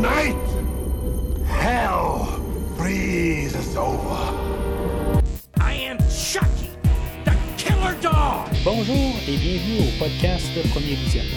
night, 0.00 0.36
hell 1.44 2.26
freezes 2.76 3.76
over. 3.76 4.14
I 5.58 5.72
am 5.72 5.98
Chucky, 6.08 6.70
the 7.24 7.34
killer 7.56 7.96
dog. 8.00 8.48
Bonjour 8.64 9.14
et 9.26 9.36
bienvenue 9.36 9.88
au 9.88 9.98
podcast 9.98 10.46
Premier 10.70 10.94
Visionnement. 10.94 11.36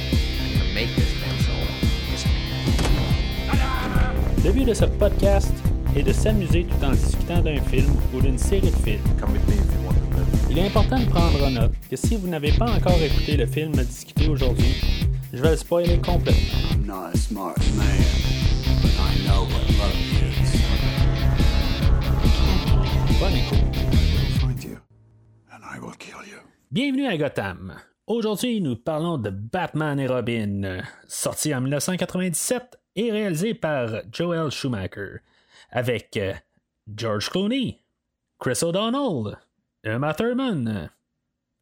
Le 4.44 4.52
but 4.52 4.66
de 4.66 4.74
ce 4.74 4.86
podcast 4.86 5.54
est 5.96 6.04
de 6.04 6.14
s'amuser 6.14 6.66
tout 6.66 6.86
en 6.86 6.92
discutant 6.92 7.42
d'un 7.42 7.60
film 7.62 7.92
ou 8.14 8.22
d'une 8.22 8.38
série 8.38 8.70
de 8.70 8.76
films. 8.76 9.02
Il 10.52 10.60
est 10.60 10.68
important 10.68 11.00
de 11.00 11.06
prendre 11.06 11.50
note 11.50 11.74
que 11.90 11.96
si 11.96 12.16
vous 12.16 12.28
n'avez 12.28 12.52
pas 12.52 12.70
encore 12.70 13.02
écouté 13.02 13.38
le 13.38 13.48
film 13.48 13.78
à 13.80 13.84
discuter 13.84 14.28
aujourd'hui, 14.28 14.76
je 15.34 15.42
vais 15.42 15.52
le 15.52 15.58
spoiler 15.58 15.98
complètement. 15.98 16.60
I'm 16.74 16.86
not 16.86 17.12
a 17.14 17.18
smart 17.18 17.58
man, 17.76 18.41
I'll 19.42 19.48
find 24.40 24.64
you, 24.64 24.78
and 25.52 25.64
I 25.64 25.80
will 25.80 25.96
kill 25.98 26.24
you. 26.28 26.38
Bienvenue 26.72 27.08
à 27.08 27.18
Gotham. 27.18 27.74
Aujourd'hui, 28.06 28.62
nous 28.62 28.76
parlons 28.76 29.18
de 29.18 29.32
Batman 29.32 30.00
et 30.00 30.06
Robin, 30.06 30.84
sorti 31.08 31.56
en 31.56 31.62
1997 31.62 32.80
et 32.96 33.12
réalisé 33.12 33.56
par 33.56 34.04
Joel 34.12 34.52
Schumacher, 34.52 35.22
avec 35.72 36.18
euh, 36.18 36.34
George 36.96 37.32
Clooney, 37.32 37.80
Chris 38.40 38.60
O'Donnell, 38.62 39.38
Emma 39.84 40.14
Thurman, 40.14 40.92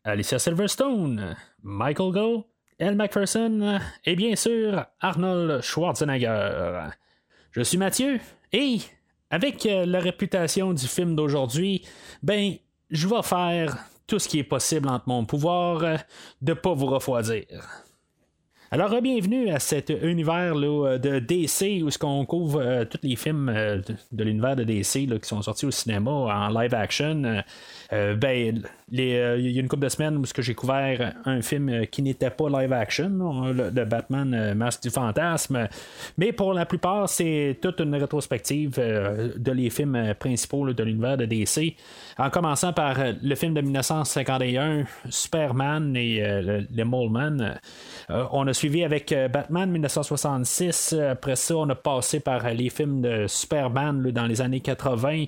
Alicia 0.04 0.38
Silverstone, 0.38 1.38
Michael 1.64 2.12
Gough, 2.12 2.46
Elle 2.78 2.96
Macpherson 2.96 3.80
et 4.04 4.18
bien 4.18 4.36
sûr 4.36 4.86
Arnold 5.00 5.62
Schwarzenegger. 5.62 6.90
Je 7.52 7.62
suis 7.62 7.78
Mathieu 7.80 8.20
et 8.54 8.78
avec 9.32 9.66
euh, 9.66 9.86
la 9.86 10.00
réputation 10.00 10.72
du 10.74 10.88
film 10.88 11.16
d'aujourd'hui, 11.16 11.84
ben, 12.22 12.54
je 12.92 13.08
vais 13.08 13.24
faire 13.24 13.76
tout 14.06 14.20
ce 14.20 14.28
qui 14.28 14.40
est 14.40 14.44
possible 14.44 14.88
entre 14.88 15.08
mon 15.08 15.26
pouvoir 15.26 15.84
euh, 15.84 15.98
de 16.42 16.54
pas 16.54 16.74
vous 16.74 16.86
refroidir. 16.86 17.46
Alors, 18.72 19.02
bienvenue 19.02 19.50
à 19.50 19.58
cet 19.58 19.90
univers 19.90 20.54
là, 20.54 21.00
de 21.00 21.18
DC 21.18 21.84
où 21.84 21.90
ce 21.90 21.98
qu'on 21.98 22.24
couvre 22.28 22.62
euh, 22.62 22.86
tous 22.86 23.00
les 23.02 23.16
films 23.16 23.50
euh, 23.50 23.82
de, 24.12 24.24
l'univers 24.24 24.56
de 24.56 24.64
DC 24.64 25.08
qui 25.08 25.28
sont 25.28 25.42
sortis 25.42 25.66
au 25.66 25.72
cinéma 25.72 26.12
en 26.12 26.50
live 26.50 26.76
action. 26.76 27.24
Euh, 27.24 27.38
euh, 27.38 27.42
ben, 27.92 28.64
les, 28.92 29.16
euh, 29.16 29.38
il 29.38 29.52
y 29.52 29.58
a 29.58 29.62
une 29.62 29.68
couple 29.68 29.84
de 29.84 29.90
semaines 29.90 30.18
où 30.18 30.24
j'ai 30.38 30.56
couvert 30.56 31.14
un 31.26 31.42
film 31.42 31.70
euh, 31.70 31.86
qui 31.86 32.02
n'était 32.02 32.30
pas 32.30 32.50
live 32.50 32.74
action, 32.74 33.52
le, 33.52 33.70
Batman 33.86 34.34
euh, 34.34 34.56
Masque 34.56 34.84
du 34.84 34.90
Fantasme. 34.90 35.68
Mais 36.18 36.32
pour 36.32 36.54
la 36.54 36.66
plupart, 36.66 37.08
c'est 37.10 37.58
toute 37.62 37.80
une 37.80 37.96
rétrospective 37.96 38.76
euh, 38.78 39.32
de 39.36 39.52
les 39.52 39.70
films 39.70 39.96
euh, 39.96 40.14
principaux 40.14 40.72
de 40.72 40.84
l'univers 40.84 41.18
de 41.18 41.26
DC. 41.26 41.76
En 42.18 42.30
commençant 42.30 42.74
par 42.74 43.00
euh, 43.00 43.14
le 43.22 43.36
film 43.36 43.54
de 43.54 43.62
1951, 43.62 44.86
Superman 45.10 45.96
et 45.96 46.24
euh, 46.24 46.42
le, 46.42 46.68
le. 46.72 46.90
Euh, 48.10 48.26
on 48.32 48.48
a 48.48 48.54
suivi 48.54 48.84
avec 48.84 49.12
euh, 49.12 49.28
Batman 49.28 49.70
1966. 49.70 50.96
Après 51.12 51.36
ça, 51.36 51.56
on 51.58 51.70
a 51.70 51.76
passé 51.76 52.20
par 52.20 52.46
euh, 52.46 52.50
les 52.52 52.70
films 52.70 53.02
de 53.02 53.26
Superman 53.28 54.02
dans 54.12 54.26
les 54.26 54.42
années 54.42 54.62
80 54.62 55.26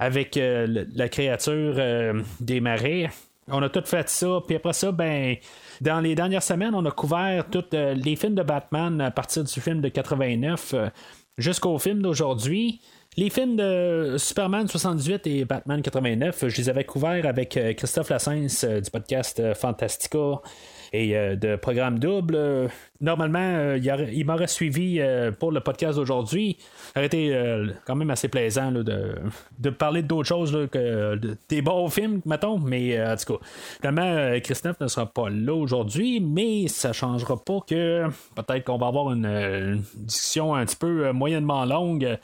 avec 0.00 0.38
euh, 0.38 0.86
la 0.94 1.08
créature 1.08 1.74
euh, 1.76 2.22
des 2.40 2.60
marais. 2.60 3.10
On 3.48 3.62
a 3.62 3.68
tout 3.68 3.82
fait 3.84 4.08
ça, 4.08 4.40
puis 4.46 4.56
après 4.56 4.72
ça, 4.72 4.92
ben, 4.92 5.36
dans 5.80 6.00
les 6.00 6.14
dernières 6.14 6.42
semaines, 6.42 6.74
on 6.74 6.84
a 6.86 6.90
couvert 6.90 7.44
tous 7.50 7.64
euh, 7.74 7.92
les 7.94 8.16
films 8.16 8.34
de 8.34 8.42
Batman 8.42 9.00
à 9.00 9.10
partir 9.10 9.44
du 9.44 9.60
film 9.60 9.82
de 9.82 9.88
89 9.88 10.74
euh, 10.74 10.88
jusqu'au 11.36 11.78
film 11.78 12.00
d'aujourd'hui. 12.00 12.80
Les 13.16 13.28
films 13.28 13.56
de 13.56 14.16
Superman 14.18 14.68
78 14.68 15.26
et 15.26 15.44
Batman 15.44 15.82
89, 15.82 16.48
je 16.48 16.56
les 16.56 16.68
avais 16.68 16.84
couverts 16.84 17.26
avec 17.26 17.58
Christophe 17.76 18.08
Lassens 18.08 18.64
du 18.64 18.90
podcast 18.90 19.42
Fantastica 19.54 20.40
et 20.92 21.16
euh, 21.16 21.36
de 21.36 21.56
Programme 21.56 21.98
Double. 21.98 22.34
Euh, 22.36 22.68
Normalement, 23.02 23.38
euh, 23.40 23.78
il, 23.78 23.90
aurait- 23.90 24.10
il 24.12 24.26
m'aurait 24.26 24.46
suivi 24.46 25.00
pour 25.38 25.52
le 25.52 25.60
podcast 25.60 25.96
d'aujourd'hui. 25.96 26.58
Ça 26.92 27.00
aurait 27.00 27.06
été 27.06 27.34
quand 27.86 27.96
même 27.96 28.10
assez 28.10 28.28
plaisant 28.28 28.72
de, 28.72 29.70
parler 29.70 30.02
d'autres 30.02 30.28
choses 30.28 30.68
que 30.70 31.16
de- 31.16 31.34
des 31.48 31.62
bons 31.62 31.88
films, 31.88 32.20
mettons. 32.26 32.58
Mais 32.58 33.02
en 33.02 33.16
tout 33.16 33.38
cas, 33.38 33.44
finalement, 33.80 34.38
Christophe 34.40 34.78
ne 34.80 34.86
sera 34.86 35.06
pas 35.06 35.30
là 35.30 35.54
aujourd'hui, 35.54 36.20
mais 36.20 36.68
ça 36.68 36.92
changera 36.92 37.42
pas 37.42 37.60
que 37.66 38.04
peut-être 38.36 38.64
qu'on 38.64 38.76
va 38.76 38.88
avoir 38.88 39.12
une, 39.14 39.82
discussion 39.94 40.54
un 40.54 40.66
petit 40.66 40.76
peu 40.76 41.10
moyennement 41.12 41.64
longue 41.64 42.18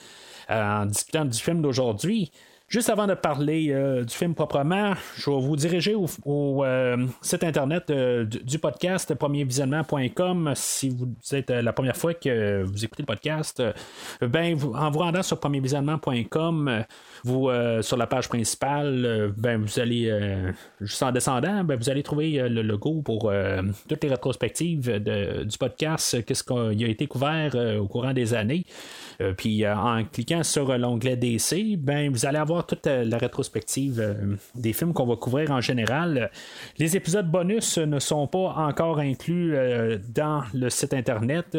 en 0.51 0.85
discutant 0.85 1.25
du 1.25 1.39
film 1.39 1.63
d'aujourd'hui. 1.63 2.31
Juste 2.69 2.91
avant 2.91 3.07
de 3.07 3.15
parler 3.15 3.69
euh, 3.71 4.03
du 4.03 4.13
film 4.13 4.35
proprement, 4.35 4.95
je 5.17 5.31
vais 5.31 5.41
vous 5.41 5.55
diriger 5.55 5.95
au, 5.95 6.65
euh, 6.65 7.07
site 7.23 7.45
internet 7.45 7.91
euh, 7.91 8.25
du, 8.25 8.59
podcast 8.59 9.15
premiervisionnement.com 9.15 10.53
si 10.57 10.89
vous 10.89 11.07
êtes 11.31 11.51
la 11.51 11.73
première 11.73 11.97
fois 11.97 12.15
que 12.15 12.65
vous 12.65 12.85
écoutez 12.85 13.05
le 13.05 13.07
podcast. 13.07 13.63
ben, 14.21 14.59
en 14.75 14.91
vous 14.91 14.99
rendant 14.99 15.23
sur 15.23 15.39
premiervisionnement.com, 15.39 16.85
vous 17.23 17.51
sur 17.83 17.97
la 17.97 18.07
page 18.09 18.29
principale, 18.29 19.33
ben, 19.37 19.63
vous 19.63 19.79
allez 19.79 20.13
juste 20.81 21.05
en 21.05 21.13
descendant, 21.13 21.63
ben, 21.63 21.77
vous 21.77 21.89
allez 21.89 22.03
trouver 22.03 22.49
le 22.49 22.63
logo 22.63 23.01
pour 23.03 23.33
toutes 23.89 24.03
les 24.03 24.11
rétrospectives 24.11 24.91
de- 25.01 25.45
du 25.45 25.57
podcast, 25.57 26.25
qu'est-ce 26.25 26.43
qui 26.43 26.85
a 26.85 26.89
été 26.89 27.07
couvert 27.07 27.55
au 27.81 27.87
courant 27.87 28.13
des 28.13 28.35
années. 28.35 28.65
Euh, 29.21 29.33
puis 29.33 29.65
euh, 29.65 29.75
en 29.75 30.05
cliquant 30.05 30.43
sur 30.43 30.71
euh, 30.71 30.77
l'onglet 30.79 31.17
DC, 31.17 31.77
ben 31.79 32.11
vous 32.11 32.27
allez 32.27 32.39
avoir 32.39 32.67
toute 32.67 32.87
la 32.87 33.19
rétrospective 33.19 34.17
des 34.55 34.73
films 34.73 34.93
qu'on 34.93 35.07
va 35.07 35.17
couvrir 35.17 35.51
en 35.51 35.61
général. 35.61 36.31
Les 36.79 36.97
épisodes 36.97 37.31
bonus 37.31 37.79
ne 37.79 37.99
sont 37.99 38.27
pas 38.27 38.55
encore 38.57 38.99
inclus 38.99 39.57
dans 40.15 40.43
le 40.55 40.71
site 40.71 40.95
internet. 40.95 41.57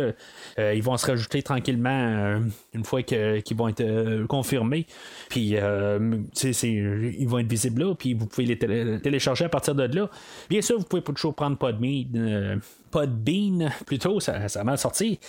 Ils 0.58 0.84
vont 0.84 0.98
se 0.98 1.08
rajouter 1.08 1.42
tranquillement 1.44 2.40
une 2.74 2.84
fois 2.84 3.04
qu'ils 3.04 3.58
vont 3.58 3.68
être 3.68 4.26
confirmés. 4.28 4.86
Puis 5.30 5.56
ils 5.58 7.28
vont 7.28 7.40
être 7.40 7.50
visibles 7.50 7.84
là, 7.84 7.96
puis 7.96 8.14
vous 8.14 8.28
pouvez 8.28 8.46
les 8.46 8.58
télé- 8.58 9.00
télécharger 9.02 9.46
à 9.46 9.50
partir 9.50 9.76
de 9.76 9.84
là. 9.84 10.10
Bien 10.50 10.62
sûr, 10.62 10.78
vous 10.78 10.86
pouvez 10.86 11.02
toujours 11.02 11.36
prendre 11.36 11.58
euh, 12.16 12.56
Podbean 12.92 13.70
plutôt, 13.86 14.20
ça, 14.20 14.48
ça 14.48 14.62
a 14.62 14.64
mal 14.64 14.78
sorti, 14.78 15.20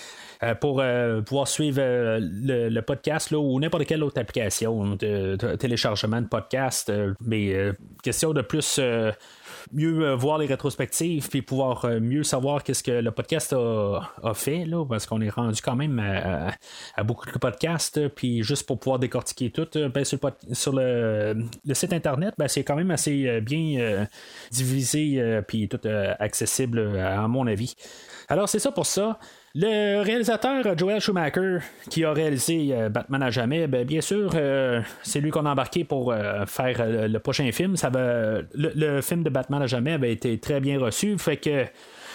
pour 0.60 0.80
euh, 0.80 1.20
pouvoir 1.20 1.48
suivre 1.48 1.80
euh, 1.80 2.20
le, 2.20 2.80
podcast 2.80 3.30
là, 3.30 3.38
ou 3.38 3.58
n'importe 3.58 3.86
quelle 3.86 4.02
autre 4.04 4.20
application 4.20 4.94
de, 4.96 5.36
de 5.36 5.56
téléchargement 5.56 6.20
de 6.20 6.28
podcast. 6.28 6.90
euh, 6.90 7.14
mais 7.20 7.52
euh, 7.54 7.72
question 8.02 8.32
de 8.32 8.42
plus 8.42 8.78
euh, 8.78 9.10
mieux 9.72 10.06
euh, 10.06 10.14
voir 10.16 10.38
les 10.38 10.46
rétrospectives 10.46 11.28
puis 11.28 11.42
pouvoir 11.42 11.84
euh, 11.84 12.00
mieux 12.00 12.22
savoir 12.22 12.62
qu'est-ce 12.62 12.82
que 12.82 12.90
le 12.90 13.10
podcast 13.10 13.52
a, 13.52 14.34
fait 14.34 14.64
là, 14.64 14.84
parce 14.84 15.06
qu'on 15.06 15.20
est 15.20 15.30
rendu 15.30 15.60
quand 15.62 15.76
même 15.76 15.98
à, 15.98 17.02
beaucoup 17.04 17.30
de 17.30 17.38
podcasts 17.38 17.98
euh, 17.98 18.08
puis 18.08 18.42
juste 18.42 18.66
pour 18.66 18.78
pouvoir 18.78 18.98
décortiquer 18.98 19.50
tout 19.50 19.68
euh, 19.76 19.88
ben, 19.88 20.04
sur, 20.04 20.18
le, 20.22 20.54
sur 20.54 20.72
le, 20.72 21.48
site 21.72 21.92
internet 21.92 22.34
ben, 22.38 22.48
c'est 22.48 22.64
quand 22.64 22.76
même 22.76 22.90
assez 22.90 23.26
euh, 23.26 23.40
bien 23.40 23.80
euh, 23.80 24.04
divisé 24.50 25.20
euh, 25.20 25.42
puis 25.42 25.68
tout 25.68 25.80
euh, 25.86 26.14
accessible 26.18 26.78
euh, 26.78 27.24
à 27.24 27.26
mon 27.28 27.46
avis 27.46 27.74
alors 28.28 28.48
c'est 28.48 28.58
ça 28.58 28.70
pour 28.70 28.86
ça 28.86 29.18
le 29.54 30.02
réalisateur 30.02 30.66
euh, 30.66 30.74
Joel 30.76 31.00
Schumacher, 31.00 31.58
qui 31.90 32.04
a 32.04 32.12
réalisé 32.12 32.68
euh, 32.72 32.88
Batman 32.88 33.22
à 33.22 33.30
jamais, 33.30 33.66
ben, 33.66 33.84
bien 33.84 34.00
sûr, 34.00 34.30
euh, 34.34 34.80
c'est 35.02 35.20
lui 35.20 35.30
qu'on 35.30 35.46
a 35.46 35.50
embarqué 35.50 35.84
pour 35.84 36.14
faire 36.46 37.08
le 37.08 37.18
prochain 37.18 37.50
film. 37.52 37.76
Ça 37.76 37.90
va, 37.90 38.40
le, 38.54 38.72
le 38.74 39.00
film 39.00 39.22
de 39.22 39.30
Batman 39.30 39.62
à 39.62 39.66
jamais 39.66 39.92
avait 39.92 40.12
été 40.12 40.38
très 40.38 40.60
bien 40.60 40.78
reçu, 40.78 41.16
fait 41.18 41.36
que 41.36 41.64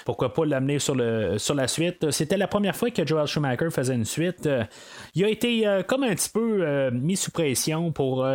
pourquoi 0.06 0.34
pas 0.34 0.46
l'amener 0.46 0.80
sur, 0.80 0.96
sur 1.38 1.56
la 1.56 1.68
suite? 1.68 2.12
C'était 2.12 2.38
la 2.38 2.48
première 2.48 2.76
fois 2.76 2.90
que 2.92 3.06
Joel 3.06 3.28
Schumacher 3.28 3.70
faisait 3.70 3.96
une 3.96 4.06
suite. 4.06 4.46
Euh, 4.46 4.64
il 5.16 5.24
a 5.24 5.30
été 5.30 5.68
euh, 5.68 5.84
comme 5.84 6.04
un 6.04 6.14
petit 6.14 6.30
peu 6.30 6.60
euh, 6.62 6.92
mis 6.92 7.16
sous 7.16 7.32
pression 7.32 7.92
pour 7.92 8.28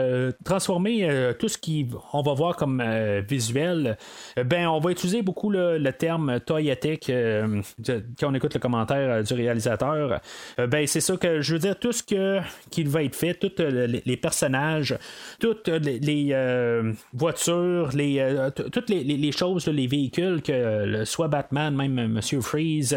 transformer 0.45 1.09
tout 1.39 1.49
ce 1.49 1.59
qu'on 1.59 2.23
va 2.23 2.35
voir 2.35 2.57
comme 2.57 2.83
visuel. 3.29 3.97
Ben, 4.37 4.67
on 4.69 4.79
va 4.79 4.91
utiliser 4.91 5.23
beaucoup 5.23 5.51
le, 5.51 5.91
terme 5.91 6.41
toyetic 6.41 7.09
de- 7.09 8.05
quand 8.19 8.31
on 8.31 8.35
écoute 8.35 8.55
le 8.55 8.61
commentaire 8.61 9.23
du 9.23 9.35
réalisateur. 9.35 10.21
Ben, 10.59 10.87
c'est 10.87 11.01
ça 11.01 11.17
que 11.17 11.41
je 11.41 11.55
veux 11.55 11.59
dire, 11.59 11.79
tout 11.79 11.93
ce 11.93 12.03
que, 12.03 12.41
qui 12.71 12.85
va 12.85 13.03
être 13.03 13.17
fait, 13.17 13.35
tous 13.35 13.63
les, 13.63 14.17
personnages, 14.17 14.97
toutes 15.41 15.69
les, 15.69 16.93
voitures, 17.13 17.91
les, 17.95 18.49
toutes 18.73 18.91
les, 18.91 19.33
choses, 19.33 19.67
les 19.67 19.87
véhicules 19.87 20.43
que 20.43 21.05
soit 21.05 21.29
Batman 21.29 21.58
Même 21.71 22.09
Monsieur 22.09 22.41
Freeze, 22.41 22.97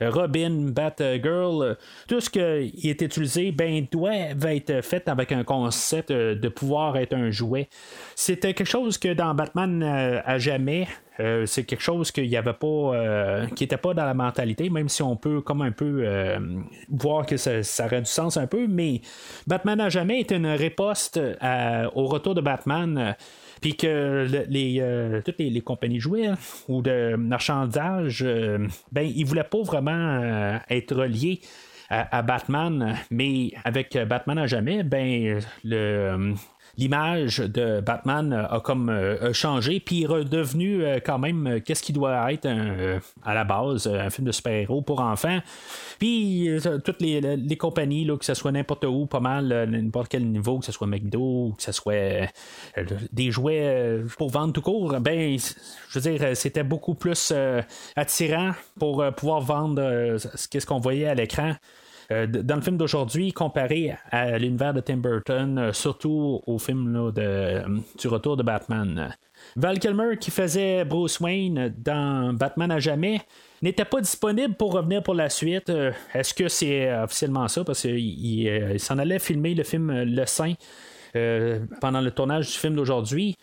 Robin, 0.00 0.70
Batgirl, 0.70 1.76
tout 2.08 2.20
ce 2.20 2.30
qui 2.30 2.40
est 2.88 3.02
utilisé, 3.02 3.52
ben, 3.52 3.86
doit 3.90 4.14
être 4.14 4.82
fait 4.82 5.08
avec 5.08 5.32
un 5.32 5.44
concept 5.44 6.10
de 6.12 6.48
pouvoir 6.48 6.96
être 6.96 7.14
un 7.14 7.30
jouet. 7.30 7.68
C'était 8.14 8.54
quelque 8.54 8.66
chose 8.66 8.98
que 8.98 9.12
dans 9.12 9.34
Batman 9.34 9.82
à 9.82 10.38
jamais, 10.38 10.86
euh, 11.18 11.44
c'est 11.44 11.64
quelque 11.64 11.82
chose 11.82 12.12
qu'il 12.12 12.26
y 12.26 12.36
avait 12.36 12.52
pas, 12.52 12.66
euh, 12.66 13.46
qui 13.48 13.64
n'était 13.64 13.76
pas 13.76 13.94
dans 13.94 14.04
la 14.04 14.14
mentalité, 14.14 14.70
même 14.70 14.88
si 14.88 15.02
on 15.02 15.16
peut 15.16 15.40
comme 15.40 15.62
un 15.62 15.72
peu 15.72 16.02
euh, 16.04 16.38
voir 16.88 17.26
que 17.26 17.36
ça, 17.36 17.60
aurait 17.84 18.00
du 18.00 18.10
sens 18.10 18.36
un 18.36 18.46
peu, 18.46 18.66
mais 18.68 19.00
Batman 19.46 19.78
n'a 19.78 19.88
jamais 19.88 20.20
été 20.20 20.36
une 20.36 20.46
riposte 20.46 21.20
au 21.94 22.06
retour 22.06 22.34
de 22.34 22.40
Batman. 22.40 23.16
puis 23.60 23.76
que 23.76 24.26
les, 24.48 25.20
toutes 25.24 25.38
les, 25.38 25.60
compagnies 25.60 26.00
jouées 26.00 26.30
ou 26.68 26.80
de 26.80 27.16
marchandage, 27.16 28.24
ben, 28.92 29.02
ils 29.02 29.24
voulaient 29.24 29.44
pas 29.44 29.62
vraiment 29.62 30.58
être 30.70 30.94
reliés 30.94 31.40
à, 31.90 32.22
Batman, 32.22 32.96
mais 33.10 33.52
avec 33.64 33.98
Batman 34.08 34.38
à 34.38 34.46
jamais, 34.46 34.82
ben 34.84 35.40
le, 35.64 36.34
l'image 36.80 37.38
de 37.38 37.80
Batman 37.80 38.32
a 38.32 38.58
comme 38.60 38.88
euh, 38.88 39.34
changé, 39.34 39.80
puis 39.80 40.06
redevenu 40.06 40.82
euh, 40.82 40.98
quand 41.04 41.18
même 41.18 41.46
euh, 41.46 41.60
qu'est-ce 41.60 41.82
qui 41.82 41.92
doit 41.92 42.32
être 42.32 42.48
à 43.22 43.34
la 43.34 43.44
base 43.44 43.86
un 43.86 44.08
film 44.08 44.26
de 44.26 44.32
super-héros 44.32 44.80
pour 44.80 45.00
enfants. 45.00 45.40
Puis 45.98 46.48
toutes 46.84 47.02
les, 47.02 47.56
compagnies, 47.58 48.06
que 48.18 48.24
ce 48.24 48.32
soit 48.32 48.52
n'importe 48.52 48.84
où, 48.84 49.04
pas 49.06 49.20
mal, 49.20 49.68
n'importe 49.68 50.08
quel 50.08 50.26
niveau, 50.26 50.58
que 50.58 50.64
ce 50.64 50.72
soit 50.72 50.86
McDo, 50.86 51.54
que 51.56 51.62
ce 51.62 51.72
soit 51.72 52.32
des 53.12 53.30
jouets 53.30 54.00
pour 54.16 54.30
vendre 54.30 54.54
tout 54.54 54.62
court, 54.62 54.98
ben, 55.00 55.36
je 55.88 55.98
veux 55.98 56.10
dire, 56.10 56.36
c'était 56.36 56.62
beaucoup 56.62 56.94
plus 56.94 57.34
attirant 57.96 58.52
pour 58.78 59.04
pouvoir 59.14 59.40
vendre 59.40 60.16
ce 60.16 60.66
qu'on 60.66 60.80
voyait 60.80 61.08
à 61.08 61.14
l'écran. 61.14 61.54
Euh, 62.12 62.26
dans 62.26 62.56
le 62.56 62.60
film 62.60 62.76
d'aujourd'hui, 62.76 63.32
comparé 63.32 63.96
à 64.10 64.36
l'univers 64.38 64.74
de 64.74 64.80
Tim 64.80 64.96
Burton, 64.96 65.58
euh, 65.58 65.72
surtout 65.72 66.40
au 66.46 66.58
film 66.58 67.12
de, 67.12 67.22
euh, 67.22 67.62
du 67.98 68.08
retour 68.08 68.36
de 68.36 68.42
Batman. 68.42 69.14
Val 69.56 69.78
Kilmer, 69.78 70.16
qui 70.18 70.30
faisait 70.30 70.84
Bruce 70.84 71.20
Wayne 71.20 71.72
dans 71.78 72.34
Batman 72.34 72.70
à 72.72 72.80
jamais, 72.80 73.20
n'était 73.62 73.84
pas 73.84 74.00
disponible 74.00 74.54
pour 74.54 74.72
revenir 74.72 75.02
pour 75.02 75.14
la 75.14 75.30
suite. 75.30 75.72
Est-ce 76.12 76.34
que 76.34 76.48
c'est 76.48 76.92
officiellement 77.00 77.48
ça? 77.48 77.64
Parce 77.64 77.82
qu'il 77.82 78.78
s'en 78.78 78.98
allait 78.98 79.18
filmer 79.18 79.54
le 79.54 79.64
film 79.64 80.02
Le 80.02 80.26
Saint 80.26 80.54
pendant 81.80 82.02
le 82.02 82.10
tournage 82.10 82.48
du 82.48 82.52
film 82.52 82.74
d'aujourd'hui. 82.74 83.36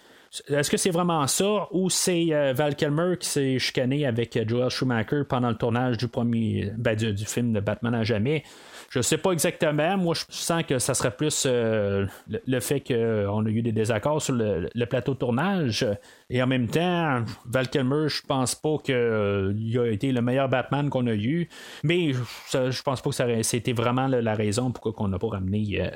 Est-ce 0.48 0.70
que 0.70 0.78
c'est 0.78 0.90
vraiment 0.90 1.26
ça 1.28 1.68
ou 1.72 1.90
c'est 1.90 2.54
Val 2.54 2.76
Kilmer 2.76 3.16
qui 3.20 3.28
s'est 3.28 3.60
chicané 3.60 4.06
avec 4.06 4.38
Joel 4.48 4.70
Schumacher 4.70 5.24
pendant 5.28 5.50
le 5.50 5.56
tournage 5.56 5.98
du 5.98 6.08
premier 6.08 6.72
ben, 6.78 6.96
du, 6.96 7.26
film 7.26 7.54
de 7.54 7.60
Batman 7.60 7.96
à 7.96 8.04
jamais? 8.04 8.44
Je 8.90 9.02
sais 9.02 9.18
pas 9.18 9.32
exactement. 9.32 9.98
Moi, 9.98 10.16
je 10.16 10.24
sens 10.30 10.64
que 10.64 10.80
ça 10.80 10.94
serait 10.94 11.12
plus 11.12 11.44
euh, 11.46 12.06
le, 12.30 12.60
fait 12.62 12.80
qu'on 12.80 13.46
a 13.46 13.50
eu 13.50 13.62
des 13.62 13.74
désaccords 13.74 14.22
sur 14.22 14.34
le, 14.34 14.86
plateau 14.86 15.14
de 15.14 15.20
tournage. 15.20 15.86
Et 16.30 16.42
en 16.42 16.48
même 16.48 16.68
temps, 16.68 17.24
Val 17.46 17.70
Kilmer, 17.70 18.08
je 18.08 18.22
pense 18.26 18.56
pas 18.56 18.78
qu'il 18.82 18.96
euh, 18.96 19.84
a 19.84 19.88
été 19.88 20.12
le 20.12 20.22
meilleur 20.22 20.48
Batman 20.48 20.90
qu'on 20.90 21.06
a 21.08 21.14
eu. 21.14 21.50
Mais 21.84 22.14
je 22.14 22.82
pense 22.82 23.02
pas 23.02 23.10
que 23.10 23.44
c'était 23.44 23.74
vraiment 23.74 24.08
la, 24.08 24.36
raison 24.36 24.72
pourquoi 24.72 24.94
on 25.00 25.10
n'a 25.10 25.20
pas 25.20 25.28
ramené 25.28 25.80
euh, 25.82 25.90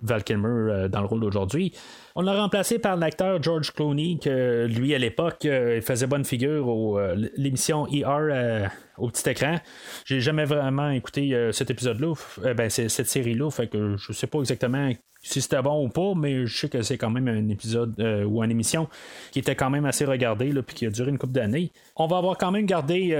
Val 0.00 0.24
Kilmer 0.24 0.88
dans 0.88 1.00
le 1.00 1.06
rôle 1.06 1.20
d'aujourd'hui. 1.20 1.72
On 2.14 2.22
l'a 2.22 2.34
remplacé 2.34 2.78
par 2.78 2.96
l'acteur 2.96 3.42
George 3.42 3.72
Clooney, 3.72 4.18
que 4.22 4.66
lui, 4.66 4.94
à 4.94 4.98
l'époque, 4.98 5.46
faisait 5.82 6.06
bonne 6.06 6.24
figure 6.24 6.68
au 6.68 6.98
l'émission 7.36 7.86
ER 7.88 8.68
au 9.02 9.10
petit 9.10 9.28
écran. 9.28 9.58
J'ai 10.06 10.20
jamais 10.20 10.44
vraiment 10.44 10.90
écouté 10.90 11.34
euh, 11.34 11.52
cet 11.52 11.70
épisode-là, 11.70 12.14
euh, 12.44 12.54
ben, 12.54 12.70
cette 12.70 13.08
série-là, 13.08 13.50
fait 13.50 13.66
que 13.66 13.96
je 13.96 14.12
sais 14.12 14.28
pas 14.28 14.38
exactement 14.38 14.92
si 15.22 15.40
c'était 15.40 15.62
bon 15.62 15.84
ou 15.84 15.88
pas, 15.88 16.14
mais 16.16 16.46
je 16.46 16.56
sais 16.56 16.68
que 16.68 16.82
c'est 16.82 16.98
quand 16.98 17.10
même 17.10 17.28
un 17.28 17.48
épisode 17.48 17.94
euh, 18.00 18.24
ou 18.24 18.42
une 18.42 18.50
émission 18.50 18.88
qui 19.30 19.38
était 19.38 19.54
quand 19.54 19.70
même 19.70 19.84
assez 19.84 20.04
regardée, 20.04 20.52
puis 20.62 20.74
qui 20.74 20.86
a 20.86 20.90
duré 20.90 21.10
une 21.10 21.18
couple 21.18 21.32
d'années. 21.32 21.70
On 21.96 22.06
va 22.06 22.18
avoir 22.18 22.36
quand 22.36 22.50
même 22.50 22.66
gardé 22.66 23.16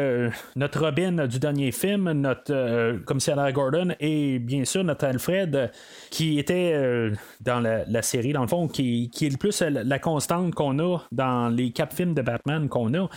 notre 0.56 0.80
Robin 0.80 1.26
du 1.26 1.38
dernier 1.38 1.72
film, 1.72 2.10
notre 2.12 2.98
commissaire 3.04 3.52
Gordon 3.52 3.94
et 4.00 4.38
bien 4.38 4.64
sûr 4.64 4.82
notre 4.82 5.04
Alfred 5.04 5.70
qui 6.10 6.38
était 6.38 7.10
dans 7.40 7.60
la, 7.60 8.02
série, 8.02 8.32
dans 8.32 8.42
le 8.42 8.48
fond, 8.48 8.68
qui, 8.68 9.10
est 9.20 9.28
le 9.28 9.36
plus 9.36 9.62
la, 9.62 9.98
constante 9.98 10.54
qu'on 10.54 10.78
a 10.78 10.98
dans 11.12 11.48
les 11.48 11.70
quatre 11.70 11.94
films 11.94 12.14
de 12.14 12.22
Batman 12.22 12.68
qu'on 12.68 12.92
a. 12.94 13.08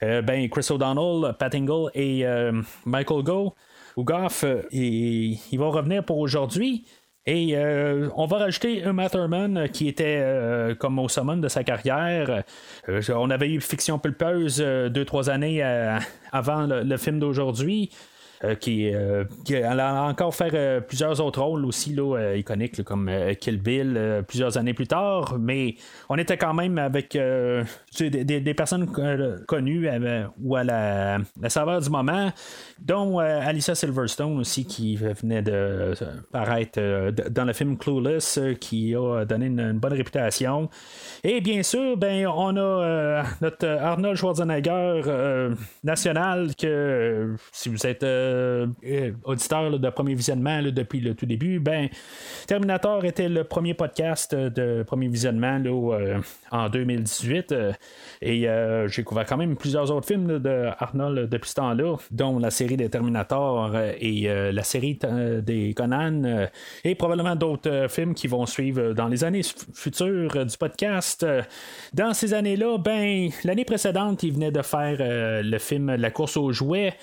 ben, 0.00 0.48
Chris 0.50 0.66
O'Donnell, 0.70 1.34
Pat 1.38 1.54
Ingle 1.54 1.90
et 1.94 2.26
euh, 2.26 2.62
Michael 2.84 3.22
Go 3.22 3.54
ou 3.96 4.04
Goff, 4.04 4.44
euh, 4.44 4.62
il, 4.72 5.38
va 5.52 5.66
revenir 5.66 6.04
pour 6.04 6.18
aujourd'hui. 6.18 6.84
Et 7.26 7.56
euh, 7.56 8.10
on 8.16 8.26
va 8.26 8.36
rajouter 8.36 8.84
un 8.84 8.92
Matherman 8.92 9.68
qui 9.72 9.88
était 9.88 10.22
comme 10.78 10.98
au 10.98 11.08
summum 11.08 11.40
de 11.40 11.48
sa 11.48 11.64
carrière. 11.64 12.42
on 13.08 13.30
avait 13.30 13.50
eu 13.50 13.60
Fiction 13.60 13.98
Pulpeuse 13.98 14.58
deux, 14.58 15.04
trois 15.04 15.30
années 15.30 15.62
avant 16.32 16.66
le 16.66 16.96
film 16.96 17.18
d'aujourd'hui. 17.20 17.90
Euh, 18.44 18.54
qui, 18.54 18.92
euh, 18.92 19.24
a 19.50 20.02
encore 20.08 20.34
fait 20.34 20.52
euh, 20.54 20.80
plusieurs 20.80 21.20
autres 21.20 21.40
rôles 21.40 21.64
aussi 21.64 21.94
là, 21.94 22.34
iconiques 22.34 22.82
comme 22.82 23.10
Kill 23.40 23.60
Bill 23.60 24.22
plusieurs 24.26 24.58
années 24.58 24.74
plus 24.74 24.86
tard, 24.86 25.36
mais 25.38 25.76
on 26.08 26.16
était 26.16 26.36
quand 26.36 26.54
même 26.54 26.78
avec 26.78 27.16
des, 27.16 28.54
personnes 28.54 28.90
connues 29.46 29.88
ou 30.40 30.56
à 30.56 30.64
la, 30.64 31.18
la 31.40 31.48
saveur 31.48 31.80
du 31.80 31.90
moment, 31.90 32.30
dont 32.80 33.18
Alicia 33.18 33.74
Silverstone 33.74 34.38
aussi 34.38 34.64
qui 34.64 34.96
venait 34.96 35.42
de 35.42 35.94
paraître 36.30 36.80
dans 37.30 37.44
le 37.44 37.52
film 37.52 37.76
Clueless 37.76 38.40
qui 38.60 38.94
a 38.94 39.24
donné 39.24 39.46
une, 39.46 39.72
bonne 39.78 39.94
réputation. 39.94 40.68
Et 41.22 41.40
bien 41.40 41.62
sûr, 41.62 41.96
ben 41.96 42.26
on 42.26 42.56
a 42.56 43.24
notre 43.40 43.66
Arnold 43.66 44.16
Schwarzenegger 44.16 45.50
national 45.82 46.54
que 46.56 47.34
si 47.52 47.68
vous 47.68 47.86
êtes 47.86 48.04
euh, 48.34 48.66
euh, 48.84 49.12
auditeur 49.24 49.78
de 49.78 49.90
premier 49.90 50.14
visionnement 50.14 50.60
depuis 50.62 51.00
le 51.00 51.14
tout 51.14 51.26
début, 51.26 51.58
ben 51.60 51.88
Terminator 52.46 53.04
était 53.04 53.28
le 53.28 53.44
premier 53.44 53.74
podcast 53.74 54.34
de 54.34 54.82
premier 54.82 55.08
visionnement 55.08 55.60
euh, 55.64 56.18
en 56.50 56.68
2018 56.68 57.54
et 58.22 58.48
j'ai 58.86 59.04
couvert 59.04 59.26
quand 59.26 59.36
même 59.36 59.56
plusieurs 59.56 59.90
autres 59.90 60.06
films 60.06 60.38
de 60.38 60.68
Arnold 60.78 61.28
depuis 61.28 61.50
ce 61.50 61.54
temps-là, 61.56 61.96
dont 62.10 62.38
la 62.38 62.50
série 62.50 62.76
des 62.76 62.88
Terminator 62.88 63.76
et 63.98 64.28
la 64.52 64.62
série 64.62 64.98
des 65.42 65.74
Conan 65.74 66.48
et 66.84 66.94
probablement 66.94 67.36
d'autres 67.36 67.86
films 67.88 68.14
qui 68.14 68.28
vont 68.28 68.46
suivre 68.46 68.92
dans 68.92 69.08
les 69.08 69.24
années 69.24 69.42
futures 69.74 70.46
du 70.46 70.56
podcast. 70.56 71.26
Dans 71.92 72.14
ces 72.14 72.34
années-là, 72.34 72.78
ben 72.78 73.30
l'année 73.44 73.64
précédente, 73.64 74.22
il 74.22 74.32
venait 74.34 74.52
de 74.52 74.62
faire 74.62 74.96
le 75.00 75.58
film 75.58 75.94
La 75.94 76.10
course 76.10 76.36
aux 76.36 76.52
jouets 76.52 76.94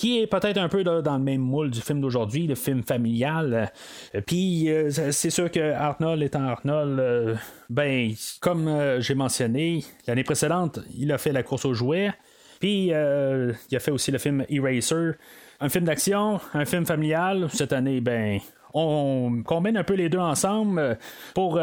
qui 0.00 0.18
est 0.18 0.26
peut-être 0.26 0.56
un 0.56 0.70
peu 0.70 0.82
dans 0.82 1.18
le 1.18 1.22
même 1.22 1.42
moule 1.42 1.70
du 1.70 1.82
film 1.82 2.00
d'aujourd'hui, 2.00 2.46
le 2.46 2.54
film 2.54 2.82
familial. 2.82 3.70
Euh, 4.14 4.20
puis 4.26 4.70
euh, 4.70 4.88
c'est 5.10 5.28
sûr 5.28 5.50
que 5.50 5.74
Arnold 5.74 6.22
étant 6.22 6.42
Arnold, 6.42 6.98
euh, 6.98 7.34
ben, 7.68 8.10
comme 8.40 8.98
j'ai 9.00 9.14
mentionné, 9.14 9.84
l'année 10.06 10.24
précédente, 10.24 10.80
il 10.96 11.12
a 11.12 11.18
fait 11.18 11.32
La 11.32 11.42
course 11.42 11.66
aux 11.66 11.74
jouets. 11.74 12.12
Puis 12.60 12.86
il 12.86 12.94
a 12.94 13.78
fait 13.78 13.90
aussi 13.90 14.10
le 14.10 14.16
film 14.16 14.46
Eraser, 14.48 15.12
un 15.60 15.68
film 15.68 15.84
d'action, 15.84 16.40
un 16.54 16.64
film 16.64 16.86
familial. 16.86 17.48
Cette 17.52 17.74
année, 17.74 18.00
ben, 18.00 18.38
on 18.72 19.42
combine 19.44 19.76
un 19.76 19.84
peu 19.84 19.94
les 19.94 20.08
deux 20.08 20.18
ensemble 20.18 20.96
pour 21.34 21.60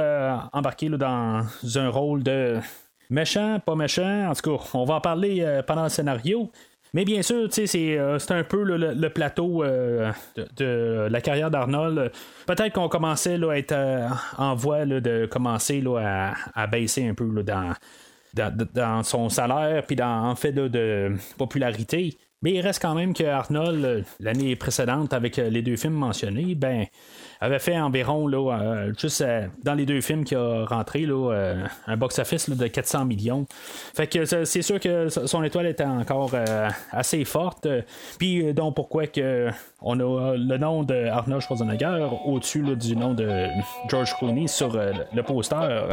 embarquer 0.54 0.90
dans 0.90 1.44
un 1.76 1.90
rôle 1.90 2.22
de 2.22 2.60
méchant, 3.10 3.60
pas 3.66 3.76
méchant. 3.76 4.30
En 4.30 4.34
tout 4.34 4.58
cas, 4.58 4.64
on 4.76 4.86
va 4.86 4.96
en 4.96 5.02
parler 5.02 5.62
pendant 5.66 5.84
le 5.84 5.90
scénario. 5.90 6.52
Mais 6.98 7.06
bien 7.06 7.22
sûr, 7.22 7.48
c'est, 7.52 7.68
euh, 7.76 8.18
c'est 8.18 8.32
un 8.32 8.44
peu 8.44 8.64
le, 8.64 9.10
plateau 9.10 9.64
euh, 9.64 10.12
de, 10.56 11.08
la 11.08 11.22
carrière 11.22 11.52
d'Arnold. 11.52 12.12
Peut-être 12.48 12.74
qu'on 12.74 12.90
commençait 12.90 13.38
à 13.40 13.56
être 13.56 13.72
euh, 13.72 14.08
en 14.40 14.56
voie 14.56 14.84
de 14.84 15.28
commencer 15.28 15.84
à, 15.96 16.66
baisser 16.66 17.08
un 17.08 17.14
peu 17.14 17.44
dans, 17.44 17.74
dans, 18.74 19.04
son 19.04 19.30
salaire 19.30 19.84
puis 19.86 19.96
dans 19.96 20.26
en 20.26 20.36
fait 20.36 20.52
de 20.52 21.14
popularité. 21.38 22.18
Mais 22.42 22.54
il 22.54 22.62
reste 22.62 22.82
quand 22.82 22.96
même 22.96 23.14
que 23.14 23.26
Arnold, 23.26 24.04
l'année 24.20 24.56
précédente, 24.56 25.14
avec 25.14 25.38
les 25.38 25.62
deux 25.62 25.78
films 25.78 25.94
mentionnés, 25.94 26.56
ben, 26.56 26.88
avait 27.40 27.60
fait 27.60 27.80
environ, 27.80 28.28
là, 28.28 28.92
juste 28.98 29.24
dans 29.64 29.74
les 29.74 29.86
deux 29.86 30.02
films 30.02 30.24
qui 30.24 30.36
a 30.36 30.66
rentré, 30.66 31.02
là, 31.02 31.56
un 31.88 31.98
box-office 31.98 32.50
de 32.50 32.68
400 32.68 33.06
millions. 33.06 33.46
Fait 33.96 34.08
que 34.08 34.26
c'est 34.26 34.62
sûr 34.62 34.80
que 34.80 35.10
son 35.10 35.44
étoile 35.44 35.68
était 35.68 35.86
encore 35.86 36.32
assez 36.92 37.24
forte. 37.26 37.68
Puis, 38.20 38.54
donc, 38.54 38.76
pourquoi 38.76 39.08
que 39.08 39.50
on 39.82 40.00
a 40.00 40.36
le 40.36 40.58
nom 40.58 40.84
de 40.84 41.08
Arnold 41.08 41.42
Schwarzenegger 41.42 42.08
au-dessus 42.26 42.64
du 42.76 42.96
nom 42.96 43.14
de 43.14 43.48
George 43.90 44.16
Clooney 44.18 44.48
sur 44.48 44.74
le 44.74 45.22
poster? 45.22 45.88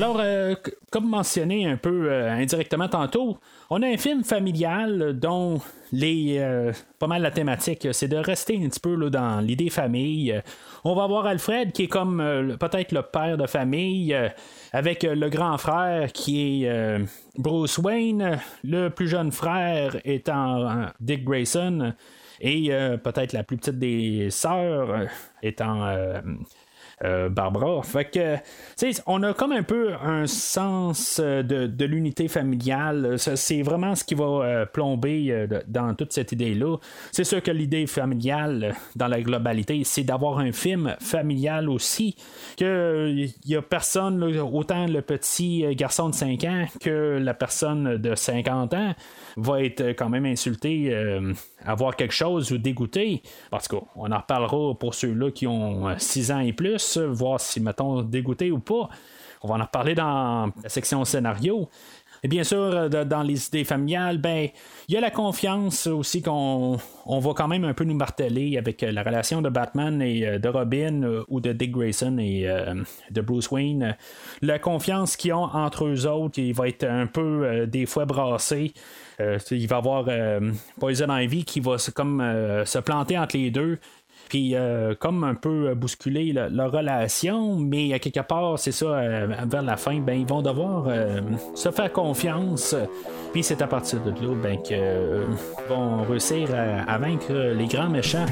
Alors, 0.00 0.16
euh, 0.18 0.54
comme 0.90 1.10
mentionné 1.10 1.66
un 1.66 1.76
peu 1.76 2.10
euh, 2.10 2.32
indirectement 2.32 2.88
tantôt, 2.88 3.36
on 3.68 3.82
a 3.82 3.86
un 3.86 3.98
film 3.98 4.24
familial 4.24 5.12
dont 5.12 5.60
les 5.92 6.38
euh, 6.38 6.72
pas 6.98 7.06
mal 7.06 7.20
la 7.20 7.30
thématique, 7.30 7.86
c'est 7.92 8.08
de 8.08 8.16
rester 8.16 8.56
un 8.64 8.70
petit 8.70 8.80
peu 8.80 9.10
dans 9.10 9.40
l'idée 9.40 9.68
famille. 9.68 10.40
On 10.84 10.94
va 10.94 11.06
voir 11.06 11.26
Alfred 11.26 11.72
qui 11.72 11.82
est 11.82 11.88
comme 11.88 12.56
peut-être 12.58 12.92
le 12.92 13.02
père 13.02 13.36
de 13.36 13.46
famille, 13.46 14.16
avec 14.72 15.02
le 15.02 15.28
grand 15.28 15.58
frère 15.58 16.10
qui 16.12 16.64
est 16.64 16.98
Bruce 17.36 17.76
Wayne, 17.76 18.40
le 18.64 18.88
plus 18.88 19.08
jeune 19.08 19.32
frère 19.32 19.98
étant 20.06 20.86
Dick 20.98 21.24
Grayson, 21.24 21.92
et 22.40 22.70
peut-être 23.04 23.34
la 23.34 23.42
plus 23.42 23.58
petite 23.58 23.78
des 23.78 24.30
sœurs 24.30 25.08
étant 25.42 25.84
Barbara. 27.02 27.82
Fait 27.82 28.04
que, 28.04 28.36
on 29.06 29.22
a 29.22 29.32
comme 29.32 29.52
un 29.52 29.62
peu 29.62 29.94
un 29.94 30.26
sens 30.26 31.20
euh, 31.22 31.42
de, 31.42 31.84
l'unité 31.84 32.28
familiale. 32.28 33.16
C'est 33.18 33.62
vraiment 33.62 33.94
ce 33.94 34.04
qui 34.04 34.14
va 34.14 34.24
euh, 34.24 34.66
plomber 34.66 35.46
dans 35.66 35.94
toute 35.94 36.12
cette 36.12 36.32
idée-là. 36.32 36.76
C'est 37.12 37.24
sûr 37.24 37.42
que 37.42 37.50
l'idée 37.50 37.86
familiale, 37.86 38.74
dans 38.96 39.08
la 39.08 39.20
globalité, 39.22 39.82
c'est 39.84 40.02
d'avoir 40.02 40.38
un 40.38 40.52
film 40.52 40.94
familial 41.00 41.68
aussi. 41.68 42.16
Il 42.60 43.32
n'y 43.46 43.56
a 43.56 43.62
personne, 43.62 44.22
autant 44.22 44.86
le 44.86 45.02
petit 45.02 45.64
garçon 45.74 46.10
de 46.10 46.14
5 46.14 46.44
ans 46.44 46.64
que 46.80 47.18
la 47.20 47.34
personne 47.34 47.96
de 47.96 48.14
50 48.14 48.74
ans 48.74 48.94
va 49.36 49.62
être 49.62 49.90
quand 49.90 50.08
même 50.08 50.26
insulté, 50.26 50.94
avoir 51.64 51.96
quelque 51.96 52.14
chose 52.14 52.52
ou 52.52 52.58
dégoûté. 52.58 53.22
Parce 53.50 53.68
qu'on 53.68 53.86
en 53.96 54.18
reparlera 54.18 54.74
pour 54.74 54.94
ceux-là 54.94 55.30
qui 55.30 55.46
ont 55.46 55.86
6 55.96 56.32
ans 56.32 56.40
et 56.40 56.52
plus 56.52 56.89
voir 56.98 57.40
si, 57.40 57.60
mettons, 57.60 58.02
dégoûté 58.02 58.50
ou 58.50 58.58
pas. 58.58 58.88
On 59.42 59.48
va 59.48 59.54
en 59.54 59.62
reparler 59.62 59.94
dans 59.94 60.52
la 60.62 60.68
section 60.68 61.04
scénario. 61.04 61.68
Et 62.22 62.28
bien 62.28 62.44
sûr, 62.44 62.58
euh, 62.58 62.88
dans 62.88 63.22
les 63.22 63.46
idées 63.46 63.64
familiales, 63.64 64.18
ben, 64.18 64.48
il 64.88 64.94
y 64.94 64.96
a 64.96 65.00
la 65.00 65.10
confiance 65.10 65.86
aussi 65.86 66.20
qu'on 66.20 66.78
on 67.06 67.18
va 67.18 67.32
quand 67.32 67.48
même 67.48 67.64
un 67.64 67.72
peu 67.72 67.84
nous 67.84 67.94
marteler 67.94 68.58
avec 68.58 68.82
euh, 68.82 68.92
la 68.92 69.02
relation 69.02 69.40
de 69.40 69.48
Batman 69.48 70.02
et 70.02 70.26
euh, 70.26 70.38
de 70.38 70.48
Robin 70.48 71.22
ou 71.28 71.40
de 71.40 71.52
Dick 71.52 71.72
Grayson 71.72 72.18
et 72.18 72.46
de 73.10 73.20
Bruce 73.20 73.50
Wayne. 73.50 73.96
La 74.42 74.58
confiance 74.58 75.16
qu'ils 75.16 75.32
ont 75.32 75.44
entre 75.44 75.86
eux 75.86 76.06
autres, 76.06 76.38
il 76.38 76.52
va 76.52 76.68
être 76.68 76.84
un 76.84 77.06
peu 77.06 77.66
des 77.66 77.86
fois 77.86 78.04
brassé. 78.04 78.72
il 79.18 79.66
va 79.66 79.76
y 79.76 79.78
avoir 79.78 80.08
Poison 80.78 81.16
Ivy 81.16 81.44
qui 81.44 81.60
va 81.60 81.76
comme 81.94 82.20
se 82.64 82.78
planter 82.78 83.18
entre 83.18 83.36
les 83.36 83.50
deux 83.50 83.78
puis 84.30 84.54
euh, 84.54 84.94
comme 84.96 85.24
un 85.24 85.34
peu 85.34 85.74
bousculer 85.74 86.32
leur 86.32 86.70
relation, 86.70 87.56
mais 87.56 87.92
à 87.92 87.98
quelque 87.98 88.20
part, 88.20 88.60
c'est 88.60 88.70
ça, 88.70 88.86
euh, 88.86 89.26
vers 89.44 89.62
la 89.62 89.76
fin, 89.76 89.98
ben, 89.98 90.20
ils 90.20 90.26
vont 90.26 90.40
devoir 90.40 90.84
euh, 90.86 91.20
se 91.56 91.68
faire 91.72 91.92
confiance. 91.92 92.76
Puis 93.32 93.42
c'est 93.42 93.60
à 93.60 93.66
partir 93.66 94.00
de 94.04 94.10
là 94.10 94.34
ben, 94.40 94.62
qu'ils 94.62 94.78
vont 95.68 96.04
réussir 96.04 96.48
à 96.54 96.96
vaincre 96.98 97.32
les 97.32 97.66
grands 97.66 97.90
méchants. 97.90 98.26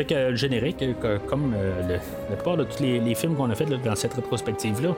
Euh, 0.00 0.04
euh, 0.12 0.30
le 0.30 0.36
générique, 0.36 0.82
euh, 0.82 1.18
comme 1.26 1.54
la 1.88 2.36
plupart 2.36 2.56
de 2.56 2.64
tous 2.64 2.82
les, 2.82 3.14
films 3.14 3.34
qu'on 3.34 3.50
a 3.50 3.54
fait 3.54 3.66
dans 3.66 3.96
cette 3.96 4.14
rétrospective-là. 4.14 4.94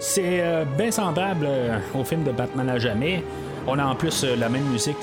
C'est 0.00 0.42
bien 0.76 0.92
semblable 0.92 1.48
au 1.92 2.04
film 2.04 2.22
de 2.22 2.30
Batman 2.30 2.68
à 2.68 2.78
jamais. 2.78 3.24
On 3.66 3.78
a 3.78 3.84
en 3.84 3.96
plus 3.96 4.24
la 4.24 4.48
même 4.48 4.62
musique 4.64 4.96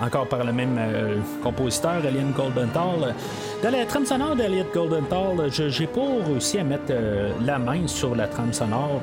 encore 0.00 0.26
par 0.26 0.44
le 0.44 0.52
même 0.52 0.78
compositeur, 1.42 2.04
Elliot 2.04 2.32
Goldenthal. 2.36 3.14
Dans 3.62 3.70
la 3.70 3.84
trame 3.86 4.06
sonore 4.06 4.36
d'Elliot 4.36 4.66
Goldenthal, 4.72 5.50
j'ai 5.50 5.86
pas 5.88 6.00
réussi 6.26 6.58
à 6.58 6.64
mettre 6.64 6.92
la 7.44 7.58
main 7.58 7.86
sur 7.86 8.14
la 8.14 8.28
trame 8.28 8.52
sonore 8.52 9.00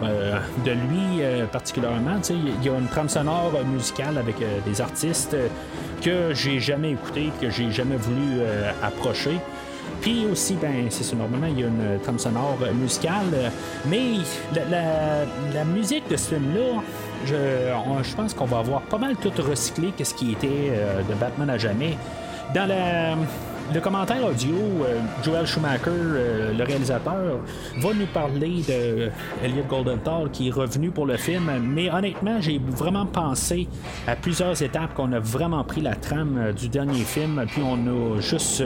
de 0.64 0.72
lui 0.72 1.22
particulièrement. 1.52 2.20
Il 2.30 2.66
y 2.66 2.70
a 2.70 2.78
une 2.78 2.88
trame 2.88 3.10
sonore 3.10 3.52
musicale 3.66 4.18
avec 4.18 4.38
des 4.66 4.82
artistes 4.82 5.36
que 6.02 6.34
j'ai 6.34 6.60
jamais 6.60 6.92
écouté, 6.92 7.32
que 7.42 7.50
j'ai 7.50 7.72
jamais 7.72 7.96
voulu 7.98 8.40
euh, 8.40 8.72
approcher. 8.84 9.40
Puis 10.02 10.26
aussi, 10.32 10.56
ben, 10.56 10.88
c'est 10.90 11.16
normalement, 11.16 11.48
il 11.48 11.60
y 11.60 11.64
a 11.64 11.68
une 11.68 12.00
trame 12.04 12.20
sonore 12.20 12.60
musicale, 12.80 13.52
mais 13.88 14.18
la, 14.54 15.64
musique 15.64 16.08
de 16.10 16.16
ce 16.16 16.36
film-là, 16.36 16.84
je, 17.26 18.16
pense 18.16 18.34
qu'on 18.34 18.46
va 18.46 18.60
avoir 18.60 18.82
pas 18.82 18.98
mal 18.98 19.16
tout 19.16 19.32
recyclé, 19.42 19.92
qu'est-ce 19.96 20.14
qui 20.14 20.32
était 20.32 20.48
euh, 20.70 21.02
de 21.04 21.14
Batman 21.16 21.50
à 21.50 21.58
jamais. 21.58 21.98
Dans 22.54 22.70
le 23.74 23.80
commentaire 23.82 24.24
audio, 24.24 24.54
euh, 24.54 25.00
Joel 25.24 25.48
Schumacher, 25.48 25.90
euh, 25.90 26.54
le 26.54 26.64
réalisateur, 26.64 27.40
va 27.78 27.94
nous 27.94 28.06
parler 28.06 28.62
de 28.68 29.10
Elliot 29.44 29.64
Goldenthal 29.68 30.30
qui 30.32 30.50
est 30.50 30.52
revenu 30.52 30.92
pour 30.92 31.08
le 31.08 31.18
film, 31.18 31.52
mais 31.64 31.90
honnêtement, 31.90 32.40
j'ai 32.42 32.60
vraiment 32.60 33.08
pensé 33.08 33.68
à 34.08 34.16
plusieurs 34.16 34.62
étapes 34.62 34.94
qu'on 34.94 35.12
a 35.14 35.20
vraiment 35.20 35.64
pris 35.64 35.82
la 35.82 35.96
trame 35.96 36.54
du 36.56 36.70
dernier 36.70 37.02
film, 37.02 37.44
puis 37.48 37.64
on 37.66 38.18
a 38.18 38.22
juste 38.22 38.64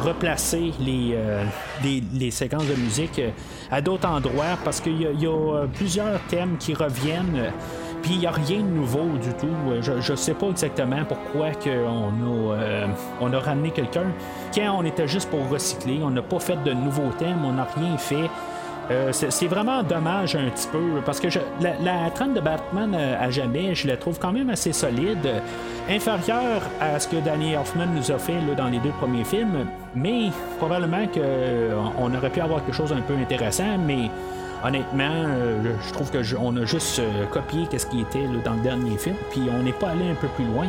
replacé 0.00 0.72
les, 0.80 2.30
séquences 2.32 2.66
de 2.66 2.74
musique 2.74 3.20
à 3.70 3.80
d'autres 3.80 4.08
endroits 4.08 4.58
parce 4.64 4.80
qu'il 4.80 5.00
y, 5.00 5.26
a 5.26 5.66
plusieurs 5.74 6.20
thèmes 6.26 6.56
qui 6.58 6.74
reviennent. 6.74 7.52
Puis 8.04 8.12
il 8.12 8.18
n'y 8.18 8.26
a 8.26 8.32
rien 8.32 8.58
de 8.58 8.64
nouveau 8.64 9.16
du 9.16 9.32
tout. 9.32 9.46
Euh, 9.70 9.80
je 9.80 10.12
ne 10.12 10.16
sais 10.16 10.34
pas 10.34 10.48
exactement 10.48 11.02
pourquoi 11.08 11.46
on, 11.66 12.50
a, 12.50 12.54
euh, 12.54 12.86
on 13.18 13.32
a 13.32 13.38
ramené 13.38 13.70
quelqu'un. 13.70 14.04
Quand 14.54 14.76
on 14.78 14.84
était 14.84 15.08
juste 15.08 15.30
pour 15.30 15.48
recycler, 15.48 16.00
on 16.02 16.10
n'a 16.10 16.20
pas 16.20 16.38
fait 16.38 16.62
de 16.62 16.72
nouveaux 16.74 17.10
thèmes, 17.18 17.42
on 17.46 17.52
n'a 17.52 17.64
rien 17.64 17.96
fait. 17.96 18.28
Euh, 18.90 19.10
c'est 19.12 19.46
vraiment 19.46 19.82
dommage 19.82 20.36
un 20.36 20.50
petit 20.50 20.68
peu 20.68 21.00
parce 21.06 21.18
que 21.18 21.28
la, 21.62 22.10
trame 22.10 22.34
de 22.34 22.40
Batman 22.40 22.94
à 22.94 23.30
jamais, 23.30 23.74
je 23.74 23.88
la 23.88 23.96
trouve 23.96 24.18
quand 24.18 24.32
même 24.32 24.50
assez 24.50 24.74
solide, 24.74 25.26
inférieure 25.88 26.60
à 26.82 27.00
ce 27.00 27.08
que 27.08 27.16
Danny 27.16 27.56
Hoffman 27.56 27.86
nous 27.86 28.10
a 28.10 28.18
fait 28.18 28.36
dans 28.54 28.68
les 28.68 28.80
deux 28.80 28.92
premiers 29.00 29.24
films, 29.24 29.64
mais 29.94 30.28
probablement 30.58 31.06
qu'on 31.06 32.14
aurait 32.14 32.28
pu 32.28 32.42
avoir 32.42 32.62
quelque 32.66 32.76
chose 32.76 32.92
un 32.92 33.00
peu 33.00 33.14
intéressant, 33.14 33.78
mais 33.78 34.10
honnêtement, 34.64 35.04
euh, 35.10 35.76
je 35.86 35.92
trouve 35.92 36.10
que 36.10 36.18
on 36.36 36.56
a 36.56 36.64
juste 36.64 36.98
euh, 36.98 37.26
copié 37.26 37.66
ce 37.76 37.86
qui 37.86 38.00
était 38.00 38.26
dans 38.44 38.54
le 38.54 38.62
dernier 38.62 38.96
film, 38.96 39.16
puis 39.30 39.42
on 39.50 39.62
n'est 39.62 39.72
pas 39.72 39.90
allé 39.90 40.10
un 40.10 40.14
peu 40.14 40.28
plus 40.28 40.44
loin. 40.44 40.66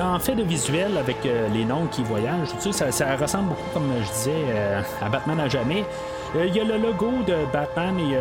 En 0.00 0.18
fait 0.20 0.36
de 0.36 0.44
visuel, 0.44 0.96
avec 0.96 1.26
euh, 1.26 1.48
les 1.48 1.64
noms 1.64 1.86
qui 1.86 2.02
voyagent, 2.04 2.52
tu 2.62 2.72
sais, 2.72 2.90
ça, 2.92 3.16
ressemble 3.16 3.48
beaucoup, 3.48 3.70
comme 3.74 3.90
je 4.00 4.12
disais, 4.12 4.84
à 5.02 5.08
Batman 5.08 5.40
à 5.40 5.48
jamais. 5.48 5.84
Il 6.36 6.54
y 6.54 6.60
a 6.60 6.64
le 6.64 6.76
logo 6.76 7.10
de 7.26 7.34
Batman 7.52 7.98
et 7.98 8.16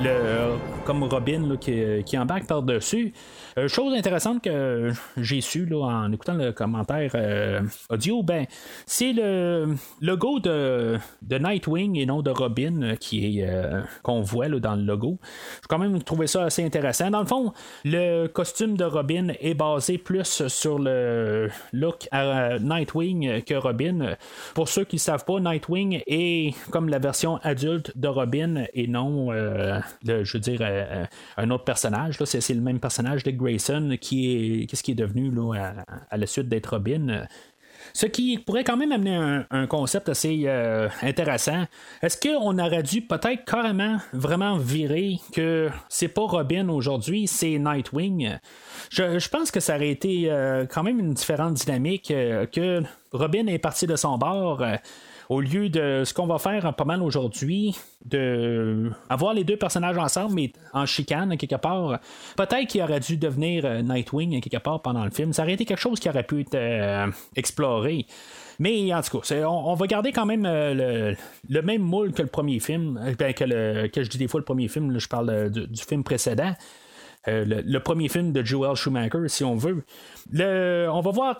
le, 0.00 0.56
comme 0.84 1.02
Robin 1.04 1.56
qui, 1.60 1.82
qui 2.04 2.16
embarque 2.16 2.46
par-dessus. 2.46 3.12
Euh, 3.56 3.68
chose 3.68 3.94
intéressante 3.94 4.42
que 4.42 4.90
j'ai 5.16 5.40
su 5.40 5.64
là, 5.66 5.84
en 5.84 6.12
écoutant 6.12 6.34
le 6.34 6.52
commentaire 6.52 7.12
euh, 7.14 7.60
audio, 7.88 8.22
ben, 8.22 8.46
c'est 8.84 9.12
le 9.12 9.76
logo 10.00 10.40
de, 10.40 10.98
Nightwing 11.30 11.96
et 11.96 12.06
non 12.06 12.22
de 12.22 12.30
Robin 12.30 12.82
euh, 12.82 12.96
qui 12.96 13.40
est 13.40 13.48
qu'on 14.02 14.22
voit 14.22 14.48
là, 14.48 14.58
dans 14.58 14.74
le 14.74 14.82
logo. 14.82 15.18
J'ai 15.62 15.68
quand 15.68 15.78
même 15.78 16.02
trouvé 16.02 16.26
ça 16.26 16.44
assez 16.44 16.64
intéressant. 16.64 17.10
Dans 17.10 17.20
le 17.20 17.26
fond, 17.26 17.52
le 17.84 18.26
costume 18.26 18.76
de 18.76 18.84
Robin 18.84 19.28
est 19.40 19.54
basé 19.54 19.98
plus 19.98 20.48
sur 20.48 20.78
le 20.78 21.48
look 21.72 22.08
à 22.10 22.58
Nightwing 22.58 23.42
que 23.42 23.54
Robin. 23.54 24.16
Pour 24.54 24.68
ceux 24.68 24.84
qui 24.84 24.96
ne 24.96 25.00
savent 25.00 25.24
pas, 25.24 25.38
Nightwing 25.38 26.02
est 26.06 26.54
comme 26.70 26.88
la 26.88 26.98
version 26.98 27.38
adulte 27.42 27.96
de 27.96 28.08
Robin 28.08 28.64
et 28.72 28.86
non, 28.86 29.32
je 29.32 30.32
veux 30.32 30.40
dire, 30.40 30.62
un 31.36 31.50
autre 31.50 31.64
personnage. 31.64 32.16
C'est, 32.24 32.54
le 32.54 32.60
même 32.60 32.80
personnage 32.80 33.22
de 33.22 33.30
Qui 34.00 34.62
est, 34.62 34.66
qu'est-ce 34.66 34.82
qui 34.82 34.92
est 34.92 34.96
devenu 34.96 35.30
là, 35.30 35.74
à, 36.10 36.16
la 36.16 36.26
suite 36.26 36.48
d'être 36.48 36.72
Robin? 36.72 37.26
Ce 37.92 38.06
qui 38.06 38.38
pourrait 38.38 38.64
quand 38.64 38.76
même 38.76 38.92
amener 38.92 39.44
un, 39.50 39.66
concept 39.66 40.08
assez 40.08 40.44
euh, 40.46 40.88
intéressant. 41.02 41.64
Est-ce 42.02 42.16
qu'on 42.18 42.58
aurait 42.58 42.82
dû 42.82 43.02
peut-être 43.02 43.44
carrément 43.44 43.98
vraiment 44.12 44.56
virer 44.56 45.16
que 45.32 45.70
c'est 45.88 46.08
pas 46.08 46.22
Robin 46.22 46.68
aujourd'hui, 46.68 47.26
c'est 47.26 47.58
Nightwing? 47.58 48.38
Je, 48.90 49.28
pense 49.28 49.50
que 49.50 49.60
ça 49.60 49.76
aurait 49.76 49.90
été 49.90 50.30
euh, 50.30 50.66
quand 50.66 50.82
même 50.82 50.98
une 50.98 51.14
différente 51.14 51.54
dynamique, 51.54 52.10
euh, 52.10 52.46
que 52.46 52.82
Robin 53.12 53.46
est 53.46 53.58
parti 53.58 53.86
de 53.86 53.96
son 53.96 54.18
bord 54.18 54.62
au 55.28 55.40
lieu 55.40 55.68
de 55.68 56.02
ce 56.04 56.12
qu'on 56.12 56.26
va 56.26 56.38
faire 56.38 56.74
pas 56.74 56.84
mal 56.84 57.02
aujourd'hui, 57.02 57.76
de 58.04 58.90
avoir 59.08 59.34
les 59.34 59.44
deux 59.44 59.56
personnages 59.56 59.96
ensemble, 59.96 60.34
mais 60.34 60.52
en 60.72 60.86
chicane 60.86 61.36
quelque 61.36 61.56
part, 61.56 61.98
peut-être 62.36 62.66
qu'il 62.66 62.82
aurait 62.82 63.00
dû 63.00 63.16
devenir 63.16 63.64
euh, 63.64 63.82
Nightwing 63.82 64.40
quelque 64.40 64.62
part 64.62 64.82
pendant 64.82 65.04
le 65.04 65.10
film. 65.10 65.32
Ça 65.32 65.42
aurait 65.42 65.54
été 65.54 65.64
quelque 65.64 65.80
chose 65.80 66.00
qui 66.00 66.08
aurait 66.08 66.22
pu 66.22 66.40
être 66.40 66.54
euh, 66.54 67.06
exploré. 67.36 68.06
Mais 68.58 68.94
en 68.94 69.02
tout 69.02 69.18
cas, 69.18 69.48
on, 69.48 69.74
va 69.74 69.86
garder 69.86 70.12
quand 70.12 70.26
même 70.26 70.46
euh, 70.46 71.14
le, 71.48 71.62
même 71.62 71.82
moule 71.82 72.12
que 72.12 72.22
le 72.22 72.28
premier 72.28 72.60
film. 72.60 73.00
Ben, 73.18 73.34
que, 73.34 73.44
le, 73.44 73.88
que 73.88 74.02
je 74.04 74.10
dis 74.10 74.18
des 74.18 74.28
fois 74.28 74.40
le 74.40 74.44
premier 74.44 74.68
film, 74.68 74.96
je 74.98 75.08
parle 75.08 75.50
du, 75.50 75.82
film 75.82 76.04
précédent. 76.04 76.54
Le, 77.26 77.78
premier 77.78 78.08
film 78.08 78.32
de 78.32 78.44
Joel 78.44 78.76
Schumacher, 78.76 79.28
si 79.28 79.44
on 79.44 79.56
veut. 79.56 79.84
Le, 80.32 80.88
on 80.90 81.00
va 81.00 81.10
voir 81.10 81.36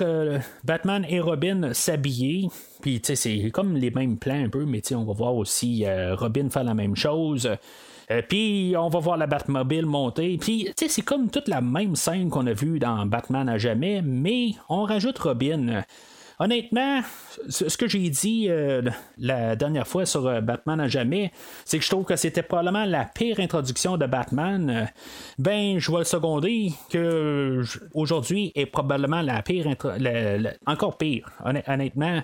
Batman 0.65 1.05
et 1.09 1.21
Robin 1.21 1.73
s'habiller. 1.73 2.49
Puis, 2.81 3.01
tu 3.01 3.15
sais, 3.15 3.17
c'est 3.17 3.51
comme 3.51 3.77
les 3.77 3.91
mêmes 3.91 4.17
plans 4.17 4.45
un 4.45 4.49
peu, 4.49 4.65
mais 4.65 4.81
on 4.95 5.05
va 5.05 5.13
voir 5.13 5.35
aussi 5.35 5.85
Robin 6.15 6.49
faire 6.51 6.65
la 6.65 6.75
même 6.75 6.97
chose. 6.97 7.49
Euh, 8.11 8.23
puis 8.29 8.75
on 8.77 8.89
va 8.89 8.99
voir 8.99 9.17
la 9.17 9.27
Batmobile 9.27 9.87
monter. 9.87 10.37
Puis, 10.39 10.65
tu 10.65 10.73
sais, 10.77 10.89
c'est 10.89 11.03
comme 11.03 11.31
toute 11.31 11.49
la 11.49 11.61
même 11.61 11.97
scène 11.97 12.31
qu'on 12.31 12.47
a 12.47 12.53
vue 12.53 12.79
dans 12.79 13.07
Batman 13.07 13.49
à 13.49 13.59
jamais, 13.59 14.03
mais 14.03 14.53
on 14.69 14.83
rajoute 14.83 15.19
Robin. 15.19 15.83
Honnêtement, 16.41 17.01
ce 17.49 17.77
que 17.77 17.87
j'ai 17.87 18.11
dit 18.11 18.47
euh, 18.49 18.83
la 19.19 19.55
dernière 19.55 19.87
fois 19.87 20.05
sur 20.05 20.27
euh, 20.27 20.41
Batman 20.41 20.81
à 20.81 20.89
jamais, 20.89 21.31
c'est 21.65 21.79
que 21.79 21.85
je 21.85 21.91
trouve 21.91 22.05
que 22.05 22.17
c'était 22.17 22.43
probablement 22.43 22.85
la 22.85 23.05
pire 23.05 23.39
introduction 23.39 23.97
de 23.97 24.07
Batman. 24.07 24.89
ben, 25.39 25.79
je 25.79 25.91
vois 25.91 26.01
le 26.01 26.05
seconder 26.05 26.73
que 26.91 27.63
aujourd'hui 27.93 28.51
est 28.57 28.67
probablement 28.67 29.23
la 29.23 29.43
pire, 29.43 29.67
encore 30.67 30.99
pire, 30.99 31.31
honnêtement. 31.45 32.23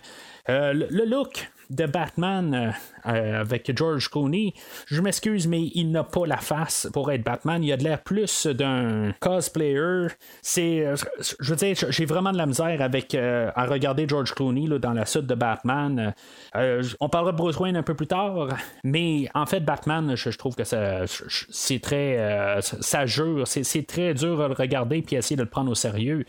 Le 0.72 1.04
look 1.04 1.50
de 1.70 1.86
Batman 1.86 2.54
euh, 2.54 3.10
euh, 3.10 3.40
avec 3.40 3.70
George 3.76 4.10
Clooney, 4.10 4.52
je 4.86 5.00
m'excuse, 5.00 5.46
mais 5.46 5.70
il 5.74 5.90
n'a 5.90 6.04
pas 6.04 6.26
la 6.26 6.36
face 6.36 6.88
pour 6.92 7.10
être 7.12 7.22
Batman. 7.22 7.62
Il 7.62 7.72
a 7.72 7.76
de 7.76 7.84
l'air 7.84 8.02
plus 8.02 8.46
d'un 8.46 9.12
cosplayer. 9.20 9.76
Euh, 9.78 10.08
je 10.54 11.50
veux 11.50 11.56
dire, 11.56 11.76
j'ai 11.88 12.04
vraiment 12.04 12.32
de 12.32 12.36
la 12.36 12.46
misère 12.46 12.82
avec 12.82 13.14
à 13.14 13.64
regarder 13.66 14.06
George 14.08 14.34
Clooney 14.34 14.66
dans 14.78 14.92
la 14.92 15.06
suite 15.06 15.26
de 15.26 15.34
Batman. 15.34 16.12
on 16.54 17.08
parlera 17.08 17.32
de 17.32 17.36
Bruce 17.36 17.58
Wayne 17.58 17.76
un 17.76 17.82
peu 17.82 17.94
plus 17.94 18.08
tard, 18.08 18.48
mais 18.82 19.28
en 19.34 19.46
fait, 19.46 19.60
Batman, 19.60 20.16
je, 20.16 20.30
trouve 20.30 20.56
que 20.56 20.64
c'est 20.64 21.80
très, 21.80 22.60
ça 22.60 23.06
jure, 23.06 23.46
c'est 23.46 23.86
très 23.86 24.14
dur 24.14 24.40
à 24.40 24.48
le 24.48 24.54
regarder 24.54 25.02
puis 25.02 25.16
essayer 25.16 25.36
de 25.36 25.42
le 25.42 25.48
prendre 25.48 25.70
au 25.70 25.76
sérieux. 25.76 26.24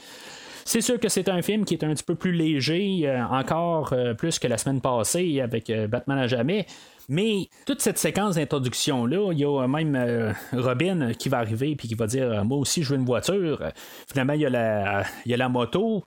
C'est 0.65 0.81
sûr 0.81 0.99
que 0.99 1.09
c'est 1.09 1.29
un 1.29 1.41
film 1.41 1.65
qui 1.65 1.73
est 1.73 1.83
un 1.83 1.93
petit 1.93 2.03
peu 2.03 2.15
plus 2.15 2.31
léger, 2.31 3.01
euh, 3.05 3.23
encore 3.25 3.93
euh, 3.93 4.13
plus 4.13 4.39
que 4.39 4.47
la 4.47 4.57
semaine 4.57 4.81
passée 4.81 5.41
avec 5.41 5.69
euh, 5.69 5.87
Batman 5.87 6.17
à 6.17 6.27
jamais. 6.27 6.65
Mais 7.09 7.49
toute 7.65 7.81
cette 7.81 7.97
séquence 7.97 8.35
d'introduction-là, 8.35 9.31
il 9.33 9.39
y 9.39 9.43
a 9.43 9.67
même 9.67 10.33
Robin 10.53 11.11
qui 11.13 11.27
va 11.27 11.39
arriver 11.39 11.75
puis 11.75 11.89
qui 11.89 11.95
va 11.95 12.07
dire 12.07 12.45
Moi 12.45 12.57
aussi, 12.57 12.83
je 12.83 12.89
veux 12.89 12.95
une 12.95 13.05
voiture. 13.05 13.61
Finalement, 14.07 14.33
il 14.33 14.41
y 14.41 14.45
a 14.45 14.49
la, 14.49 15.03
il 15.25 15.31
y 15.31 15.33
a 15.33 15.37
la 15.37 15.49
moto. 15.49 16.05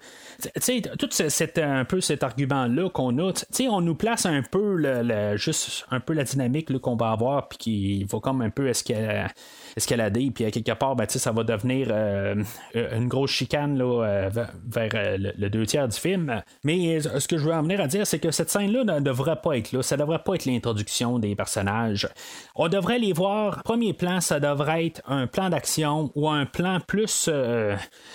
Sais, 0.58 0.82
tout 0.98 1.08
cet, 1.10 1.58
un 1.58 1.84
peu 1.84 2.00
cet 2.00 2.22
argument-là 2.22 2.90
qu'on 2.90 3.18
a, 3.18 3.32
tu 3.32 3.44
sais, 3.50 3.68
on 3.68 3.80
nous 3.80 3.94
place 3.94 4.26
un 4.26 4.42
peu 4.42 4.76
le, 4.76 5.36
juste 5.36 5.86
un 5.90 6.00
peu 6.00 6.12
la 6.12 6.24
dynamique 6.24 6.64
qu'on 6.78 6.96
va 6.96 7.10
avoir 7.10 7.48
puis 7.48 7.58
qui 7.58 8.04
va 8.04 8.20
comme 8.20 8.42
un 8.42 8.50
peu 8.50 8.68
escalader, 8.68 10.30
puis 10.30 10.44
à 10.44 10.50
quelque 10.50 10.72
part, 10.72 10.96
ben, 10.96 11.06
ça 11.08 11.32
va 11.32 11.44
devenir 11.44 11.88
euh, 11.90 12.42
une 12.74 13.08
grosse 13.08 13.30
chicane 13.30 13.78
là, 13.78 14.04
euh, 14.04 14.30
vers 14.66 14.90
euh, 14.94 15.32
le, 15.36 15.50
deux 15.50 15.66
tiers 15.66 15.88
du 15.88 15.98
film. 15.98 16.42
Mais 16.62 17.00
ce 17.00 17.26
que 17.28 17.38
je 17.38 17.44
veux 17.44 17.54
en 17.54 17.62
venir 17.62 17.80
à 17.80 17.86
dire, 17.86 18.06
c'est 18.06 18.18
que 18.18 18.30
cette 18.30 18.50
scène-là 18.50 18.84
ne 18.84 19.00
devrait 19.00 19.40
pas 19.42 19.56
être 19.56 19.72
là. 19.72 19.82
Ça 19.82 19.96
devrait 19.96 20.22
pas 20.24 20.34
être 20.34 20.46
l'introduction 20.46 21.18
des 21.18 21.34
personnages. 21.34 22.08
On 22.54 22.68
devrait 22.68 22.98
les 22.98 23.12
voir. 23.12 23.62
Premier 23.62 23.92
plan, 23.92 24.20
ça 24.20 24.40
devrait 24.40 24.86
être 24.86 25.02
un 25.06 25.26
plan 25.26 25.50
d'action 25.50 26.10
ou 26.14 26.28
un 26.28 26.46
plan 26.46 26.80
plus 26.80 27.30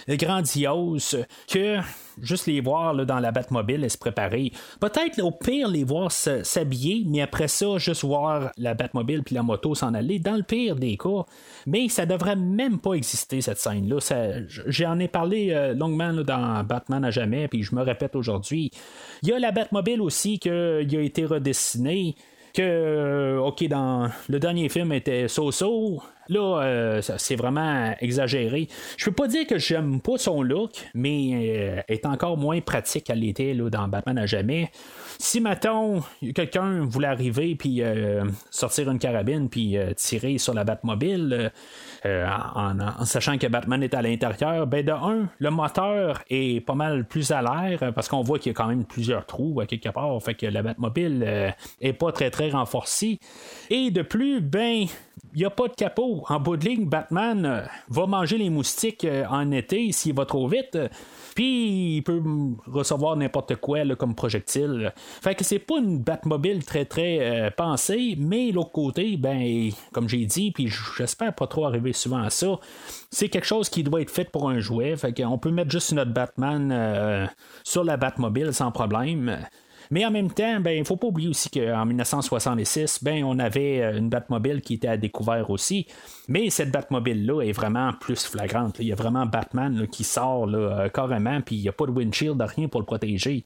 grandiose 0.07 1.25
que 1.47 1.77
juste 2.21 2.47
les 2.47 2.61
voir 2.61 2.93
là, 2.93 3.05
dans 3.05 3.19
la 3.19 3.31
Batmobile 3.31 3.83
et 3.83 3.89
se 3.89 3.97
préparer. 3.97 4.51
Peut-être 4.79 5.21
au 5.21 5.31
pire 5.31 5.67
les 5.67 5.83
voir 5.83 6.11
s'habiller, 6.11 7.03
mais 7.07 7.21
après 7.21 7.47
ça, 7.47 7.77
juste 7.77 8.03
voir 8.03 8.51
la 8.57 8.73
Batmobile 8.73 9.23
puis 9.23 9.35
la 9.35 9.43
moto 9.43 9.75
s'en 9.75 9.93
aller. 9.93 10.19
Dans 10.19 10.35
le 10.35 10.43
pire 10.43 10.75
des 10.75 10.97
cas, 10.97 11.25
mais 11.65 11.87
ça 11.89 12.05
devrait 12.05 12.35
même 12.35 12.79
pas 12.79 12.93
exister, 12.93 13.41
cette 13.41 13.59
scène-là. 13.59 13.97
J'en 14.67 14.99
ai 14.99 15.07
parlé 15.07 15.51
euh, 15.51 15.73
longuement 15.73 16.13
dans 16.13 16.63
Batman 16.63 17.03
à 17.05 17.11
jamais, 17.11 17.47
puis 17.47 17.63
je 17.63 17.75
me 17.75 17.81
répète 17.81 18.15
aujourd'hui. 18.15 18.71
Il 19.23 19.29
y 19.29 19.33
a 19.33 19.39
la 19.39 19.51
Batmobile 19.51 20.01
aussi 20.01 20.39
qui 20.39 20.49
a 20.49 20.81
été 20.81 21.25
redessinée 21.25 22.15
que, 22.53 22.61
euh, 22.61 23.39
OK, 23.39 23.63
dans 23.67 24.09
le 24.27 24.39
dernier 24.39 24.69
film 24.69 24.91
était 24.93 25.27
so-so. 25.27 26.01
Là, 26.27 26.61
euh, 26.61 27.01
c'est 27.01 27.35
vraiment 27.35 27.95
exagéré. 27.99 28.67
Je 28.97 29.05
peux 29.05 29.11
pas 29.11 29.27
dire 29.27 29.47
que 29.47 29.57
j'aime 29.57 29.99
pas 29.99 30.17
son 30.17 30.43
look, 30.43 30.71
mais 30.93 31.83
est 31.87 32.05
encore 32.05 32.37
moins 32.37 32.61
pratique 32.61 33.05
qu'elle 33.05 33.21
l'était 33.21 33.55
dans 33.55 33.87
Batman 33.87 34.17
à 34.19 34.27
jamais. 34.27 34.69
Si, 35.21 35.41
mettons, 35.41 36.01
quelqu'un 36.33 36.85
voulait 36.85 37.09
arriver 37.09 37.53
puis 37.53 37.83
euh, 37.83 38.23
sortir 38.51 38.89
une 38.89 38.99
carabine 38.99 39.49
puis 39.49 39.77
euh, 39.77 39.93
tirer 39.93 40.37
sur 40.37 40.53
la 40.53 40.63
Batmobile 40.63 41.51
euh, 42.05 42.27
en, 42.55 43.03
sachant 43.03 43.37
que 43.37 43.45
Batman 43.47 43.83
est 43.83 43.93
à 43.93 44.01
l'intérieur, 44.01 44.65
ben 44.65 44.85
de 44.85 44.93
un, 44.93 45.27
le 45.37 45.49
moteur 45.49 46.23
est 46.29 46.65
pas 46.65 46.73
mal 46.73 47.05
plus 47.05 47.31
à 47.31 47.41
l'air 47.41 47.91
parce 47.93 48.07
qu'on 48.07 48.21
voit 48.21 48.39
qu'il 48.39 48.51
y 48.51 48.51
a 48.51 48.53
quand 48.53 48.67
même 48.67 48.85
plusieurs 48.85 49.25
trous 49.25 49.59
à 49.59 49.65
quelque 49.65 49.89
part, 49.89 50.23
fait 50.23 50.35
que 50.35 50.45
la 50.45 50.63
Batmobile 50.63 51.53
est 51.81 51.93
pas 51.93 52.13
très 52.13 52.31
très 52.31 52.51
renforcée. 52.51 53.19
Et 53.69 53.91
de 53.91 54.03
plus, 54.03 54.39
ben 54.39 54.85
il 55.33 55.37
n'y 55.37 55.45
a 55.45 55.49
pas 55.49 55.67
de 55.67 55.75
capot. 55.75 56.23
En 56.29 56.39
bout 56.39 56.55
de 56.55 56.65
ligne, 56.65 56.85
Batman 56.85 57.67
va 57.89 58.05
manger 58.07 58.37
les 58.37 58.49
moustiques 58.49 59.05
en 59.29 59.51
été 59.51 59.91
s'il 59.91 60.15
va 60.15 60.25
trop 60.25 60.47
vite. 60.47 60.77
Puis 61.35 61.97
il 61.97 62.03
peut 62.03 62.21
recevoir 62.67 63.15
n'importe 63.15 63.55
quoi 63.57 63.85
comme 63.95 64.15
projectile. 64.15 64.93
Fait 65.21 65.35
que 65.35 65.43
c'est 65.43 65.59
pas 65.59 65.77
une 65.79 65.99
Batmobile 65.99 66.63
très 66.65 66.85
très 66.85 67.19
euh, 67.19 67.49
pensée, 67.51 68.15
mais 68.17 68.51
l'autre 68.51 68.71
côté, 68.71 69.17
ben, 69.17 69.69
comme 69.91 70.07
j'ai 70.07 70.25
dit, 70.25 70.51
puis 70.51 70.69
j'espère 70.97 71.33
pas 71.33 71.47
trop 71.47 71.65
arriver 71.65 71.93
souvent 71.93 72.21
à 72.21 72.29
ça, 72.29 72.59
c'est 73.09 73.29
quelque 73.29 73.47
chose 73.47 73.69
qui 73.69 73.83
doit 73.83 74.01
être 74.01 74.11
fait 74.11 74.29
pour 74.29 74.49
un 74.49 74.59
jouet. 74.59 74.95
Fait 74.95 75.13
qu'on 75.13 75.37
peut 75.37 75.51
mettre 75.51 75.71
juste 75.71 75.93
notre 75.93 76.11
Batman 76.11 76.71
euh, 76.71 77.27
sur 77.63 77.83
la 77.83 77.97
Batmobile 77.97 78.53
sans 78.53 78.71
problème. 78.71 79.39
Mais 79.91 80.05
en 80.05 80.11
même 80.11 80.31
temps, 80.31 80.59
ben, 80.59 80.71
il 80.71 80.79
ne 80.79 80.85
faut 80.85 80.97
pas 80.97 81.07
oublier 81.07 81.29
aussi 81.29 81.49
qu'en 81.49 81.85
1966, 81.85 83.03
ben, 83.03 83.23
on 83.23 83.39
avait 83.39 83.81
euh, 83.81 83.97
une 83.97 84.09
Batmobile 84.09 84.61
qui 84.61 84.75
était 84.75 84.87
à 84.87 84.97
découvert 84.97 85.49
aussi. 85.49 85.87
Mais 86.27 86.49
cette 86.49 86.71
Batmobile-là 86.71 87.41
est 87.41 87.51
vraiment 87.51 87.91
plus 87.93 88.23
flagrante. 88.25 88.77
Il 88.79 88.87
y 88.87 88.91
a 88.91 88.95
vraiment 88.95 89.25
Batman 89.25 89.87
qui 89.87 90.03
sort 90.03 90.45
là, 90.45 90.89
carrément, 90.89 91.41
puis 91.41 91.55
il 91.55 91.61
n'y 91.63 91.69
a 91.69 91.73
pas 91.73 91.87
de 91.87 91.91
windshield, 91.91 92.39
rien 92.41 92.67
pour 92.67 92.79
le 92.79 92.85
protéger. 92.85 93.43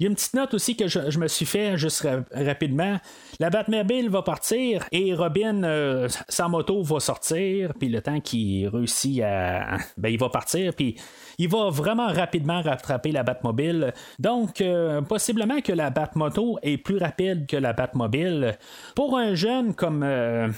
Il 0.00 0.04
y 0.04 0.06
a 0.06 0.08
une 0.08 0.14
petite 0.14 0.32
note 0.32 0.54
aussi 0.54 0.76
que 0.76 0.88
je, 0.88 1.18
me 1.18 1.28
suis 1.28 1.44
fait 1.44 1.76
juste 1.76 2.08
rapidement. 2.32 2.98
La 3.38 3.50
Batmobile 3.50 4.08
va 4.08 4.22
partir 4.22 4.86
et 4.92 5.12
Robin, 5.12 5.62
euh, 5.62 6.08
sa 6.26 6.48
moto 6.48 6.82
va 6.82 7.00
sortir, 7.00 7.74
puis 7.78 7.90
le 7.90 8.00
temps 8.00 8.18
qu'il 8.18 8.66
réussit 8.68 9.20
à. 9.20 9.76
Ben, 9.98 10.08
il 10.08 10.18
va 10.18 10.30
partir, 10.30 10.72
puis 10.74 10.96
il 11.36 11.50
va 11.50 11.68
vraiment 11.68 12.06
rapidement 12.06 12.62
rattraper 12.62 13.12
la 13.12 13.24
Batmobile. 13.24 13.92
Donc, 14.18 14.62
euh, 14.62 15.02
possiblement 15.02 15.60
que 15.60 15.72
la 15.72 15.90
Batmoto 15.90 16.58
est 16.62 16.78
plus 16.78 16.96
rapide 16.96 17.46
que 17.46 17.58
la 17.58 17.74
Batmobile. 17.74 18.56
Pour 18.96 19.18
un 19.18 19.34
jeune 19.34 19.74
comme. 19.74 20.02
Euh, 20.02 20.48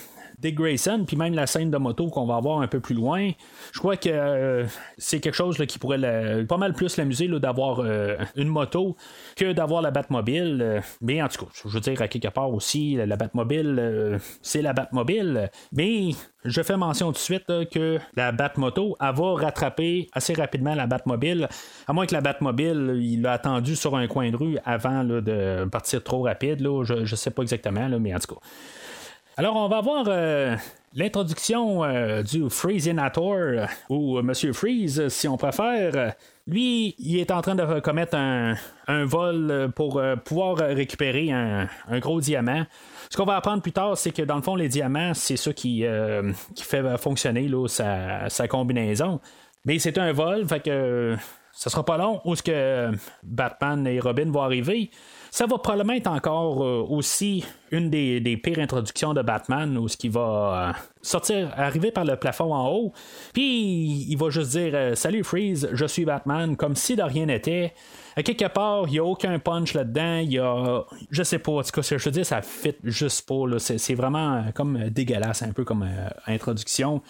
Dick 0.42 0.56
Grayson, 0.56 1.04
puis 1.06 1.16
même 1.16 1.34
la 1.34 1.46
scène 1.46 1.70
de 1.70 1.78
moto 1.78 2.08
qu'on 2.08 2.26
va 2.26 2.34
avoir 2.34 2.60
un 2.60 2.66
peu 2.66 2.80
plus 2.80 2.96
loin, 2.96 3.30
je 3.72 3.78
crois 3.78 3.96
que 3.96 4.08
euh, 4.08 4.66
c'est 4.98 5.20
quelque 5.20 5.36
chose 5.36 5.56
qui 5.68 5.78
pourrait 5.78 6.44
pas 6.46 6.56
mal 6.56 6.72
plus 6.72 6.96
l'amuser 6.96 7.28
d'avoir 7.28 7.78
euh, 7.78 8.16
une 8.34 8.48
moto 8.48 8.96
que 9.36 9.52
d'avoir 9.52 9.82
la 9.82 9.92
Batmobile. 9.92 10.58
Euh, 10.60 10.80
mais 11.00 11.22
en 11.22 11.28
tout 11.28 11.44
cas, 11.44 11.52
je 11.64 11.68
veux 11.68 11.80
dire, 11.80 12.02
à 12.02 12.08
quelque 12.08 12.28
part 12.28 12.52
aussi, 12.52 12.96
la 12.96 13.16
Batmobile, 13.16 14.18
c'est 14.42 14.62
la 14.62 14.72
Batmobile. 14.72 15.48
Mais 15.72 16.10
je 16.44 16.62
fais 16.62 16.76
mention 16.76 17.08
tout 17.08 17.12
de 17.12 17.18
suite 17.18 17.46
que 17.70 18.00
la 18.16 18.32
Batmoto, 18.32 18.96
elle 19.00 19.14
va 19.14 19.34
rattraper 19.34 20.08
assez 20.12 20.34
rapidement 20.34 20.74
la 20.74 20.88
Batmobile, 20.88 21.48
à 21.86 21.92
moins 21.92 22.06
que 22.06 22.14
la 22.14 22.20
Batmobile, 22.20 22.98
il 23.00 23.22
l'a 23.22 23.32
attendu 23.32 23.76
sur 23.76 23.94
un 23.96 24.08
coin 24.08 24.28
de 24.30 24.36
rue 24.36 24.58
avant 24.64 25.04
de 25.04 25.68
partir 25.70 26.02
trop 26.02 26.22
rapide. 26.22 26.58
je 26.82 26.94
ne 26.94 27.06
sais 27.06 27.30
pas 27.30 27.42
exactement, 27.42 27.88
mais 28.00 28.12
en 28.12 28.18
tout 28.18 28.34
cas. 28.34 28.40
Alors, 29.38 29.56
on 29.56 29.66
va 29.66 29.80
voir 29.80 30.04
euh, 30.08 30.56
l'introduction 30.92 31.82
euh, 31.84 32.22
du 32.22 32.50
Freezinator, 32.50 33.32
euh, 33.32 33.66
ou 33.88 34.20
Monsieur 34.20 34.52
Freeze, 34.52 35.08
si 35.08 35.26
on 35.26 35.38
préfère. 35.38 36.12
Lui, 36.46 36.94
il 36.98 37.18
est 37.18 37.30
en 37.30 37.40
train 37.40 37.54
de 37.54 37.80
commettre 37.80 38.14
un, 38.14 38.56
vol 39.06 39.70
pour 39.74 40.02
pouvoir 40.24 40.56
récupérer 40.58 41.30
un, 41.30 41.68
gros 41.98 42.20
diamant. 42.20 42.66
Ce 43.08 43.16
qu'on 43.16 43.24
va 43.24 43.36
apprendre 43.36 43.62
plus 43.62 43.72
tard, 43.72 43.96
c'est 43.96 44.10
que 44.10 44.22
dans 44.22 44.36
le 44.36 44.42
fond, 44.42 44.54
les 44.54 44.68
diamants, 44.68 45.14
c'est 45.14 45.36
ça 45.36 45.52
qui, 45.54 45.84
fait 46.56 46.98
fonctionner 46.98 47.48
là, 47.48 47.68
sa, 47.68 48.28
sa, 48.28 48.48
combinaison. 48.48 49.20
Mais 49.64 49.78
c'est 49.78 49.96
un 49.98 50.12
vol, 50.12 50.46
fait 50.46 50.60
que 50.60 51.16
ça 51.52 51.70
sera 51.70 51.84
pas 51.84 51.96
long 51.96 52.20
où 52.24 52.34
ce 52.34 52.42
que 52.42 52.90
Batman 53.22 53.86
et 53.86 54.00
Robin 54.00 54.30
vont 54.30 54.42
arriver. 54.42 54.90
Ça 55.32 55.46
va 55.46 55.56
probablement 55.56 55.94
être 55.94 56.08
encore 56.08 56.62
euh, 56.62 56.84
aussi 56.90 57.42
une 57.70 57.88
des, 57.88 58.36
pires 58.36 58.58
introductions 58.58 59.14
de 59.14 59.22
Batman 59.22 59.78
où 59.78 59.88
ce 59.88 59.96
qui 59.96 60.10
va 60.10 60.74
euh, 60.76 60.82
sortir, 61.00 61.50
arriver 61.56 61.90
par 61.90 62.04
le 62.04 62.16
plafond 62.16 62.52
en 62.52 62.68
haut, 62.68 62.92
puis 63.32 64.04
il 64.10 64.16
va 64.16 64.28
juste 64.28 64.50
dire 64.50 64.72
euh, 64.74 64.94
Salut 64.94 65.24
Freeze, 65.24 65.70
je 65.72 65.86
suis 65.86 66.04
Batman, 66.04 66.54
comme 66.54 66.76
si 66.76 66.96
de 66.96 67.02
rien 67.02 67.24
n'était. 67.24 67.72
Quelque 68.14 68.44
part, 68.44 68.84
il 68.88 68.90
n'y 68.90 68.98
a 68.98 69.04
aucun 69.04 69.38
punch 69.38 69.72
là-dedans. 69.72 70.18
Il 70.18 70.32
y 70.32 70.38
a. 70.38 70.82
Je 71.10 71.22
sais 71.22 71.38
pas. 71.38 71.52
En 71.52 71.62
tout 71.62 71.80
cas, 71.80 71.80
je 71.80 72.04
veux 72.04 72.10
dire, 72.10 72.26
ça 72.26 72.42
fit 72.42 72.76
juste 72.84 73.26
pas. 73.26 73.58
C'est, 73.58 73.94
vraiment 73.94 74.44
comme 74.54 74.90
dégueulasse, 74.90 75.42
un 75.42 75.54
peu 75.54 75.64
comme 75.64 75.88
introduction. 76.26 77.00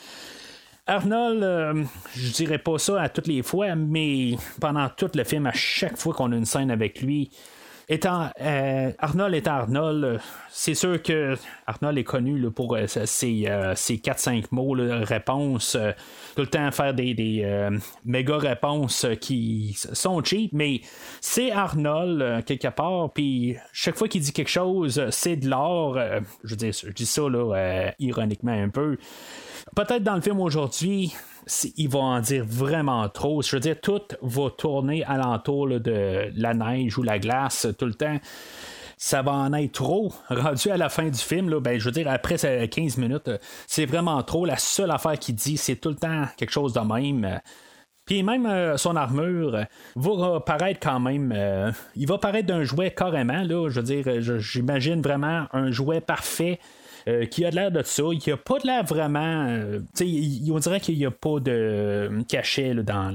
Arnold, 0.87 1.89
je 2.15 2.31
dirais 2.31 2.59
pas 2.59 2.79
ça 2.79 3.03
à 3.03 3.09
toutes 3.09 3.27
les 3.27 3.43
fois, 3.43 3.75
mais 3.75 4.37
pendant 4.61 4.89
tout 4.91 5.11
le 5.13 5.25
film, 5.25 5.49
à 5.49 5.53
chaque 5.53 5.97
fois 5.97 6.15
qu'on 6.15 6.31
a 6.31 6.37
une 6.37 6.45
scène 6.45 6.71
avec 6.71 7.01
lui, 7.01 7.33
étant 7.89 8.31
euh, 8.41 8.93
Arnold 8.99 9.35
étant 9.35 9.53
Arnold, 9.53 10.21
c'est 10.51 10.75
sûr 10.75 11.03
que 11.03 11.37
Arnold 11.67 11.99
est 11.99 12.05
connu 12.05 12.51
pour 12.51 12.75
euh, 12.77 12.87
ses, 12.87 13.07
4-5 13.07 14.45
euh, 14.45 14.47
mots, 14.51 14.77
de 14.77 14.91
réponse, 15.05 15.77
tout 16.35 16.43
le 16.43 16.47
temps 16.47 16.71
faire 16.71 16.95
des, 16.95 17.69
méga 18.05 18.39
réponses 18.39 19.07
qui 19.21 19.77
sont 19.93 20.23
cheap, 20.23 20.53
mais 20.53 20.81
c'est 21.21 21.51
Arnold 21.51 22.45
quelque 22.45 22.69
part, 22.69 23.13
puis 23.13 23.57
chaque 23.73 23.97
fois 23.97 24.09
qu'il 24.09 24.23
dit 24.23 24.33
quelque 24.33 24.49
chose, 24.49 25.09
c'est 25.11 25.37
de 25.37 25.49
l'or. 25.49 25.99
je, 26.45 26.55
dis, 26.55 26.73
je 26.73 26.91
dis 26.93 27.07
ça 27.07 27.23
ironiquement 27.99 28.53
un 28.53 28.69
peu. 28.69 28.97
Peut-être 29.75 30.03
dans 30.03 30.15
le 30.15 30.21
film 30.21 30.41
aujourd'hui, 30.41 31.15
il 31.77 31.89
va 31.89 31.99
en 31.99 32.21
dire 32.21 32.45
vraiment 32.47 33.09
trop. 33.09 33.43
Je 33.43 33.57
veux 33.57 33.61
dire, 33.61 33.81
tout 33.81 34.01
va 34.23 34.51
tourner 34.51 35.05
alentour 35.05 35.69
de 35.69 36.31
la 36.35 36.55
neige 36.55 36.99
ou 36.99 37.03
la 37.03 37.19
glace 37.19 37.67
tout 37.79 37.87
le 37.87 37.95
temps. 37.95 38.19
Ça 38.97 39.23
va 39.23 39.33
en 39.33 39.53
être 39.53 39.73
trop. 39.73 40.13
Rendu 40.31 40.71
à 40.71 40.77
la 40.77 40.89
fin 40.89 41.09
du 41.09 41.19
film, 41.19 41.59
ben, 41.59 41.79
je 41.79 41.85
veux 41.87 41.91
dire, 41.91 42.09
après 42.09 42.37
15 42.37 42.99
minutes, 42.99 43.31
c'est 43.67 43.87
vraiment 43.87 44.23
trop. 44.23 44.45
La 44.45 44.57
seule 44.57 44.91
affaire 44.91 45.19
qu'il 45.19 45.35
dit, 45.35 45.57
c'est 45.57 45.77
tout 45.77 45.89
le 45.89 45.97
temps 45.97 46.27
quelque 46.37 46.53
chose 46.53 46.73
de 46.73 46.81
même. 46.81 47.41
Puis 48.05 48.23
même 48.23 48.47
euh, 48.47 48.77
son 48.77 48.97
armure 48.97 49.65
va 49.97 50.41
paraître 50.41 50.81
quand 50.81 51.01
même. 51.01 51.33
Euh, 51.35 51.71
il 51.95 52.07
va 52.09 52.19
paraître 52.19 52.47
d'un 52.47 52.65
jouet 52.65 52.91
carrément. 52.91 53.43
Là, 53.43 53.69
je 53.69 53.81
veux 53.81 53.83
dire, 53.83 54.39
j'imagine 54.41 55.01
vraiment 55.01 55.47
un 55.53 55.71
jouet 55.71 56.01
parfait 56.01 56.59
euh, 57.09 57.27
qui 57.27 57.45
a 57.45 57.51
de 57.51 57.57
l'air 57.57 57.71
de 57.71 57.83
ça. 57.83 58.03
N'y 58.03 58.33
a 58.33 58.37
pas 58.37 58.59
de 58.59 58.67
l'air 58.67 58.85
vraiment. 58.85 59.47
Euh, 59.49 59.81
on 60.51 60.59
dirait 60.59 60.81
qu'il 60.81 60.97
n'y 60.99 61.07
a 61.07 61.11
pas 61.11 61.41
de 61.41 61.51
euh, 61.51 62.23
cachet 62.29 62.75
dans 62.75 63.15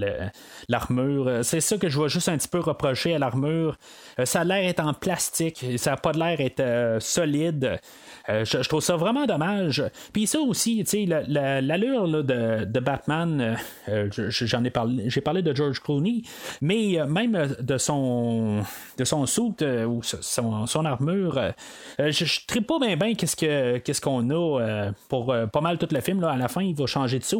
l'armure. 0.67 1.39
C'est 1.43 1.61
ça 1.61 1.77
que 1.77 1.89
je 1.89 1.97
vois 1.97 2.07
juste 2.07 2.29
un 2.29 2.37
petit 2.37 2.47
peu 2.47 2.59
reprocher 2.59 3.15
à 3.15 3.19
l'armure. 3.19 3.77
ça 4.23 4.41
a 4.41 4.43
l'air 4.43 4.67
d'être 4.67 4.83
en 4.83 4.93
plastique. 4.93 5.65
Ça 5.77 5.91
n'a 5.91 5.97
pas 5.97 6.11
de 6.11 6.19
l'air 6.19 6.37
d'être 6.37 7.01
solide. 7.01 7.79
Je, 8.27 8.67
trouve 8.67 8.81
ça 8.81 8.97
vraiment 8.97 9.25
dommage. 9.25 9.83
Puis 10.11 10.27
ça 10.27 10.39
aussi, 10.39 10.83
l'allure 11.07 12.23
de, 12.23 12.65
de, 12.65 12.79
Batman, 12.79 13.57
j'en 13.87 14.63
ai 14.65 14.69
parlé, 14.69 15.09
j'ai 15.09 15.21
parlé 15.21 15.41
de 15.41 15.55
George 15.55 15.81
Clooney, 15.81 16.23
mais 16.61 16.97
même 17.07 17.55
de 17.59 17.77
son 17.77 18.63
de 18.97 19.05
son 19.05 19.25
suit 19.25 19.53
ou 19.87 20.01
son, 20.03 20.85
armure, 20.85 21.53
je, 21.99 22.23
ne 22.55 22.59
pas 22.61 22.79
bien 22.79 22.97
bien 22.97 23.13
qu'est-ce 23.15 23.35
que 23.35 23.76
qu'est-ce 23.83 24.01
qu'on 24.01 24.29
a 24.29 24.91
pour 25.09 25.35
pas 25.51 25.61
mal 25.61 25.77
tout 25.77 25.87
le 25.91 26.01
film. 26.01 26.21
Là, 26.21 26.31
à 26.31 26.37
la 26.37 26.47
fin, 26.47 26.61
il 26.61 26.75
va 26.75 26.85
changer 26.85 27.19
de 27.19 27.23
suit, 27.23 27.37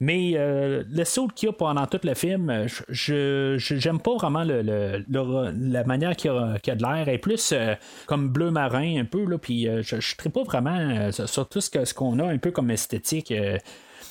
mais 0.00 0.34
le 0.36 1.04
suit 1.04 1.28
qu'il 1.34 1.48
y 1.48 1.50
a 1.50 1.52
pendant 1.52 1.86
tout 1.86 2.00
le 2.02 2.14
film, 2.14 2.66
je 2.88 3.56
j'aime 3.58 4.00
pas 4.00 4.14
vraiment 4.16 4.44
le, 4.44 5.04
la 5.08 5.84
manière 5.84 6.16
qu'il 6.16 6.30
a, 6.30 6.54
a, 6.54 6.74
de 6.74 6.82
l'air. 6.82 7.08
est 7.08 7.18
plus 7.18 7.54
comme 8.06 8.28
bleu 8.28 8.50
marin 8.50 9.00
un 9.00 9.04
peu 9.04 9.24
là, 9.24 9.38
puis 9.38 9.68
je, 9.82 9.96
ne 9.96 10.30
pas 10.30 10.42
vraiment 10.42 10.78
euh, 10.78 11.10
sur 11.12 11.48
tout 11.48 11.60
ce 11.60 11.94
qu'on 11.94 12.18
a 12.18 12.24
un 12.24 12.38
peu 12.38 12.50
comme 12.50 12.70
esthétique. 12.70 13.32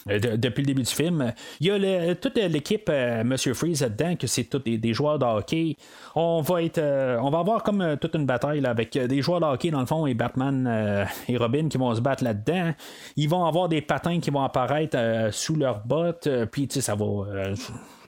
Euh, 0.10 0.20
euh, 0.26 0.38
depuis 0.38 0.62
le 0.62 0.68
début 0.68 0.84
du 0.84 0.92
film. 0.92 1.34
Il 1.60 1.68
y 1.68 1.72
a 1.72 2.16
toute 2.16 2.38
l'équipe 2.38 2.92
Monsieur 3.24 3.54
Freeze 3.54 3.82
là-dedans, 3.82 4.16
que 4.16 4.28
c'est 4.28 4.44
tous 4.46 4.60
des, 4.60 4.94
joueurs 4.94 5.20
de 5.20 5.26
hockey. 5.26 5.78
On 6.16 6.42
va 6.42 6.64
être 6.64 6.82
on 7.22 7.30
va 7.30 7.40
avoir 7.40 7.64
comme 7.64 7.98
toute 8.00 8.16
une 8.16 8.26
bataille 8.26 8.66
avec 8.66 8.98
des 8.98 9.22
joueurs 9.22 9.40
de 9.40 9.46
hockey 9.46 9.72
dans 9.72 9.80
le 9.80 9.86
fond 9.86 10.06
et 10.06 10.14
Batman 10.14 11.08
et 11.28 11.38
Robin 11.38 11.68
qui 11.70 11.78
vont 11.78 11.94
se 11.96 12.02
battre 12.02 12.24
là-dedans. 12.24 12.74
Ils 13.16 13.30
vont 13.30 13.46
avoir 13.46 13.70
des 13.70 13.82
patins 13.82 14.20
qui 14.20 14.30
vont 14.30 14.44
apparaître 14.44 14.98
sous 15.32 15.56
leurs 15.56 15.86
bottes. 15.86 16.30
puis 16.52 16.68
tu 16.68 16.76
sais, 16.76 16.82
ça 16.82 16.96
va 16.96 17.06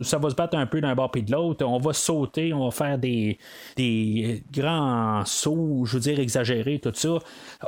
ça 0.01 0.17
va 0.17 0.29
se 0.29 0.35
battre 0.35 0.57
un 0.57 0.65
peu 0.65 0.81
d'un 0.81 0.95
bord 0.95 1.11
puis 1.11 1.23
de 1.23 1.31
l'autre. 1.31 1.65
On 1.65 1.77
va 1.77 1.93
sauter, 1.93 2.53
on 2.53 2.65
va 2.65 2.71
faire 2.71 2.97
des, 2.97 3.37
des 3.75 4.43
grands 4.51 5.23
sauts, 5.25 5.85
je 5.85 5.93
veux 5.93 6.01
dire 6.01 6.19
exagérés, 6.19 6.79
tout 6.79 6.91
ça. 6.93 7.17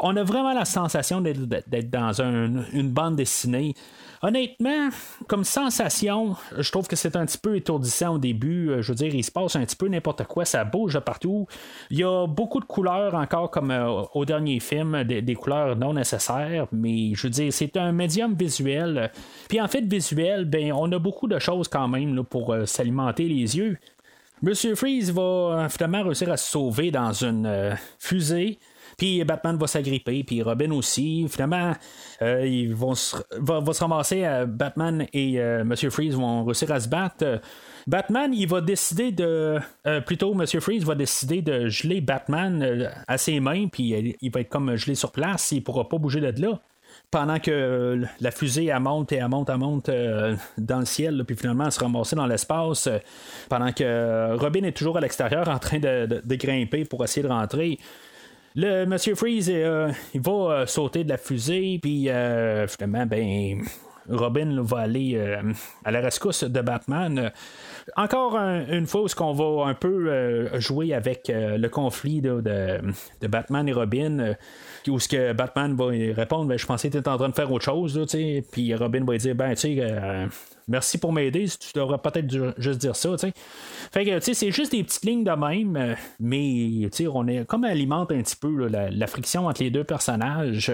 On 0.01 0.15
a 0.17 0.23
vraiment 0.23 0.53
la 0.53 0.65
sensation 0.65 1.21
d'être 1.21 1.89
dans 1.89 2.21
une 2.21 2.91
bande 2.91 3.15
dessinée. 3.15 3.73
Honnêtement, 4.21 4.89
comme 5.27 5.43
sensation, 5.43 6.35
je 6.57 6.71
trouve 6.71 6.87
que 6.87 6.95
c'est 6.95 7.15
un 7.15 7.25
petit 7.25 7.37
peu 7.37 7.55
étourdissant 7.55 8.15
au 8.15 8.17
début. 8.17 8.71
Je 8.79 8.91
veux 8.91 8.95
dire, 8.95 9.13
il 9.13 9.23
se 9.23 9.31
passe 9.31 9.55
un 9.55 9.65
petit 9.65 9.75
peu 9.75 9.87
n'importe 9.87 10.23
quoi, 10.25 10.45
ça 10.45 10.63
bouge 10.63 10.99
partout. 10.99 11.47
Il 11.89 11.99
y 11.99 12.03
a 12.03 12.25
beaucoup 12.27 12.59
de 12.59 12.65
couleurs 12.65 13.15
encore 13.15 13.51
comme 13.51 13.71
euh, 13.71 14.03
au 14.13 14.25
dernier 14.25 14.59
film, 14.59 15.03
des, 15.03 15.35
couleurs 15.35 15.75
non 15.75 15.93
nécessaires, 15.93 16.67
mais 16.71 17.13
je 17.13 17.23
veux 17.23 17.29
dire, 17.29 17.53
c'est 17.53 17.77
un 17.77 17.91
médium 17.91 18.33
visuel. 18.33 19.11
Puis 19.49 19.61
en 19.61 19.67
fait, 19.67 19.81
visuel, 19.81 20.45
ben, 20.45 20.71
on 20.73 20.91
a 20.91 20.99
beaucoup 20.99 21.27
de 21.27 21.39
choses 21.39 21.67
quand 21.67 21.87
même 21.87 22.23
pour 22.23 22.53
euh, 22.53 22.65
s'alimenter 22.65 23.27
les 23.27 23.57
yeux. 23.57 23.77
Monsieur 24.41 24.75
Freeze 24.75 25.11
va 25.11 25.21
euh, 25.21 25.69
finalement 25.69 26.03
réussir 26.03 26.31
à 26.31 26.37
se 26.37 26.51
sauver 26.51 26.91
dans 26.91 27.11
une 27.11 27.75
fusée. 27.99 28.59
Puis 28.97 29.23
Batman 29.23 29.57
va 29.57 29.67
s'agripper, 29.67 30.23
puis 30.23 30.41
Robin 30.41 30.71
aussi. 30.71 31.27
Finalement, 31.29 31.73
euh, 32.23 32.45
ils 32.47 32.73
vont 32.73 32.93
va, 33.39 33.73
se 33.73 33.79
ramasser. 33.79 34.25
Euh, 34.25 34.47
Batman 34.47 35.05
et 35.13 35.39
euh, 35.39 35.63
Monsieur 35.63 35.91
Freeze 35.91 36.15
vont 36.15 36.43
réussir 36.43 36.71
à 36.71 36.79
se 36.79 36.89
battre. 36.89 37.39
Batman, 37.85 38.33
il 38.33 38.47
va 38.47 38.59
décider 38.59 39.11
de. 39.11 39.59
plutôt, 40.05 40.33
Monsieur 40.33 40.59
Freeze 40.59 40.83
va 40.83 40.95
décider 40.95 41.43
de 41.43 41.67
geler 41.67 42.01
Batman 42.01 42.91
à 43.07 43.17
ses 43.17 43.39
mains, 43.39 43.67
puis 43.67 44.17
il 44.19 44.31
va 44.31 44.41
être 44.41 44.49
comme 44.49 44.75
gelé 44.75 44.95
sur 44.95 45.11
place, 45.11 45.51
il 45.51 45.63
pourra 45.63 45.87
pas 45.87 45.97
bouger 45.97 46.19
de 46.19 46.41
là 46.41 46.59
pendant 47.09 47.39
que 47.39 48.01
la 48.19 48.31
fusée 48.31 48.65
elle 48.65 48.79
monte 48.79 49.11
et 49.11 49.15
elle 49.17 49.29
monte, 49.29 49.49
elle 49.49 49.57
monte 49.57 49.89
dans 50.57 50.79
le 50.79 50.85
ciel, 50.85 51.23
puis 51.25 51.35
finalement 51.35 51.65
elle 51.65 51.71
se 51.71 51.79
ramasse 51.79 52.13
dans 52.13 52.25
l'espace, 52.25 52.89
pendant 53.49 53.71
que 53.71 54.35
Robin 54.37 54.63
est 54.63 54.75
toujours 54.75 54.97
à 54.97 55.01
l'extérieur 55.01 55.47
en 55.47 55.59
train 55.59 55.79
de, 55.79 56.35
grimper 56.35 56.85
pour 56.85 57.03
essayer 57.03 57.23
de 57.23 57.31
rentrer. 57.31 57.79
Le 58.59 58.85
Monsieur 58.85 59.13
Freeze, 59.13 59.51
euh, 59.53 59.91
il 60.15 60.21
va 60.21 60.31
euh, 60.31 60.65
sauter 60.65 61.03
de 61.03 61.09
la 61.09 61.17
fusée, 61.17 61.77
puis 61.79 62.09
euh, 62.09 62.65
finalement, 62.65 63.05
ben, 63.05 63.63
Robin 64.09 64.63
va 64.63 64.79
aller 64.79 65.21
à 65.85 65.91
la 65.91 65.99
rescousse 65.99 66.43
de 66.43 66.61
Batman. 66.61 67.31
Encore 67.95 68.35
une 68.35 68.87
fois, 68.87 69.03
où 69.03 69.07
qu'on 69.15 69.33
va 69.33 69.69
un 69.69 69.73
peu 69.75 70.49
jouer 70.59 70.93
avec 70.93 71.29
le 71.29 71.67
conflit 71.67 72.21
de, 72.21 72.81
Batman 73.27 73.67
et 73.67 73.73
Robin 73.73 74.33
où 74.89 74.99
ce 74.99 75.07
que 75.07 75.33
Batman 75.33 75.75
va 75.75 75.87
répondre, 75.87 76.45
ben, 76.45 76.57
je 76.57 76.65
pensais 76.65 76.89
que 76.89 76.93
tu 76.93 76.99
étais 76.99 77.09
en 77.09 77.17
train 77.17 77.29
de 77.29 77.35
faire 77.35 77.51
autre 77.51 77.65
chose, 77.65 78.07
puis 78.51 78.75
Robin 78.75 79.03
va 79.05 79.17
dire, 79.17 79.35
ben, 79.35 79.53
tu 79.55 79.77
sais, 79.77 80.27
merci 80.67 80.97
pour 80.97 81.13
m'aider, 81.13 81.45
tu 81.47 81.69
devrais 81.73 81.97
peut-être 81.97 82.53
juste 82.57 82.79
dire 82.79 82.95
ça, 82.95 83.11
tu 83.11 83.27
sais. 83.27 83.33
Fait 83.91 84.05
que, 84.05 84.19
c'est 84.33 84.51
juste 84.51 84.71
des 84.71 84.83
petites 84.83 85.05
lignes 85.05 85.23
de 85.23 85.31
même, 85.31 85.77
euh, 85.77 85.95
mais, 86.19 86.89
on 87.11 87.27
est 87.27 87.45
comme 87.45 87.63
alimente 87.63 88.11
un 88.11 88.21
petit 88.21 88.35
peu 88.35 88.67
la, 88.67 89.07
friction 89.07 89.47
entre 89.47 89.63
les 89.63 89.69
deux 89.69 89.83
personnages. 89.83 90.71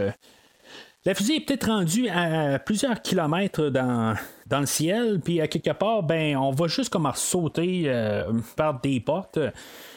La 1.06 1.14
fusée 1.14 1.36
est 1.36 1.40
peut-être 1.42 1.68
rendue 1.68 2.08
à 2.08 2.60
plusieurs 2.60 3.02
kilomètres 3.02 3.68
dans, 3.68 4.16
dans 4.48 4.62
le 4.62 4.66
ciel, 4.66 5.20
puis 5.20 5.42
à 5.42 5.50
quelque 5.50 5.72
part, 5.72 6.02
ben, 6.02 6.38
on 6.38 6.52
va 6.52 6.68
juste 6.68 6.90
comme 6.90 7.12
sauter 7.14 7.84
euh, 7.88 8.32
par 8.56 8.80
des 8.80 9.02
portes, 9.02 9.38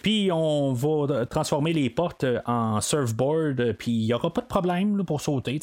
puis 0.03 0.33
on 0.33 0.73
va 0.73 1.25
transformer 1.27 1.73
les 1.73 1.90
portes 1.90 2.27
en 2.45 2.81
surfboard, 2.81 3.75
puis 3.75 3.92
il 3.92 4.07
n'y 4.07 4.14
aura 4.14 4.33
pas 4.33 4.40
de 4.40 4.49
problème 4.49 5.05
pour 5.05 5.21
sauter. 5.21 5.61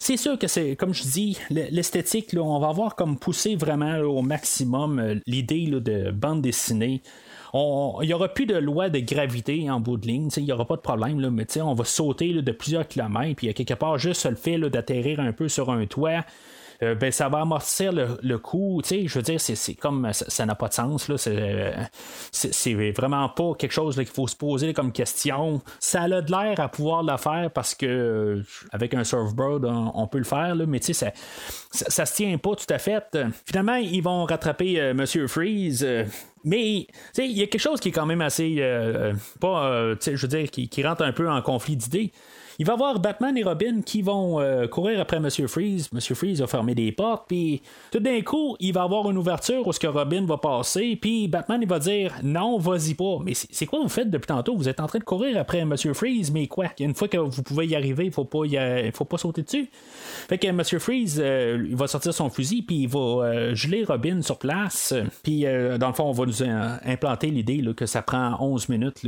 C'est 0.00 0.16
sûr 0.16 0.36
que 0.36 0.48
c'est, 0.48 0.74
comme 0.74 0.92
je 0.92 1.04
dis, 1.04 1.38
l'esthétique, 1.50 2.34
on 2.36 2.58
va 2.58 2.70
avoir 2.70 2.96
comme 2.96 3.16
poussé 3.16 3.54
vraiment 3.54 3.98
au 3.98 4.22
maximum 4.22 4.98
euh, 4.98 5.14
l'idée 5.28 5.66
de 5.66 6.10
bande 6.10 6.42
dessinée 6.42 7.00
il 7.52 8.06
n'y 8.06 8.12
aura 8.12 8.28
plus 8.28 8.46
de 8.46 8.56
loi 8.56 8.90
de 8.90 9.00
gravité 9.00 9.70
en 9.70 9.80
bout 9.80 9.96
de 9.96 10.06
ligne, 10.06 10.28
il 10.36 10.44
n'y 10.44 10.52
aura 10.52 10.66
pas 10.66 10.76
de 10.76 10.80
problème, 10.80 11.20
là, 11.20 11.30
mais 11.30 11.46
on 11.60 11.74
va 11.74 11.84
sauter 11.84 12.32
de 12.32 12.52
plusieurs 12.52 12.86
kilomètres, 12.86 13.36
puis 13.36 13.52
quelque 13.54 13.74
part, 13.74 13.98
juste 13.98 14.24
le 14.26 14.36
fait 14.36 14.58
d'atterrir 14.58 15.20
un 15.20 15.32
peu 15.32 15.48
sur 15.48 15.70
un 15.70 15.86
toit, 15.86 16.24
euh, 16.82 16.94
ben, 16.94 17.10
ça 17.12 17.28
va 17.28 17.40
amortir 17.40 17.92
le, 17.92 18.38
coup. 18.38 18.80
Je 18.88 19.12
veux 19.12 19.22
dire, 19.22 19.40
c'est 19.40 19.74
comme 19.74 20.10
ça 20.12 20.46
n'a 20.46 20.54
pas 20.54 20.68
de 20.68 20.74
sens. 20.74 21.08
Là, 21.08 21.16
c'est, 21.18 22.92
vraiment 22.92 23.28
pas 23.28 23.54
quelque 23.58 23.72
chose 23.72 23.96
qu'il 23.96 24.06
faut 24.06 24.26
se 24.26 24.36
poser 24.36 24.72
comme 24.72 24.92
question. 24.92 25.60
Ça 25.78 26.02
a 26.02 26.20
de 26.20 26.30
l'air 26.30 26.58
à 26.58 26.68
pouvoir 26.68 27.02
le 27.02 27.16
faire 27.16 27.50
parce 27.52 27.74
que 27.74 27.86
euh, 27.86 28.42
avec 28.72 28.94
un 28.94 29.04
surfboard, 29.04 29.64
on, 29.66 30.06
peut 30.06 30.18
le 30.18 30.24
faire, 30.24 30.54
là, 30.54 30.64
mais 30.66 30.80
ça, 30.80 31.12
ça, 31.70 31.90
ça, 31.90 32.06
se 32.06 32.14
tient 32.14 32.36
pas 32.38 32.54
tout 32.54 32.72
à 32.72 32.78
fait. 32.78 33.16
Finalement, 33.44 33.76
ils 33.76 34.02
vont 34.02 34.24
rattraper 34.24 34.80
euh, 34.80 34.94
Monsieur 34.94 35.26
Freeze. 35.26 35.86
Mais 36.44 36.86
il 37.18 37.32
y 37.32 37.42
a 37.42 37.46
quelque 37.46 37.60
chose 37.60 37.80
qui 37.80 37.88
est 37.88 37.92
quand 37.92 38.06
même 38.06 38.22
assez. 38.22 38.56
Euh, 38.60 39.12
je 39.42 40.16
veux 40.16 40.28
dire, 40.28 40.50
qui, 40.50 40.68
qui, 40.68 40.82
rentre 40.82 41.02
un 41.02 41.12
peu 41.12 41.28
en 41.28 41.42
conflit 41.42 41.76
d'idées. 41.76 42.12
Il 42.60 42.66
va 42.66 42.74
y 42.74 42.76
avoir 42.76 43.00
Batman 43.00 43.34
et 43.38 43.42
Robin 43.42 43.80
qui 43.80 44.02
vont 44.02 44.38
euh, 44.38 44.66
courir 44.66 45.00
après 45.00 45.18
Monsieur 45.18 45.46
Freeze. 45.46 45.90
Monsieur 45.94 46.14
Freeze 46.14 46.42
va 46.42 46.46
fermer 46.46 46.74
des 46.74 46.92
portes, 46.92 47.24
puis 47.26 47.62
tout 47.90 48.00
d'un 48.00 48.20
coup, 48.20 48.54
il 48.60 48.74
va 48.74 48.82
avoir 48.82 49.10
une 49.10 49.16
ouverture 49.16 49.66
où 49.66 49.72
ce 49.72 49.80
que 49.80 49.86
Robin 49.86 50.26
va 50.26 50.36
passer, 50.36 50.98
puis 51.00 51.26
Batman 51.26 51.60
il 51.62 51.66
va 51.68 51.78
dire 51.78 52.16
non, 52.22 52.58
vas-y 52.58 52.92
pas. 52.92 53.16
Mais 53.24 53.32
c'est 53.32 53.64
quoi 53.64 53.78
vous 53.80 53.88
faites 53.88 54.10
depuis 54.10 54.26
tantôt? 54.26 54.54
Vous 54.56 54.68
êtes 54.68 54.78
en 54.78 54.86
train 54.86 54.98
de 54.98 55.04
courir 55.04 55.38
après 55.38 55.64
Monsieur 55.64 55.94
Freeze, 55.94 56.30
mais 56.30 56.48
quoi? 56.48 56.66
Une 56.78 56.94
fois 56.94 57.08
que 57.08 57.16
vous 57.16 57.42
pouvez 57.42 57.66
y 57.66 57.74
arriver, 57.74 58.04
il 58.04 58.12
faut 58.12 58.26
pas 58.26 58.40
faut 58.92 59.06
pas 59.06 59.16
sauter 59.16 59.40
dessus. 59.40 59.70
Fait 60.28 60.36
que 60.36 60.50
Monsieur 60.50 60.80
Freeze, 60.80 61.18
euh, 61.18 61.66
il 61.66 61.76
va 61.76 61.86
sortir 61.86 62.12
son 62.12 62.28
fusil, 62.28 62.60
puis 62.60 62.82
il 62.82 62.88
va 62.88 62.98
euh, 62.98 63.54
geler 63.54 63.84
Robin 63.84 64.20
sur 64.20 64.38
place. 64.38 64.92
Puis 65.22 65.44
dans 65.44 65.88
le 65.88 65.94
fond, 65.94 66.04
on 66.04 66.12
va 66.12 66.26
nous 66.26 66.42
implanter 66.42 67.28
l'idée 67.28 67.64
que 67.74 67.86
ça 67.86 68.02
prend 68.02 68.36
11 68.38 68.68
minutes 68.68 69.06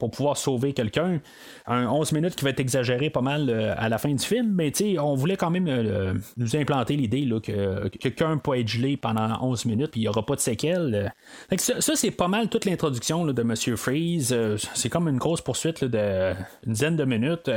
pour 0.00 0.10
pouvoir 0.10 0.36
sauver 0.36 0.72
quelqu'un. 0.72 1.20
Un 1.68 1.86
11 1.86 2.10
minutes 2.10 2.34
qui 2.34 2.42
va 2.42 2.50
être 2.50 2.58
exagéré 2.58 2.87
pas 3.10 3.20
mal 3.20 3.48
euh, 3.50 3.74
à 3.76 3.88
la 3.88 3.98
fin 3.98 4.10
du 4.10 4.24
film, 4.24 4.52
mais 4.54 4.72
on 4.98 5.14
voulait 5.14 5.36
quand 5.36 5.50
même 5.50 5.68
euh, 5.68 6.14
nous 6.36 6.56
implanter 6.56 6.96
l'idée 6.96 7.28
que, 7.42 7.88
quelqu'un 7.88 8.38
peut 8.38 8.58
être 8.58 8.68
gelé 8.68 8.96
pendant 8.96 9.38
11 9.42 9.66
minutes 9.66 9.90
puis 9.92 10.00
il 10.00 10.04
n'y 10.04 10.08
aura 10.08 10.24
pas 10.24 10.34
de 10.34 10.40
séquelles. 10.40 11.12
ça, 11.56 11.94
c'est 11.94 12.10
pas 12.10 12.28
mal 12.28 12.48
toute 12.48 12.64
l'introduction 12.64 13.26
de 13.26 13.42
Monsieur 13.42 13.76
Freeze. 13.76 14.32
Euh, 14.32 14.56
c'est 14.74 14.88
comme 14.88 15.08
une 15.08 15.18
grosse 15.18 15.40
poursuite 15.40 15.84
de 15.84 16.32
une 16.66 16.72
dizaine 16.72 16.96
de 16.96 17.04
minutes. 17.04 17.50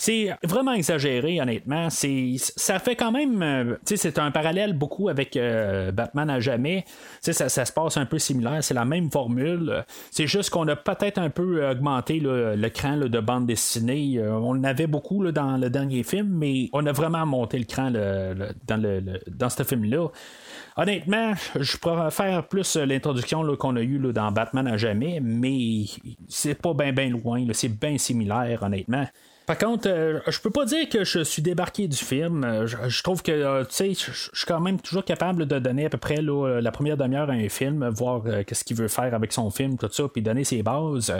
C'est 0.00 0.30
vraiment 0.44 0.74
exagéré, 0.74 1.40
honnêtement. 1.40 1.90
C'est, 1.90 2.36
ça 2.38 2.78
fait 2.78 2.94
quand 2.94 3.10
même. 3.10 3.42
Euh, 3.42 3.74
tu 3.84 3.96
sais, 3.96 3.96
c'est 3.96 4.20
un 4.20 4.30
parallèle 4.30 4.72
beaucoup 4.72 5.08
avec 5.08 5.36
euh, 5.36 5.90
Batman 5.90 6.30
à 6.30 6.38
jamais. 6.38 6.84
Tu 7.20 7.32
sais, 7.32 7.48
ça, 7.48 7.64
se 7.64 7.72
passe 7.72 7.96
un 7.96 8.06
peu 8.06 8.20
similaire. 8.20 8.62
C'est 8.62 8.74
la 8.74 8.84
même 8.84 9.10
formule. 9.10 9.84
C'est 10.12 10.28
juste 10.28 10.50
qu'on 10.50 10.68
a 10.68 10.76
peut-être 10.76 11.18
un 11.18 11.30
peu 11.30 11.68
augmenté 11.68 12.20
le 12.20 12.68
cran 12.68 12.96
de 12.96 13.18
bande 13.18 13.46
dessinée. 13.46 14.18
Euh, 14.18 14.34
on 14.34 14.50
en 14.50 14.62
avait 14.62 14.86
beaucoup 14.86 15.32
dans 15.32 15.56
le 15.56 15.68
dernier 15.68 16.04
film, 16.04 16.28
mais 16.28 16.70
on 16.72 16.86
a 16.86 16.92
vraiment 16.92 17.26
monté 17.26 17.58
le 17.58 17.64
cran 17.64 17.90
dans, 17.90 18.80
le, 18.80 19.02
dans 19.26 19.50
ce 19.50 19.64
film-là. 19.64 20.06
Honnêtement, 20.76 21.32
je 21.58 21.76
pourrais 21.76 22.12
faire 22.12 22.46
plus 22.46 22.76
l'introduction 22.76 23.44
qu'on 23.56 23.74
a 23.74 23.82
eue 23.82 23.98
dans 24.12 24.30
Batman 24.30 24.68
à 24.68 24.76
jamais, 24.76 25.18
mais 25.20 25.86
c'est 26.28 26.54
pas 26.54 26.72
bien 26.72 26.92
ben 26.92 27.10
loin. 27.10 27.44
C'est 27.52 27.80
bien 27.80 27.98
similaire, 27.98 28.62
honnêtement. 28.62 29.04
Par 29.48 29.56
contre, 29.56 29.88
euh, 29.88 30.20
je 30.26 30.40
peux 30.40 30.50
pas 30.50 30.66
dire 30.66 30.90
que 30.90 31.04
je 31.04 31.20
suis 31.20 31.40
débarqué 31.40 31.88
du 31.88 31.96
film. 31.96 32.44
Euh, 32.44 32.66
je, 32.66 33.02
trouve 33.02 33.22
que, 33.22 33.32
euh, 33.32 33.64
tu 33.64 33.76
sais, 33.76 33.94
je, 33.94 34.12
suis 34.12 34.46
quand 34.46 34.60
même 34.60 34.78
toujours 34.78 35.06
capable 35.06 35.46
de 35.46 35.58
donner 35.58 35.86
à 35.86 35.88
peu 35.88 35.96
près 35.96 36.20
la 36.20 36.70
première 36.70 36.98
demi-heure 36.98 37.30
à 37.30 37.32
un 37.32 37.48
film, 37.48 37.88
voir 37.88 38.24
qu'est-ce 38.46 38.62
qu'il 38.62 38.76
veut 38.76 38.88
faire 38.88 39.14
avec 39.14 39.32
son 39.32 39.50
film, 39.50 39.78
tout 39.78 39.88
ça, 39.90 40.04
puis 40.06 40.20
donner 40.20 40.44
ses 40.44 40.62
bases. 40.62 41.14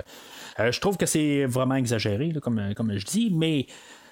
je 0.59 0.79
trouve 0.79 0.99
que 0.99 1.07
c'est 1.07 1.47
vraiment 1.47 1.77
exagéré, 1.77 2.35
comme 2.43 2.93
je 2.99 3.07
dis, 3.07 3.33
mais 3.35 3.67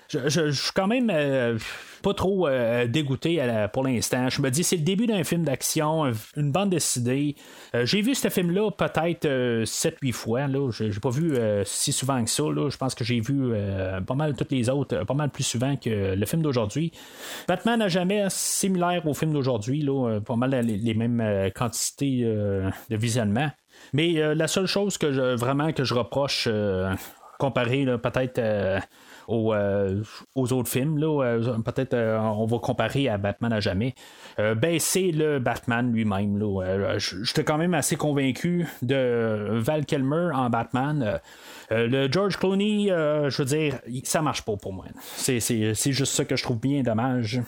je, 0.09 0.51
suis 0.51 0.73
quand 0.75 0.87
même 0.87 1.11
euh, 1.13 1.59
pas 2.03 2.15
trop 2.15 2.47
euh, 2.47 2.87
dégoûté 2.87 3.41
pour 3.73 3.85
l'instant. 3.85 4.29
Je 4.29 4.41
me 4.41 4.51
dis, 4.51 4.63
c'est 4.63 4.77
le 4.77 4.83
début 4.83 5.07
d'un 5.07 5.25
film 5.25 5.45
d'action, 5.45 6.13
une 6.37 6.53
bande 6.53 6.71
dessinée. 6.71 7.35
Euh, 7.75 7.85
j'ai 7.85 8.03
vu 8.03 8.15
ce 8.15 8.29
film-là 8.29 8.71
peut-être 8.71 9.27
7-8 9.65 10.13
fois. 10.13 10.47
Là. 10.47 10.71
J'ai, 10.71 10.91
pas 11.01 11.11
vu 11.11 11.37
si 11.65 11.93
souvent 11.93 12.23
que 12.23 12.31
ça. 12.31 12.45
Je 12.45 12.77
pense 12.77 12.95
que 12.95 13.05
j'ai 13.05 13.21
vu 13.21 13.53
pas 14.07 14.15
mal 14.15 14.35
toutes 14.37 14.53
les 14.53 14.69
autres, 14.69 15.05
pas 15.05 15.15
mal 15.15 15.31
plus 15.31 15.45
souvent 15.45 15.77
que 15.77 16.15
le 16.15 16.27
film 16.27 16.43
d'aujourd'hui. 16.43 16.93
Batman 17.49 17.79
n'a 17.79 17.89
jamais 17.89 18.25
similaire 18.29 19.07
au 19.07 19.15
film 19.15 19.33
d'aujourd'hui. 19.33 19.83
Là, 19.83 20.21
pas 20.21 20.37
mal 20.37 20.51
les, 20.51 20.95
mêmes 20.95 21.51
quantités 21.55 22.23
de 22.23 22.97
visionnement. 22.97 23.51
Mais 23.93 24.35
la 24.35 24.49
seule 24.49 24.67
chose 24.67 24.99
que 24.99 25.13
je, 25.13 25.37
vraiment 25.37 25.73
que 25.73 25.85
je 25.85 25.95
reproche 25.95 26.49
comparé 27.39 27.87
peut-être 28.03 28.39
euh, 28.39 28.81
aux, 29.29 30.53
autres 30.53 30.69
films. 30.69 31.03
Euh, 31.03 31.59
peut-être 31.65 31.95
euh, 31.95 32.19
on 32.19 32.47
va 32.47 32.59
comparer 32.59 33.09
à 33.09 33.19
Batman 33.19 33.53
à 33.53 33.61
jamais. 33.61 33.95
ben, 34.39 34.79
c'est 34.79 35.11
le 35.13 35.39
Batman 35.39 35.93
lui-même. 35.93 36.43
J'étais 36.99 37.45
quand 37.45 37.59
même 37.59 37.75
assez 37.75 37.97
convaincu 37.97 38.67
de 38.83 39.59
Val 39.59 39.85
Kilmer 39.87 40.31
en 40.35 40.51
Batman. 40.51 41.21
le 41.71 42.11
George 42.11 42.37
Clooney, 42.39 42.89
je 42.89 43.37
veux 43.37 43.45
dire, 43.45 43.79
ça 44.05 44.23
marche 44.23 44.43
pas 44.43 44.57
pour 44.57 44.73
moi. 44.73 44.87
C'est 45.17 45.93
juste 45.93 46.13
ça 46.13 46.25
que 46.25 46.37
je 46.37 46.43
trouve 46.43 46.61
bien 46.61 46.83
dommage. 46.83 47.41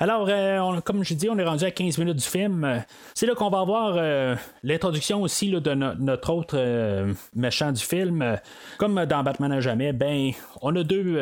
Alors, 0.00 0.28
euh, 0.28 0.80
comme 0.82 1.02
je 1.02 1.14
dis, 1.14 1.28
on 1.28 1.36
est 1.38 1.44
rendu 1.44 1.64
à 1.64 1.72
15 1.72 1.98
minutes 1.98 2.16
du 2.16 2.24
film. 2.24 2.84
C'est 3.14 3.26
là 3.26 3.34
qu'on 3.34 3.50
va 3.50 3.58
avoir 3.58 3.94
euh, 3.96 4.36
l'introduction 4.62 5.22
aussi 5.22 5.50
de 5.50 5.74
notre 5.74 6.32
autre 6.32 6.56
euh, 6.56 7.12
méchant 7.34 7.72
du 7.72 7.82
film. 7.82 8.38
Comme 8.78 9.04
dans 9.06 9.22
Batman 9.24 9.50
à 9.50 9.60
jamais, 9.60 9.92
ben, 9.92 10.30
on 10.62 10.76
a 10.76 10.84
deux 10.84 11.20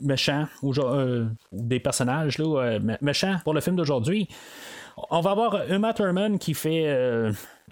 méchants, 0.00 0.46
ou 0.62 0.74
des 1.52 1.80
personnages 1.80 2.36
méchants 3.00 3.36
pour 3.42 3.54
le 3.54 3.62
film 3.62 3.76
d'aujourd'hui. 3.76 4.28
On 5.10 5.20
va 5.20 5.30
avoir 5.30 5.70
Uma 5.70 5.94
Thurman 5.94 6.38
qui 6.38 6.52
fait 6.52 6.84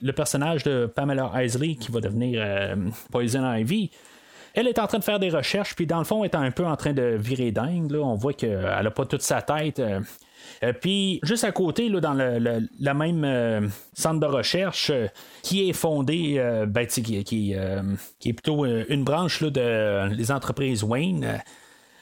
le 0.00 0.12
personnage 0.12 0.62
de 0.64 0.86
Pamela 0.86 1.30
Isley 1.44 1.74
qui 1.74 1.92
va 1.92 2.00
devenir 2.00 2.42
Poison 3.10 3.52
Ivy. 3.52 3.90
Elle 4.54 4.68
est 4.68 4.78
en 4.78 4.86
train 4.86 4.98
de 4.98 5.04
faire 5.04 5.18
des 5.18 5.30
recherches, 5.30 5.74
puis 5.74 5.86
dans 5.86 5.98
le 5.98 6.04
fond, 6.04 6.24
elle 6.24 6.30
est 6.30 6.36
un 6.36 6.50
peu 6.50 6.66
en 6.66 6.76
train 6.76 6.92
de 6.92 7.16
virer 7.18 7.52
dingue. 7.52 7.92
On 7.94 8.14
voit 8.14 8.34
qu'elle 8.34 8.60
n'a 8.60 8.90
pas 8.90 9.06
toute 9.06 9.22
sa 9.22 9.40
tête. 9.42 9.78
Euh, 9.78 10.00
euh, 10.62 10.72
puis 10.72 11.20
juste 11.22 11.44
à 11.44 11.52
côté, 11.52 11.88
là, 11.88 12.00
dans 12.00 12.14
le, 12.14 12.68
la 12.80 12.94
même 12.94 13.24
euh, 13.24 13.66
centre 13.94 14.20
de 14.20 14.26
recherche 14.26 14.92
qui 15.42 15.68
est 15.68 15.72
fondé, 15.72 16.42
ben, 16.66 16.86
qui, 16.86 17.52
est 17.54 18.32
plutôt 18.32 18.66
une 18.66 19.04
branche 19.04 19.40
là, 19.40 19.50
de 19.50 20.14
les 20.14 20.30
entreprises 20.30 20.84
Wayne. 20.84 21.40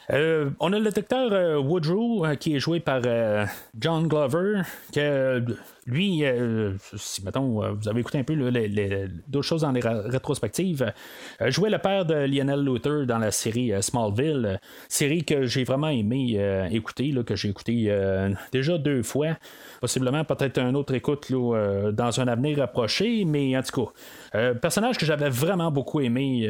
on 0.08 0.72
a 0.72 0.78
le 0.78 0.90
docteur 0.90 1.64
Woodrow 1.64 2.26
qui 2.38 2.56
est 2.56 2.60
joué 2.60 2.80
par 2.80 3.02
John 3.78 4.08
Glover, 4.08 4.62
que 4.92 5.44
lui, 5.86 6.24
euh, 6.24 6.74
si 6.96 7.24
mettons, 7.24 7.62
euh, 7.62 7.72
vous 7.72 7.88
avez 7.88 8.00
écouté 8.00 8.18
un 8.18 8.24
peu 8.24 8.36
d'autres 9.28 9.46
choses 9.46 9.62
dans 9.62 9.72
les 9.72 9.80
rétrospectives, 9.80 10.92
euh, 11.40 11.50
jouait 11.50 11.70
le 11.70 11.78
père 11.78 12.04
de 12.04 12.14
Lionel 12.14 12.62
Luther 12.62 13.06
dans 13.06 13.18
la 13.18 13.30
série 13.30 13.72
Smallville, 13.80 14.60
série 14.88 15.24
que 15.24 15.46
j'ai 15.46 15.64
vraiment 15.64 15.88
aimé 15.88 16.38
écouter, 16.70 17.14
que 17.24 17.34
j'ai 17.34 17.48
écouté 17.48 17.94
déjà 18.52 18.78
deux 18.78 19.02
fois, 19.02 19.36
possiblement 19.80 20.24
peut-être 20.24 20.58
un 20.58 20.74
autre 20.74 20.94
écoute 20.94 21.30
dans 21.30 22.20
un 22.20 22.28
avenir 22.28 22.62
approché, 22.62 23.24
mais 23.24 23.56
en 23.56 23.62
tout 23.62 23.86
cas, 24.32 24.54
personnage 24.54 24.98
que 24.98 25.06
j'avais 25.06 25.30
vraiment 25.30 25.70
beaucoup 25.70 26.00
aimé 26.00 26.48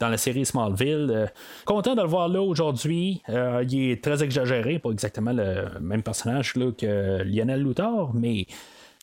dans 0.00 0.08
la 0.08 0.16
série 0.16 0.44
Smallville. 0.44 1.30
content 1.64 1.94
de 1.94 2.02
le 2.02 2.08
voir 2.08 2.28
là 2.28 2.40
aujourd'hui. 2.40 3.22
il 3.28 3.90
est 3.90 4.02
très 4.02 4.22
exagéré, 4.22 4.78
pas 4.78 4.90
exactement 4.90 5.32
le 5.32 5.78
même 5.80 6.02
personnage 6.02 6.52
que 6.52 7.22
Lionel 7.22 7.62
Luthor, 7.62 8.12
mais 8.14 8.46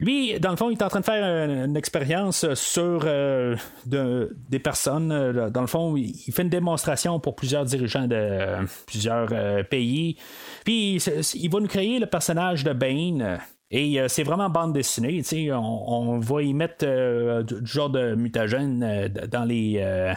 lui, 0.01 0.39
dans 0.39 0.49
le 0.49 0.57
fond, 0.57 0.71
il 0.71 0.73
est 0.73 0.83
en 0.83 0.87
train 0.87 0.99
de 0.99 1.05
faire 1.05 1.23
une, 1.47 1.77
expérience 1.77 2.51
sur 2.55 3.01
euh, 3.05 3.55
des 3.85 4.59
personnes. 4.59 5.11
Euh, 5.11 5.49
dans 5.51 5.61
le 5.61 5.67
fond, 5.67 5.95
il 5.95 6.33
fait 6.33 6.41
une 6.41 6.49
démonstration 6.49 7.19
pour 7.19 7.35
plusieurs 7.35 7.65
dirigeants 7.65 8.07
de 8.07 8.65
plusieurs 8.87 9.29
euh, 9.31 9.63
pays. 9.63 10.17
Puis, 10.65 10.95
il 10.95 11.49
va 11.51 11.59
nous 11.59 11.67
créer 11.67 11.99
le 11.99 12.07
personnage 12.07 12.63
de 12.63 12.73
Bane. 12.73 13.39
Et 13.73 14.01
c'est 14.09 14.23
vraiment 14.23 14.49
bande 14.49 14.73
dessinée, 14.73 15.23
on, 15.53 15.57
on 15.57 16.19
va 16.19 16.41
y 16.41 16.53
mettre 16.53 16.85
du 17.41 17.65
genre 17.65 17.89
de 17.89 18.15
mutagène 18.15 19.07
dans 19.31 19.45
les 19.45 20.13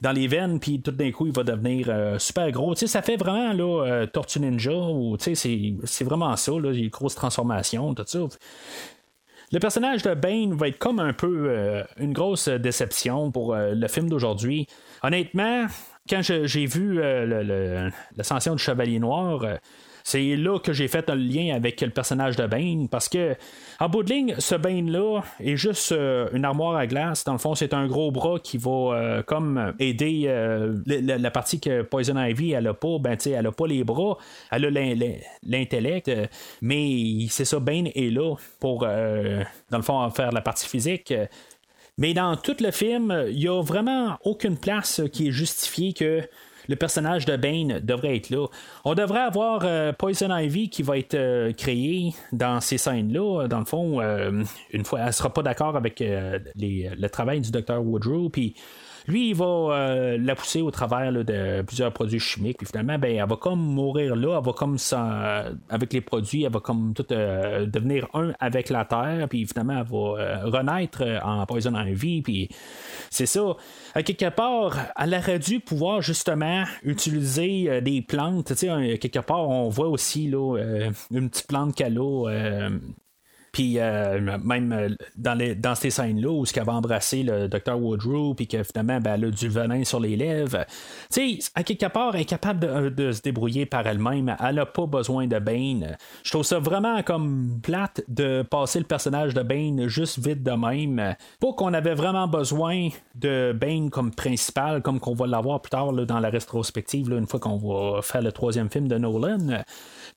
dans 0.00 0.12
les 0.12 0.28
veines, 0.28 0.60
puis 0.60 0.80
tout 0.80 0.92
d'un 0.92 1.10
coup, 1.10 1.26
il 1.26 1.32
va 1.32 1.42
devenir 1.42 2.20
super 2.20 2.52
gros. 2.52 2.76
ça 2.76 3.02
fait 3.02 3.16
vraiment 3.16 3.52
là, 3.52 4.06
Tortue 4.06 4.38
Ninja, 4.38 4.76
ou 4.76 5.16
c'est 5.18 6.04
vraiment 6.04 6.36
ça, 6.36 6.52
là, 6.52 6.70
les 6.70 6.88
grosses 6.88 7.16
transformations, 7.16 7.94
tout 7.94 8.04
ça. 8.06 8.20
Le 9.54 9.60
personnage 9.60 10.02
de 10.02 10.14
Bane 10.14 10.52
va 10.54 10.66
être 10.66 10.78
comme 10.78 10.98
un 10.98 11.12
peu 11.12 11.46
euh, 11.48 11.84
une 11.98 12.12
grosse 12.12 12.48
déception 12.48 13.30
pour 13.30 13.54
euh, 13.54 13.72
le 13.72 13.86
film 13.86 14.08
d'aujourd'hui. 14.08 14.66
Honnêtement, 15.04 15.66
quand 16.10 16.22
j'ai 16.22 16.66
vu 16.66 17.00
euh, 17.00 17.88
l'ascension 18.16 18.56
du 18.56 18.62
Chevalier 18.62 18.98
Noir, 18.98 19.46
c'est 20.06 20.36
là 20.36 20.58
que 20.58 20.74
j'ai 20.74 20.86
fait 20.86 21.08
un 21.08 21.14
lien 21.14 21.54
avec 21.56 21.80
le 21.80 21.88
personnage 21.88 22.36
de 22.36 22.46
Bane 22.46 22.88
parce 22.90 23.08
que 23.08 23.34
en 23.80 23.88
bout 23.88 24.02
de 24.02 24.12
ligne, 24.12 24.34
ce 24.38 24.54
Bane-là 24.54 25.22
est 25.40 25.56
juste 25.56 25.92
euh, 25.92 26.28
une 26.34 26.44
armoire 26.44 26.76
à 26.76 26.86
glace. 26.86 27.24
Dans 27.24 27.32
le 27.32 27.38
fond, 27.38 27.54
c'est 27.54 27.72
un 27.72 27.86
gros 27.86 28.10
bras 28.10 28.38
qui 28.38 28.58
va 28.58 28.70
euh, 28.70 29.22
comme 29.22 29.72
aider 29.78 30.24
euh, 30.26 30.76
la, 30.86 31.30
partie 31.30 31.58
que 31.58 31.80
Poison 31.80 32.22
Ivy 32.22 32.52
elle 32.52 32.66
a 32.66 32.74
pas, 32.74 32.98
ben 33.00 33.16
elle 33.24 33.46
a 33.46 33.50
pas 33.50 33.66
les 33.66 33.82
bras, 33.82 34.18
elle 34.50 34.66
a 34.66 35.18
l'intellect, 35.42 36.10
mais 36.60 37.26
c'est 37.30 37.46
ça, 37.46 37.58
Bane 37.58 37.88
est 37.94 38.12
là 38.12 38.36
pour 38.60 38.80
dans 38.80 39.78
le 39.78 39.82
fond 39.82 40.10
faire 40.10 40.32
la 40.32 40.42
partie 40.42 40.68
physique. 40.68 41.14
Mais 41.96 42.12
dans 42.12 42.36
tout 42.36 42.56
le 42.60 42.72
film, 42.72 43.26
il 43.30 43.36
n'y 43.36 43.48
a 43.48 43.62
vraiment 43.62 44.18
aucune 44.24 44.58
place 44.58 45.00
qui 45.12 45.28
est 45.28 45.32
justifiée 45.32 45.94
que 45.94 46.20
le 46.68 46.76
personnage 46.76 47.24
de 47.24 47.36
Bane 47.36 47.80
devrait 47.80 48.16
être 48.16 48.30
là. 48.30 48.46
On 48.84 48.94
devrait 48.94 49.20
avoir 49.20 49.62
euh, 49.64 49.92
Poison 49.92 50.34
Ivy 50.34 50.68
qui 50.68 50.82
va 50.82 50.98
être 50.98 51.14
euh, 51.14 51.52
créé 51.52 52.14
dans 52.32 52.60
ces 52.60 52.78
scènes-là. 52.78 53.48
Dans 53.48 53.58
le 53.58 53.64
fond, 53.64 54.00
une 54.72 54.84
fois, 54.84 55.00
elle 55.06 55.12
sera 55.12 55.32
pas 55.32 55.42
d'accord 55.42 55.76
avec 55.76 56.00
le 56.00 57.06
travail 57.08 57.40
du 57.40 57.50
docteur 57.50 57.82
Woodrow, 57.82 58.28
puis 58.28 58.54
lui, 59.06 59.30
il 59.30 59.34
va 59.34 59.44
euh, 59.44 60.18
la 60.18 60.34
pousser 60.34 60.62
au 60.62 60.70
travers 60.70 61.12
de 61.12 61.62
plusieurs 61.62 61.92
produits 61.92 62.20
chimiques. 62.20 62.58
Puis 62.58 62.66
finalement, 62.66 62.98
ben, 62.98 63.14
elle 63.14 63.28
va 63.28 63.36
comme 63.36 63.60
mourir 63.60 64.16
là. 64.16 64.38
Elle 64.38 64.44
va 64.44 64.52
comme 64.52 64.78
ça, 64.78 65.44
avec 65.68 65.92
les 65.92 66.00
produits, 66.00 66.44
elle 66.44 66.52
va 66.52 66.60
comme 66.60 66.94
tout 66.94 67.06
euh, 67.12 67.66
devenir 67.66 68.08
un 68.14 68.32
avec 68.40 68.70
la 68.70 68.84
terre. 68.84 69.26
Puis 69.28 69.46
finalement, 69.46 69.80
elle 69.80 69.90
va 69.90 69.98
euh, 69.98 70.46
renaître 70.46 71.02
en 71.22 71.44
Poison 71.44 71.74
Ivy. 71.78 72.22
Puis 72.22 72.48
c'est 73.10 73.26
ça. 73.26 73.56
À 73.94 74.02
quelque 74.02 74.30
part, 74.30 74.76
elle 74.98 75.14
aurait 75.14 75.38
dû 75.38 75.60
pouvoir 75.60 76.00
justement 76.00 76.64
utiliser 76.82 77.80
des 77.82 78.00
plantes. 78.00 78.46
Tu 78.46 78.54
sais, 78.54 78.98
quelque 78.98 79.20
part, 79.20 79.48
on 79.48 79.68
voit 79.68 79.88
aussi 79.88 80.28
là, 80.28 80.56
une 81.10 81.28
petite 81.28 81.46
plante 81.46 81.74
qu'elle 81.74 81.98
a 81.98 82.70
puis 83.54 83.78
euh, 83.78 84.36
même 84.42 84.72
euh, 84.72 84.88
dans, 85.16 85.74
ces 85.76 85.90
scènes-là 85.90 86.28
où 86.28 86.44
ce 86.44 86.58
va 86.58 86.72
embrasser 86.72 87.22
le 87.22 87.46
Dr. 87.46 87.80
Woodrow, 87.80 88.34
puis 88.34 88.48
que 88.48 88.64
finalement 88.64 89.00
ben, 89.00 89.14
elle 89.14 89.26
a 89.26 89.30
du 89.30 89.48
venin 89.48 89.84
sur 89.84 90.00
les 90.00 90.16
lèvres. 90.16 90.64
Tu 91.12 91.38
sais, 91.38 91.50
à 91.54 91.62
quelque 91.62 91.86
part, 91.86 92.16
elle 92.16 92.22
est 92.22 92.24
capable 92.24 92.92
de, 92.92 93.12
se 93.12 93.22
débrouiller 93.22 93.64
par 93.64 93.86
elle-même. 93.86 94.34
Elle 94.44 94.56
n'a 94.56 94.66
pas 94.66 94.86
besoin 94.86 95.28
de 95.28 95.38
Bane. 95.38 95.96
Je 96.24 96.30
trouve 96.32 96.42
ça 96.42 96.58
vraiment 96.58 97.00
comme 97.04 97.60
plate 97.62 98.02
de 98.08 98.42
passer 98.42 98.80
le 98.80 98.86
personnage 98.86 99.34
de 99.34 99.42
Bane 99.42 99.86
juste 99.86 100.18
vite 100.18 100.42
de 100.42 100.50
même. 100.50 101.14
Pas 101.38 101.52
qu'on 101.52 101.74
avait 101.74 101.94
vraiment 101.94 102.26
besoin 102.26 102.88
de 103.14 103.52
Bane 103.52 103.88
comme 103.88 104.10
principal, 104.10 104.82
comme 104.82 104.98
qu'on 104.98 105.14
va 105.14 105.28
l'avoir 105.28 105.62
plus 105.62 105.70
tard 105.70 105.92
dans 105.92 106.18
la 106.18 106.28
rétrospective, 106.28 107.12
une 107.12 107.28
fois 107.28 107.38
qu'on 107.38 107.58
va 107.58 108.02
faire 108.02 108.22
le 108.22 108.32
troisième 108.32 108.68
film 108.68 108.88
de 108.88 108.98
Nolan. 108.98 109.62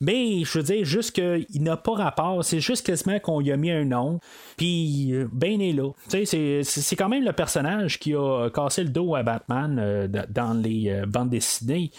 Mais 0.02 0.44
je 0.44 0.58
veux 0.58 0.64
dire, 0.64 0.86
juste 0.86 1.12
qu'il 1.12 1.62
n'a 1.62 1.78
pas 1.78 1.94
rapport. 1.94 2.44
C'est 2.44 2.62
juste 2.62 2.84
quasiment 2.84 3.20
qu'on 3.28 3.42
lui 3.42 3.52
a 3.52 3.58
mis 3.58 3.72
un 3.72 3.84
nom. 3.84 4.20
Puis, 4.56 5.14
ben 5.34 5.62
est 5.62 5.74
là. 5.74 5.92
C'est 6.08 6.96
quand 6.96 7.10
même 7.10 7.26
le 7.26 7.34
personnage 7.34 8.00
qui 8.00 8.16
a 8.16 8.50
cassé 8.50 8.84
le 8.84 8.90
dos 8.90 9.16
à 9.16 9.24
Batman 9.24 9.78
euh, 9.80 10.08
dans 10.30 10.54
les 10.54 10.90
euh, 10.90 11.06
bandes 11.06 11.30
dessinées. 11.30 11.92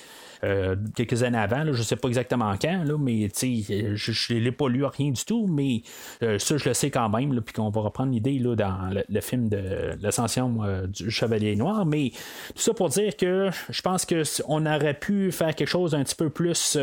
Euh, 0.44 0.76
quelques 0.94 1.24
années 1.24 1.38
avant, 1.38 1.64
je 1.64 1.78
ne 1.78 1.82
sais 1.82 1.96
pas 1.96 2.08
exactement 2.08 2.54
quand, 2.60 2.84
là, 2.84 2.96
mais 2.96 3.28
je 3.28 4.34
ne 4.34 4.38
l'ai 4.38 4.52
pas 4.52 4.68
lu 4.68 4.84
rien 4.84 5.10
du 5.10 5.24
tout, 5.24 5.48
mais 5.48 5.82
ça 6.20 6.56
je 6.56 6.68
le 6.68 6.74
sais 6.74 6.90
quand 6.90 7.08
même, 7.08 7.40
puis 7.40 7.52
qu'on 7.52 7.70
va 7.70 7.80
reprendre 7.80 8.12
l'idée 8.12 8.38
dans 8.38 8.90
le, 9.08 9.20
film 9.20 9.48
de 9.48 9.96
l'ascension 10.00 10.60
du 10.86 11.10
Chevalier 11.10 11.56
Noir. 11.56 11.84
Mais 11.86 12.12
tout 12.54 12.62
ça 12.62 12.72
pour 12.72 12.88
dire 12.88 13.16
que 13.16 13.50
je 13.68 13.82
pense 13.82 14.06
qu'on 14.06 14.64
aurait 14.64 14.94
pu 14.94 15.32
faire 15.32 15.56
quelque 15.56 15.66
chose 15.68 15.92
un 15.96 16.04
petit 16.04 16.14
peu 16.14 16.30
plus 16.30 16.78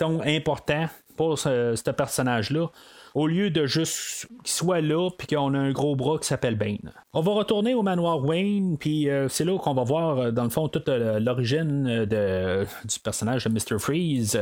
important 0.00 0.88
pour 1.16 1.38
ce 1.38 1.90
personnage-là 1.90 2.70
au 3.14 3.26
lieu 3.26 3.50
de 3.50 3.66
juste 3.66 4.26
qu'il 4.44 4.52
soit 4.52 4.80
là 4.80 5.10
puis 5.16 5.26
qu'on 5.26 5.54
a 5.54 5.58
un 5.58 5.72
gros 5.72 5.96
bras 5.96 6.18
qui 6.18 6.26
s'appelle 6.26 6.56
Bane. 6.56 6.92
On 7.12 7.20
va 7.20 7.32
retourner 7.32 7.74
au 7.74 7.82
manoir 7.82 8.24
Wayne, 8.24 8.76
puis 8.78 9.08
euh, 9.08 9.28
c'est 9.28 9.44
là 9.44 9.58
qu'on 9.58 9.74
va 9.74 9.84
voir, 9.84 10.18
euh, 10.18 10.30
dans 10.30 10.44
le 10.44 10.50
fond, 10.50 10.68
toute 10.68 10.88
euh, 10.88 11.18
l'origine 11.18 12.04
du 12.04 13.00
personnage 13.02 13.44
de 13.44 13.50
Mr. 13.50 13.78
Freeze. 13.78 14.40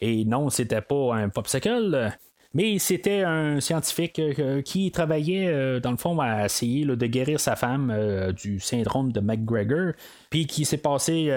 Et 0.00 0.24
non, 0.24 0.50
c'était 0.50 0.80
pas 0.80 1.14
un 1.14 1.28
popsicle. 1.28 2.12
Mais 2.54 2.78
c'était 2.78 3.22
un 3.22 3.60
scientifique 3.60 4.20
qui 4.66 4.90
travaillait, 4.90 5.80
dans 5.80 5.90
le 5.90 5.96
fond, 5.96 6.20
à 6.20 6.44
essayer 6.44 6.84
de 6.84 7.06
guérir 7.06 7.40
sa 7.40 7.56
femme 7.56 8.30
du 8.36 8.60
syndrome 8.60 9.10
de 9.10 9.20
McGregor, 9.20 9.94
puis 10.28 10.46
qui 10.46 10.66
s'est 10.66 10.76
passé 10.76 11.30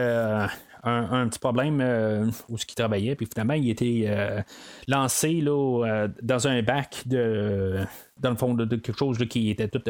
un, 0.86 1.28
petit 1.28 1.39
problème 1.39 1.80
euh, 1.82 2.26
où 2.50 2.58
ce 2.58 2.65
qui 2.65 2.76
travaillait, 2.76 3.15
puis 3.15 3.26
finalement, 3.26 3.56
il 3.56 3.69
était 3.69 4.06
euh, 4.08 4.41
lancé 4.88 5.41
là, 5.41 5.84
euh, 5.86 6.08
dans 6.21 6.48
un 6.48 6.62
bac 6.62 7.04
de. 7.06 7.80
Dans 8.17 8.30
le 8.30 8.38
fond 8.38 8.54
de, 8.54 8.63
quelque 8.78 8.98
chose 8.98 9.17
qui 9.30 9.50
était 9.50 9.67
tout 9.67 9.82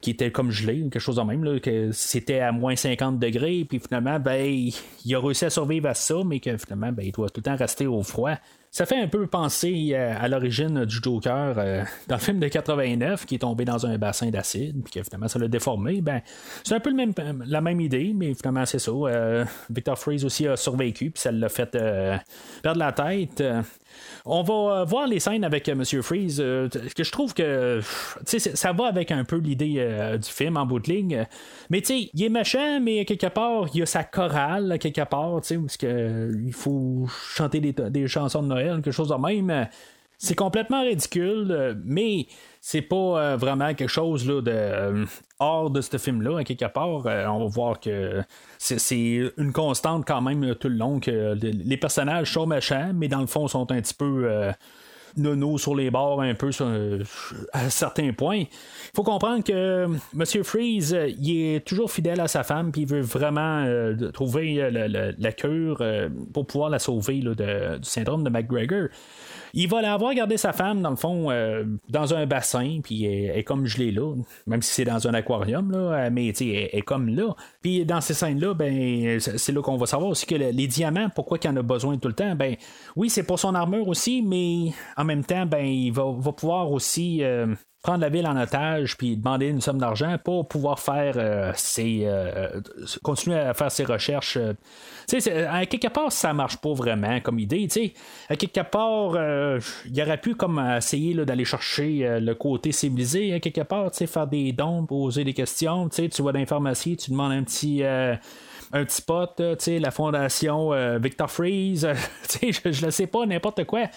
qui 0.00 0.10
était 0.10 0.30
comme 0.30 0.52
gelé, 0.52 0.82
quelque 0.82 1.00
chose 1.00 1.16
de 1.16 1.22
même, 1.22 1.42
là, 1.42 1.58
que 1.58 1.90
c'était 1.90 2.38
à 2.38 2.52
moins 2.52 2.76
50 2.76 3.18
degrés, 3.18 3.66
puis 3.68 3.80
finalement, 3.80 4.20
ben, 4.20 4.70
il 5.04 5.14
a 5.14 5.18
réussi 5.18 5.46
à 5.46 5.50
survivre 5.50 5.88
à 5.88 5.94
ça, 5.94 6.14
mais 6.24 6.38
que 6.38 6.56
finalement, 6.56 6.92
ben, 6.92 7.04
il 7.04 7.10
doit 7.10 7.28
tout 7.28 7.40
le 7.40 7.42
temps 7.42 7.56
rester 7.56 7.88
au 7.88 8.04
froid. 8.04 8.36
Ça 8.74 8.86
fait 8.86 8.98
un 8.98 9.06
peu 9.06 9.26
penser 9.26 9.90
euh, 9.92 10.14
à 10.18 10.28
l'origine 10.28 10.86
du 10.86 10.96
Joker 11.02 11.58
euh, 11.58 11.84
dans 12.08 12.16
le 12.16 12.20
film 12.22 12.40
de 12.40 12.48
89 12.48 13.26
qui 13.26 13.34
est 13.34 13.40
tombé 13.40 13.66
dans 13.66 13.84
un 13.84 13.98
bassin 13.98 14.30
d'acide 14.30 14.82
puis 14.82 14.94
que 14.94 15.02
finalement 15.02 15.28
ça 15.28 15.38
l'a 15.38 15.46
déformé. 15.46 16.00
Ben, 16.00 16.22
c'est 16.64 16.74
un 16.74 16.80
peu 16.80 16.88
le 16.88 16.96
même, 16.96 17.12
la 17.46 17.60
même 17.60 17.82
idée, 17.82 18.14
mais 18.14 18.32
finalement 18.32 18.64
c'est 18.64 18.78
ça. 18.78 18.90
Euh, 18.90 19.44
Victor 19.68 19.98
Freeze 19.98 20.24
aussi 20.24 20.48
a 20.48 20.56
survécu 20.56 21.10
puis 21.10 21.20
ça 21.20 21.30
l'a 21.30 21.50
fait 21.50 21.72
perdre 22.62 22.78
la 22.78 22.92
tête. 22.92 23.42
On 24.24 24.42
va 24.42 24.54
euh, 24.54 24.84
voir 24.84 25.06
les 25.06 25.20
scènes 25.20 25.44
avec 25.44 25.68
euh, 25.68 25.74
Monsieur 25.74 26.02
Freeze, 26.02 26.40
euh, 26.40 26.68
que 26.68 27.04
je 27.04 27.10
trouve 27.10 27.34
que 27.34 27.80
ça 28.24 28.72
va 28.72 28.86
avec 28.86 29.10
un 29.10 29.24
peu 29.24 29.36
l'idée 29.36 29.84
du 30.22 30.28
film 30.28 30.56
en 30.56 30.66
bout 30.66 30.78
de 30.78 30.92
ligne. 30.92 31.26
Mais 31.70 31.80
tu 31.80 31.92
il 32.14 32.22
est 32.22 32.28
méchant, 32.28 32.80
mais 32.80 33.04
quelque 33.04 33.26
part, 33.26 33.66
il 33.74 33.80
y 33.80 33.82
a 33.82 33.86
sa 33.86 34.04
chorale, 34.04 34.78
quelque 34.78 35.04
part, 35.04 35.40
tu 35.40 35.48
sais, 35.48 35.58
parce 35.58 35.78
il 35.82 36.52
faut 36.52 37.06
chanter 37.34 37.60
des, 37.60 37.72
des, 37.72 38.06
chansons 38.06 38.42
de 38.42 38.48
Noël, 38.48 38.76
quelque 38.76 38.92
chose 38.92 39.08
de 39.08 39.14
même. 39.14 39.68
C'est 40.24 40.36
complètement 40.36 40.82
ridicule, 40.82 41.76
mais 41.84 42.28
c'est 42.60 42.80
pas 42.80 42.96
euh, 43.20 43.36
vraiment 43.36 43.74
quelque 43.74 43.88
chose 43.88 44.24
là, 44.24 44.40
de 44.40 44.52
euh, 44.52 45.04
hors 45.40 45.68
de 45.68 45.80
ce 45.80 45.98
film-là, 45.98 46.38
à 46.38 46.44
quelque 46.44 46.72
part. 46.72 47.04
Euh, 47.06 47.26
on 47.26 47.40
va 47.40 47.46
voir 47.46 47.80
que 47.80 48.22
c'est 48.56 49.32
une 49.36 49.52
constante 49.52 50.06
quand 50.06 50.20
même 50.20 50.54
tout 50.54 50.68
le 50.68 50.76
long 50.76 51.00
que 51.00 51.34
les 51.34 51.76
personnages 51.76 52.32
sont 52.32 52.46
méchants, 52.46 52.92
mais 52.94 53.08
dans 53.08 53.20
le 53.20 53.26
fond 53.26 53.48
sont 53.48 53.68
un 53.72 53.80
petit 53.82 53.94
peu 53.94 54.52
nono 55.16 55.58
sur 55.58 55.74
les 55.74 55.90
bords 55.90 56.20
un 56.20 56.34
peu 56.34 56.50
à 57.52 57.70
certains 57.70 58.12
points. 58.12 58.38
Il 58.38 58.94
faut 58.94 59.02
comprendre 59.02 59.42
que 59.44 59.84
M. 59.84 60.44
Freeze, 60.44 60.96
il 61.18 61.54
est 61.54 61.60
toujours 61.66 61.90
fidèle 61.90 62.20
à 62.20 62.28
sa 62.28 62.42
femme, 62.42 62.72
puis 62.72 62.82
il 62.82 62.88
veut 62.88 63.00
vraiment 63.00 63.66
trouver 64.12 64.70
la 64.70 65.32
cure 65.32 65.82
pour 66.32 66.46
pouvoir 66.46 66.70
la 66.70 66.78
sauver 66.78 67.20
du 67.20 67.34
syndrome 67.82 68.24
de 68.24 68.30
McGregor. 68.30 68.88
Il 69.54 69.68
va 69.68 69.82
l'avoir 69.82 70.14
gardé 70.14 70.38
sa 70.38 70.54
femme, 70.54 70.80
dans 70.80 70.90
le 70.90 70.96
fond, 70.96 71.30
euh, 71.30 71.64
dans 71.90 72.14
un 72.14 72.24
bassin, 72.24 72.80
puis 72.82 73.04
elle 73.04 73.38
est 73.38 73.44
comme 73.44 73.66
gelée 73.66 73.92
là, 73.92 74.14
même 74.46 74.62
si 74.62 74.72
c'est 74.72 74.84
dans 74.84 75.06
un 75.06 75.12
aquarium, 75.12 75.70
là, 75.70 76.08
mais 76.08 76.28
elle 76.28 76.70
est 76.72 76.82
comme 76.82 77.08
là. 77.08 77.34
Puis 77.60 77.84
dans 77.84 78.00
ces 78.00 78.14
scènes-là, 78.14 78.54
ben, 78.54 79.20
c'est 79.20 79.52
là 79.52 79.60
qu'on 79.60 79.76
va 79.76 79.84
savoir 79.84 80.10
aussi 80.10 80.24
que 80.24 80.36
les 80.36 80.66
diamants, 80.66 81.10
pourquoi 81.14 81.38
il 81.42 81.48
en 81.50 81.56
a 81.56 81.62
besoin 81.62 81.98
tout 81.98 82.08
le 82.08 82.14
temps, 82.14 82.34
ben 82.34 82.56
oui, 82.96 83.10
c'est 83.10 83.24
pour 83.24 83.38
son 83.38 83.54
armure 83.54 83.88
aussi, 83.88 84.22
mais 84.22 84.72
en 85.02 85.04
même 85.04 85.24
temps, 85.24 85.46
ben, 85.46 85.66
il 85.66 85.90
va, 85.90 86.04
pouvoir 86.32 86.70
aussi 86.70 87.24
euh, 87.24 87.46
prendre 87.82 88.00
la 88.00 88.08
ville 88.08 88.26
en 88.28 88.40
otage 88.40 88.96
puis 88.96 89.16
demander 89.16 89.48
une 89.48 89.60
somme 89.60 89.78
d'argent 89.78 90.16
pour 90.24 90.46
pouvoir 90.46 90.78
faire 90.78 91.14
euh, 91.16 91.50
ses 91.56 92.02
euh, 92.04 92.60
continuer 93.02 93.36
à 93.36 93.52
faire 93.52 93.72
ses 93.72 93.82
recherches. 93.82 94.38
À 95.48 95.66
quelque 95.66 95.88
part, 95.88 96.12
ça 96.12 96.32
marche 96.32 96.56
pas 96.58 96.72
vraiment 96.72 97.18
comme 97.18 97.40
idée. 97.40 97.66
À 98.28 98.36
quelque 98.36 98.60
part, 98.60 99.16
il 99.86 100.00
aurait 100.00 100.20
pu 100.20 100.36
comme 100.36 100.64
essayer 100.76 101.14
d'aller 101.24 101.44
chercher 101.44 102.20
le 102.20 102.34
côté 102.34 102.70
civilisé. 102.70 103.34
À 103.34 103.40
quelque 103.40 103.62
part, 103.62 103.92
faire 103.92 104.28
des 104.28 104.52
dons, 104.52 104.86
poser 104.86 105.24
des 105.24 105.34
questions. 105.34 105.88
Tu 105.88 106.22
vas 106.22 106.30
dans 106.30 106.46
pharmacie, 106.46 106.96
tu 106.96 107.10
demandes 107.10 107.32
un 107.32 107.42
petit 107.42 107.82
un 107.84 108.84
petit 108.84 109.02
sais, 109.58 109.78
la 109.80 109.90
fondation 109.90 110.70
Victor 110.98 111.28
Freeze, 111.28 111.88
je, 112.40 112.70
je 112.70 112.86
le 112.86 112.92
sais 112.92 113.08
pas, 113.08 113.26
n'importe 113.26 113.64
quoi. 113.64 113.88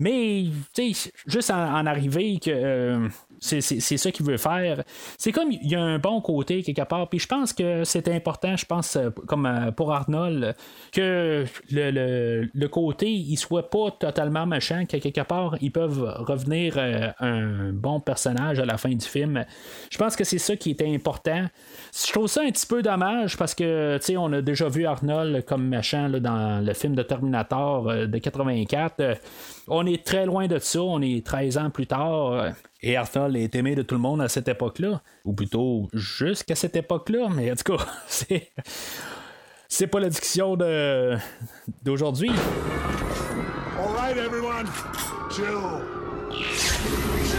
Mais, 0.00 0.46
tu 0.74 0.94
sais, 0.94 1.12
juste 1.26 1.50
en, 1.50 1.86
arriver 1.86 2.38
que 2.38 3.08
c'est 3.40 3.80
ça 3.96 4.10
qu'il 4.10 4.26
veut 4.26 4.36
faire. 4.36 4.82
C'est 5.16 5.32
comme 5.32 5.52
il 5.52 5.70
y 5.70 5.74
a 5.74 5.80
un 5.80 5.98
bon 5.98 6.20
côté 6.20 6.62
quelque 6.62 6.86
part. 6.86 7.08
Puis 7.08 7.20
je 7.20 7.26
pense 7.26 7.52
que 7.52 7.84
c'est 7.84 8.08
important, 8.08 8.56
je 8.56 8.66
pense, 8.66 8.96
euh, 8.96 9.10
comme 9.26 9.46
euh, 9.46 9.70
pour 9.70 9.92
Arnold, 9.92 10.54
que 10.92 11.44
le, 11.70 12.48
le, 12.52 12.68
côté 12.68 13.10
il 13.10 13.36
soit 13.36 13.70
pas 13.70 13.90
totalement 13.92 14.46
méchant, 14.46 14.84
que 14.86 14.96
quelque 14.96 15.20
part 15.22 15.56
ils 15.60 15.72
peuvent 15.72 16.14
revenir 16.18 16.74
euh, 16.76 17.10
un 17.20 17.72
bon 17.72 18.00
personnage 18.00 18.58
à 18.58 18.64
la 18.64 18.76
fin 18.76 18.90
du 18.90 19.06
film. 19.06 19.44
Je 19.90 19.98
pense 19.98 20.16
que 20.16 20.24
c'est 20.24 20.38
ça 20.38 20.56
qui 20.56 20.70
était 20.70 20.92
important. 20.92 21.46
Je 21.94 22.12
trouve 22.12 22.26
ça 22.26 22.42
un 22.42 22.50
petit 22.50 22.66
peu 22.66 22.82
dommage 22.82 23.36
parce 23.36 23.54
que 23.54 23.98
tu 23.98 24.04
sais, 24.04 24.16
on 24.16 24.32
a 24.32 24.42
déjà 24.42 24.68
vu 24.68 24.86
Arnold 24.86 25.44
comme 25.44 25.66
méchant 25.68 26.08
dans 26.10 26.64
le 26.64 26.74
film 26.74 26.94
de 26.94 27.02
Terminator 27.02 28.06
de 28.06 28.18
84. 28.18 29.18
on 29.68 29.86
est 29.86 30.04
très 30.04 30.26
loin 30.26 30.46
de 30.46 30.58
ça, 30.58 30.82
on 30.82 31.00
est 31.00 31.24
13 31.24 31.58
ans 31.58 31.70
plus 31.70 31.86
tard. 31.86 32.52
Et 32.80 32.96
Arthur 32.96 33.34
est 33.34 33.54
aimé 33.54 33.74
de 33.74 33.82
tout 33.82 33.94
le 33.94 34.00
monde 34.00 34.20
à 34.22 34.28
cette 34.28 34.48
époque-là. 34.48 35.02
Ou 35.24 35.32
plutôt 35.32 35.88
jusqu'à 35.92 36.54
cette 36.54 36.76
époque-là. 36.76 37.28
Mais 37.34 37.50
en 37.50 37.56
tout 37.56 37.76
cas, 37.76 37.84
c'est. 38.06 38.52
C'est 39.70 39.86
pas 39.86 40.00
la 40.00 40.08
discussion 40.08 40.56
de... 40.56 41.16
d'aujourd'hui. 41.82 42.30
Everyone. 44.16 44.66
Chill. 45.30 45.44
Chill. 46.32 47.38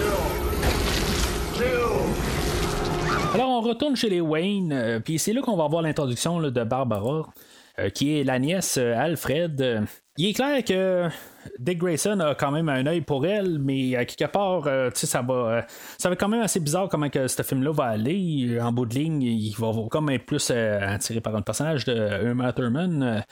Chill. 1.57 3.33
Alors, 3.33 3.49
on 3.49 3.61
retourne 3.61 3.95
chez 3.95 4.09
les 4.09 4.21
Wayne, 4.21 5.01
puis 5.03 5.17
c'est 5.17 5.33
là 5.33 5.41
qu'on 5.41 5.57
va 5.57 5.67
voir 5.67 5.81
l'introduction 5.81 6.39
de 6.39 6.63
Barbara. 6.63 7.27
qui 7.95 8.19
est 8.19 8.23
la 8.23 8.37
nièce 8.37 8.77
Alfred. 8.77 9.87
Il 10.19 10.25
est 10.25 10.33
clair 10.33 10.65
que 10.65 11.07
Dick 11.59 11.77
Grayson 11.77 12.19
a 12.19 12.35
quand 12.35 12.51
même 12.51 12.67
un 12.67 12.85
œil 12.87 12.99
pour 12.99 13.25
elle, 13.25 13.57
mais 13.57 13.95
à 13.95 14.03
quelque 14.03 14.29
part, 14.29 14.67
ça 14.93 15.21
va 15.21 15.65
ça 15.97 16.09
va 16.09 16.17
quand 16.17 16.27
même 16.27 16.41
assez 16.41 16.59
bizarre 16.59 16.89
comment 16.89 17.09
que 17.09 17.29
ce 17.29 17.41
film-là 17.41 17.71
va 17.71 17.85
aller. 17.85 18.59
En 18.61 18.73
bout 18.73 18.85
de 18.85 18.95
ligne, 18.95 19.21
il 19.21 19.55
va 19.57 19.71
comme 19.89 20.09
être 20.09 20.25
plus 20.25 20.51
attiré 20.51 21.21
par 21.21 21.37
un 21.37 21.41
personnage 21.41 21.85
de 21.85 22.25
Uma 22.25 22.51
Thurman. 22.51 23.23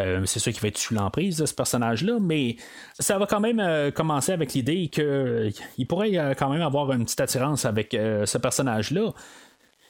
Euh, 0.00 0.22
c'est 0.26 0.38
sûr 0.38 0.52
qu'il 0.52 0.60
va 0.60 0.68
être 0.68 0.78
sous 0.78 0.94
l'emprise 0.94 1.38
de 1.38 1.46
ce 1.46 1.54
personnage-là, 1.54 2.18
mais 2.20 2.56
ça 2.98 3.18
va 3.18 3.26
quand 3.26 3.40
même 3.40 3.60
euh, 3.60 3.90
commencer 3.90 4.32
avec 4.32 4.52
l'idée 4.52 4.88
qu'il 4.88 5.04
euh, 5.04 5.50
pourrait 5.88 6.34
quand 6.38 6.50
même 6.50 6.62
avoir 6.62 6.92
une 6.92 7.04
petite 7.04 7.20
attirance 7.20 7.64
avec 7.64 7.92
ce 7.92 8.38
personnage-là. 8.38 9.12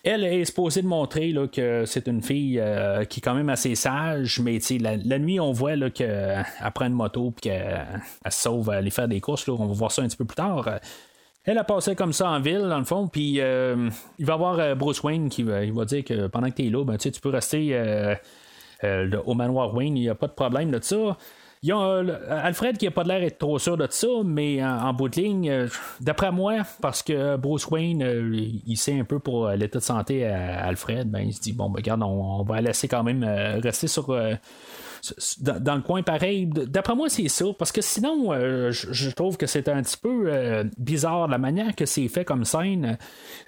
Elle 0.08 0.24
est 0.24 0.44
supposée 0.44 0.82
de 0.82 0.86
montrer 0.86 1.32
là, 1.32 1.48
que 1.48 1.84
c'est 1.84 2.06
une 2.06 2.22
fille 2.22 2.62
qui 3.10 3.18
est 3.18 3.22
quand 3.22 3.34
même 3.34 3.48
assez 3.48 3.74
sage, 3.74 4.38
mais 4.38 4.60
la, 4.78 4.96
la 4.96 5.18
nuit, 5.18 5.40
on 5.40 5.50
voit 5.50 5.90
qu'elle 5.90 6.46
prend 6.74 6.86
une 6.86 6.92
moto 6.92 7.34
et 7.36 7.40
qu'elle 7.40 8.00
se 8.30 8.42
sauve 8.42 8.70
à 8.70 8.74
aller 8.74 8.90
faire 8.90 9.08
des 9.08 9.20
courses. 9.20 9.48
Là, 9.48 9.54
on 9.58 9.66
va 9.66 9.74
voir 9.74 9.90
ça 9.90 10.02
un 10.02 10.06
petit 10.06 10.16
peu 10.16 10.24
plus 10.24 10.36
tard. 10.36 10.78
Elle 11.42 11.58
a 11.58 11.64
passé 11.64 11.96
comme 11.96 12.12
ça 12.12 12.30
en 12.30 12.40
ville, 12.40 12.62
dans 12.68 12.78
le 12.78 12.84
fond, 12.84 13.08
puis 13.08 13.38
il 13.38 13.40
va 13.40 13.88
y 14.18 14.30
avoir 14.30 14.76
Bruce 14.76 15.02
Wayne 15.02 15.28
qui 15.28 15.42
va, 15.42 15.64
il 15.64 15.72
va 15.72 15.84
dire 15.84 16.04
que 16.04 16.28
pendant 16.28 16.50
que 16.50 16.54
tu 16.54 16.66
es 16.66 16.70
là, 16.70 16.84
ben, 16.84 16.96
tu 16.96 17.10
peux 17.20 17.30
rester 17.30 17.76
euh, 18.84 19.08
au 19.24 19.34
manoir 19.34 19.74
Wayne, 19.74 19.96
il 19.96 20.02
n'y 20.02 20.08
a 20.08 20.14
pas 20.14 20.26
de 20.26 20.32
problème 20.32 20.70
de 20.70 20.80
ça. 20.82 21.16
Y 21.66 21.72
a 21.72 21.78
euh, 21.78 22.44
Alfred 22.44 22.78
qui 22.78 22.84
n'a 22.84 22.92
pas 22.92 23.02
l'air 23.02 23.18
d'être 23.20 23.38
trop 23.38 23.58
sûr 23.58 23.76
de 23.76 23.88
ça, 23.90 24.06
mais 24.24 24.64
en, 24.64 24.92
bout 24.92 25.08
de 25.08 25.20
ligne, 25.20 25.50
euh, 25.50 25.68
d'après 26.00 26.30
moi, 26.30 26.58
parce 26.80 27.02
que 27.02 27.36
Bruce 27.36 27.66
Wayne, 27.66 28.62
il 28.64 28.76
sait 28.76 28.98
un 28.98 29.04
peu 29.04 29.18
pour 29.18 29.48
l'état 29.50 29.80
de 29.80 29.84
santé 29.84 30.26
à 30.26 30.64
Alfred, 30.64 31.10
ben, 31.10 31.20
il 31.20 31.34
se 31.34 31.40
dit 31.40 31.52
bon, 31.52 31.68
ben, 31.68 31.78
regarde, 31.78 32.02
on 32.04 32.44
va 32.44 32.60
laisser 32.60 32.86
quand 32.86 33.02
même 33.02 33.24
rester 33.24 33.88
sur 33.88 34.16
dans, 35.40 35.74
le 35.74 35.82
coin 35.82 36.02
pareil. 36.02 36.46
D'après 36.46 36.94
moi, 36.94 37.08
c'est 37.08 37.28
ça. 37.28 37.46
Parce 37.58 37.72
que 37.72 37.80
sinon, 37.80 38.32
euh, 38.32 38.70
je, 38.72 39.10
trouve 39.10 39.36
que 39.36 39.46
c'est 39.46 39.68
un 39.68 39.82
petit 39.82 39.96
peu 39.96 40.24
euh, 40.26 40.64
bizarre 40.78 41.28
la 41.28 41.38
manière 41.38 41.74
que 41.74 41.86
c'est 41.86 42.08
fait 42.08 42.24
comme 42.24 42.44
scène. 42.44 42.98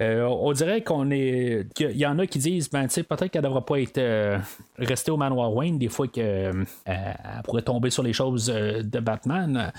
Euh, 0.01 0.23
on 0.25 0.53
dirait 0.53 0.83
qu'on 0.83 1.11
est. 1.11 1.67
qu'il 1.75 1.97
y 1.97 2.07
en 2.07 2.19
a 2.19 2.27
qui 2.27 2.39
disent, 2.39 2.71
ben, 2.71 2.85
tu 2.85 2.95
sais, 2.95 3.03
peut-être 3.03 3.31
qu'elle 3.31 3.43
devrait 3.43 3.63
pas 3.63 3.81
être 3.81 4.41
restée 4.79 5.11
au 5.11 5.17
manoir 5.17 5.55
Wayne 5.55 5.79
des 5.79 5.89
fois 5.89 6.09
qu'elle 6.09 6.67
pourrait 7.45 7.63
tomber 7.63 7.91
sur 7.91 8.03
les 8.03 8.13
choses 8.13 8.47
de 8.47 9.01
Batman 9.01 9.73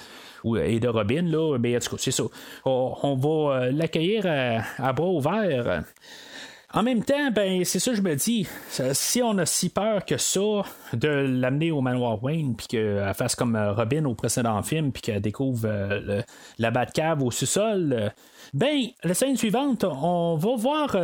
et 0.64 0.80
de 0.80 0.88
Robin, 0.88 1.24
là. 1.24 1.58
Mais 1.60 1.76
en 1.76 1.80
tout 1.80 1.92
cas, 1.92 1.98
c'est 2.00 2.12
ça. 2.12 2.24
On, 2.66 3.16
va 3.16 3.72
l'accueillir 3.72 4.26
à, 4.26 4.88
à, 4.88 4.94
bras 4.94 5.10
ouverts. 5.10 5.84
En 6.72 6.84
même 6.84 7.04
temps, 7.04 7.32
ben 7.32 7.66
c'est 7.66 7.80
ça 7.80 7.92
que 7.92 7.98
je 7.98 8.04
me 8.04 8.16
dis. 8.16 8.48
Si 8.70 9.24
on 9.24 9.36
a 9.40 9.46
si 9.48 9.70
peur 9.70 10.06
que 10.06 10.18
ça 10.18 10.62
de 10.94 11.08
l'amener 11.08 11.72
au 11.72 11.82
manoir 11.82 12.24
Wayne, 12.24 12.56
puis 12.56 12.68
qu'elle 12.68 13.12
fasse 13.16 13.34
comme 13.34 13.56
euh, 13.56 13.74
Robin 13.74 14.06
au 14.06 14.14
précédent 14.14 14.62
film, 14.62 14.92
puis 14.92 15.02
qu'elle 15.02 15.22
découvre 15.22 15.64
euh, 15.66 16.22
la 16.60 16.70
Batcave 16.70 17.24
au 17.24 17.32
sous-sol, 17.32 17.94
euh, 17.94 18.10
ben 18.54 18.82
la 19.04 19.16
scène 19.16 19.36
suivante, 19.36 19.84
on 19.84 20.36
va 20.36 20.56
voir 20.56 20.96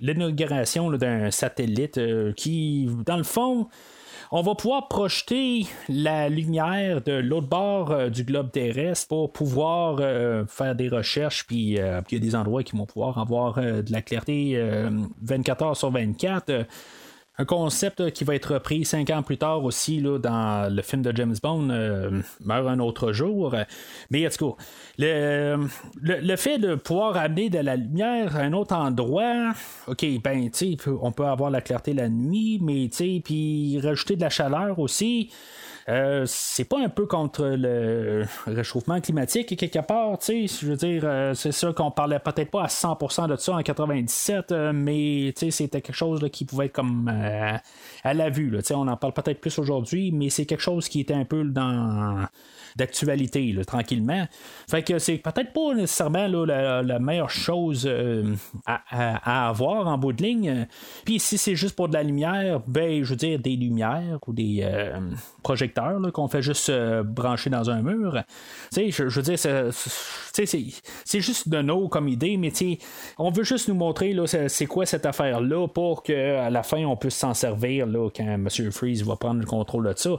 l'inauguration 0.00 0.90
d'un 0.92 1.30
satellite 1.30 2.00
qui, 2.34 2.88
dans 3.04 3.18
le 3.18 3.22
fond, 3.22 3.68
on 4.32 4.42
va 4.42 4.54
pouvoir 4.54 4.86
projeter 4.86 5.66
la 5.88 6.28
lumière 6.28 7.02
de 7.02 7.12
l'autre 7.12 7.48
bord 7.48 7.90
euh, 7.90 8.08
du 8.10 8.22
globe 8.22 8.52
terrestre 8.52 9.08
pour 9.08 9.32
pouvoir 9.32 9.98
euh, 10.00 10.44
faire 10.46 10.76
des 10.76 10.88
recherches, 10.88 11.46
puis 11.46 11.80
euh, 11.80 12.00
il 12.10 12.14
y 12.14 12.16
a 12.16 12.20
des 12.20 12.36
endroits 12.36 12.62
qui 12.62 12.76
vont 12.76 12.86
pouvoir 12.86 13.18
avoir 13.18 13.60
de 13.60 13.90
la 13.92 14.02
clarté 14.02 14.60
24 15.22 15.62
heures 15.62 15.76
sur 15.76 15.90
24 15.90 16.66
un 17.40 17.46
concept 17.46 18.10
qui 18.10 18.24
va 18.24 18.34
être 18.34 18.54
repris 18.54 18.84
cinq 18.84 19.08
ans 19.08 19.22
plus 19.22 19.38
tard 19.38 19.64
aussi 19.64 19.98
là, 19.98 20.18
dans 20.18 20.72
le 20.72 20.82
film 20.82 21.00
de 21.00 21.10
James 21.16 21.36
Bond, 21.42 21.70
euh, 21.70 22.20
Meurt 22.44 22.68
un 22.68 22.78
autre 22.80 23.12
jour. 23.12 23.54
Mais 24.10 24.26
en 24.26 24.30
tout 24.30 24.50
cas, 24.50 24.64
le, 24.98 25.66
le, 26.02 26.36
fait 26.36 26.58
de 26.58 26.74
pouvoir 26.74 27.16
amener 27.16 27.48
de 27.48 27.58
la 27.58 27.76
lumière 27.76 28.36
à 28.36 28.40
un 28.40 28.52
autre 28.52 28.74
endroit, 28.74 29.52
ok, 29.86 30.04
ben, 30.22 30.50
tu 30.50 30.76
on 31.00 31.12
peut 31.12 31.24
avoir 31.24 31.50
la 31.50 31.62
clarté 31.62 31.94
la 31.94 32.10
nuit, 32.10 32.58
mais 32.60 32.88
tu 32.90 32.96
sais, 32.96 33.22
puis 33.24 33.80
rajouter 33.82 34.16
de 34.16 34.20
la 34.20 34.30
chaleur 34.30 34.78
aussi. 34.78 35.30
Euh, 35.88 36.24
c'est 36.26 36.64
pas 36.64 36.78
un 36.78 36.88
peu 36.88 37.06
contre 37.06 37.44
le 37.44 38.24
réchauffement 38.46 39.00
climatique 39.00 39.56
quelque 39.56 39.78
part, 39.80 40.18
tu 40.18 40.46
sais, 40.46 40.60
je 40.60 40.66
veux 40.66 40.76
dire, 40.76 41.02
euh, 41.04 41.34
c'est 41.34 41.52
sûr 41.52 41.74
qu'on 41.74 41.90
parlait 41.90 42.18
peut-être 42.18 42.50
pas 42.50 42.64
à 42.64 42.68
100% 42.68 43.28
de 43.28 43.36
ça 43.36 43.54
en 43.54 43.62
97, 43.62 44.52
euh, 44.52 44.72
mais 44.74 45.32
tu 45.36 45.46
sais, 45.46 45.50
c'était 45.50 45.80
quelque 45.80 45.94
chose 45.94 46.26
qui 46.32 46.44
pouvait 46.44 46.66
être 46.66 46.72
comme 46.72 47.08
à 48.04 48.14
la 48.14 48.30
vue, 48.30 48.50
tu 48.58 48.64
sais, 48.64 48.74
on 48.74 48.86
en 48.88 48.96
parle 48.96 49.12
peut-être 49.12 49.40
plus 49.40 49.58
aujourd'hui, 49.58 50.12
mais 50.12 50.30
c'est 50.30 50.46
quelque 50.46 50.60
chose 50.60 50.88
qui 50.88 51.00
était 51.00 51.14
un 51.14 51.24
peu 51.24 51.44
dans 51.44 52.26
d'actualité, 52.76 53.54
tranquillement. 53.66 54.26
Fait 54.68 54.82
que 54.82 54.98
c'est 54.98 55.18
peut-être 55.18 55.52
pas 55.52 55.74
nécessairement 55.74 56.26
la, 56.26 56.98
meilleure 56.98 57.30
chose 57.30 57.84
euh, 57.86 58.34
à, 58.66 59.48
avoir 59.48 59.86
en 59.86 59.98
bout 59.98 60.12
de 60.12 60.22
ligne. 60.22 60.66
Puis 61.04 61.18
si 61.18 61.38
c'est 61.38 61.56
juste 61.56 61.76
pour 61.76 61.88
de 61.88 61.94
la 61.94 62.02
lumière, 62.02 62.60
ben, 62.66 63.02
je 63.02 63.10
veux 63.10 63.16
dire, 63.16 63.38
des 63.38 63.56
lumières 63.56 64.18
ou 64.26 64.32
des 64.32 64.60
euh, 64.62 64.98
projecteurs 65.42 66.00
qu'on 66.12 66.28
fait 66.28 66.42
juste 66.42 66.68
euh, 66.70 67.02
brancher 67.02 67.50
dans 67.50 67.70
un 67.70 67.82
mur. 67.82 68.22
Sais, 68.70 68.90
je, 68.90 69.04
veux 69.04 69.22
dire, 69.22 69.38
c'est 71.04 71.20
juste 71.20 71.48
de 71.48 71.62
nos 71.62 71.88
comme 71.88 72.08
idée, 72.08 72.36
mais 72.36 72.52
on 73.18 73.30
veut 73.30 73.44
juste 73.44 73.68
nous 73.68 73.74
montrer 73.74 74.16
c'est 74.48 74.66
quoi 74.66 74.86
cette 74.86 75.06
affaire-là 75.06 75.68
pour 75.68 76.02
qu'à 76.02 76.50
la 76.50 76.62
fin, 76.62 76.84
on 76.84 76.96
puisse 76.96 77.16
s'en 77.16 77.34
servir 77.34 77.86
là, 77.86 78.08
quand 78.14 78.24
M. 78.24 78.48
Freeze 78.70 79.04
va 79.04 79.16
prendre 79.16 79.40
le 79.40 79.46
contrôle 79.46 79.88
de 79.88 79.94
ça. 79.96 80.10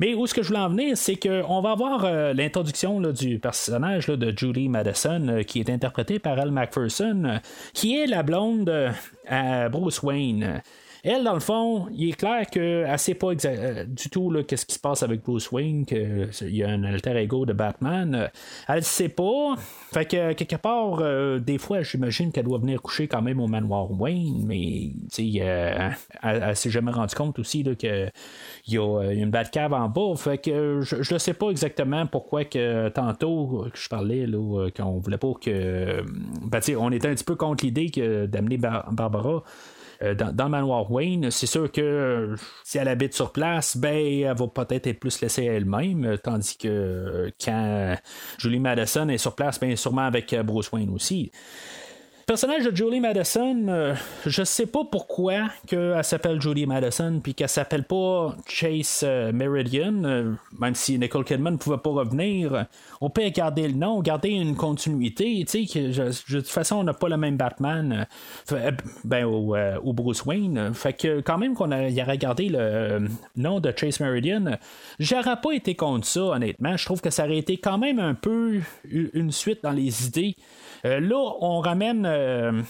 Mais 0.00 0.14
où 0.14 0.26
ce 0.26 0.34
que 0.34 0.42
je 0.42 0.48
voulais 0.48 0.60
en 0.60 0.68
venir, 0.68 0.96
c'est 0.96 1.16
qu'on 1.16 1.60
va 1.60 1.72
avoir 1.72 2.04
euh, 2.04 2.32
l'introduction 2.32 3.00
du 3.00 3.38
personnage 3.38 4.06
de 4.06 4.32
Julie 4.36 4.68
Madison, 4.68 5.26
euh, 5.28 5.42
qui 5.42 5.58
est 5.58 5.70
interprétée 5.70 6.18
par 6.20 6.38
Al 6.38 6.52
McPherson, 6.52 7.22
euh, 7.24 7.38
qui 7.72 7.96
est 7.96 8.06
la 8.06 8.22
blonde 8.22 8.92
à 9.26 9.68
Bruce 9.68 10.02
Wayne. 10.02 10.62
Elle, 11.04 11.24
dans 11.24 11.34
le 11.34 11.40
fond, 11.40 11.86
il 11.92 12.10
est 12.10 12.12
clair 12.12 12.46
qu'elle 12.46 12.90
ne 12.90 12.96
sait 12.96 13.14
pas 13.14 13.28
euh, 13.44 13.84
du 13.84 14.10
tout 14.10 14.34
qu'est-ce 14.46 14.66
qui 14.66 14.74
se 14.74 14.80
passe 14.80 15.02
avec 15.02 15.22
Bruce 15.22 15.50
Wayne, 15.52 15.86
qu'il 15.86 16.30
y 16.50 16.62
a 16.64 16.68
un 16.68 16.82
alter 16.84 17.16
ego 17.16 17.46
de 17.46 17.52
Batman. 17.52 18.30
Elle 18.66 18.76
ne 18.76 18.80
sait 18.80 19.08
pas. 19.08 19.54
Fait 19.92 20.04
que 20.04 20.32
quelque 20.32 20.56
part, 20.56 20.98
euh, 21.00 21.38
des 21.38 21.58
fois, 21.58 21.82
j'imagine 21.82 22.32
qu'elle 22.32 22.44
doit 22.44 22.58
venir 22.58 22.82
coucher 22.82 23.06
quand 23.06 23.22
même 23.22 23.40
au 23.40 23.46
manoir 23.46 23.90
Wayne, 23.90 24.44
mais 24.46 24.90
euh, 25.40 25.90
elle, 26.22 26.48
ne 26.48 26.54
s'est 26.54 26.70
jamais 26.70 26.90
rendue 26.90 27.14
compte 27.14 27.38
aussi 27.38 27.64
qu'il 27.76 28.10
y 28.66 28.78
a 28.78 29.12
une 29.12 29.30
Batcave 29.30 29.72
en 29.72 29.88
bas. 29.88 30.16
Fait 30.16 30.38
que 30.38 30.80
je 30.82 31.14
ne 31.14 31.18
sais 31.18 31.34
pas 31.34 31.50
exactement 31.50 32.06
pourquoi 32.06 32.44
que 32.44 32.88
tantôt 32.88 33.66
que 33.72 33.78
je 33.78 33.88
parlais 33.88 34.26
qu'on 34.76 34.98
voulait 34.98 35.18
pas 35.18 35.32
que. 35.40 36.02
Ben, 36.42 36.60
on 36.78 36.90
était 36.90 37.08
un 37.08 37.14
petit 37.14 37.24
peu 37.24 37.36
contre 37.36 37.64
l'idée 37.64 37.90
d'amener 38.26 38.56
Barbara. 38.56 39.44
Euh, 40.02 40.14
dans, 40.14 40.32
dans, 40.32 40.48
Manoir 40.48 40.90
Wayne, 40.90 41.30
c'est 41.30 41.46
sûr 41.46 41.70
que 41.72 41.80
euh, 41.80 42.36
si 42.64 42.78
elle 42.78 42.88
habite 42.88 43.14
sur 43.14 43.32
place, 43.32 43.76
ben, 43.76 43.96
elle 43.96 44.36
va 44.36 44.46
peut-être 44.46 44.86
être 44.86 45.00
plus 45.00 45.20
laissée 45.20 45.44
elle-même, 45.44 46.04
euh, 46.04 46.16
tandis 46.16 46.56
que 46.56 47.32
quand 47.42 47.96
Julie 48.38 48.60
Madison 48.60 49.08
est 49.08 49.18
sur 49.18 49.34
place, 49.34 49.58
ben, 49.58 49.74
sûrement 49.76 50.02
avec 50.02 50.34
Bruce 50.44 50.70
Wayne 50.70 50.90
aussi 50.90 51.32
personnage 52.28 52.64
de 52.64 52.76
Julie 52.76 53.00
Madison, 53.00 53.56
euh, 53.68 53.94
je 54.26 54.44
sais 54.44 54.66
pas 54.66 54.84
pourquoi 54.84 55.48
qu'elle 55.66 56.04
s'appelle 56.04 56.38
Julie 56.42 56.66
Madison 56.66 57.20
puis 57.22 57.34
qu'elle 57.34 57.48
s'appelle 57.48 57.84
pas 57.84 58.36
Chase 58.46 59.00
euh, 59.02 59.32
Meridian, 59.32 60.04
euh, 60.04 60.32
même 60.58 60.74
si 60.74 60.98
Nicole 60.98 61.24
Kidman 61.24 61.54
ne 61.54 61.58
pouvait 61.58 61.78
pas 61.78 61.88
revenir. 61.88 62.66
On 63.00 63.08
peut 63.08 63.26
garder 63.30 63.66
le 63.66 63.72
nom, 63.72 64.02
garder 64.02 64.28
une 64.28 64.56
continuité. 64.56 65.42
De 65.42 66.12
toute 66.12 66.48
façon, 66.48 66.76
on 66.76 66.84
n'a 66.84 66.92
pas 66.92 67.08
le 67.08 67.16
même 67.16 67.38
Batman 67.38 68.06
ben, 69.04 69.24
au, 69.24 69.92
Bruce 69.94 70.26
Wayne. 70.26 70.74
Fait 70.74 70.92
que 70.92 71.20
quand 71.20 71.38
même 71.38 71.54
qu'on 71.54 71.72
y 71.72 72.02
aurait 72.02 72.18
gardé 72.18 72.50
le 72.50 73.08
nom 73.36 73.58
de 73.58 73.72
Chase 73.74 74.00
Meridian, 74.00 74.58
j'aurais 74.98 75.40
pas 75.40 75.52
été 75.52 75.74
contre 75.74 76.06
ça, 76.06 76.24
honnêtement. 76.24 76.76
Je 76.76 76.84
trouve 76.84 77.00
que 77.00 77.10
ça 77.10 77.24
aurait 77.24 77.38
été 77.38 77.56
quand 77.56 77.78
même 77.78 77.98
un 77.98 78.12
peu 78.14 78.60
une 78.92 79.32
suite 79.32 79.62
dans 79.62 79.72
les 79.72 80.06
idées. 80.06 80.36
Euh, 80.84 81.00
là, 81.00 81.34
on 81.40 81.60
ramène 81.60 82.06
euh, 82.06 82.62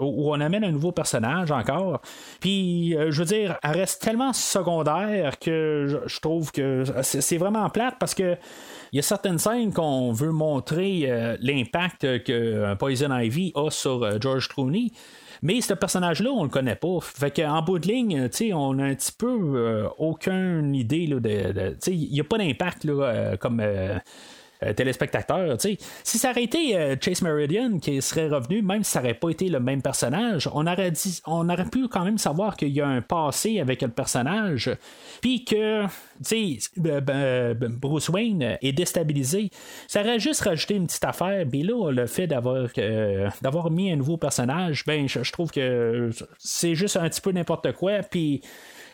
on 0.00 0.40
amène 0.40 0.64
un 0.64 0.72
nouveau 0.72 0.90
personnage 0.90 1.52
encore. 1.52 2.00
Puis, 2.40 2.96
euh, 2.96 3.12
je 3.12 3.20
veux 3.20 3.26
dire, 3.26 3.58
elle 3.62 3.78
reste 3.78 4.02
tellement 4.02 4.32
secondaire 4.32 5.38
que 5.38 6.00
je, 6.06 6.20
trouve 6.20 6.50
que 6.50 6.82
c'est 7.02 7.38
vraiment 7.38 7.70
plate 7.70 7.94
parce 8.00 8.14
que 8.14 8.36
il 8.92 8.96
y 8.96 8.98
a 8.98 9.02
certaines 9.02 9.38
scènes 9.38 9.72
qu'on 9.72 10.12
veut 10.12 10.32
montrer 10.32 11.36
l'impact 11.40 12.22
que 12.22 12.74
Poison 12.74 13.16
Ivy 13.16 13.52
a 13.56 13.68
sur 13.70 14.20
George 14.20 14.48
Clooney. 14.48 14.92
Mais 15.42 15.60
ce 15.60 15.74
personnage-là, 15.74 16.30
on 16.30 16.44
le 16.44 16.48
connaît 16.48 16.76
pas. 16.76 16.98
Fait 17.00 17.32
qu'en 17.32 17.60
bout 17.62 17.80
de 17.80 17.88
ligne, 17.88 18.28
on 18.52 18.78
a 18.78 18.84
un 18.84 18.94
petit 18.94 19.10
peu 19.10 19.88
aucune 19.98 20.76
idée 20.76 21.08
de. 21.08 21.76
Il 21.88 22.12
n'y 22.12 22.20
a 22.20 22.24
pas 22.24 22.38
d'impact 22.38 22.86
comme 23.40 23.60
téléspectateurs. 24.72 25.56
Si 25.60 26.18
ça 26.18 26.30
aurait 26.30 26.44
été 26.44 26.76
euh, 26.76 26.96
Chase 27.00 27.22
Meridian 27.22 27.78
qui 27.78 28.00
serait 28.00 28.28
revenu, 28.28 28.62
même 28.62 28.84
si 28.84 28.92
ça 28.92 29.00
n'aurait 29.00 29.14
pas 29.14 29.30
été 29.30 29.48
le 29.48 29.60
même 29.60 29.82
personnage, 29.82 30.48
on 30.52 30.66
aurait, 30.66 30.90
dit, 30.90 31.20
on 31.26 31.48
aurait 31.48 31.64
pu 31.66 31.88
quand 31.88 32.04
même 32.04 32.18
savoir 32.18 32.56
qu'il 32.56 32.70
y 32.70 32.80
a 32.80 32.86
un 32.86 33.00
passé 33.00 33.60
avec 33.60 33.82
le 33.82 33.88
personnage, 33.88 34.70
puis 35.20 35.44
que 35.44 35.84
Bruce 37.68 38.08
Wayne 38.08 38.58
est 38.60 38.72
déstabilisé. 38.72 39.50
Ça 39.86 40.00
aurait 40.00 40.18
juste 40.18 40.42
rajouté 40.42 40.74
une 40.74 40.86
petite 40.86 41.04
affaire, 41.04 41.44
puis 41.50 41.62
là, 41.62 41.90
le 41.90 42.06
fait 42.06 42.26
d'avoir, 42.26 42.68
euh, 42.78 43.28
d'avoir 43.42 43.70
mis 43.70 43.90
un 43.90 43.96
nouveau 43.96 44.16
personnage, 44.16 44.84
ben, 44.86 45.08
je, 45.08 45.22
je 45.22 45.32
trouve 45.32 45.50
que 45.50 46.10
c'est 46.38 46.74
juste 46.74 46.96
un 46.96 47.08
petit 47.08 47.20
peu 47.20 47.32
n'importe 47.32 47.72
quoi, 47.72 47.98
puis 48.02 48.40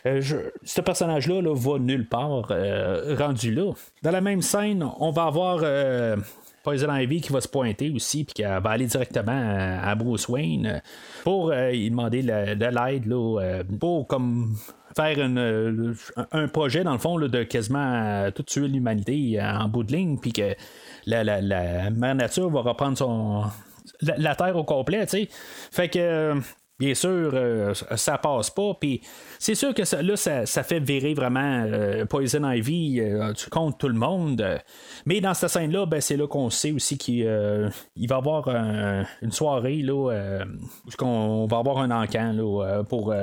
euh, 0.05 0.21
ce 0.63 0.81
personnage-là 0.81 1.41
va 1.53 1.79
nulle 1.79 2.07
part 2.07 2.47
euh, 2.51 3.15
rendu 3.17 3.53
là. 3.53 3.71
Dans 4.01 4.11
la 4.11 4.21
même 4.21 4.41
scène, 4.41 4.87
on 4.99 5.11
va 5.11 5.25
avoir 5.25 5.59
euh, 5.61 6.17
Poison 6.63 6.93
Ivy 6.93 7.21
qui 7.21 7.31
va 7.31 7.41
se 7.41 7.47
pointer 7.47 7.91
aussi, 7.91 8.23
puis 8.23 8.33
qui 8.33 8.43
va 8.43 8.61
aller 8.65 8.85
directement 8.85 9.79
à, 9.83 9.93
Bruce 9.95 10.27
Wayne 10.27 10.81
pour 11.23 11.49
demander 11.49 12.23
de 12.23 12.65
l'aide 12.65 13.79
pour 13.79 14.07
comme 14.07 14.55
faire 14.95 15.17
un 16.31 16.47
projet 16.47 16.83
dans 16.83 16.93
le 16.93 16.99
fond 16.99 17.17
de 17.17 17.43
quasiment 17.43 18.29
tout 18.31 18.43
tuer 18.43 18.67
l'humanité 18.67 19.41
en 19.41 19.67
bout 19.69 19.83
de 19.83 19.91
ligne, 19.91 20.19
puis 20.19 20.33
que 20.33 20.53
la, 21.07 21.89
mère 21.89 22.15
nature 22.15 22.49
va 22.49 22.61
reprendre 22.61 22.97
son 22.97 23.43
la, 24.01 24.35
terre 24.35 24.55
au 24.55 24.63
complet, 24.63 25.05
tu 25.05 25.17
sais. 25.17 25.27
Fait 25.71 25.89
que 25.89 26.39
bien 26.81 26.95
sûr, 26.95 27.31
ça 27.95 28.17
passe 28.17 28.49
pas. 28.49 28.73
Puis 28.79 29.01
c'est 29.37 29.55
sûr 29.55 29.73
que 29.73 29.85
ça, 29.85 30.01
là, 30.01 30.15
ça, 30.17 30.63
fait 30.63 30.79
virer 30.79 31.13
vraiment 31.13 31.65
euh, 31.67 32.05
Poison 32.05 32.49
Ivy 32.49 32.99
euh, 32.99 33.33
contre 33.51 33.77
tout 33.77 33.87
le 33.87 33.93
monde. 33.93 34.43
Mais 35.05 35.21
dans 35.21 35.33
cette 35.35 35.49
scène-là, 35.49 35.85
ben, 35.85 36.01
c'est 36.01 36.17
là 36.17 36.27
qu'on 36.27 36.49
sait 36.49 36.71
aussi 36.71 36.97
qu'il 36.97 37.23
euh, 37.27 37.69
va 37.97 38.15
y 38.15 38.17
avoir 38.17 38.49
une 39.21 39.31
soirée 39.31 39.81
là, 39.83 39.93
où 39.93 40.11
on 41.01 41.45
va 41.45 41.57
avoir 41.57 41.77
un 41.79 41.91
encan 41.91 42.33
là, 42.33 42.83
pour, 42.83 43.13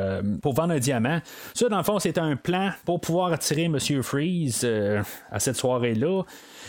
pour 0.41 0.55
vendre 0.55 0.75
un 0.75 0.79
diamant. 0.79 1.21
Ça, 1.55 1.69
dans 1.69 1.79
le 1.79 1.85
fond, 1.85 1.99
c'est 1.99 2.19
un 2.19 2.37
plan 2.37 2.71
pour 2.85 3.01
pouvoir 3.01 3.33
attirer 3.33 3.69
Monsieur 3.69 4.03
Freeze 4.03 4.65
à 5.31 5.41
cette 5.41 5.57
soirée-là. 5.57 6.23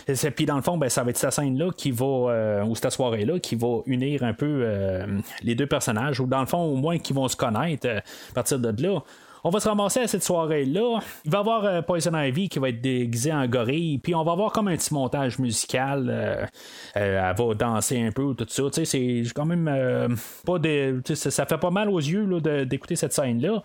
Puis 0.06 0.46
dans 0.46 0.56
le 0.56 0.62
fond, 0.62 0.78
ben, 0.78 0.88
ça 0.88 1.02
va 1.02 1.10
être 1.10 1.16
cette 1.16 1.32
scène-là 1.32 1.70
qui 1.76 1.90
va, 1.90 2.64
ou 2.64 2.74
cette 2.74 2.90
soirée-là, 2.90 3.38
qui 3.38 3.56
va 3.56 3.80
unir 3.86 4.22
un 4.22 4.34
peu 4.34 4.66
les 5.42 5.54
deux 5.54 5.66
personnages, 5.66 6.20
ou 6.20 6.26
dans 6.26 6.40
le 6.40 6.46
fond, 6.46 6.62
au 6.62 6.76
moins, 6.76 6.98
qui 6.98 7.12
vont 7.12 7.28
se 7.28 7.36
connaître 7.36 7.88
à 7.88 8.32
partir 8.34 8.58
de 8.58 8.82
là. 8.82 9.00
On 9.42 9.50
va 9.50 9.60
se 9.60 9.68
ramasser 9.68 10.00
à 10.00 10.06
cette 10.06 10.22
soirée-là. 10.22 11.00
Il 11.24 11.30
va 11.30 11.38
y 11.38 11.40
avoir 11.40 11.64
euh, 11.64 11.82
Poison 11.82 12.16
Ivy 12.18 12.48
qui 12.48 12.58
va 12.58 12.68
être 12.68 12.80
déguisé 12.80 13.32
en 13.32 13.46
gorille. 13.46 13.98
Puis 13.98 14.14
on 14.14 14.22
va 14.22 14.32
avoir 14.32 14.52
comme 14.52 14.68
un 14.68 14.76
petit 14.76 14.92
montage 14.92 15.38
musical. 15.38 16.08
Euh, 16.10 16.44
euh, 16.96 17.30
elle 17.30 17.36
va 17.36 17.54
danser 17.54 18.02
un 18.02 18.12
peu, 18.12 18.34
tout 18.34 18.46
ça. 18.48 18.64
C'est 18.84 19.22
quand 19.34 19.46
même 19.46 20.16
pas 20.44 20.58
des. 20.58 20.94
Ça 21.14 21.46
fait 21.46 21.58
pas 21.58 21.70
mal 21.70 21.88
aux 21.88 21.98
yeux 21.98 22.26
d'écouter 22.66 22.96
cette 22.96 23.12
scène-là. 23.12 23.62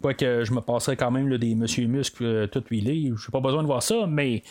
Quoique 0.00 0.44
je 0.44 0.52
me 0.52 0.60
passerais 0.60 0.96
quand 0.96 1.10
même 1.10 1.36
des 1.38 1.56
Monsieur 1.56 1.88
Muscle 1.88 2.48
tout 2.48 2.62
huilé. 2.70 3.12
J'ai 3.16 3.32
pas 3.32 3.40
besoin 3.40 3.62
de 3.62 3.66
voir 3.66 3.82
ça, 3.82 4.06
mais 4.06 4.44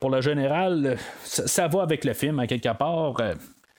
pour 0.00 0.10
le 0.10 0.20
général, 0.20 0.96
ça, 1.24 1.68
va 1.68 1.82
avec 1.82 2.04
le 2.04 2.12
film 2.12 2.38
à 2.40 2.46
quelque 2.46 2.72
part. 2.76 3.16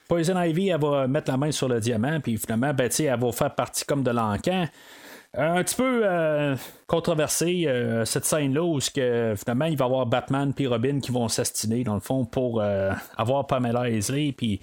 Poison 0.08 0.42
Ivy, 0.42 0.70
elle 0.70 0.82
va 0.82 1.08
mettre 1.08 1.32
la 1.32 1.38
main 1.38 1.52
sur 1.52 1.70
le 1.70 1.80
diamant, 1.80 2.20
puis 2.20 2.38
finalement, 2.38 2.74
ben, 2.74 2.90
elle 3.00 3.20
va 3.20 3.32
faire 3.32 3.54
partie 3.56 3.86
comme 3.86 4.04
de 4.04 4.12
l'encan. 4.12 4.68
Euh, 5.38 5.60
un 5.60 5.64
petit 5.64 5.76
peu 5.76 6.02
euh, 6.04 6.58
controversé 6.88 7.64
euh, 7.66 8.04
cette 8.04 8.26
scène-là 8.26 8.64
où 8.64 8.80
que, 8.94 9.34
finalement 9.38 9.64
il 9.64 9.78
va 9.78 9.86
y 9.86 9.88
avoir 9.88 10.06
Batman 10.06 10.54
et 10.58 10.68
Robin 10.68 11.00
qui 11.00 11.10
vont 11.10 11.30
s'astiner 11.30 11.86
dans 11.86 11.94
le 11.94 12.02
fond 12.02 12.26
pour 12.26 12.62
avoir 13.18 13.48
Pamela 13.48 13.90
Isley 13.90 14.34
puis 14.36 14.60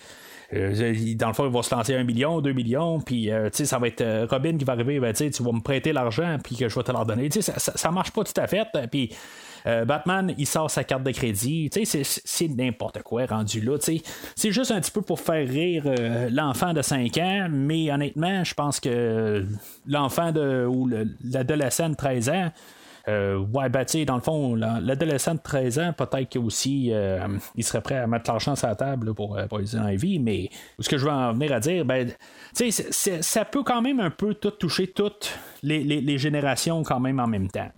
dans 0.53 1.29
le 1.29 1.35
fond, 1.35 1.47
il 1.47 1.53
va 1.53 1.63
se 1.63 1.75
lancer 1.75 1.95
un 1.95 2.05
million, 2.05 2.41
deux 2.41 2.55
millions, 2.55 3.01
puis 3.01 3.31
ça 3.53 3.79
va 3.79 3.89
être 3.89 4.27
Robin 4.31 4.57
qui 4.57 4.65
va 4.65 4.73
arriver, 4.73 4.99
ben, 4.99 5.13
tu 5.13 5.43
vas 5.43 5.53
me 5.53 5.61
prêter 5.61 5.93
l'argent, 5.93 6.39
puis 6.43 6.57
que 6.57 6.71
je 6.71 6.75
vais 6.75 6.83
te 6.83 6.91
leur 6.91 7.05
Ça, 7.07 7.59
ça, 7.59 7.73
ça, 7.77 7.91
marche 7.91 8.13
pas 8.13 8.25
tout 8.25 8.41
à 8.41 8.47
fait, 8.47 8.67
puis 8.91 9.15
euh, 9.67 9.85
Batman, 9.85 10.35
il 10.39 10.47
sort 10.47 10.71
sa 10.71 10.85
carte 10.85 11.03
de 11.03 11.11
crédit. 11.11 11.71
C'est 11.85 12.49
n'importe 12.49 13.03
quoi 13.03 13.27
rendu 13.27 13.61
là. 13.61 13.79
C'est 13.79 14.53
juste 14.53 14.71
un 14.71 14.81
petit 14.81 14.91
peu 14.91 15.03
pour 15.03 15.21
faire 15.21 15.49
rire 15.49 15.85
euh, 15.87 16.29
l'enfant 16.31 16.73
de 16.73 16.83
5 16.83 17.17
ans, 17.19 17.49
mais 17.51 17.91
honnêtement, 17.93 18.45
je 18.45 18.55
pense 18.55 18.81
que 18.81 19.45
l'enfant 19.87 20.33
de 20.33 20.67
ou 20.67 20.89
l'adolescent 21.25 21.91
de 21.91 21.95
13 21.95 22.29
ans, 22.31 22.51
euh, 23.09 23.39
ouais, 23.39 23.71
ben, 23.71 23.87
dans 24.07 24.17
le 24.17 24.21
fond, 24.21 24.55
l'adolescent 24.55 25.35
de 25.35 25.41
13 25.41 25.79
ans, 25.79 25.93
peut-être 25.97 26.31
qu'aussi, 26.31 26.91
euh, 26.93 27.27
il 27.55 27.65
serait 27.65 27.81
prêt 27.81 27.97
à 27.97 28.07
mettre 28.07 28.31
l'argent 28.31 28.55
sur 28.55 28.69
la 28.69 28.75
table 28.75 29.15
pour, 29.15 29.39
pour 29.49 29.59
les 29.59 29.97
vie, 29.97 30.19
mais 30.19 30.51
ce 30.79 30.89
que 30.89 30.99
je 30.99 31.07
veux 31.07 31.11
en 31.11 31.33
venir 31.33 31.53
à 31.53 31.61
dire, 31.61 31.87
ben, 31.87 32.11
ça 32.53 33.45
peut 33.47 33.63
quand 33.63 33.81
même 33.81 34.01
un 34.01 34.11
peu 34.11 34.35
tout 34.35 34.51
toucher 34.51 34.89
toutes 34.89 35.39
les, 35.63 35.83
les 35.83 36.19
générations 36.19 36.83
quand 36.83 37.01
même 37.01 37.19
en 37.19 37.27
même 37.27 37.49
temps. 37.49 37.71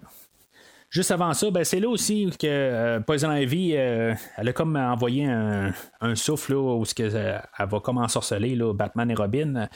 Juste 0.91 1.13
avant 1.13 1.33
ça, 1.35 1.49
ben, 1.53 1.63
c'est 1.63 1.79
là 1.79 1.89
aussi 1.89 2.29
que 2.37 2.49
euh, 2.49 2.99
Poison 2.99 3.31
Ivy, 3.33 3.77
euh, 3.77 4.13
elle 4.37 4.49
a 4.49 4.53
comme 4.53 4.75
envoyé 4.75 5.25
un, 5.25 5.73
souffle 6.17 6.55
où 6.55 6.83
que, 6.83 7.03
euh, 7.05 7.39
elle 7.57 7.69
va 7.69 7.79
comme 7.79 7.99
ensorceler 7.99 8.57
là, 8.57 8.75
Batman 8.75 9.09
et 9.09 9.15
Robin. 9.15 9.69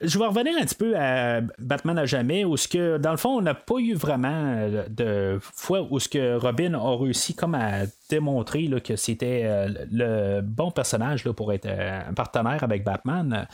Je 0.00 0.16
vais 0.16 0.26
revenir 0.26 0.52
un 0.56 0.64
petit 0.64 0.76
peu 0.76 0.96
à 0.96 1.40
Batman 1.58 1.98
à 1.98 2.06
jamais, 2.06 2.44
où 2.44 2.56
ce 2.56 2.68
que, 2.68 2.98
dans 2.98 3.10
le 3.10 3.16
fond, 3.16 3.30
on 3.30 3.42
n'a 3.42 3.54
pas 3.54 3.78
eu 3.80 3.94
vraiment 3.94 4.68
de 4.88 5.40
fois 5.40 5.88
où 5.90 5.98
ce 5.98 6.08
que 6.08 6.36
Robin 6.36 6.74
a 6.74 6.96
réussi 6.98 7.34
comme 7.34 7.56
à 7.56 7.86
démontrer 8.08 8.68
là, 8.68 8.78
que 8.78 8.94
c'était 8.94 9.66
le 9.90 10.40
bon 10.40 10.70
personnage 10.70 11.24
là, 11.24 11.32
pour 11.32 11.52
être 11.52 11.66
un 11.66 12.14
partenaire 12.14 12.62
avec 12.62 12.84
Batman. 12.84 13.48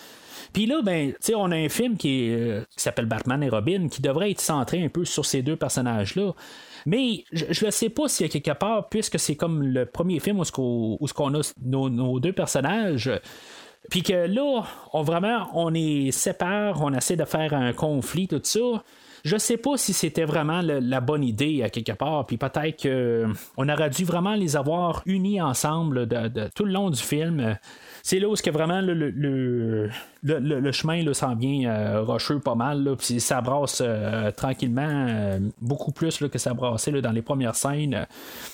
Puis 0.53 0.67
là, 0.67 0.83
ben, 0.83 1.15
on 1.35 1.51
a 1.51 1.57
un 1.57 1.71
film 1.71 1.97
qui 1.97 2.37
s'appelle 2.77 3.07
Batman 3.07 3.43
et 3.43 3.49
Robin 3.49 3.89
qui 3.89 4.03
devrait 4.03 4.33
être 4.33 4.41
centré 4.41 4.85
un 4.85 4.89
peu 4.91 5.07
sur 5.07 5.25
ces 5.25 5.41
deux 5.41 5.57
personnages-là. 5.57 6.35
Mais 6.87 7.25
je 7.33 7.67
ne 7.67 7.71
sais 7.71 7.89
pas 7.89 8.09
s'il 8.09 8.27
y 8.27 8.31
a 8.31 8.33
quelque 8.33 8.57
part, 8.59 8.89
puisque 8.89 9.19
c'est 9.19 9.37
comme 9.37 9.63
le 9.63 9.87
premier 9.87 10.21
film 10.21 10.41
où, 10.41 10.45
ce 10.45 10.53
qu'on 10.53 11.35
a 11.35 11.53
nos, 11.63 12.21
deux 12.21 12.33
personnages. 12.33 13.11
Puis 13.91 14.03
que 14.03 14.27
là, 14.27 14.65
on 14.93 15.03
vraiment, 15.03 15.49
on 15.55 15.75
est 15.75 16.11
sépare, 16.11 16.83
on 16.83 16.93
essaie 16.93 17.17
de 17.17 17.25
faire 17.25 17.55
un 17.55 17.73
conflit, 17.73 18.29
tout 18.29 18.41
ça. 18.43 18.85
Je 19.25 19.37
sais 19.37 19.57
pas 19.57 19.77
si 19.77 19.93
c'était 19.93 20.25
vraiment 20.25 20.61
la 20.63 21.01
bonne 21.01 21.25
idée 21.25 21.63
à 21.63 21.71
quelque 21.71 21.93
part, 21.93 22.27
puis 22.27 22.37
peut-être 22.37 22.83
qu'on 22.83 23.69
aurait 23.69 23.91
dû 23.91 24.05
vraiment 24.05 24.35
les 24.35 24.57
avoir 24.57 25.03
unis 25.07 25.41
ensemble 25.41 26.09
tout 26.55 26.65
le 26.65 26.73
long 26.73 26.91
du 26.91 27.01
film 27.01 27.57
c'est 28.03 28.19
là 28.19 28.29
où 28.29 28.35
que 28.35 28.51
vraiment 28.51 28.81
le, 28.81 28.95
le, 28.95 29.91
le, 30.23 30.73
chemin 30.73 31.03
là, 31.03 31.15
s'en 31.15 31.35
vient 31.35 31.71
euh, 31.71 32.03
rocheux 32.03 32.41
pas 32.41 32.55
mal. 32.55 32.97
puis 32.99 33.21
ça 33.21 33.41
brasse 33.41 33.83
euh, 33.85 34.31
tranquillement 34.31 35.07
euh, 35.09 35.39
beaucoup 35.61 35.93
plus 35.93 36.19
que 36.19 36.39
ça 36.39 36.55
brassait 36.55 36.93
dans 36.93 37.13
les 37.13 37.23
premières 37.23 37.55
scènes. 37.55 38.07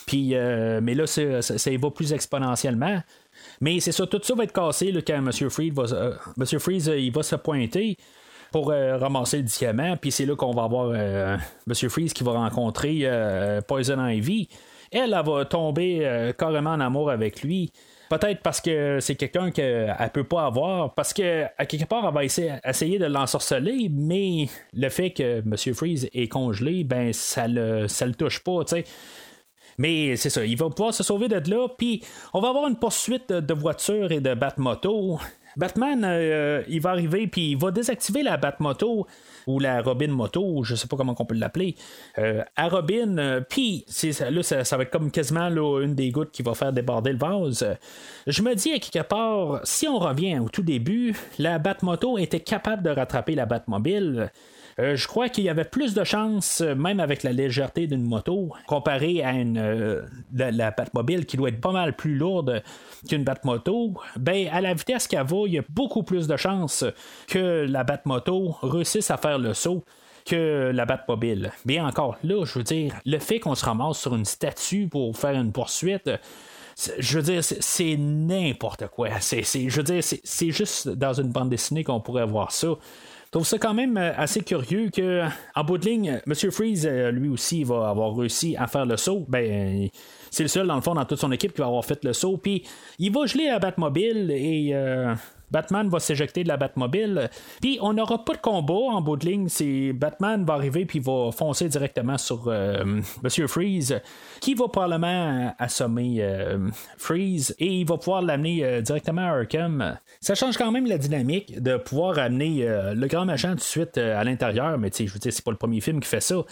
Puis, 0.06 0.34
mais 0.34 0.94
là, 0.94 1.06
ça, 1.06 1.42
ça, 1.42 1.70
va 1.76 1.90
plus 1.90 2.12
exponentiellement. 2.12 3.00
Mais 3.60 3.80
c'est 3.80 3.92
ça, 3.92 4.06
tout 4.06 4.20
ça 4.22 4.34
va 4.34 4.44
être 4.44 4.52
cassé 4.52 4.92
quand 5.06 5.14
M. 5.14 5.30
Freeze 5.50 5.72
va, 5.72 5.84
Monsieur 6.36 6.58
Freeze, 6.58 6.90
il 6.96 7.12
va 7.12 7.22
se 7.22 7.36
pointer 7.36 7.96
pour 8.52 8.68
ramasser 8.68 9.38
le 9.38 9.44
diamant. 9.44 9.96
Puis 9.96 10.10
c'est 10.12 10.26
là 10.26 10.34
qu'on 10.36 10.52
va 10.52 10.64
avoir 10.64 10.94
M. 10.94 11.38
Freeze 11.88 12.12
qui 12.12 12.24
va 12.24 12.32
rencontrer 12.32 13.08
Poison 13.66 14.06
Ivy. 14.06 14.48
Elle, 14.92 15.14
elle 15.14 15.24
va 15.24 15.44
tomber 15.44 16.32
carrément 16.38 16.70
en 16.70 16.80
amour 16.80 17.10
avec 17.10 17.42
lui. 17.42 17.72
Peut-être 18.08 18.40
parce 18.42 18.60
que 18.60 18.98
c'est 19.00 19.16
quelqu'un 19.16 19.50
qu'elle 19.50 19.96
ne 19.98 20.08
peut 20.08 20.24
pas 20.24 20.46
avoir, 20.46 20.94
parce 20.94 21.12
que 21.12 21.44
à 21.58 21.66
quelque 21.66 21.86
part, 21.86 22.06
elle 22.06 22.14
va 22.14 22.24
essayer, 22.24 22.98
de 22.98 23.06
l'ensorceler, 23.06 23.88
mais 23.90 24.48
le 24.72 24.88
fait 24.88 25.10
que 25.10 25.40
M. 25.40 25.74
Freeze 25.74 26.08
est 26.12 26.28
congelé, 26.28 26.84
ben 26.84 27.12
ça 27.12 27.48
le, 27.48 27.82
le 27.82 28.14
touche 28.14 28.44
pas, 28.44 28.64
tu. 28.64 28.84
Mais 29.78 30.16
c'est 30.16 30.30
ça, 30.30 30.44
il 30.44 30.56
va 30.56 30.70
pouvoir 30.70 30.94
se 30.94 31.02
sauver 31.02 31.28
de 31.28 31.50
là, 31.50 31.68
puis 31.76 32.02
on 32.32 32.40
va 32.40 32.48
avoir 32.48 32.68
une 32.68 32.76
poursuite 32.76 33.30
de 33.30 33.54
voitures 33.54 34.12
et 34.12 34.20
de 34.20 34.34
Batmoto. 34.34 35.18
Batman, 35.56 36.04
euh, 36.04 36.62
il 36.68 36.80
va 36.80 36.90
arriver, 36.90 37.26
puis 37.26 37.52
il 37.52 37.56
va 37.56 37.70
désactiver 37.70 38.22
la 38.22 38.36
Batmoto 38.36 39.06
ou 39.46 39.58
la 39.58 39.80
Robin 39.80 40.08
Moto, 40.08 40.62
je 40.64 40.74
sais 40.74 40.86
pas 40.86 40.96
comment 40.96 41.14
on 41.18 41.24
peut 41.24 41.34
l'appeler, 41.34 41.76
euh, 42.18 42.42
à 42.56 42.68
Robin, 42.68 43.16
euh, 43.18 43.40
puis 43.40 43.86
là, 44.30 44.42
ça, 44.42 44.76
va 44.76 44.82
être 44.82 44.90
comme 44.90 45.10
quasiment 45.10 45.48
une 45.80 45.94
des 45.94 46.10
gouttes 46.10 46.32
qui 46.32 46.42
va 46.42 46.54
faire 46.54 46.72
déborder 46.72 47.12
le 47.12 47.18
vase. 47.18 47.66
Je 48.26 48.42
me 48.42 48.54
dis 48.54 48.72
à 48.72 48.78
quelque 48.78 49.06
part, 49.06 49.60
si 49.64 49.88
on 49.88 49.98
revient 49.98 50.38
au 50.40 50.48
tout 50.48 50.62
début, 50.62 51.16
la 51.38 51.58
Batmoto 51.58 52.18
était 52.18 52.40
capable 52.40 52.82
de 52.82 52.90
rattraper 52.90 53.34
la 53.34 53.46
Batmobile. 53.46 54.30
Euh, 54.78 54.94
je 54.94 55.08
crois 55.08 55.28
qu'il 55.28 55.44
y 55.44 55.48
avait 55.48 55.64
plus 55.64 55.94
de 55.94 56.04
chances, 56.04 56.60
même 56.60 57.00
avec 57.00 57.22
la 57.22 57.32
légèreté 57.32 57.86
d'une 57.86 58.04
moto, 58.04 58.50
comparé 58.66 59.22
à 59.22 59.32
une, 59.32 60.04
la, 60.34 60.70
Batmobile 60.70 61.24
qui 61.24 61.36
doit 61.36 61.48
être 61.48 61.60
pas 61.60 61.72
mal 61.72 61.96
plus 61.96 62.14
lourde 62.14 62.62
qu'une 63.08 63.24
Batmoto. 63.24 63.94
Ben, 64.16 64.48
à 64.52 64.60
la 64.60 64.74
vitesse 64.74 65.08
qu'elle 65.08 65.26
va, 65.26 65.44
il 65.46 65.54
y 65.54 65.58
a 65.58 65.62
beaucoup 65.70 66.02
plus 66.02 66.26
de 66.26 66.36
chances 66.36 66.84
que 67.26 67.66
la 67.68 67.84
Batmoto 67.84 68.56
réussisse 68.62 69.10
à 69.10 69.16
faire 69.16 69.38
le 69.38 69.54
saut 69.54 69.84
que 70.26 70.72
la 70.74 70.84
Batmobile. 70.84 71.52
Bien 71.64 71.86
encore, 71.86 72.16
là, 72.22 72.44
je 72.44 72.58
veux 72.58 72.64
dire, 72.64 72.94
le 73.06 73.18
fait 73.18 73.38
qu'on 73.38 73.54
se 73.54 73.64
ramasse 73.64 73.98
sur 73.98 74.14
une 74.14 74.24
statue 74.24 74.88
pour 74.88 75.16
faire 75.16 75.34
une 75.34 75.52
poursuite, 75.52 76.10
je 76.98 77.16
veux 77.16 77.22
dire, 77.22 77.42
c'est 77.42 77.96
n'importe 77.96 78.88
quoi. 78.88 79.08
Je 79.20 79.76
veux 79.76 79.82
dire, 79.82 80.02
c'est 80.02 80.50
juste 80.50 80.88
dans 80.88 81.14
une 81.14 81.30
bande 81.30 81.48
dessinée 81.48 81.84
qu'on 81.84 82.00
pourrait 82.00 82.26
voir 82.26 82.52
ça. 82.52 82.74
Je 83.36 83.38
trouve 83.38 83.48
ça 83.48 83.58
quand 83.58 83.74
même 83.74 83.98
euh, 83.98 84.14
assez 84.16 84.40
curieux 84.40 84.88
que, 84.88 85.24
en 85.54 85.62
bout 85.62 85.76
de 85.76 85.84
ligne, 85.84 86.22
M. 86.26 86.50
Freeze, 86.50 86.88
euh, 86.90 87.10
lui 87.10 87.28
aussi, 87.28 87.64
va 87.64 87.90
avoir 87.90 88.16
réussi 88.16 88.56
à 88.56 88.66
faire 88.66 88.86
le 88.86 88.96
saut. 88.96 89.26
Ben, 89.28 89.90
c'est 90.30 90.44
le 90.44 90.48
seul, 90.48 90.66
dans 90.66 90.74
le 90.74 90.80
fond, 90.80 90.94
dans 90.94 91.04
toute 91.04 91.18
son 91.18 91.30
équipe 91.32 91.52
qui 91.52 91.60
va 91.60 91.66
avoir 91.66 91.84
fait 91.84 92.02
le 92.02 92.14
saut. 92.14 92.38
Puis, 92.38 92.62
il 92.98 93.12
va 93.12 93.26
geler 93.26 93.48
à 93.48 93.58
Batmobile 93.58 94.30
et. 94.30 94.70
Euh, 94.72 95.14
Batman 95.50 95.88
va 95.88 96.00
s'éjecter 96.00 96.42
de 96.42 96.48
la 96.48 96.56
Batmobile. 96.56 97.30
Puis 97.60 97.78
on 97.80 97.92
n'aura 97.92 98.24
pas 98.24 98.34
de 98.34 98.40
combat 98.40 98.74
en 98.74 99.00
bout 99.00 99.16
de 99.16 99.26
ligne. 99.26 99.48
C'est 99.48 99.92
Batman 99.92 100.44
va 100.44 100.54
arriver 100.54 100.86
puis 100.86 101.00
va 101.00 101.30
foncer 101.32 101.68
directement 101.68 102.18
sur 102.18 102.48
euh, 102.48 102.84
Monsieur 103.22 103.46
Freeze, 103.46 104.00
qui 104.40 104.54
va 104.54 104.68
probablement 104.68 105.54
assommer 105.58 106.16
euh, 106.20 106.68
Freeze 106.98 107.54
et 107.58 107.66
il 107.66 107.86
va 107.86 107.96
pouvoir 107.96 108.22
l'amener 108.22 108.64
euh, 108.64 108.80
directement 108.80 109.22
à 109.22 109.38
Arkham. 109.38 109.98
Ça 110.20 110.34
change 110.34 110.56
quand 110.56 110.70
même 110.72 110.86
la 110.86 110.98
dynamique 110.98 111.62
de 111.62 111.76
pouvoir 111.76 112.18
amener 112.18 112.66
le 112.66 113.06
grand 113.06 113.24
machin 113.24 113.50
tout 113.50 113.56
de 113.56 113.60
suite 113.60 113.98
à 113.98 114.22
l'intérieur. 114.24 114.78
Mais 114.78 114.90
tu 114.90 114.98
sais, 114.98 115.06
je 115.06 115.12
veux 115.12 115.18
dire, 115.18 115.32
c'est 115.32 115.44
pas 115.44 115.50
le 115.50 115.56
premier 115.56 115.80
film 115.80 116.00
qui 116.00 116.08
fait 116.08 116.20
ça 116.20 116.44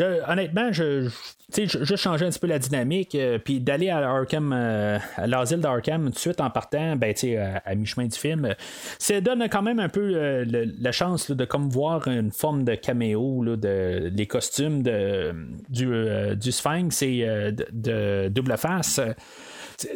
honnêtement, 0.00 0.72
je, 0.72 1.08
je, 1.56 1.84
je 1.84 1.96
changeais 1.96 2.26
un 2.26 2.30
petit 2.30 2.38
peu 2.38 2.46
la 2.46 2.58
dynamique, 2.58 3.14
euh, 3.14 3.38
puis 3.38 3.60
d'aller 3.60 3.88
à 3.88 3.98
Arkham, 3.98 4.52
euh, 4.52 4.98
à 5.16 5.26
l'asile 5.26 5.60
d'Arkham 5.60 6.06
tout 6.06 6.10
de 6.10 6.18
suite 6.18 6.40
en 6.40 6.50
partant, 6.50 6.96
ben, 6.96 7.14
à, 7.14 7.70
à 7.70 7.74
mi-chemin 7.74 8.06
du 8.06 8.18
film, 8.18 8.54
ça 8.98 9.20
donne 9.20 9.48
quand 9.48 9.62
même 9.62 9.80
un 9.80 9.88
peu 9.88 10.12
euh, 10.14 10.44
la 10.80 10.92
chance 10.92 11.30
de 11.30 11.44
comme 11.44 11.68
voir 11.70 12.06
une 12.08 12.32
forme 12.32 12.64
de 12.64 12.74
caméo 12.74 13.56
de 13.56 14.10
les 14.14 14.26
costumes 14.26 14.82
de, 14.82 15.34
du, 15.68 15.88
du 16.36 16.52
Sphinx 16.52 17.02
et 17.02 17.26
de, 17.72 18.28
Double 18.28 18.56
Face. 18.56 19.00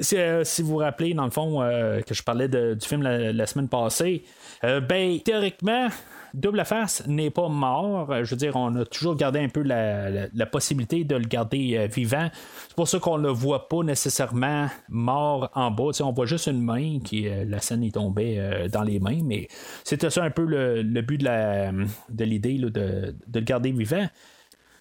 Si 0.00 0.62
vous 0.62 0.68
vous 0.68 0.76
rappelez, 0.76 1.14
dans 1.14 1.24
le 1.24 1.30
fond, 1.30 1.60
que 2.06 2.14
je 2.14 2.22
parlais 2.22 2.48
du 2.48 2.86
film 2.86 3.02
la, 3.02 3.46
semaine 3.46 3.68
passée, 3.68 4.24
ben, 4.62 5.18
théoriquement, 5.24 5.88
Double 6.34 6.64
Face 6.64 7.06
n'est 7.06 7.30
pas 7.30 7.48
mort. 7.48 8.24
Je 8.24 8.30
veux 8.30 8.36
dire, 8.36 8.56
on 8.56 8.74
a 8.76 8.84
toujours 8.84 9.16
gardé 9.16 9.40
un 9.40 9.48
peu 9.48 9.62
la, 9.62 10.46
possibilité 10.46 11.04
de 11.04 11.16
le 11.16 11.24
garder 11.24 11.76
euh, 11.76 11.86
vivant. 11.86 12.28
C'est 12.68 12.76
pour 12.76 12.88
ça 12.88 12.98
qu'on 12.98 13.18
ne 13.18 13.24
le 13.24 13.30
voit 13.30 13.68
pas 13.68 13.82
nécessairement 13.82 14.68
mort 14.88 15.50
en 15.54 15.70
bas. 15.70 15.90
on 16.00 16.12
voit 16.12 16.26
juste 16.26 16.46
une 16.46 16.62
main 16.62 16.98
qui 17.00 17.28
euh, 17.28 17.44
la 17.46 17.60
scène 17.60 17.82
est 17.82 17.94
tombée 17.94 18.38
euh, 18.38 18.68
dans 18.68 18.82
les 18.82 18.98
mains, 18.98 19.20
mais 19.24 19.48
c'était 19.84 20.10
ça 20.10 20.24
un 20.24 20.30
peu 20.30 20.44
le, 20.44 20.82
but 21.02 21.22
de 21.22 22.24
l'idée 22.24 22.58
de, 22.58 22.68
de, 22.68 23.14
le 23.34 23.40
garder 23.40 23.72
vivant. 23.72 24.06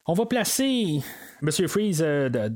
On 0.08 0.14
va 0.14 0.26
placer 0.26 1.02
M. 1.41 1.68
Freeze 1.68 2.04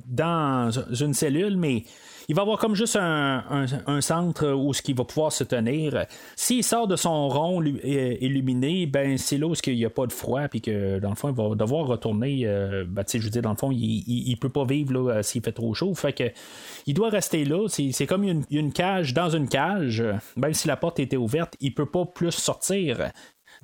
dans 0.08 0.72
une 0.72 1.14
cellule, 1.14 1.58
mais 1.58 1.84
il 2.28 2.36
va 2.36 2.42
avoir 2.42 2.58
comme 2.58 2.76
juste 2.76 2.98
un, 3.00 4.02
centre 4.02 4.52
où 4.52 4.74
ce 4.74 4.82
qu'il 4.82 4.96
va 4.96 5.04
pouvoir 5.04 5.32
se 5.32 5.44
tenir. 5.44 6.06
S'il 6.36 6.64
sort 6.64 6.88
de 6.88 6.96
son 6.96 7.30
rond 7.30 7.62
illuminé, 7.64 8.86
ben 8.86 9.18
c'est 9.18 9.38
là 9.38 9.48
où 9.48 9.54
il 9.66 9.76
n'y 9.76 9.86
a 9.86 9.90
pas 9.90 10.08
de 10.08 10.14
froid, 10.14 10.48
puis 10.48 10.62
que 10.62 11.00
dans 11.00 11.10
le 11.10 11.16
fond, 11.16 11.30
il 11.30 11.36
va 11.36 11.56
devoir 11.56 11.88
retourner. 11.88 12.42
Euh, 12.46 12.86
ben, 12.88 13.04
je 13.08 13.20
veux 13.20 13.30
dire, 13.30 13.42
dans 13.42 13.52
le 13.52 13.58
fond, 13.58 13.72
il, 13.72 14.30
ne 14.30 14.36
peut 14.36 14.50
pas 14.50 14.66
vivre 14.66 14.94
là, 14.94 15.24
s'il 15.24 15.42
fait 15.42 15.52
trop 15.52 15.74
chaud. 15.74 15.94
Fait 15.96 16.14
que 16.14 16.32
il 16.86 16.94
doit 16.94 17.10
rester 17.10 17.46
là. 17.46 17.68
C'est, 17.68 18.06
comme 18.06 18.24
une, 18.24 18.44
une, 18.52 18.72
cage 18.72 19.14
dans 19.14 19.30
une 19.30 19.48
cage. 19.48 20.04
Même 20.36 20.54
si 20.54 20.68
la 20.68 20.78
porte 20.78 21.00
était 21.00 21.18
ouverte, 21.18 21.56
il 21.60 21.74
peut 21.74 21.86
pas 21.86 22.06
plus 22.06 22.32
sortir. 22.32 23.12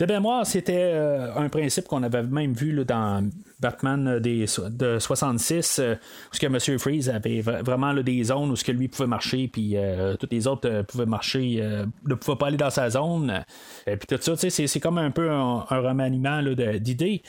De 0.02 0.08
mémoire, 0.08 0.48
c'était 0.48 0.94
euh, 0.96 1.32
un 1.36 1.48
principe 1.48 1.86
qu'on 1.86 2.02
avait 2.02 2.24
même 2.24 2.54
vu 2.54 2.74
dans 2.86 3.30
Batman 3.60 4.18
des, 4.18 4.46
de 4.72 4.98
66, 4.98 5.78
euh, 5.78 5.94
où 6.34 6.38
que 6.40 6.48
M. 6.48 6.80
Freeze 6.80 7.08
avait 7.08 7.42
vraiment 7.42 7.94
des 7.94 8.24
zones 8.24 8.50
où 8.50 8.56
ce 8.56 8.64
que 8.64 8.72
lui 8.72 8.88
pouvait 8.88 9.06
marcher, 9.06 9.48
puis 9.48 9.78
euh, 9.78 10.16
tous 10.16 10.28
les 10.32 10.48
autres 10.48 10.82
pouvaient 10.88 11.06
marcher, 11.06 11.64
ne 12.08 12.16
pouvaient 12.16 12.36
pas 12.36 12.48
aller 12.48 12.58
dans 12.58 12.72
sa 12.72 12.90
zone. 12.90 13.44
Et 13.86 13.96
puis 13.96 14.08
tout 14.08 14.18
ça, 14.20 14.36
c'est, 14.36 14.80
comme 14.80 14.98
un 14.98 15.12
peu 15.12 15.30
un, 15.30 15.60
remaniement 15.70 16.42
d'idées. 16.80 17.22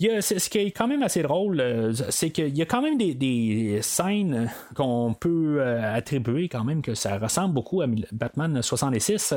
Ce 0.00 0.48
qui 0.48 0.58
est 0.58 0.70
quand 0.70 0.86
même 0.86 1.02
assez 1.02 1.22
drôle, 1.22 1.92
c'est 2.10 2.30
qu'il 2.30 2.56
y 2.56 2.62
a 2.62 2.66
quand 2.66 2.82
même 2.82 2.98
des, 2.98 3.80
scènes 3.82 4.50
qu'on 4.74 5.14
peut 5.18 5.62
attribuer 5.62 6.48
quand 6.48 6.64
même 6.64 6.82
que 6.82 6.94
ça 6.94 7.18
ressemble 7.18 7.54
beaucoup 7.54 7.82
à 7.82 7.86
Batman 8.12 8.62
66. 8.62 9.34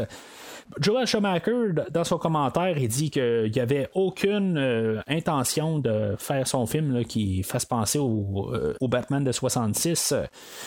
Joel 0.80 1.05
Schumacher, 1.05 1.74
dans 1.91 2.03
son 2.03 2.18
commentaire, 2.18 2.78
il 2.78 2.88
dit 2.88 3.09
qu'il 3.09 3.51
n'y 3.53 3.59
avait 3.59 3.89
aucune 3.93 4.57
euh, 4.57 5.01
intention 5.07 5.80
de 5.80 6.16
faire 6.18 6.47
son 6.47 6.66
film 6.66 7.03
qui 7.05 7.43
fasse 7.43 7.66
penser 7.66 7.99
euh, 7.99 8.74
au, 8.80 8.88
Batman 8.88 9.24
de 9.24 9.32
66. 9.32 10.14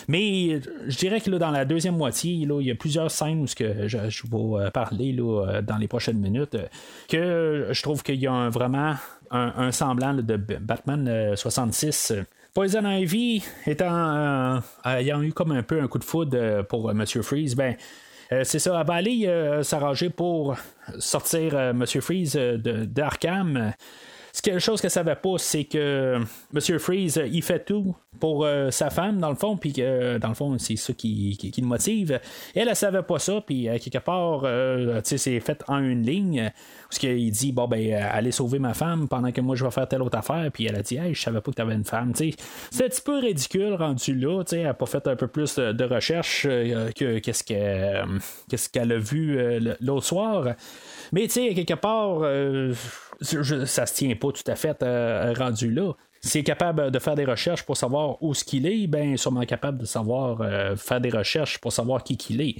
Mais 0.08 0.60
je 0.86 0.96
dirais 0.96 1.20
que 1.20 1.30
dans 1.30 1.50
la 1.50 1.64
deuxième 1.64 1.96
moitié, 1.96 2.32
il 2.32 2.52
y 2.60 2.70
a 2.70 2.74
plusieurs 2.74 3.10
scènes 3.10 3.42
où 3.42 3.46
je, 3.46 3.54
je 3.86 4.22
vais 4.26 4.64
euh, 4.64 4.70
parler 4.70 5.16
dans 5.62 5.76
les 5.78 5.88
prochaines 5.88 6.18
minutes 6.18 6.56
que 7.08 7.68
je 7.70 7.82
trouve 7.82 8.02
qu'il 8.02 8.20
y 8.20 8.26
a 8.26 8.48
vraiment 8.50 8.94
un, 9.30 9.72
semblant 9.72 10.14
de 10.14 10.36
Batman 10.36 11.34
66. 11.36 12.12
Poison 12.52 12.88
Ivy 12.88 13.42
étant 13.66 14.60
ayant 14.84 15.22
eu 15.22 15.32
comme 15.32 15.52
un 15.52 15.62
peu 15.62 15.80
un 15.80 15.88
coup 15.88 15.98
de 15.98 16.04
foudre 16.04 16.62
pour 16.68 16.92
Monsieur 16.94 17.22
Freeze, 17.22 17.56
ben 17.56 17.76
euh, 18.32 18.42
c'est 18.44 18.58
ça, 18.58 18.78
elle 18.78 18.86
va 18.86 18.94
aller 18.94 19.26
euh, 19.26 19.62
s'arranger 19.62 20.10
pour 20.10 20.56
sortir 20.98 21.54
euh, 21.54 21.72
Monsieur 21.72 22.00
Freeze 22.00 22.36
d'Arkham. 22.36 23.72
Ce 24.34 24.42
quelque 24.42 24.58
chose 24.58 24.80
qu'elle 24.80 24.90
savait 24.90 25.14
pas, 25.14 25.38
c'est 25.38 25.62
que 25.64 26.18
Monsieur 26.52 26.78
Freeze, 26.78 27.22
il 27.32 27.42
fait 27.42 27.64
tout 27.64 27.94
pour 28.18 28.46
sa 28.70 28.90
femme, 28.90 29.20
dans 29.20 29.30
le 29.30 29.36
fond, 29.36 29.56
puis 29.56 29.72
que 29.72 30.18
dans 30.18 30.28
le 30.28 30.34
fond, 30.34 30.58
c'est 30.58 30.74
ça 30.76 30.92
qui, 30.92 31.38
le 31.56 31.66
motive. 31.66 32.20
Elle, 32.54 32.68
elle 32.68 32.76
savait 32.76 33.02
pas 33.02 33.20
ça, 33.20 33.40
puis 33.40 33.68
quelque 33.80 33.98
part, 33.98 34.42
tu 35.02 35.18
c'est 35.18 35.38
fait 35.38 35.62
en 35.68 35.78
une 35.78 36.02
ligne. 36.02 36.50
Parce 36.94 37.00
qu'il 37.00 37.30
dit, 37.32 37.50
bon, 37.50 37.66
ben, 37.66 37.92
allez 37.92 38.30
sauver 38.30 38.60
ma 38.60 38.72
femme 38.72 39.08
pendant 39.08 39.32
que 39.32 39.40
moi 39.40 39.56
je 39.56 39.64
vais 39.64 39.70
faire 39.72 39.88
telle 39.88 40.00
autre 40.00 40.16
affaire. 40.16 40.48
Puis 40.52 40.66
elle 40.66 40.76
a 40.76 40.82
dit, 40.82 40.96
hey, 40.96 41.12
je 41.12 41.20
savais 41.20 41.40
pas 41.40 41.50
que 41.50 41.56
tu 41.56 41.62
avais 41.62 41.74
une 41.74 41.84
femme. 41.84 42.12
c'est 42.14 42.84
un 42.84 42.88
petit 42.88 43.00
peu 43.00 43.18
ridicule 43.18 43.74
rendu 43.74 44.14
là. 44.14 44.44
Elle 44.52 44.62
n'a 44.62 44.74
pas 44.74 44.86
fait 44.86 45.04
un 45.08 45.16
peu 45.16 45.26
plus 45.26 45.56
de, 45.56 45.84
recherche 45.84 46.46
euh, 46.48 46.92
que 46.92 47.18
qu'est-ce 47.18 47.42
qu'elle 47.42 48.92
euh, 48.92 48.96
a 48.96 48.98
vu 48.98 49.38
euh, 49.38 49.74
l'autre 49.80 50.06
soir. 50.06 50.54
Mais 51.12 51.22
tu 51.22 51.30
sais, 51.30 51.54
quelque 51.54 51.74
part, 51.74 52.20
ça 53.20 53.86
se 53.86 53.94
tient 53.94 54.14
pas 54.16 54.32
tout 54.32 54.50
à 54.50 54.56
fait 54.56 54.76
rendu 55.38 55.70
là. 55.70 55.92
S'il 56.20 56.40
est 56.40 56.44
capable 56.44 56.90
de 56.90 56.98
faire 56.98 57.14
des 57.14 57.26
recherches 57.26 57.64
pour 57.64 57.76
savoir 57.76 58.22
où 58.22 58.32
ce 58.32 58.44
qu'il 58.44 58.66
est, 58.66 58.86
ben 58.86 59.16
sûrement 59.16 59.44
capable 59.44 59.78
de 59.78 59.84
savoir 59.84 60.38
faire 60.78 61.00
des 61.00 61.10
recherches 61.10 61.58
pour 61.58 61.72
savoir 61.72 62.02
qui 62.02 62.16
qu'il 62.16 62.40
est. 62.40 62.56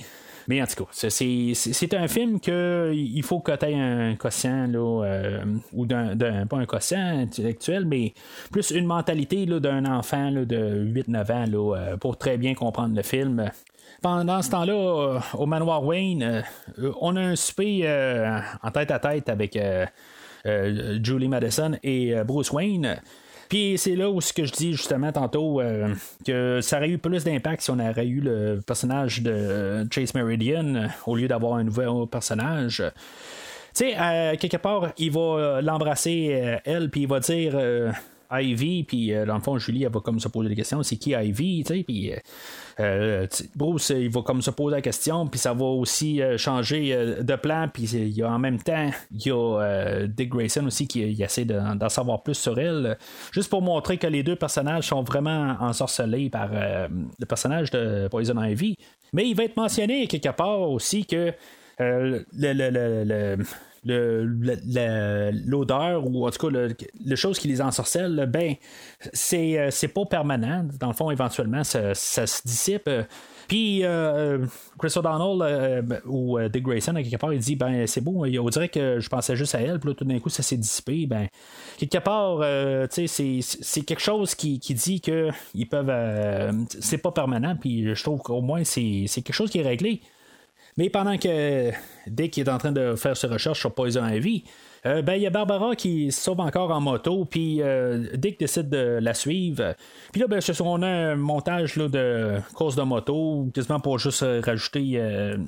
Mais 0.48 0.62
en 0.62 0.66
tout 0.66 0.84
cas, 0.84 0.90
c'est 0.92 1.94
un 1.94 2.08
film 2.08 2.40
que 2.40 2.92
il 2.94 3.22
faut 3.22 3.40
que 3.40 3.52
tu 3.52 3.66
un 3.66 4.14
quotient, 4.16 4.66
là, 4.66 5.04
euh, 5.04 5.44
ou 5.72 5.86
d'un, 5.86 6.46
pas 6.46 6.58
un 6.58 6.66
quotient 6.66 7.20
intellectuel, 7.20 7.86
mais 7.86 8.12
plus 8.50 8.70
une 8.70 8.86
mentalité 8.86 9.46
d'un 9.46 9.86
enfant 9.86 10.30
là, 10.30 10.44
de 10.44 10.84
8-9 10.84 11.32
ans 11.32 11.44
là, 11.46 11.76
euh, 11.76 11.96
pour 11.96 12.18
très 12.18 12.36
bien 12.36 12.54
comprendre 12.54 12.94
le 12.94 13.02
film. 13.02 13.50
Pendant 14.02 14.42
ce 14.42 14.50
temps-là, 14.50 14.74
euh, 14.74 15.20
au 15.34 15.46
manoir 15.46 15.82
Wayne, 15.84 16.44
on 17.00 17.16
a 17.16 17.20
un 17.20 17.36
souper 17.36 17.88
en 18.62 18.70
tête 18.70 18.90
à 18.90 18.98
tête 18.98 19.28
avec 19.28 19.58
Julie 20.44 21.28
Madison 21.28 21.72
et 21.82 22.14
Bruce 22.24 22.52
Wayne. 22.52 23.00
Puis 23.48 23.76
c'est 23.78 23.94
là 23.94 24.10
où 24.10 24.20
ce 24.20 24.32
que 24.32 24.44
je 24.44 24.52
dis 24.52 24.72
justement 24.72 25.12
tantôt 25.12 25.60
euh, 25.60 25.94
que 26.26 26.60
ça 26.60 26.78
aurait 26.78 26.88
eu 26.88 26.98
plus 26.98 27.24
d'impact 27.24 27.62
si 27.62 27.70
on 27.70 27.78
aurait 27.78 28.06
eu 28.06 28.20
le 28.20 28.60
personnage 28.66 29.22
de 29.22 29.86
Chase 29.90 30.14
Meridian 30.14 30.74
euh, 30.74 30.86
au 31.06 31.16
lieu 31.16 31.28
d'avoir 31.28 31.54
un 31.54 31.64
nouveau 31.64 32.06
personnage. 32.06 32.82
Tu 33.74 33.86
sais, 33.86 33.94
euh, 33.98 34.36
quelque 34.36 34.56
part, 34.56 34.92
il 34.98 35.10
va 35.10 35.60
l'embrasser, 35.60 36.58
elle, 36.64 36.90
puis 36.90 37.02
il 37.02 37.08
va 37.08 37.20
dire 37.20 37.56
Ivy, 38.40 38.84
puis 38.84 39.12
dans 39.26 39.34
le 39.34 39.40
fond, 39.40 39.58
Julie, 39.58 39.84
elle 39.84 39.92
va 39.92 40.00
comme 40.00 40.20
se 40.20 40.28
poser 40.28 40.48
des 40.48 40.56
questions 40.56 40.82
c'est 40.82 40.96
qui 40.96 41.10
Ivy, 41.10 41.64
tu 41.64 41.74
sais, 41.74 41.82
puis 41.82 42.12
euh, 42.80 43.26
Bruce, 43.54 43.90
il 43.90 44.10
va 44.10 44.22
comme 44.22 44.42
se 44.42 44.50
poser 44.50 44.76
la 44.76 44.82
question, 44.82 45.26
puis 45.26 45.38
ça 45.38 45.52
va 45.52 45.64
aussi 45.64 46.20
euh, 46.20 46.36
changer 46.36 46.92
euh, 46.92 47.22
de 47.22 47.36
plan, 47.36 47.68
puis 47.72 47.84
il 47.84 48.10
y 48.10 48.22
a 48.22 48.30
en 48.30 48.38
même 48.38 48.58
temps, 48.58 48.90
il 49.12 49.26
y 49.26 49.30
a 49.30 50.06
Dick 50.06 50.30
Grayson 50.30 50.66
aussi 50.66 50.86
qui 50.88 51.02
essaie 51.22 51.44
d'en 51.44 51.88
savoir 51.88 52.22
plus 52.22 52.34
sur 52.34 52.58
elle, 52.58 52.96
juste 53.32 53.50
pour 53.50 53.62
montrer 53.62 53.98
que 53.98 54.06
les 54.06 54.22
deux 54.22 54.36
personnages 54.36 54.88
sont 54.88 55.02
vraiment 55.02 55.56
ensorcelés 55.60 56.30
par 56.30 56.50
le 56.52 57.26
personnage 57.26 57.70
de 57.70 58.08
Poison 58.08 58.42
Ivy. 58.42 58.76
Mais 59.12 59.28
il 59.28 59.36
va 59.36 59.44
être 59.44 59.56
mentionné 59.56 60.06
quelque 60.06 60.30
part 60.30 60.60
aussi 60.60 61.06
que 61.06 61.32
le, 61.78 63.36
l'odeur 63.84 66.06
ou 66.06 66.26
en 66.26 66.30
tout 66.30 66.46
cas 66.46 66.52
le, 66.52 66.74
les 67.04 67.16
choses 67.16 67.38
qui 67.38 67.48
les 67.48 67.60
ensorcellent, 67.60 68.26
ben 68.30 68.54
c'est, 69.12 69.70
c'est 69.70 69.88
pas 69.88 70.06
permanent. 70.06 70.66
Dans 70.80 70.88
le 70.88 70.94
fond, 70.94 71.10
éventuellement, 71.10 71.64
ça, 71.64 71.94
se 71.94 72.46
dissipe. 72.46 72.88
Puis 73.46 73.84
euh, 73.84 74.46
Chris 74.78 74.94
O'Donnell 74.96 75.42
euh, 75.42 75.82
ou 76.06 76.38
Dick 76.48 76.62
Grayson, 76.62 76.96
à 76.96 77.02
quelque 77.02 77.18
part, 77.18 77.32
il 77.32 77.40
dit 77.40 77.56
ben 77.56 77.86
c'est 77.86 78.00
beau, 78.00 78.24
on 78.24 78.48
dirait 78.48 78.70
que 78.70 79.00
je 79.00 79.08
pensais 79.10 79.36
juste 79.36 79.54
à 79.54 79.60
elle, 79.60 79.78
puis 79.78 79.90
là, 79.90 79.94
tout 79.94 80.04
d'un 80.04 80.18
coup, 80.18 80.30
ça 80.30 80.42
s'est 80.42 80.56
dissipé. 80.56 81.06
Ben, 81.06 81.28
quelque 81.76 81.98
part, 81.98 82.38
tu 82.88 83.06
sais, 83.06 83.40
c'est 83.42 83.82
quelque 83.82 84.00
chose 84.00 84.34
qui, 84.34 84.58
qui 84.58 84.74
dit 84.74 85.00
que 85.00 85.28
ils 85.54 85.68
peuvent. 85.68 85.92
c'est 86.80 86.98
pas 86.98 87.12
permanent, 87.12 87.56
puis 87.56 87.94
je 87.94 88.02
trouve 88.02 88.20
qu'au 88.20 88.40
moins, 88.40 88.64
c'est 88.64 89.06
quelque 89.06 89.32
chose 89.32 89.50
qui 89.50 89.58
est 89.58 89.62
réglé. 89.62 90.00
Mais 90.76 90.90
pendant 90.90 91.16
que 91.16 91.70
Dick 92.06 92.36
est 92.36 92.48
en 92.48 92.58
train 92.58 92.72
de 92.72 92.96
faire 92.96 93.16
ses 93.16 93.28
recherches 93.28 93.60
sur 93.60 93.74
Poison 93.74 94.06
Ivy, 94.06 94.44
euh, 94.86 95.00
ben, 95.00 95.14
il 95.14 95.22
y 95.22 95.26
a 95.26 95.30
Barbara 95.30 95.74
qui 95.76 96.12
se 96.12 96.20
sauve 96.20 96.40
encore 96.40 96.70
en 96.70 96.80
moto, 96.80 97.24
puis 97.24 97.62
euh, 97.62 98.06
Dick 98.14 98.38
décide 98.38 98.68
de 98.68 98.98
la 99.00 99.14
suivre. 99.14 99.74
Puis 100.12 100.20
là, 100.20 100.26
ben, 100.26 100.40
on 100.60 100.82
a 100.82 100.86
un 100.86 101.16
montage 101.16 101.76
de 101.76 102.38
course 102.54 102.76
de 102.76 102.82
moto, 102.82 103.48
quasiment 103.54 103.80
pour 103.80 103.98
juste 103.98 104.22
euh, 104.24 104.42
rajouter 104.44 105.00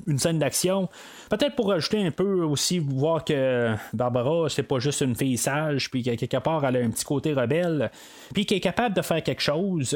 une 0.07 0.17
scène 0.17 0.39
d'action. 0.39 0.89
Peut-être 1.29 1.55
pour 1.55 1.67
rajouter 1.69 2.03
un 2.03 2.11
peu 2.11 2.41
aussi, 2.43 2.79
voir 2.79 3.23
que 3.23 3.75
Barbara, 3.93 4.49
c'est 4.49 4.63
pas 4.63 4.79
juste 4.79 5.01
une 5.01 5.15
fille 5.15 5.37
sage, 5.37 5.91
puis 5.91 6.01
quelque 6.01 6.37
part, 6.37 6.65
elle 6.65 6.77
a 6.77 6.79
un 6.79 6.89
petit 6.89 7.05
côté 7.05 7.33
rebelle, 7.33 7.91
puis 8.33 8.45
qui 8.45 8.55
est 8.55 8.59
capable 8.59 8.95
de 8.95 9.01
faire 9.01 9.21
quelque 9.21 9.41
chose. 9.41 9.95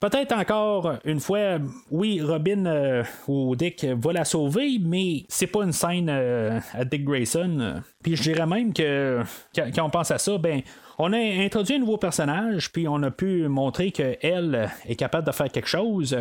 Peut-être 0.00 0.32
encore 0.32 0.94
une 1.04 1.20
fois, 1.20 1.58
oui, 1.90 2.20
Robin 2.20 2.66
euh, 2.66 3.02
ou 3.28 3.56
Dick 3.56 3.84
va 3.84 4.12
la 4.12 4.24
sauver, 4.24 4.78
mais 4.80 5.24
c'est 5.28 5.46
pas 5.46 5.62
une 5.62 5.72
scène 5.72 6.08
euh, 6.10 6.60
à 6.74 6.84
Dick 6.84 7.04
Grayson. 7.04 7.82
Puis 8.02 8.16
je 8.16 8.22
dirais 8.22 8.46
même 8.46 8.72
que 8.74 9.22
quand, 9.54 9.84
on 9.84 9.90
pense 9.90 10.10
à 10.10 10.18
ça, 10.18 10.36
ben 10.38 10.60
on 10.98 11.12
a 11.12 11.18
introduit 11.18 11.76
un 11.76 11.78
nouveau 11.78 11.96
personnage, 11.96 12.72
puis 12.72 12.86
on 12.88 13.02
a 13.02 13.10
pu 13.10 13.48
montrer 13.48 13.90
qu'elle 13.90 14.70
est 14.86 14.96
capable 14.96 15.26
de 15.26 15.32
faire 15.32 15.50
quelque 15.50 15.68
chose. 15.68 16.16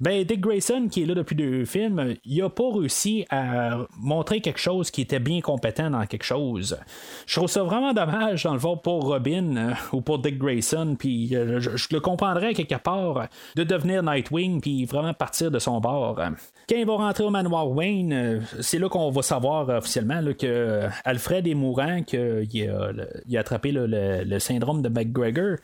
Ben, 0.00 0.24
Dick 0.24 0.40
Grayson, 0.40 0.88
qui 0.90 1.02
est 1.02 1.06
là 1.06 1.14
depuis 1.14 1.36
deux 1.36 1.64
films, 1.64 2.14
il 2.24 2.42
a 2.42 2.48
pas 2.48 2.70
réussi 2.72 3.26
à 3.30 3.78
montrer 3.96 4.40
quelque 4.40 4.58
chose 4.58 4.90
qui 4.90 5.02
était 5.02 5.20
bien 5.20 5.40
compétent 5.40 5.90
dans 5.90 6.04
quelque 6.06 6.24
chose. 6.24 6.76
Je 7.26 7.36
trouve 7.36 7.48
ça 7.48 7.62
vraiment 7.62 7.92
dommage, 7.92 8.42
dans 8.44 8.54
le 8.54 8.60
pour 8.82 9.04
Robin 9.04 9.56
euh, 9.56 9.74
ou 9.92 10.00
pour 10.00 10.18
Dick 10.18 10.38
Grayson, 10.38 10.96
puis 10.98 11.36
euh, 11.36 11.60
je, 11.60 11.86
le 11.92 12.00
comprendrais 12.00 12.54
quelque 12.54 12.74
part 12.76 13.28
de 13.54 13.62
devenir 13.62 14.02
Nightwing, 14.02 14.60
puis 14.60 14.84
vraiment 14.84 15.14
partir 15.14 15.50
de 15.50 15.58
son 15.58 15.80
bord. 15.80 16.16
Quand 16.16 16.76
il 16.76 16.86
va 16.86 16.94
rentrer 16.94 17.24
au 17.24 17.30
manoir 17.30 17.70
Wayne, 17.70 18.12
euh, 18.12 18.40
c'est 18.60 18.78
là 18.78 18.88
qu'on 18.88 19.10
va 19.10 19.22
savoir 19.22 19.68
officiellement 19.68 20.20
que 20.38 20.88
Alfred 21.04 21.46
est 21.46 21.54
mourant, 21.54 22.02
qu'il 22.02 22.68
a, 22.68 22.90
a, 23.36 23.38
attrapé 23.38 23.70
le, 23.72 24.38
syndrome 24.38 24.82
de 24.82 24.88
McGregor 24.88 25.58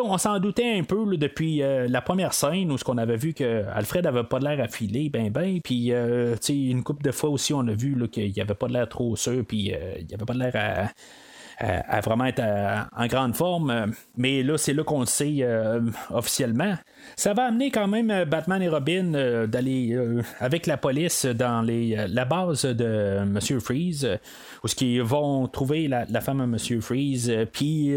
on 0.00 0.18
s'en 0.18 0.38
doutait 0.38 0.78
un 0.78 0.84
peu 0.84 1.16
depuis 1.16 1.62
euh, 1.62 1.86
la 1.88 2.00
première 2.00 2.34
scène 2.34 2.70
où 2.70 2.78
ce 2.78 2.84
qu'on 2.84 2.98
avait 2.98 3.16
vu 3.16 3.34
que 3.34 3.64
Alfred 3.72 4.06
avait 4.06 4.24
pas 4.24 4.38
l'air 4.38 4.60
affilé, 4.60 5.08
ben 5.10 5.30
ben, 5.30 5.60
puis 5.62 5.92
euh, 5.92 6.36
une 6.48 6.82
couple 6.82 7.02
de 7.02 7.12
fois 7.12 7.30
aussi 7.30 7.52
on 7.52 7.66
a 7.66 7.72
vu 7.72 7.96
qu'il 8.08 8.40
avait 8.40 8.54
pas 8.54 8.68
l'air 8.68 8.88
trop 8.88 9.16
sûr, 9.16 9.44
puis 9.46 9.74
euh, 9.74 9.94
il 9.98 10.14
avait 10.14 10.24
pas 10.24 10.34
l'air 10.34 10.90
à 11.58 12.00
vraiment 12.00 12.24
être 12.24 12.42
en 12.96 13.06
grande 13.06 13.36
forme. 13.36 13.92
Mais 14.16 14.42
là, 14.42 14.58
c'est 14.58 14.72
là 14.72 14.82
qu'on 14.82 15.00
le 15.00 15.06
sait 15.06 15.46
officiellement. 16.10 16.74
Ça 17.16 17.34
va 17.34 17.44
amener 17.44 17.70
quand 17.70 17.88
même 17.88 18.10
euh, 18.10 18.24
Batman 18.24 18.62
et 18.62 18.68
Robin 18.68 19.14
euh, 19.14 19.46
d'aller 19.46 19.92
euh, 19.92 20.22
avec 20.40 20.66
la 20.66 20.76
police 20.76 21.26
dans 21.26 21.62
la 21.66 22.24
base 22.24 22.64
de 22.64 23.24
Monsieur 23.24 23.60
Freeze, 23.60 24.08
où 24.62 24.68
ce 24.68 24.74
qu'ils 24.74 25.02
vont 25.02 25.46
trouver 25.48 25.88
la, 25.88 26.20
femme 26.20 26.40
de 26.40 26.46
Monsieur 26.46 26.80
Freeze, 26.80 27.32
puis 27.52 27.92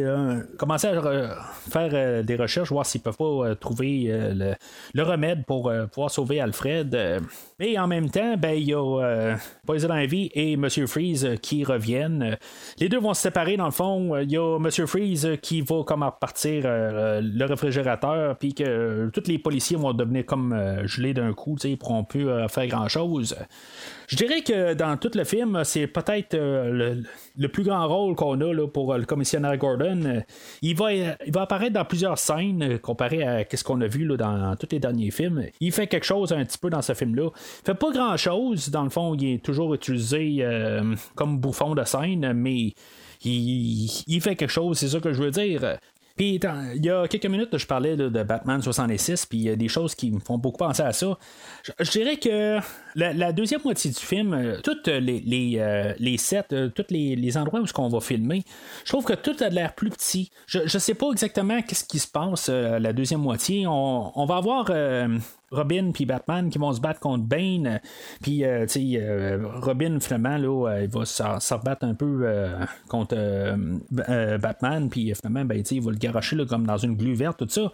commencer 0.58 0.88
à 0.88 1.38
faire 1.70 2.24
des 2.24 2.36
recherches, 2.36 2.70
voir 2.70 2.86
s'ils 2.86 3.02
peuvent 3.02 3.18
pas 3.18 3.56
trouver 3.56 4.12
le, 4.94 5.04
remède 5.04 5.46
pour 5.46 5.72
pouvoir 5.92 6.10
sauver 6.10 6.40
Alfred. 6.40 7.22
Mais 7.60 7.78
en 7.78 7.88
même 7.88 8.10
temps, 8.10 8.36
ben 8.38 8.56
il 8.56 8.70
y 8.70 8.74
a 8.74 9.38
Poison 9.66 9.96
Ivy 9.96 10.32
et 10.34 10.58
Monsieur 10.58 10.88
Freeze 10.88 11.36
qui 11.42 11.64
reviennent. 11.64 12.38
Les 12.80 12.90
deux 12.90 13.00
vont 13.00 13.14
se 13.14 13.22
séparer 13.22 13.58
dans 13.58 13.66
le 13.66 13.72
fond. 13.72 14.18
Il 14.18 14.32
y 14.32 14.38
a 14.38 14.58
Monsieur 14.60 14.86
Freeze 14.88 15.30
qui 15.42 15.62
va 15.62 15.84
comme 15.84 16.04
repartir 16.04 16.64
le 16.66 17.46
réfrigérateur, 17.46 18.38
puis 18.38 18.54
que 18.54 18.64
euh, 18.86 19.10
tous 19.12 19.28
les 19.28 19.40
policiers 19.40 19.78
vont 19.78 19.94
devenir 19.94 20.26
comme 20.26 20.54
euh, 20.54 20.86
gelés 20.86 21.14
d'un 21.14 21.34
coup, 21.34 21.56
ils 21.64 21.78
pourront 21.78 22.04
plus 22.04 22.28
euh, 22.28 22.48
faire 22.48 22.68
grand-chose. 22.68 23.36
Je 24.08 24.16
dirais 24.16 24.42
que 24.42 24.74
dans 24.74 24.98
tout 24.98 25.12
le 25.16 25.24
film, 25.24 25.64
c'est 25.64 25.88
peut-être 25.88 26.38
le, 26.38 27.48
plus 27.48 27.64
grand 27.64 27.88
rôle 27.88 28.16
qu'on 28.16 28.40
a 28.42 28.54
là, 28.54 28.68
pour 28.68 28.94
le 28.96 29.06
commissionnaire 29.06 29.58
Gordon. 29.58 30.24
il, 30.62 30.76
va, 30.76 30.94
il 30.94 31.32
va 31.34 31.42
apparaître 31.42 31.74
dans 31.74 31.86
plusieurs 31.86 32.18
scènes 32.18 32.80
comparé 32.80 33.24
à 33.24 33.46
ce 33.52 33.64
qu'on 33.64 33.82
a 33.82 33.88
vu 33.88 34.06
là, 34.06 34.18
dans 34.18 34.56
tous 34.56 34.68
les 34.72 34.80
derniers 34.80 35.12
films. 35.12 35.46
Il 35.60 35.72
fait 35.72 35.88
quelque 35.88 36.06
chose 36.06 36.34
un 36.34 36.44
petit 36.46 36.58
peu 36.58 36.70
dans 36.70 36.82
ce 36.82 36.94
film-là. 36.94 37.30
Il 37.34 37.66
fait 37.66 37.76
pas 37.76 37.92
grand-chose. 37.92 38.70
Dans 38.70 38.84
le 38.84 38.90
fond, 38.90 39.16
il 39.16 39.36
est 39.36 39.44
toujours 39.44 39.74
utilisé 39.74 40.46
comme 41.16 41.40
bouffon 41.40 41.76
de 41.76 41.84
scène, 41.84 42.34
mais 42.34 42.74
il, 43.24 44.20
fait 44.22 44.36
quelque 44.36 44.52
chose, 44.52 44.78
c'est 44.78 44.90
ça 44.90 45.00
que 45.00 45.14
je 45.14 45.24
veux 45.24 45.32
dire. 45.32 45.78
Puis 46.16 46.40
il 46.40 46.86
y 46.86 46.90
a 46.90 47.08
quelques 47.10 47.26
minutes, 47.26 47.58
je 47.58 47.66
parlais 47.68 47.98
de 47.98 48.24
Batman 48.24 48.62
66, 48.62 49.26
puis 49.26 49.38
il 49.38 49.44
y 49.44 49.50
a 49.50 49.58
des 49.58 49.68
choses 49.68 49.96
qui 49.96 50.12
me 50.12 50.20
font 50.20 50.38
beaucoup 50.38 50.60
penser 50.60 50.82
à 50.82 50.94
ça. 50.94 51.18
Je, 51.80 51.92
dirais 51.92 52.16
que 52.16 52.60
la, 52.96 53.34
deuxième 53.34 53.60
moitié 53.66 53.92
du 53.92 54.00
film, 54.00 54.34
euh, 54.34 54.62
toutes 54.64 54.88
les, 54.88 55.20
les, 55.20 55.56
euh, 55.58 55.94
les 56.00 56.18
sets, 56.18 56.46
euh, 56.54 56.70
tous 56.70 56.86
les, 56.90 57.38
endroits 57.38 57.60
où 57.60 57.66
on 57.78 57.90
va 57.90 58.00
filmer, 58.00 58.44
je 58.86 58.94
trouve 58.94 59.04
que 59.04 59.14
tout 59.14 59.36
a 59.42 59.50
l'air 59.50 59.76
plus 59.76 59.90
petit. 59.90 60.32
Je 60.48 60.60
ne 60.60 60.68
sais 60.68 60.94
pas 60.94 61.12
exactement 61.12 61.62
qu'est-ce 61.62 61.84
qui 61.84 62.00
se 62.00 62.08
passe 62.08 62.48
la 62.48 62.94
deuxième 62.94 63.22
moitié. 63.22 63.68
On, 63.68 64.18
on 64.18 64.26
va 64.26 64.38
avoir 64.38 64.72
Robin 65.56 65.92
puis 65.94 66.06
Batman 66.06 66.50
qui 66.50 66.58
vont 66.58 66.74
se 66.74 66.82
battre 66.82 67.00
contre 67.00 67.24
Bane. 67.24 67.80
Puis, 68.22 68.44
euh, 68.44 68.66
tu 68.66 68.74
sais, 68.74 69.00
euh, 69.02 69.40
Robin, 69.62 70.00
finalement, 70.00 70.38
là, 70.38 70.70
euh, 70.70 70.84
il 70.84 70.90
va 70.90 71.06
se 71.06 71.54
rebattre 71.54 71.86
un 71.86 71.94
peu 71.94 72.28
contre 72.88 73.16
Batman. 74.38 74.90
Puis, 74.90 75.14
finalement, 75.16 75.46
ben, 75.46 75.64
il 75.70 75.82
va 75.82 75.92
le 75.92 75.98
garocher 75.98 76.36
là, 76.36 76.46
comme 76.46 76.66
dans 76.66 76.78
une 76.78 76.96
glue 76.96 77.16
verte, 77.16 77.40
tout 77.40 77.50
ça. 77.50 77.72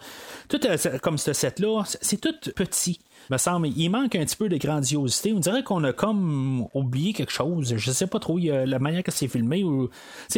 Tout 0.48 0.60
comme 1.02 1.18
ce 1.18 1.32
set-là, 1.32 1.82
c'est 1.84 2.20
tout 2.20 2.34
petit 2.54 3.00
me 3.32 3.38
semble. 3.38 3.68
Il 3.68 3.88
manque 3.88 4.14
un 4.14 4.24
petit 4.24 4.36
peu 4.36 4.48
de 4.48 4.56
grandiosité. 4.56 5.32
On 5.32 5.40
dirait 5.40 5.62
qu'on 5.62 5.82
a 5.84 5.92
comme 5.92 6.68
oublié 6.74 7.12
quelque 7.12 7.32
chose. 7.32 7.74
Je 7.76 7.90
sais 7.90 8.06
pas 8.06 8.18
trop 8.18 8.38
la 8.38 8.78
manière 8.78 9.02
que 9.02 9.10
c'est 9.10 9.28
filmé. 9.28 9.64
Ou, 9.64 9.88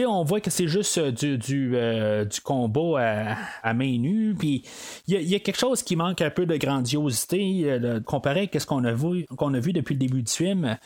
on 0.06 0.24
voit 0.24 0.40
que 0.40 0.50
c'est 0.50 0.68
juste 0.68 0.98
euh, 0.98 1.10
du, 1.10 1.36
du, 1.38 1.72
euh, 1.74 2.24
du 2.24 2.40
combat 2.40 3.36
à, 3.62 3.74
main 3.74 3.98
nue. 3.98 4.34
Puis 4.38 4.62
il 5.08 5.20
y, 5.20 5.34
a 5.34 5.38
quelque 5.40 5.58
chose 5.58 5.82
qui 5.82 5.96
manque 5.96 6.22
un 6.22 6.30
peu 6.30 6.46
de 6.46 6.56
grandiosité 6.56 7.64
euh, 7.66 8.00
comparé 8.00 8.48
à 8.52 8.58
ce 8.58 8.66
qu'on 8.66 8.84
a 8.84 8.92
vu 8.92 9.26
qu'on 9.36 9.52
a 9.54 9.58
vu 9.58 9.72
depuis 9.72 9.94
le 9.94 9.98
début 9.98 10.22
du 10.22 10.32
film. 10.32 10.76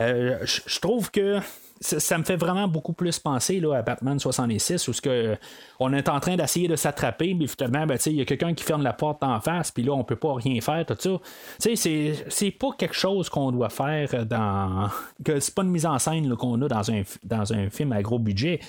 je 0.00 0.80
trouve 0.80 1.10
que 1.10 1.40
ça, 1.80 2.18
me 2.18 2.24
fait 2.24 2.36
vraiment 2.36 2.68
beaucoup 2.68 2.92
plus 2.92 3.18
penser 3.18 3.60
là, 3.60 3.74
à 3.74 3.82
Batman 3.82 4.18
66 4.18 4.88
où 4.88 4.92
ce 4.92 5.00
que 5.00 5.36
on 5.78 5.92
est 5.92 6.08
en 6.08 6.18
train 6.18 6.36
d'essayer 6.36 6.66
de 6.66 6.76
s'attraper, 6.76 7.34
mais 7.34 7.46
finalement, 7.46 7.86
ben, 7.86 7.98
il 8.06 8.14
y 8.14 8.20
a 8.20 8.24
quelqu'un 8.24 8.54
qui 8.54 8.64
ferme 8.64 8.82
la 8.82 8.92
porte 8.92 9.22
en 9.22 9.40
face, 9.40 9.70
puis 9.70 9.84
là, 9.84 9.92
on 9.92 10.02
peut 10.02 10.16
pas 10.16 10.34
rien 10.34 10.60
faire, 10.60 10.84
tout 10.84 10.96
ça. 10.98 11.10
C'est, 11.58 12.50
pas 12.58 12.70
quelque 12.76 12.94
chose 12.94 13.28
qu'on 13.28 13.52
doit 13.52 13.70
faire 13.70 14.26
dans. 14.26 14.88
que 15.24 15.38
c'est 15.38 15.54
pas 15.54 15.62
une 15.62 15.70
mise 15.70 15.86
en 15.86 15.98
scène 15.98 16.34
qu'on 16.36 16.60
a 16.62 16.68
dans 16.68 16.90
un, 16.90 17.02
dans 17.24 17.52
un 17.52 17.70
film 17.70 17.92
à 17.92 18.02
gros 18.02 18.18
budget 18.18 18.60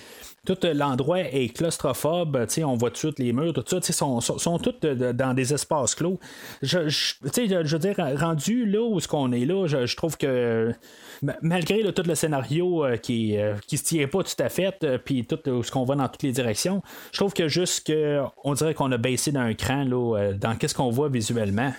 tout 0.45 0.57
l'endroit 0.73 1.19
est 1.19 1.55
claustrophobe, 1.55 2.45
on 2.63 2.75
voit 2.75 2.91
tout 2.91 3.13
les 3.17 3.33
murs, 3.33 3.53
tout 3.53 3.63
ça, 3.67 3.81
sont, 3.81 4.21
sont, 4.21 4.37
sont 4.37 4.57
tous 4.57 4.79
dans 4.81 5.33
des 5.33 5.53
espaces 5.53 5.95
clos. 5.95 6.19
Je, 6.61 6.89
je, 6.89 7.13
je 7.23 7.75
veux 7.75 7.79
dire, 7.79 7.95
rendu 8.17 8.65
là 8.65 8.81
où 8.81 8.99
ce 8.99 9.07
qu'on 9.07 9.31
est 9.31 9.45
là, 9.45 9.67
je, 9.67 9.95
trouve 9.95 10.17
que 10.17 10.73
malgré 11.41 11.83
tout 11.93 12.03
le 12.05 12.15
scénario 12.15 12.85
euh, 12.85 12.97
qui, 12.99 13.37
euh, 13.37 13.55
qui 13.67 13.77
se 13.77 13.83
tient 13.83 14.07
pas 14.07 14.23
tout 14.23 14.43
à 14.43 14.49
fait, 14.49 14.83
euh, 14.83 14.97
puis 14.97 15.25
tout 15.25 15.39
ce 15.63 15.71
qu'on 15.71 15.83
voit 15.83 15.95
dans 15.95 16.07
toutes 16.07 16.23
les 16.23 16.31
directions, 16.31 16.81
je 17.11 17.17
trouve 17.17 17.33
que 17.33 17.47
juste 17.47 17.87
que 17.87 18.21
on 18.43 18.53
dirait 18.53 18.73
qu'on 18.73 18.91
a 18.91 18.97
baissé 18.97 19.31
d'un 19.31 19.53
cran 19.53 19.83
là, 19.83 20.33
dans 20.33 20.55
qu'est-ce 20.55 20.75
qu'on 20.75 20.89
voit 20.89 21.09
visuellement. 21.09 21.73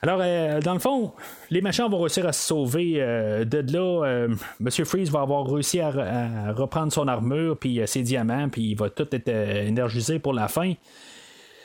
Alors, 0.00 0.20
dans 0.62 0.74
le 0.74 0.78
fond, 0.78 1.12
les 1.50 1.60
machins 1.60 1.88
vont 1.90 1.98
réussir 1.98 2.24
à 2.24 2.32
se 2.32 2.46
sauver 2.46 2.94
de 2.94 3.72
là. 3.72 4.28
Monsieur 4.60 4.84
Freeze 4.84 5.10
va 5.10 5.22
avoir 5.22 5.44
réussi 5.50 5.80
à, 5.80 6.52
reprendre 6.52 6.92
son 6.92 7.08
armure, 7.08 7.58
puis 7.58 7.80
ses 7.86 8.02
diamants, 8.02 8.48
puis 8.48 8.62
il 8.62 8.74
va 8.76 8.90
tout 8.90 9.08
être 9.10 9.28
énergisé 9.28 10.20
pour 10.20 10.34
la 10.34 10.46
fin. 10.46 10.74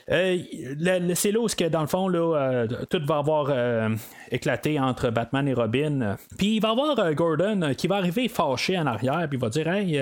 C'est 0.07 1.31
là 1.31 1.39
où, 1.39 1.47
que, 1.47 1.67
dans 1.69 1.81
le 1.81 1.87
fond, 1.87 2.07
là, 2.07 2.67
tout 2.89 3.01
va 3.05 3.17
avoir 3.17 3.51
éclaté 4.31 4.79
entre 4.79 5.09
Batman 5.09 5.47
et 5.47 5.53
Robin. 5.53 6.17
Puis 6.37 6.55
il 6.55 6.59
va 6.59 6.69
y 6.69 6.71
avoir 6.71 7.13
Gordon 7.13 7.73
qui 7.77 7.87
va 7.87 7.97
arriver 7.97 8.27
fâché 8.27 8.77
en 8.77 8.87
arrière, 8.87 9.27
puis 9.29 9.37
il 9.37 9.41
va 9.41 9.49
dire 9.49 9.67
Hey, 9.67 10.01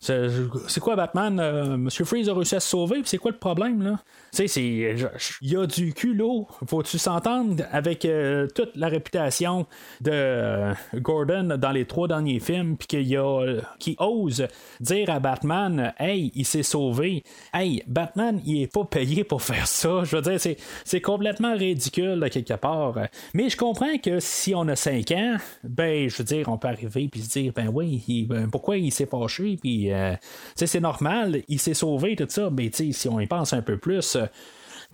c'est 0.00 0.80
quoi 0.80 0.96
Batman? 0.96 1.40
Euh, 1.40 1.76
Monsieur 1.76 2.04
Freeze 2.04 2.28
a 2.28 2.34
réussi 2.34 2.54
à 2.54 2.60
se 2.60 2.68
sauver, 2.68 3.02
c'est 3.04 3.18
quoi 3.18 3.30
le 3.30 3.38
problème 3.38 3.82
là? 3.82 3.98
Tu 4.36 4.42
sais, 4.42 4.48
c'est. 4.48 4.96
Il 5.40 5.50
y 5.50 5.56
a 5.56 5.66
du 5.66 5.94
culot. 5.94 6.46
Faut-tu 6.66 6.98
s'entendre 6.98 7.64
avec 7.72 8.04
euh, 8.04 8.46
toute 8.54 8.76
la 8.76 8.88
réputation 8.88 9.66
de 10.02 10.10
euh, 10.12 10.74
Gordon 10.96 11.56
dans 11.56 11.70
les 11.70 11.86
trois 11.86 12.06
derniers 12.06 12.38
films, 12.38 12.76
puis 12.76 12.86
qu'il 12.86 13.08
y 13.08 13.16
a. 13.16 13.40
euh, 13.40 13.62
qui 13.78 13.96
ose 13.98 14.46
dire 14.80 15.08
à 15.08 15.20
Batman, 15.20 15.94
hey, 15.98 16.30
il 16.34 16.44
s'est 16.44 16.62
sauvé. 16.62 17.22
Hey, 17.54 17.82
Batman, 17.86 18.42
il 18.44 18.62
est 18.62 18.72
pas 18.72 18.84
payé 18.84 19.24
pour 19.24 19.40
faire 19.40 19.66
ça. 19.66 20.02
Je 20.04 20.16
veux 20.16 20.22
dire, 20.22 20.38
c'est, 20.84 21.00
complètement 21.00 21.54
ridicule 21.54 22.28
quelque 22.30 22.54
part. 22.54 22.98
Mais 23.32 23.48
je 23.48 23.56
comprends 23.56 23.96
que 23.98 24.20
si 24.20 24.54
on 24.54 24.68
a 24.68 24.76
5 24.76 25.10
ans, 25.12 25.36
ben, 25.64 26.10
je 26.10 26.16
veux 26.18 26.24
dire, 26.24 26.48
on 26.48 26.58
peut 26.58 26.68
arriver 26.68 27.08
puis 27.08 27.22
se 27.22 27.30
dire, 27.30 27.52
ben 27.54 27.70
oui, 27.72 28.26
ben, 28.28 28.50
pourquoi 28.50 28.76
il 28.76 28.90
s'est 28.90 29.06
fâché, 29.06 29.56
puis, 29.60 29.92
euh, 29.92 30.14
c'est 30.56 30.80
normal, 30.80 31.42
il 31.48 31.60
s'est 31.60 31.74
sauvé, 31.74 32.16
tout 32.16 32.26
ça, 32.28 32.50
mais 32.50 32.70
si 32.72 33.08
on 33.08 33.20
y 33.20 33.26
pense 33.26 33.52
un 33.52 33.62
peu 33.62 33.78
plus, 33.78 34.16
euh, 34.16 34.25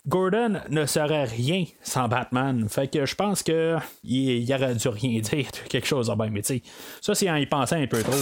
Gordon 0.07 0.61
ne 0.68 0.85
serait 0.87 1.24
rien 1.24 1.64
sans 1.83 2.09
Batman. 2.09 2.68
Fait 2.68 2.89
que 2.89 3.07
je 3.07 3.14
pense 3.14 3.43
que 3.43 3.76
il, 4.03 4.43
il 4.43 4.55
aurait 4.55 4.74
dû 4.74 4.89
rien 4.89 5.20
dire, 5.20 5.51
quelque 5.68 5.87
chose 5.87 6.09
de 6.09 6.14
même. 6.14 6.33
Mais 6.33 6.43
tu 6.43 6.62
ça, 7.01 7.14
c'est 7.14 7.30
en 7.30 7.37
y 7.37 7.47
pensant 7.47 7.76
un 7.76 7.87
peu 7.87 8.03
trop. 8.03 8.12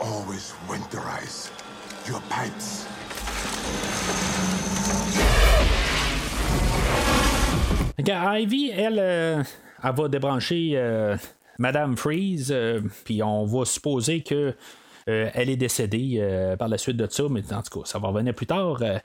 Always 0.00 0.52
winterize 0.68 1.50
your 2.06 2.20
pipes. 2.28 2.84
Ivy, 8.06 8.70
elle, 8.70 8.98
euh, 8.98 9.42
elle 9.82 9.94
va 9.94 10.08
débrancher 10.08 10.72
euh, 10.74 11.16
Madame 11.58 11.96
Freeze, 11.96 12.50
euh, 12.50 12.80
puis 13.04 13.22
on 13.22 13.44
va 13.44 13.64
supposer 13.64 14.22
que 14.22 14.34
euh, 14.34 14.52
elle 15.06 15.50
est 15.50 15.56
décédée 15.56 16.16
euh, 16.18 16.56
par 16.56 16.68
la 16.68 16.78
suite 16.78 16.96
de 16.96 17.06
ça, 17.10 17.24
mais 17.30 17.42
en 17.52 17.62
tout 17.62 17.80
cas, 17.80 17.86
ça 17.86 17.98
va 17.98 18.08
revenir 18.08 18.34
plus 18.34 18.46
tard. 18.46 18.78
euh. 18.82 18.98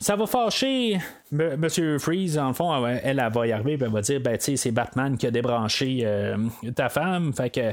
ça 0.00 0.16
va 0.16 0.26
fâcher 0.26 0.94
M- 1.32 1.56
Monsieur 1.58 1.98
Freeze, 1.98 2.38
en 2.38 2.52
fond, 2.52 2.86
elle, 2.86 3.16
va 3.32 3.46
y 3.46 3.52
arriver, 3.52 3.78
elle 3.80 3.90
va 3.90 4.00
dire, 4.00 4.20
ben, 4.20 4.36
tu 4.38 4.56
c'est 4.56 4.70
Batman 4.72 5.16
qui 5.16 5.26
a 5.26 5.30
débranché 5.30 6.00
euh, 6.04 6.36
ta 6.74 6.88
femme, 6.88 7.32
fait 7.32 7.50
que. 7.50 7.70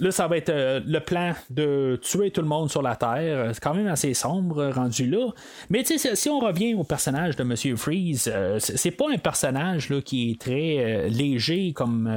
Là, 0.00 0.10
ça 0.10 0.26
va 0.28 0.36
être 0.36 0.50
euh, 0.50 0.80
le 0.86 1.00
plan 1.00 1.32
de 1.50 1.98
tuer 2.02 2.30
tout 2.30 2.40
le 2.40 2.48
monde 2.48 2.70
sur 2.70 2.82
la 2.82 2.96
Terre. 2.96 3.50
C'est 3.52 3.62
quand 3.62 3.74
même 3.74 3.86
assez 3.86 4.14
sombre 4.14 4.58
euh, 4.58 4.70
rendu 4.70 5.08
là. 5.08 5.28
Mais 5.70 5.84
si 5.84 6.28
on 6.28 6.38
revient 6.38 6.74
au 6.74 6.84
personnage 6.84 7.36
de 7.36 7.44
Monsieur 7.44 7.76
Freeze, 7.76 8.30
euh, 8.32 8.58
c'est 8.58 8.90
pas 8.90 9.06
un 9.12 9.18
personnage 9.18 9.88
là, 9.90 10.00
qui 10.00 10.30
est 10.30 10.40
très 10.40 10.78
euh, 10.78 11.08
léger 11.08 11.72
comme 11.72 12.10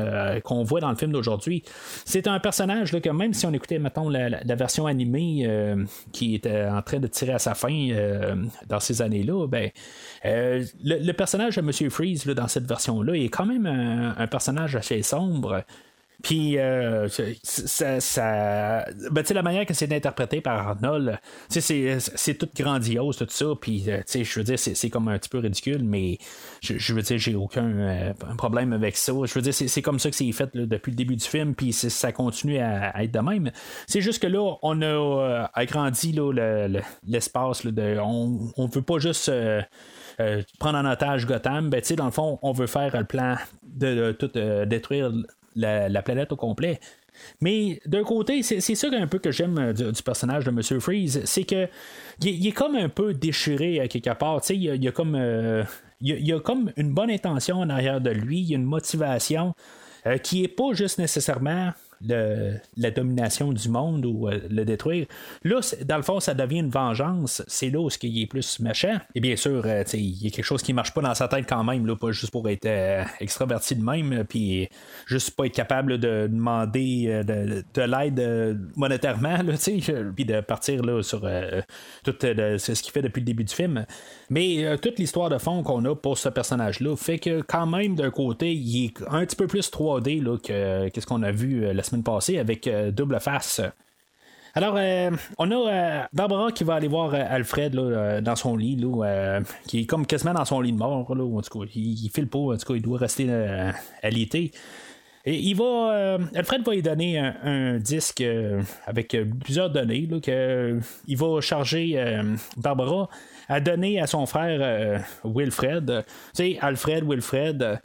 qu'on 0.43 0.63
voit 0.63 0.79
dans 0.79 0.89
le 0.89 0.95
film 0.95 1.11
d'aujourd'hui. 1.11 1.63
C'est 2.05 2.27
un 2.27 2.39
personnage 2.39 2.91
là, 2.91 2.99
que 2.99 3.09
même 3.09 3.33
si 3.33 3.45
on 3.45 3.53
écoutait, 3.53 3.79
mettons, 3.79 4.09
la, 4.09 4.55
version 4.57 4.87
animée 4.87 5.47
qui 6.11 6.33
était 6.33 6.65
en 6.65 6.81
train 6.81 6.99
de 6.99 7.07
tirer 7.07 7.33
à 7.33 7.39
sa 7.39 7.53
fin 7.53 7.89
dans 8.67 8.79
ces 8.79 9.01
années-là, 9.01 9.47
ben, 9.47 9.69
le, 10.23 11.11
personnage 11.11 11.57
de 11.57 11.61
Monsieur 11.61 11.89
Freeze 11.89 12.25
dans 12.25 12.47
cette 12.47 12.67
version-là 12.67 13.13
est 13.13 13.29
quand 13.29 13.45
même 13.45 13.65
un 13.65 14.27
personnage 14.27 14.75
assez 14.75 15.03
sombre. 15.03 15.63
Puis, 16.23 16.57
euh, 16.57 17.07
ben, 19.11 19.23
la 19.29 19.43
manière 19.43 19.65
que 19.67 19.73
c'est 19.75 19.91
interprété 19.93 20.41
par 20.41 20.67
Arnold, 20.69 21.19
c'est, 21.47 22.37
tout 22.39 22.49
grandiose, 22.55 23.17
tout 23.17 23.27
ça. 23.29 23.45
Puis, 23.59 23.83
euh, 23.87 24.01
je 24.07 24.39
veux 24.39 24.43
dire, 24.43 24.57
c'est, 24.57 24.89
comme 24.89 25.09
un 25.09 25.19
petit 25.19 25.29
peu 25.29 25.37
ridicule, 25.37 25.83
mais 25.83 26.17
je, 26.61 26.93
veux 26.93 27.03
dire, 27.03 27.19
j'ai 27.19 27.35
aucun 27.35 27.69
euh, 27.69 28.13
problème 28.35 28.73
avec 28.73 28.97
ça. 28.97 29.13
Je 29.25 29.33
veux 29.33 29.41
dire, 29.41 29.53
c'est, 29.53 29.81
comme 29.83 29.99
ça 29.99 30.09
que 30.09 30.15
c'est 30.15 30.31
fait 30.31 30.49
depuis 30.55 30.89
le 30.91 30.95
début 30.95 31.15
du 31.15 31.25
film, 31.25 31.53
puis 31.53 31.71
ça 31.71 32.11
continue 32.11 32.57
à, 32.57 33.03
être 33.03 33.11
de 33.11 33.19
même. 33.19 33.51
C'est 33.85 34.01
juste 34.01 34.21
que 34.21 34.27
là, 34.27 34.55
on 34.63 34.81
a 34.81 34.85
euh, 34.85 35.45
agrandi 35.53 36.13
le- 36.13 36.31
le- 36.31 36.81
l'espace. 37.05 37.63
là, 37.63 37.71
de, 37.71 37.97
on, 38.01 38.51
on 38.57 38.65
veut 38.65 38.81
pas 38.81 38.97
juste. 38.97 39.31
prendre 40.57 40.79
en 40.79 40.91
otage 40.91 41.27
Gotham, 41.27 41.69
ben, 41.69 41.81
dans 41.95 42.05
le 42.05 42.11
fond, 42.11 42.39
on 42.41 42.53
veut 42.53 42.65
faire 42.65 42.97
le 42.97 43.03
plan 43.03 43.35
de, 43.63 44.13
tout 44.13 44.31
détruire 44.65 45.11
la, 45.57 45.89
la 45.89 46.01
planète 46.01 46.31
au 46.31 46.35
complet. 46.35 46.79
Mais 47.41 47.79
d'un 47.85 48.03
côté, 48.03 48.43
c'est 48.43 48.61
ça 48.61 48.87
un 48.91 49.07
peu 49.07 49.17
que 49.19 49.31
j'aime 49.31 49.57
euh, 49.57 49.73
du, 49.73 50.03
personnage 50.03 50.45
de 50.45 50.51
Monsieur 50.51 50.79
Freeze, 50.79 51.21
c'est 51.25 51.43
que 51.43 51.67
il, 52.21 52.47
est- 52.47 52.51
comme 52.51 52.75
un 52.75 52.89
peu 52.89 53.13
déchiré 53.13 53.79
à 53.79 53.87
quelque 53.87 54.13
part. 54.13 54.39
Euh, 54.49 54.55
y 54.59 54.69
a- 54.69 54.75
il 56.15 56.27
y 56.27 56.33
a 56.33 56.39
comme 56.39 56.71
une 56.77 56.93
bonne 56.93 57.09
intention 57.09 57.57
en 57.57 57.69
arrière 57.69 58.01
de 58.01 58.11
lui, 58.11 58.39
il 58.39 58.49
y 58.49 58.53
a 58.53 58.57
une 58.57 58.63
motivation 58.65 59.53
euh, 60.05 60.17
qui 60.17 60.43
est 60.43 60.47
pas 60.47 60.73
juste 60.73 60.99
nécessairement 60.99 61.71
la 62.01 62.91
domination 62.91 63.53
du 63.53 63.69
monde 63.69 64.05
ou 64.05 64.27
euh, 64.27 64.39
le 64.49 64.65
détruire. 64.65 65.07
Là, 65.43 65.59
dans 65.85 65.97
le 65.97 66.03
fond, 66.03 66.19
ça 66.19 66.33
devient 66.33 66.59
une 66.59 66.69
vengeance. 66.69 67.43
C'est 67.47 67.69
là 67.69 67.79
où 67.79 67.89
ce 67.89 67.97
qui 67.97 68.21
est 68.21 68.27
plus 68.27 68.59
méchant. 68.59 68.97
Et 69.15 69.19
bien 69.19 69.35
sûr, 69.35 69.63
euh, 69.65 69.83
il 69.93 70.23
y 70.23 70.27
a 70.27 70.29
quelque 70.29 70.45
chose 70.45 70.61
qui 70.61 70.73
marche 70.73 70.93
pas 70.93 71.01
dans 71.01 71.15
sa 71.15 71.27
tête 71.27 71.45
quand 71.47 71.63
même, 71.63 71.85
là, 71.85 71.95
pas 71.95 72.11
juste 72.11 72.31
pour 72.31 72.47
être 72.49 72.65
euh, 72.65 73.03
extraverti 73.19 73.75
de 73.75 73.83
même, 73.83 74.23
puis 74.27 74.69
juste 75.05 75.31
pas 75.31 75.45
être 75.45 75.55
capable 75.55 75.97
de 75.97 76.27
demander 76.27 77.23
de, 77.25 77.63
de 77.73 77.81
l'aide 77.81 78.59
monétairement, 78.75 79.37
puis 80.15 80.25
de 80.25 80.41
partir 80.41 80.83
là, 80.83 81.01
sur 81.01 81.21
tout 82.03 82.15
ce 82.19 82.81
qu'il 82.81 82.91
fait 82.91 83.01
depuis 83.01 83.21
le 83.21 83.25
début 83.25 83.43
du 83.43 83.53
film. 83.53 83.85
Mais 84.29 84.77
toute 84.81 84.99
l'histoire 84.99 85.29
de 85.29 85.37
fond 85.37 85.63
qu'on 85.63 85.83
a 85.85 85.95
pour 85.95 86.17
ce 86.17 86.29
personnage-là 86.29 86.95
fait 86.95 87.19
que 87.19 87.41
quand 87.41 87.65
même 87.65 87.95
d'un 87.95 88.11
côté, 88.11 88.53
il 88.53 88.85
est 88.85 88.93
un 89.09 89.25
petit 89.25 89.35
peu 89.35 89.47
plus 89.47 89.69
3D 89.71 90.21
là, 90.21 90.37
que 90.37 90.89
qu'est-ce 90.89 91.07
qu'on 91.07 91.23
a 91.23 91.31
vu 91.31 91.73
la 91.73 91.83
semaine 91.87 92.03
passée 92.03 92.37
avec 92.37 92.67
euh, 92.67 92.91
Double 92.91 93.19
Face. 93.19 93.61
Alors, 94.53 94.75
euh, 94.75 95.11
on 95.37 95.51
a 95.51 95.55
euh, 95.55 96.03
Barbara 96.13 96.51
qui 96.51 96.63
va 96.63 96.75
aller 96.75 96.87
voir 96.87 97.13
Alfred 97.13 97.75
là, 97.75 98.21
dans 98.21 98.35
son 98.35 98.57
lit, 98.57 98.75
là, 98.75 99.41
qui 99.67 99.81
est 99.81 99.85
comme 99.85 100.07
quasiment 100.07 100.33
dans 100.33 100.45
son 100.45 100.61
lit 100.61 100.71
de 100.71 100.77
mort. 100.77 101.13
Là, 101.15 101.23
en 101.23 101.41
tout 101.41 101.59
cas, 101.59 101.65
il, 101.75 102.05
il 102.05 102.09
file 102.09 102.27
pas, 102.27 102.39
en 102.39 102.57
tout 102.57 102.65
cas, 102.65 102.73
il 102.73 102.81
doit 102.81 102.97
rester 102.97 103.27
euh, 103.29 103.71
alité. 104.01 104.51
Et 105.25 105.35
il 105.35 105.55
va, 105.55 106.17
Alfred 106.33 106.65
va 106.65 106.73
lui 106.73 106.81
donner 106.81 107.19
un, 107.19 107.35
un 107.43 107.77
disque 107.77 108.23
avec 108.85 109.15
plusieurs 109.43 109.69
données 109.69 110.07
là, 110.09 110.19
il 111.05 111.17
va 111.17 111.41
charger 111.41 112.01
Barbara 112.55 113.09
à 113.47 113.59
donner 113.59 113.99
à 113.99 114.07
son 114.07 114.25
frère 114.25 114.59
euh, 114.61 114.99
Wilfred. 115.23 115.89
Euh, 115.89 116.01
Tu 116.35 116.53
sais, 116.53 116.57
Alfred, 116.61 117.03
Wilfred. 117.07 117.61
euh, 117.61 117.75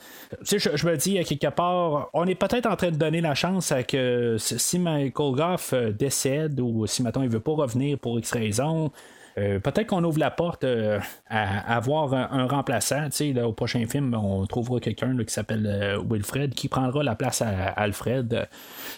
tu 0.44 0.58
sais, 0.58 0.76
je, 0.76 0.86
me 0.86 0.96
dis, 0.96 1.18
à 1.18 1.24
quelque 1.24 1.48
part, 1.48 2.10
on 2.12 2.26
est 2.26 2.34
peut-être 2.34 2.66
en 2.66 2.76
train 2.76 2.90
de 2.90 2.96
donner 2.96 3.20
la 3.20 3.34
chance 3.34 3.72
à 3.72 3.82
que 3.82 4.36
si 4.38 4.78
Michael 4.78 5.34
Goff 5.34 5.72
euh, 5.72 5.92
décède 5.92 6.60
ou 6.60 6.86
si, 6.86 7.02
maintenant 7.02 7.22
il 7.22 7.28
veut 7.28 7.40
pas 7.40 7.52
revenir 7.52 7.98
pour 7.98 8.18
X 8.18 8.32
raison, 8.32 8.90
euh, 9.39 9.59
peut-être 9.59 9.87
qu'on 9.87 10.05
ouvre 10.05 10.18
la 10.18 10.30
porte 10.30 10.64
euh, 10.64 11.01
à, 11.28 11.76
avoir 11.76 12.12
un, 12.14 12.47
remplaçant. 12.47 13.09
Au 13.45 13.53
prochain 13.53 13.87
film, 13.87 14.14
on 14.14 14.47
trouvera 14.47 14.80
quelqu'un 14.80 15.16
qui 15.16 15.33
s'appelle 15.33 15.66
euh, 15.66 16.03
Wilfred 16.09 16.55
qui 16.55 16.68
prendra 16.68 17.03
la 17.03 17.14
place 17.14 17.43
à, 17.43 17.68
Alfred. 17.68 18.49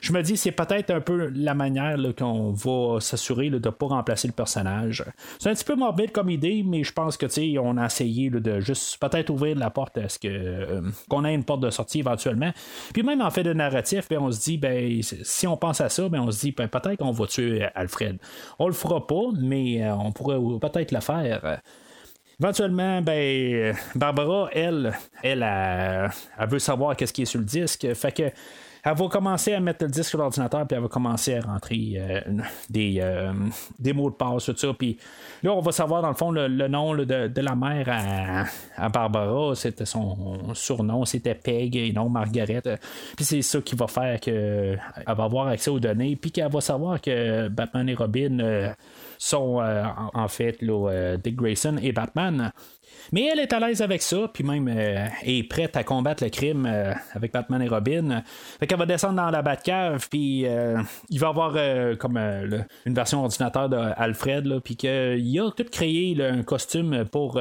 Je 0.01 0.13
me 0.13 0.23
dis, 0.23 0.37
c'est 0.37 0.53
peut-être 0.53 0.91
un 0.91 1.01
peu 1.01 1.31
la 1.35 1.55
manière 1.55 1.97
qu'on 2.17 2.53
va 2.53 3.01
s'assurer 3.01 3.51
de 3.51 3.57
ne 3.57 3.71
pas 3.71 3.87
remplacer 3.87 4.29
le 4.29 4.33
personnage. 4.33 5.05
C'est 5.39 5.51
un 5.51 5.55
petit 5.55 5.65
peu 5.65 5.77
morbide 5.77 6.13
comme 6.13 6.31
idée, 6.31 6.65
mais 6.67 6.85
je 6.85 6.93
pense 6.93 7.17
que 7.17 7.27
on 7.59 7.77
a 7.79 7.87
essayé 7.87 8.31
de 8.31 8.61
juste 8.61 8.99
peut-être 9.01 9.31
ouvrir 9.31 9.57
la 9.57 9.71
porte 9.71 9.99
à 9.99 10.09
ce 10.09 10.19
qu'on 11.09 11.25
ait 11.25 11.35
une 11.35 11.45
porte 11.45 11.61
de 11.61 11.71
sortie 11.71 12.01
éventuellement. 12.01 12.53
Puis 12.93 13.03
même 13.03 13.21
en 13.21 13.31
fait 13.31 13.43
de 13.43 13.53
narratif, 13.53 14.09
ben, 14.09 14.19
on 14.21 14.31
se 14.31 14.41
dit, 14.41 14.59
ben, 14.59 15.03
si 15.03 15.47
on 15.47 15.57
pense 15.57 15.81
à 15.81 15.89
ça, 15.89 16.09
ben, 16.09 16.21
on 16.21 16.31
se 16.31 16.41
dit, 16.41 16.53
ben, 16.53 16.69
peut-être 16.69 16.99
qu'on 16.99 17.11
va 17.11 17.27
tuer 17.27 17.67
Alfred. 17.75 18.19
On 18.59 18.67
le 18.67 18.73
fera 18.73 19.07
pas, 19.07 19.31
mais 19.37 19.85
on 19.91 20.13
pourrait 20.25 20.71
peut-être 20.71 20.93
le 20.93 21.01
faire. 21.01 21.61
Éventuellement, 22.41 23.01
ben, 23.01 23.75
Barbara, 23.95 24.49
elle, 24.53 24.93
elle, 25.23 25.43
elle, 25.43 26.11
elle 26.39 26.49
veut 26.49 26.59
savoir 26.59 26.97
qu'est-ce 26.97 27.13
qui 27.13 27.23
est 27.23 27.27
sur 27.27 27.39
le 27.39 27.47
disque. 27.47 27.93
Fait 27.95 28.13
que 28.13 28.31
elle 28.85 28.95
va 28.95 29.09
commencer 29.09 29.55
à 29.55 29.61
mettre 29.61 29.85
le 29.85 29.91
disque 29.91 30.11
sur 30.11 30.19
l'ordinateur, 30.19 30.67
puis 30.67 30.77
elle 30.77 30.83
va 30.83 30.89
commencer 30.89 31.37
à 31.37 31.41
rentrer 31.41 31.95
euh, 31.97 32.21
des, 32.69 32.99
euh, 33.01 33.33
des 33.79 33.93
mots 33.95 34.11
de 34.11 34.15
passe, 34.15 34.45
tout 34.45 34.57
ça. 34.57 34.73
Puis 34.79 34.99
là, 35.43 35.53
on 35.55 35.61
va 35.61 35.73
savoir, 35.73 36.03
dans 36.03 36.09
le 36.09 36.15
fond, 36.15 36.31
le, 36.31 36.49
nom 36.69 36.95
de, 36.95 37.05
de 37.05 37.41
la 37.41 37.55
mère 37.55 37.87
à, 37.89 38.45
à 38.77 38.89
Barbara. 38.91 39.55
C'était 39.55 39.87
son 39.87 40.55
surnom, 40.55 41.05
c'était 41.07 41.35
Peg 41.35 41.77
et 41.77 41.93
non 41.93 42.11
Margaret. 42.11 42.63
Puis 43.17 43.25
c'est 43.25 43.43
ça 43.43 43.61
qui 43.61 43.75
va 43.75 43.87
faire 43.87 44.21
qu'elle 44.21 44.79
va 45.07 45.25
avoir 45.25 45.49
accès 45.49 45.71
aux 45.71 45.81
données, 45.81 46.17
puis 46.17 46.31
qu'elle 46.31 46.51
va 46.51 46.61
savoir 46.61 47.01
que 47.01 47.49
Batman 47.49 47.89
et 47.89 47.95
Robin 47.95 48.39
euh, 48.41 48.73
sont 49.19 49.61
euh, 49.61 49.85
en, 50.13 50.29
fait 50.29 50.59
euh, 50.63 51.17
Dick 51.17 51.37
Grayson 51.37 51.79
et 51.83 51.93
Batman. 51.93 52.53
Mais 53.13 53.29
elle 53.33 53.41
est 53.41 53.53
à 53.53 53.61
l'aise 53.61 53.83
avec 53.83 54.03
ça, 54.03 54.29
puis 54.33 54.45
même 54.45 54.69
euh, 54.69 55.07
est 55.23 55.49
prête 55.49 55.77
à 55.77 55.85
combattre 55.85 56.25
le 56.25 56.31
crime 56.31 56.67
euh, 56.67 56.93
avec 57.13 57.33
Batman 57.33 57.61
et 57.63 57.69
Robin. 57.69 58.23
Fait 58.59 58.67
qu'elle 58.75 58.81
va 58.81 58.93
descendre 58.93 59.15
dans 59.15 59.31
la 59.31 59.43
Batcave, 59.43 60.09
puis 60.11 60.47
euh, 60.47 60.83
il 61.09 61.21
va 61.21 61.29
avoir 61.29 61.53
euh, 61.55 61.95
comme 61.95 62.17
euh, 62.17 62.59
une 62.85 62.95
version 62.95 63.23
ordinateur 63.23 63.69
d'Alfred, 63.69 64.61
puis 64.65 64.77
qu'il 64.77 65.41
a 65.41 65.51
tout 65.51 65.67
créé 65.71 66.15
là, 66.15 66.33
un 66.33 66.43
costume 66.43 67.05
pour. 67.11 67.41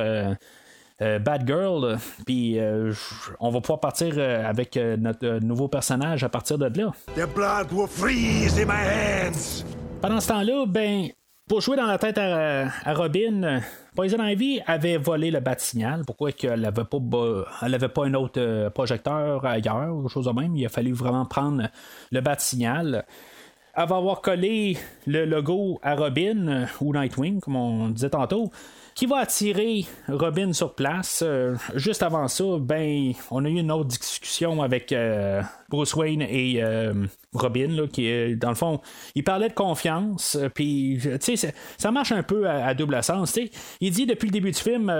Euh, 1.01 1.17
Batgirl, 1.17 1.97
puis 2.23 2.59
euh, 2.59 2.93
on 3.39 3.49
va 3.49 3.59
pouvoir 3.61 3.79
partir 3.79 4.13
euh, 4.15 4.47
avec 4.47 4.77
notre 4.77 5.39
nouveau 5.39 5.67
personnage 5.67 6.23
à 6.23 6.29
partir 6.29 6.59
de 6.59 6.65
là. 6.65 6.91
The 7.15 7.27
blood 7.34 7.73
will 7.73 7.88
freeze 7.88 8.59
in 8.59 8.67
my 8.67 8.86
hands. 8.86 9.65
Pendant 10.01 10.21
ce 10.21 10.27
temps-là, 10.27 10.65
ben, 10.67 11.07
pour 11.48 11.62
jouer 11.62 11.76
dans 11.76 11.86
la 11.86 11.98
tête 11.98 12.18
à, 12.18 12.94
Robin, 12.94 13.62
Poison 13.96 14.24
Ivy 14.24 14.62
avait 14.66 14.98
volé 14.98 15.30
le 15.30 15.39
bat 15.39 15.58
signal. 15.58 16.04
Pourquoi 16.06 16.32
qu'elle 16.32 16.62
n'avait 16.62 16.84
pas, 16.84 16.98
avait 17.62 17.89
pas 17.89 18.06
un 18.06 18.14
autre 18.14 18.39
euh, 18.39 18.70
projecteur 18.70 19.46
ailleurs 19.46 19.94
ou 19.94 20.08
chose 20.10 20.26
de 20.26 20.32
même? 20.32 20.56
Il 20.56 20.66
a 20.66 20.70
fallu 20.70 20.94
vraiment 20.94 21.26
prendre 21.26 21.70
le 22.12 22.22
bat 22.22 22.38
signal. 22.38 23.06
Elle 23.76 23.88
va 23.88 23.96
avoir 23.98 24.22
collé 24.22 24.78
le 25.06 25.26
logo 25.26 25.80
à 25.84 25.96
Robin 25.96 26.68
ou 26.80 26.94
Nightwing, 26.94 27.39
comme 27.39 27.56
on 27.56 27.89
disait 27.89 28.12
tantôt 28.12 28.52
qui 28.96 29.06
va 29.06 29.18
attirer 29.18 29.86
Robin 30.08 30.54
sur 30.54 30.76
place. 30.76 31.24
Euh, 31.26 31.56
juste 31.76 32.04
avant 32.04 32.28
ça, 32.28 32.44
ben, 32.60 33.14
on 33.32 33.46
a 33.46 33.50
eu 33.50 33.60
une 33.60 33.72
autre 33.72 33.89
discussion 33.89 34.62
avec 34.62 34.91
euh, 34.91 35.41
Bruce 35.70 35.96
Wayne 35.96 36.22
et 36.22 36.64
euh, 36.64 36.94
Robin, 37.34 37.88
qui 37.91 38.36
dans 38.36 38.50
le 38.50 38.56
fond, 38.56 38.82
il 39.16 39.24
parlait 39.24 39.50
de 39.50 39.54
confiance, 39.54 40.38
puis 40.54 41.00
tu 41.02 41.38
sais, 41.38 41.54
ça 41.78 41.91
marche 41.91 42.12
un 42.12 42.24
peu 42.24 42.48
à, 42.48 42.74
double 42.74 43.02
sens. 43.04 43.39
Il 43.82 43.91
dit 43.91 44.06
depuis 44.06 44.28
le 44.28 44.32
début 44.32 44.52
du 44.52 44.60
film 44.60 44.91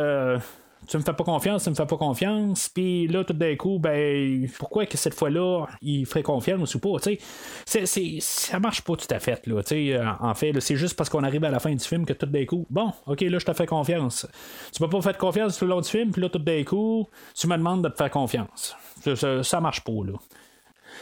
tu 0.88 0.98
me 0.98 1.04
fais 1.04 1.14
pas 1.14 1.24
confiance, 1.24 1.64
tu 1.64 1.70
me 1.70 1.76
fais 1.76 1.86
pas 1.86 1.98
confiance, 1.98 2.70
puis 2.70 3.08
là, 3.08 3.24
tout 3.24 3.34
d'un 3.34 3.56
coup, 3.56 3.80
ben, 3.80 4.48
pourquoi 4.58 4.86
que 4.86 4.98
cette 4.98 5.14
fois-là, 5.14 5.66
il 5.82 6.06
ferait 6.06 6.24
confiance 6.24 6.76
ou 6.76 6.80
pas, 6.80 7.00
tu 7.02 7.18
sais, 7.66 8.20
ça 8.20 8.60
marche 8.60 8.82
pas 8.82 8.96
tout 8.96 9.08
à 9.10 9.20
fait, 9.20 9.46
là, 9.48 9.64
tu 9.64 9.94
euh, 9.94 10.06
en 10.20 10.34
fait, 10.34 10.60
c'est 10.60 10.76
juste 10.76 10.96
parce 10.96 11.10
qu'on 11.10 11.24
arrive 11.24 11.44
à 11.44 11.50
la 11.50 11.60
fin 11.60 11.74
du 11.74 11.84
film 11.84 12.06
que 12.06 12.14
tout 12.14 12.26
d'un 12.26 12.46
coup, 12.46 12.66
bon, 12.70 12.92
ok, 13.08 13.22
là, 13.22 13.40
je 13.40 13.46
te 13.46 13.54
fais 13.54 13.66
confiance. 13.66 14.28
Tu 14.74 14.82
m'as 14.82 14.90
pas 14.90 15.02
fait 15.02 15.18
confiance 15.18 15.58
tout 15.58 15.66
le 15.66 15.72
long 15.72 15.82
du 15.82 15.90
film, 15.90 16.12
puis 16.12 16.22
là, 16.22 16.30
tout 16.30 16.40
d'un 16.40 16.64
coup, 16.64 17.08
tu 17.36 17.48
me 17.48 17.58
demandes 17.58 17.84
de 17.84 17.90
te 17.90 17.98
faire 17.98 18.12
confiance. 18.12 18.76
Ça, 19.16 19.44
ça 19.44 19.62
marche 19.62 19.84
pas, 19.84 19.92
là. 20.06 20.14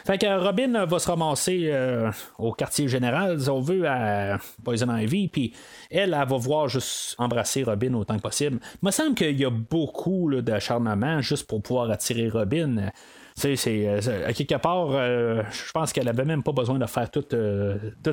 Fait 0.05 0.17
que 0.17 0.43
Robin 0.43 0.85
va 0.85 0.99
se 0.99 1.07
ramasser 1.07 1.69
euh, 1.71 2.11
au 2.37 2.53
quartier 2.53 2.87
général, 2.87 3.39
si 3.39 3.49
on 3.49 3.61
veut, 3.61 3.87
à 3.87 4.37
Poison 4.63 4.95
Ivy, 4.95 5.27
puis 5.27 5.53
elle, 5.89 6.13
elle 6.19 6.27
va 6.27 6.37
voir 6.37 6.67
juste 6.67 7.15
embrasser 7.17 7.63
Robin 7.63 7.93
autant 7.93 8.17
que 8.17 8.21
possible. 8.21 8.59
Il 8.81 8.85
me 8.85 8.91
semble 8.91 9.15
qu'il 9.15 9.39
y 9.39 9.45
a 9.45 9.49
beaucoup 9.49 10.29
d'acharnement 10.41 11.21
juste 11.21 11.47
pour 11.47 11.61
pouvoir 11.61 11.89
attirer 11.89 12.29
Robin. 12.29 12.91
C'est, 13.35 13.55
euh, 13.67 14.27
à 14.27 14.33
quelque 14.33 14.55
part, 14.55 14.89
euh, 14.91 15.41
je 15.51 15.71
pense 15.71 15.93
qu'elle 15.93 16.09
avait 16.09 16.25
même 16.25 16.43
pas 16.43 16.51
besoin 16.51 16.77
de 16.77 16.85
faire 16.85 17.09
toute, 17.09 17.35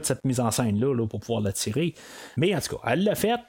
cette 0.02 0.24
mise 0.24 0.40
en 0.40 0.50
scène-là 0.50 0.94
là, 0.94 1.06
pour 1.06 1.20
pouvoir 1.20 1.40
l'attirer. 1.40 1.94
Mais 2.36 2.54
en 2.54 2.60
tout 2.60 2.76
cas, 2.76 2.92
elle 2.92 3.04
l'a 3.04 3.14
fait. 3.14 3.40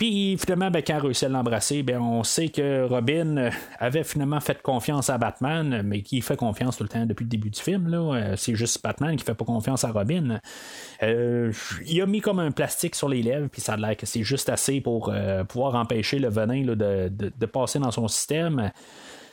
Puis 0.00 0.38
finalement, 0.38 0.70
ben, 0.70 0.82
quand 0.82 0.98
à 0.98 1.28
l'embrasser, 1.28 1.82
ben, 1.82 2.00
on 2.00 2.24
sait 2.24 2.48
que 2.48 2.88
Robin 2.88 3.50
avait 3.78 4.02
finalement 4.02 4.40
fait 4.40 4.62
confiance 4.62 5.10
à 5.10 5.18
Batman, 5.18 5.82
mais 5.84 6.00
qui 6.00 6.22
fait 6.22 6.38
confiance 6.38 6.78
tout 6.78 6.84
le 6.84 6.88
temps 6.88 7.04
depuis 7.04 7.24
le 7.24 7.28
début 7.28 7.50
du 7.50 7.60
film. 7.60 7.86
Là. 7.86 7.98
Euh, 7.98 8.34
c'est 8.34 8.54
juste 8.54 8.82
Batman 8.82 9.14
qui 9.14 9.26
fait 9.26 9.34
pas 9.34 9.44
confiance 9.44 9.84
à 9.84 9.90
Robin. 9.90 10.40
Euh, 11.02 11.52
il 11.86 12.00
a 12.00 12.06
mis 12.06 12.22
comme 12.22 12.38
un 12.38 12.50
plastique 12.50 12.94
sur 12.94 13.10
les 13.10 13.22
lèvres, 13.22 13.48
puis 13.52 13.60
ça 13.60 13.74
a 13.74 13.76
l'air 13.76 13.94
que 13.94 14.06
c'est 14.06 14.22
juste 14.22 14.48
assez 14.48 14.80
pour 14.80 15.10
euh, 15.12 15.44
pouvoir 15.44 15.74
empêcher 15.74 16.18
le 16.18 16.30
venin 16.30 16.64
de, 16.64 17.46
passer 17.46 17.78
dans 17.78 17.90
son 17.90 18.08
système. 18.08 18.70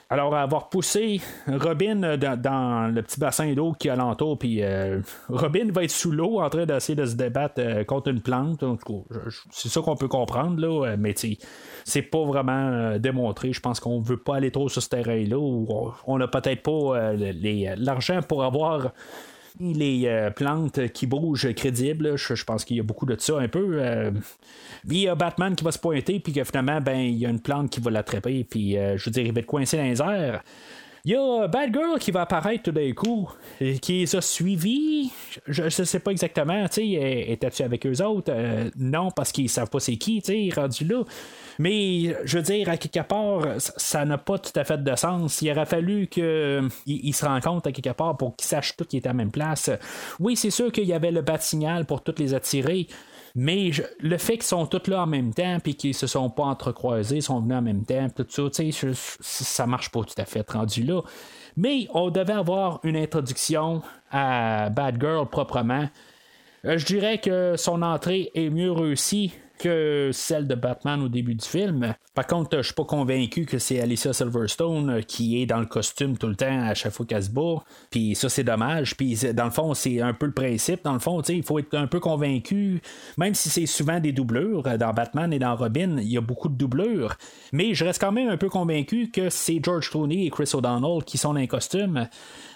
Alors, 0.10 0.34
avoir 0.36 0.70
poussé 0.70 1.20
Robin 1.48 2.18
dans, 2.18 2.94
le 2.94 3.02
petit 3.02 3.20
bassin 3.20 3.54
d'eau 3.54 3.74
qui 3.74 3.90
est 3.90 3.92
alentour, 3.92 4.40
puis 4.40 4.64
euh, 4.64 5.02
Robin 5.28 5.70
va 5.72 5.84
être 5.84 5.92
sous 5.92 6.12
l'eau 6.12 6.40
en 6.40 6.50
train 6.50 6.66
d'essayer 6.66 6.96
de 6.96 7.06
se 7.06 7.16
débattre 7.16 7.56
euh, 7.60 7.84
contre 7.84 8.10
une 8.10 8.22
plante. 8.22 8.64
C'est 9.52 9.68
ça 9.68 9.82
qu'on 9.82 9.98
peut 9.98 10.08
comprendre, 10.08 10.62
là, 10.62 10.88
euh, 10.88 10.96
mais 10.98 11.14
c'est 11.84 12.02
pas 12.04 12.24
vraiment 12.24 12.98
démontré. 12.98 13.52
Je 13.52 13.60
pense 13.60 13.82
qu'on 13.82 14.00
veut 14.00 14.18
pas 14.18 14.38
aller 14.38 14.52
trop 14.52 14.70
sur 14.70 14.82
ce 14.82 14.88
terrain-là, 14.88 15.38
on 16.06 16.18
n'a 16.18 16.28
peut-être 16.28 16.64
pas 16.64 17.14
l'argent 17.76 18.22
pour 18.22 18.46
avoir 18.46 18.92
les 19.60 20.04
euh, 20.06 20.30
plantes 20.30 20.88
qui 20.90 21.08
bougent 21.08 21.54
crédibles. 21.54 22.18
Je, 22.18 22.44
pense 22.44 22.66
qu'il 22.66 22.78
y 22.78 22.80
a 22.80 22.84
beaucoup 22.84 23.06
de 23.06 23.16
ça 23.20 23.38
un 23.38 23.48
peu. 23.48 23.80
Euh, 23.80 24.12
il 24.90 24.98
y 24.98 25.08
a 25.08 25.16
Batman 25.16 25.56
qui 25.56 25.64
va 25.64 25.72
se 25.72 25.80
pointer, 25.80 26.20
puis 26.20 26.34
que 26.34 26.44
finalement, 26.44 26.82
ben, 26.82 27.00
il 27.00 27.18
y 27.18 27.26
a 27.26 27.30
une 27.30 27.40
plante 27.40 27.70
qui 27.70 27.80
va 27.80 27.92
l'attraper, 27.92 28.44
puis 28.44 28.78
euh, 28.78 28.98
je 28.98 29.06
veux 29.06 29.12
dire, 29.12 29.26
il 29.26 29.34
va 29.34 29.40
être 29.40 29.46
coincé 29.46 29.78
dans 29.78 29.84
les 29.84 30.02
airs. 30.02 30.44
Il 31.08 31.12
y 31.12 31.16
a 31.16 31.48
Batgirl 31.48 32.00
qui 32.00 32.12
va 32.12 32.24
apparaître 32.24 32.64
tout 32.64 32.74
d'un 32.74 32.92
coup, 32.92 33.30
qui 33.82 34.00
les 34.00 34.16
a 34.18 34.20
suivis. 34.20 35.10
Je 35.48 35.64
ne 35.64 35.70
sais 35.70 36.02
pas 36.02 36.12
exactement, 36.12 36.68
tu 36.68 36.82
sais, 36.82 37.26
était-tu 37.30 37.64
avec 37.64 37.88
eux 37.88 38.04
autres? 38.04 38.34
non, 38.76 39.10
parce 39.12 39.32
qu'ils 39.32 39.48
savent 39.48 39.70
pas 39.70 39.80
c'est 39.80 39.96
qui, 39.96 40.22
tu 40.22 40.34
sais, 40.34 40.50
rendu 40.54 40.84
là. 40.84 41.04
Mais 41.60 42.14
je 42.26 42.38
veux 42.38 42.44
dire, 42.44 42.68
à 42.68 42.76
quelque 42.76 43.08
part, 43.08 43.42
ça 43.58 44.04
n'a 44.04 44.18
pas 44.18 44.38
tout 44.38 44.52
à 44.60 44.66
fait 44.66 44.84
de 44.84 44.96
sens. 44.98 45.42
Il 45.42 45.50
aurait 45.50 45.66
fallu 45.66 46.08
qu'ils 46.08 46.24
euh, 46.26 46.70
se 46.86 47.26
rencontrent 47.26 47.70
à 47.70 47.72
quelque 47.72 47.96
part 47.96 48.18
pour 48.18 48.36
qu'ils 48.36 48.48
sachent 48.48 48.76
tout 48.76 48.84
qui 48.84 48.98
est 48.98 49.06
à 49.06 49.12
la 49.12 49.14
même 49.14 49.32
place. 49.32 49.72
Oui, 50.20 50.36
c'est 50.36 50.52
sûr 50.52 50.74
qu'il 50.74 50.88
y 50.88 50.94
avait 50.94 51.12
le 51.12 51.22
bat 51.22 51.40
signal 51.40 51.86
pour 51.86 52.02
toutes 52.02 52.20
les 52.20 52.34
attirer. 52.34 52.86
Mais 53.40 53.70
le 54.00 54.18
fait 54.18 54.34
qu'ils 54.34 54.48
sont 54.48 54.66
tous 54.66 54.90
là 54.90 55.04
en 55.04 55.06
même 55.06 55.32
temps, 55.32 55.60
puis 55.60 55.76
qu'ils 55.76 55.94
se 55.94 56.08
sont 56.08 56.28
pas 56.32 56.46
entrecroisés, 56.46 57.22
sont 57.22 57.40
venus 57.40 57.56
en 57.56 57.62
même 57.62 57.86
temps, 57.86 58.08
tout 58.10 58.26
ça, 58.28 58.42
sais, 58.52 58.72
ça 59.22 59.68
marche 59.68 59.92
pas 59.92 60.02
tout 60.02 60.16
à 60.20 60.26
fait 60.26 60.50
rendu 60.50 60.82
là. 60.82 61.02
Mais 61.56 61.88
on 61.94 62.10
devait 62.10 62.34
avoir 62.34 62.80
une 62.84 62.98
introduction 62.98 63.84
à 64.10 64.72
Bad 64.72 65.00
Girl 65.00 65.28
proprement. 65.30 65.88
Euh, 66.66 66.80
je 66.80 66.86
dirais 66.88 67.20
que 67.20 67.54
son 67.58 67.84
entrée 67.84 68.32
est 68.34 68.50
mieux 68.50 68.72
réussie 68.72 69.34
que 69.58 70.12
celle 70.14 70.48
de 70.48 70.56
Batman 70.56 71.02
au 71.02 71.10
début 71.10 71.36
du 71.36 71.46
film. 71.46 71.94
Par 72.14 72.26
contre, 72.26 72.58
je 72.58 72.64
suis 72.64 72.74
pas 72.74 72.84
convaincu 72.84 73.46
que 73.46 73.60
c'est 73.60 73.80
Alicia 73.80 74.14
Silverstone 74.14 74.90
euh, 74.90 75.02
qui 75.02 75.42
est 75.42 75.46
dans 75.46 75.60
le 75.60 75.66
costume 75.66 76.18
tout 76.18 76.28
le 76.28 76.36
temps 76.36 76.68
à 76.68 76.74
chaque 76.74 76.94
fois. 76.94 77.06
Puis 77.92 78.16
ça, 78.16 78.30
c'est 78.30 78.44
dommage. 78.44 78.96
Puis 78.96 79.16
dans 79.34 79.46
le 79.46 79.52
fond, 79.52 79.74
c'est 79.74 80.02
un 80.02 80.14
peu 80.14 80.26
le 80.26 80.32
principe. 80.32 80.84
Dans 80.84 80.94
le 80.94 81.00
fond, 81.00 81.22
il 81.22 81.44
faut 81.44 81.60
être 81.60 81.76
un 81.76 81.88
peu 81.88 82.00
convaincu, 82.00 82.82
même 83.18 83.36
si 83.36 83.50
c'est 83.50 83.66
souvent 83.66 84.00
des 84.00 84.12
doublures. 84.12 84.66
Euh, 84.66 84.78
dans 84.78 84.94
Batman 84.94 85.32
et 85.34 85.40
dans 85.40 85.56
Robin, 85.56 85.98
il 86.00 86.12
y 86.12 86.18
a 86.18 86.22
beaucoup 86.22 86.50
de 86.50 86.56
doublures. 86.56 87.16
Mais 87.52 87.74
je 87.74 87.86
reste 87.86 88.02
quand 88.02 88.12
même 88.12 88.30
un 88.30 88.38
peu 88.38 88.50
convaincu 88.50 89.10
que 89.12 89.30
c'est 89.30 89.60
George 89.64 89.90
Clooney 89.90 90.26
et 90.26 90.30
Chris 90.30 90.52
O'Donnell 90.54 91.04
qui 91.06 91.18
sont 91.18 91.34
dans 91.34 91.40
les 91.40 91.48
costumes. 91.48 92.08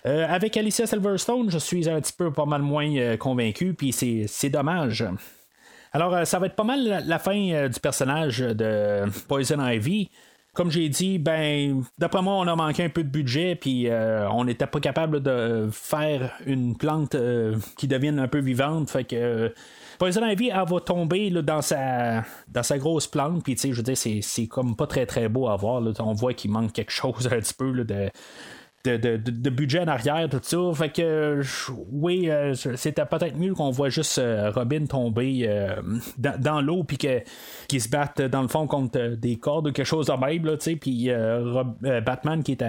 Euh, 0.05 0.25
avec 0.27 0.57
Alicia 0.57 0.87
Silverstone, 0.87 1.49
je 1.49 1.57
suis 1.57 1.89
un 1.89 1.99
petit 2.01 2.13
peu 2.13 2.31
pas 2.31 2.45
mal 2.45 2.61
moins 2.61 3.17
convaincu, 3.17 3.73
puis 3.73 3.91
c'est 3.91 4.49
dommage. 4.49 5.05
Alors, 5.91 6.13
euh, 6.13 6.25
ça 6.25 6.39
va 6.39 6.45
être 6.47 6.55
pas 6.55 6.63
mal 6.63 7.03
la, 7.05 7.19
fin 7.19 7.37
euh, 7.51 7.67
du 7.67 7.79
personnage 7.79 8.39
de 8.39 9.03
Poison 9.27 9.65
Ivy. 9.65 10.09
Comme 10.53 10.69
j'ai 10.69 10.89
dit, 10.89 11.17
ben, 11.17 11.83
d'après 11.97 12.21
moi, 12.21 12.33
on 12.35 12.47
a 12.47 12.55
manqué 12.55 12.83
un 12.83 12.89
peu 12.89 13.03
de 13.03 13.09
budget, 13.09 13.55
puis 13.55 13.87
euh, 13.87 14.29
on 14.31 14.43
n'était 14.43 14.67
pas 14.67 14.81
capable 14.81 15.21
de 15.21 15.69
faire 15.71 16.33
une 16.45 16.75
plante 16.75 17.15
qui 17.77 17.87
devienne 17.87 18.19
un 18.19 18.27
peu 18.27 18.39
vivante. 18.39 18.89
Fait 18.89 19.05
que 19.05 19.53
Poison 19.97 20.25
Ivy, 20.25 20.49
elle 20.49 20.67
va 20.67 20.79
tomber 20.81 21.29
dans, 21.29 21.61
sa, 21.61 22.25
dans 22.49 22.63
sa 22.63 22.77
grosse 22.77 23.07
plante, 23.07 23.43
puis 23.45 23.55
tu 23.55 23.61
sais, 23.61 23.71
je 23.71 23.77
veux 23.77 23.83
dire, 23.83 23.95
c'est, 23.97 24.47
comme 24.47 24.75
pas 24.75 24.87
très 24.87 25.05
très 25.05 25.29
beau 25.29 25.47
à 25.47 25.55
voir. 25.55 25.81
On 25.99 26.13
voit 26.13 26.33
qu'il 26.33 26.51
manque 26.51 26.73
quelque 26.73 26.91
chose 26.91 27.27
un 27.27 27.39
petit 27.39 27.53
peu 27.53 27.71
de 27.85 28.09
de, 28.85 29.49
budget 29.49 29.81
en 29.81 29.87
arrière, 29.87 30.27
tout 30.29 30.39
ça. 30.41 30.57
Fait 30.73 30.89
que, 30.89 31.41
oui, 31.91 32.29
euh, 32.29 32.53
c'était 32.53 33.05
peut-être 33.05 33.37
mieux 33.37 33.53
qu'on 33.53 33.71
voit 33.71 33.89
juste 33.89 34.17
euh, 34.17 34.51
Robin 34.51 34.85
tomber 34.85 35.45
euh, 35.47 35.75
dans, 36.17 36.61
l'eau, 36.61 36.83
puis 36.83 36.97
qu'il 36.97 37.81
se 37.81 37.89
batte 37.89 38.21
dans 38.21 38.41
le 38.41 38.47
fond 38.47 38.67
contre 38.67 39.15
des 39.15 39.37
cordes 39.37 39.67
ou 39.67 39.71
quelque 39.71 39.85
chose 39.85 40.07
de 40.07 40.13
même, 40.13 40.45
là, 40.45 40.57
puis 40.79 41.09
Batman 42.03 42.43
qui 42.43 42.53
est 42.53 42.63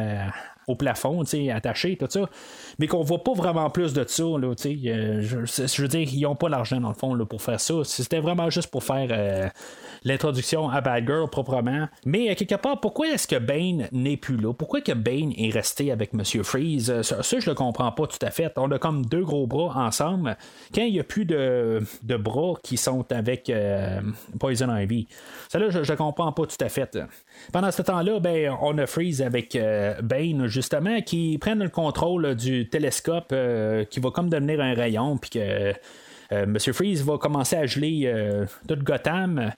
au 0.73 0.77
plafond, 0.77 1.23
attaché, 1.55 1.97
tout 1.97 2.07
ça. 2.09 2.29
Mais 2.79 2.87
qu'on 2.87 3.03
voit 3.03 3.23
pas 3.23 3.35
vraiment 3.35 3.71
plus 3.71 3.93
de 3.93 4.05
ça, 4.07 4.25
là, 4.25 4.55
je, 4.57 5.45
je, 5.45 5.83
veux 5.83 5.89
dire, 5.89 6.09
ils 6.13 6.27
ont 6.27 6.35
pas 6.35 6.49
l'argent 6.49 6.81
dans 6.81 6.89
le 6.89 6.95
fond 6.95 7.15
là, 7.15 7.25
pour 7.25 7.43
faire 7.43 7.61
ça. 7.61 7.75
C'était 7.85 8.21
vraiment 8.21 8.51
juste 8.51 8.71
pour 8.71 8.85
faire 8.85 9.53
l'introduction 10.05 10.69
à 10.69 10.81
Bad 10.81 11.07
Girl 11.07 11.29
proprement. 11.29 11.89
Mais 12.05 12.29
à 12.29 12.35
quelque 12.35 12.55
part, 12.55 12.81
pourquoi 12.81 13.09
est-ce 13.09 13.27
que 13.27 13.39
Bane 13.39 13.89
n'est 13.93 14.17
plus 14.17 14.37
là? 14.37 14.53
Pourquoi 14.53 14.81
que 14.81 14.93
Bane 14.93 15.33
est 15.37 15.51
resté 15.51 15.93
avec 15.93 16.13
Monsieur 16.13 16.43
Freeze? 16.43 16.91
Euh, 16.91 17.03
ça, 17.03 17.39
je 17.39 17.49
le 17.49 17.55
comprends 17.55 17.93
pas 17.93 18.07
tout 18.07 18.25
à 18.25 18.31
fait. 18.31 18.53
On 18.57 18.71
a 18.71 18.79
comme 18.79 19.05
deux 19.07 19.25
gros 19.25 19.47
bras 19.47 19.85
ensemble. 19.85 20.37
Quand 20.75 20.83
il 20.83 20.93
n'y 20.93 21.01
a 21.01 21.05
plus 21.05 21.25
de, 21.25 21.83
bras 22.03 22.55
qui 22.63 22.77
sont 22.77 23.11
avec 23.13 23.51
euh, 23.51 24.01
Poison 24.39 24.75
Ivy. 24.75 25.07
Ça 25.49 25.59
là, 25.59 25.71
je, 25.71 25.79
ne 25.79 25.97
comprends 25.97 26.33
pas 26.33 26.47
tout 26.47 26.65
à 26.65 26.69
fait. 26.69 26.99
Pendant 27.53 27.71
ce 27.71 27.83
temps-là, 27.83 28.21
ben, 28.21 28.57
on 28.61 28.77
a 28.79 28.87
Freeze 28.87 29.23
avec 29.23 29.57
euh, 29.57 30.01
Bane, 30.03 30.47
justement, 30.63 31.03
qui 31.03 31.37
prennent 31.39 31.63
le 31.63 31.69
contrôle 31.69 32.35
du 32.35 32.69
télescope 32.69 33.35
qui 33.91 34.01
va 34.01 34.11
comme 34.11 34.31
devenir 34.31 34.61
un 34.61 34.75
rayon, 34.75 35.19
puis 35.19 35.31
que 35.31 35.75
Monsieur 36.47 36.73
Freeze 36.73 37.05
va 37.05 37.19
commencer 37.19 37.57
à 37.57 37.67
geler 37.67 38.11
toute 38.67 38.83
Gotham 38.83 39.53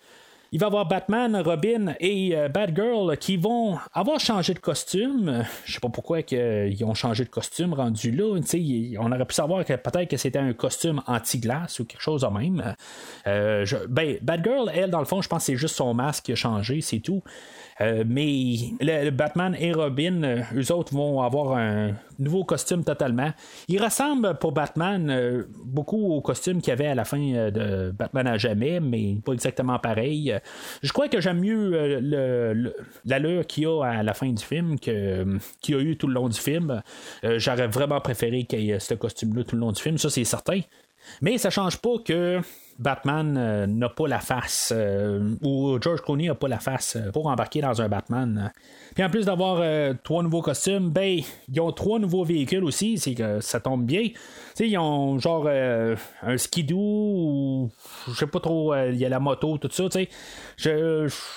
il 0.55 0.61
va 0.61 0.67
avoir 0.67 0.87
Batman, 0.87 1.37
Robin 1.45 1.97
et 1.99 2.37
euh, 2.37 2.49
Batgirl 2.49 3.17
qui 3.17 3.37
vont 3.37 3.77
avoir 3.93 4.21
changé 4.21 4.55
de 4.55 4.61
costume. 4.61 5.45
Je 5.65 5.73
sais 5.73 5.81
pas 5.81 5.89
pourquoi 5.89 6.21
ils 6.21 6.85
ont 6.85 6.95
changé 6.95 7.25
de 7.25 7.29
costume 7.29 7.75
rendu 7.75 8.13
là. 8.13 8.39
on 9.01 9.13
aurait 9.13 9.25
pu 9.25 9.35
savoir 9.35 9.65
que 9.65 9.73
peut-être 9.73 10.09
que 10.09 10.17
c'était 10.17 10.39
un 10.39 10.53
costume 10.53 11.03
anti-glace 11.09 11.81
ou 11.81 11.85
quelque 11.85 12.01
chose 12.01 12.21
de 12.21 12.29
même. 12.29 12.77
Euh, 13.27 13.67
ben, 13.89 14.17
Batgirl, 14.23 14.71
elle, 14.73 14.91
dans 14.91 15.01
le 15.01 15.07
fond, 15.07 15.21
je 15.23 15.29
pense 15.29 15.41
que 15.41 15.47
c'est 15.47 15.57
juste 15.57 15.75
son 15.75 15.93
masque 15.93 16.27
qui 16.27 16.33
a 16.33 16.37
changé, 16.37 16.81
c'est 16.83 17.01
tout. 17.01 17.25
Euh, 17.81 18.05
mais 18.07 18.57
le, 18.81 19.11
Batman 19.11 19.57
et 19.59 19.73
Robin, 19.73 20.45
eux 20.55 20.73
autres 20.73 20.95
vont 20.95 21.23
avoir 21.23 21.57
un 21.57 21.93
nouveau 22.19 22.45
costume 22.45 22.85
totalement. 22.85 23.33
Il 23.69 23.83
ressemble 23.83 24.39
pour 24.39 24.53
Batman 24.53 25.45
beaucoup 25.65 26.13
au 26.13 26.21
costume 26.21 26.61
qu'il 26.61 26.69
y 26.69 26.73
avait 26.73 26.87
à 26.87 26.95
la 26.95 27.05
fin 27.05 27.19
de 27.19 27.91
Batman 27.91 28.27
à 28.29 28.39
jamais, 28.39 28.81
mais 28.81 29.17
pas 29.25 29.33
exactement 29.33 29.79
pareil. 29.79 30.39
Je 30.83 30.93
crois 30.93 31.09
que 31.09 31.21
j'aime 31.21 31.41
mieux 31.41 31.99
l'allure 33.05 33.47
qu'il 33.47 33.65
y 33.65 33.67
a 33.67 33.83
à 33.83 34.03
la 34.03 34.15
fin 34.15 34.31
du 34.31 34.45
film 34.45 34.79
que, 34.79 35.39
qu'il 35.61 35.75
y 35.75 35.79
a 35.79 35.81
eu 35.81 35.97
tout 35.97 36.07
le 36.07 36.15
long 36.15 36.29
du 36.29 36.39
film. 36.39 36.83
J'aurais 37.23 37.67
vraiment 37.67 38.01
préféré 38.01 38.45
qu'il 38.45 38.61
y 38.61 38.71
ait 38.71 38.79
ce 38.79 38.95
costume-là 38.95 39.43
tout 39.45 39.57
le 39.57 39.61
long 39.61 39.73
du 39.73 39.83
film, 39.83 39.99
ça 39.99 40.11
c'est 40.11 40.25
certain. 40.25 40.61
Mais 41.21 41.39
ça 41.39 41.51
change 41.51 41.79
pas 41.79 41.99
que 42.05 42.41
Batman 42.79 43.37
euh, 43.37 43.67
n'a 43.67 43.89
pas 43.89 44.09
la 44.09 44.19
face, 44.19 44.73
euh, 44.75 45.35
ou 45.43 45.79
George 45.81 46.01
Clooney 46.03 46.27
n'a 46.27 46.35
pas 46.35 46.49
la 46.49 46.59
face 46.59 46.97
euh, 46.97 47.11
pour 47.13 47.27
embarquer 47.27 47.61
dans 47.61 47.81
un 47.81 47.89
Batman. 47.89 48.53
Puis 48.95 49.05
en 49.05 49.11
plus 49.11 49.27
d'avoir 49.27 49.63
trois 50.05 50.23
nouveaux 50.23 50.43
costumes, 50.43 50.91
ben, 50.91 51.21
ils 51.53 51.61
ont 51.61 51.73
trois 51.73 51.99
nouveaux 51.99 52.25
véhicules 52.25 52.63
aussi, 52.63 52.97
c'est 52.99 53.15
que 53.15 53.41
ça 53.41 53.59
tombe 53.59 53.85
bien. 53.85 54.09
sais 54.55 54.69
ils 54.69 54.79
ont 54.79 55.19
genre 55.19 55.49
un 55.49 56.39
skidoo, 56.39 56.77
ou 56.79 57.71
je 58.07 58.15
sais 58.15 58.27
pas 58.29 58.39
trop, 58.39 58.73
il 58.77 58.97
y 58.97 59.05
a 59.05 59.09
la 59.09 59.19
moto, 59.19 59.59
tout 59.59 59.69
ça, 59.73 59.89
tu. 59.89 60.09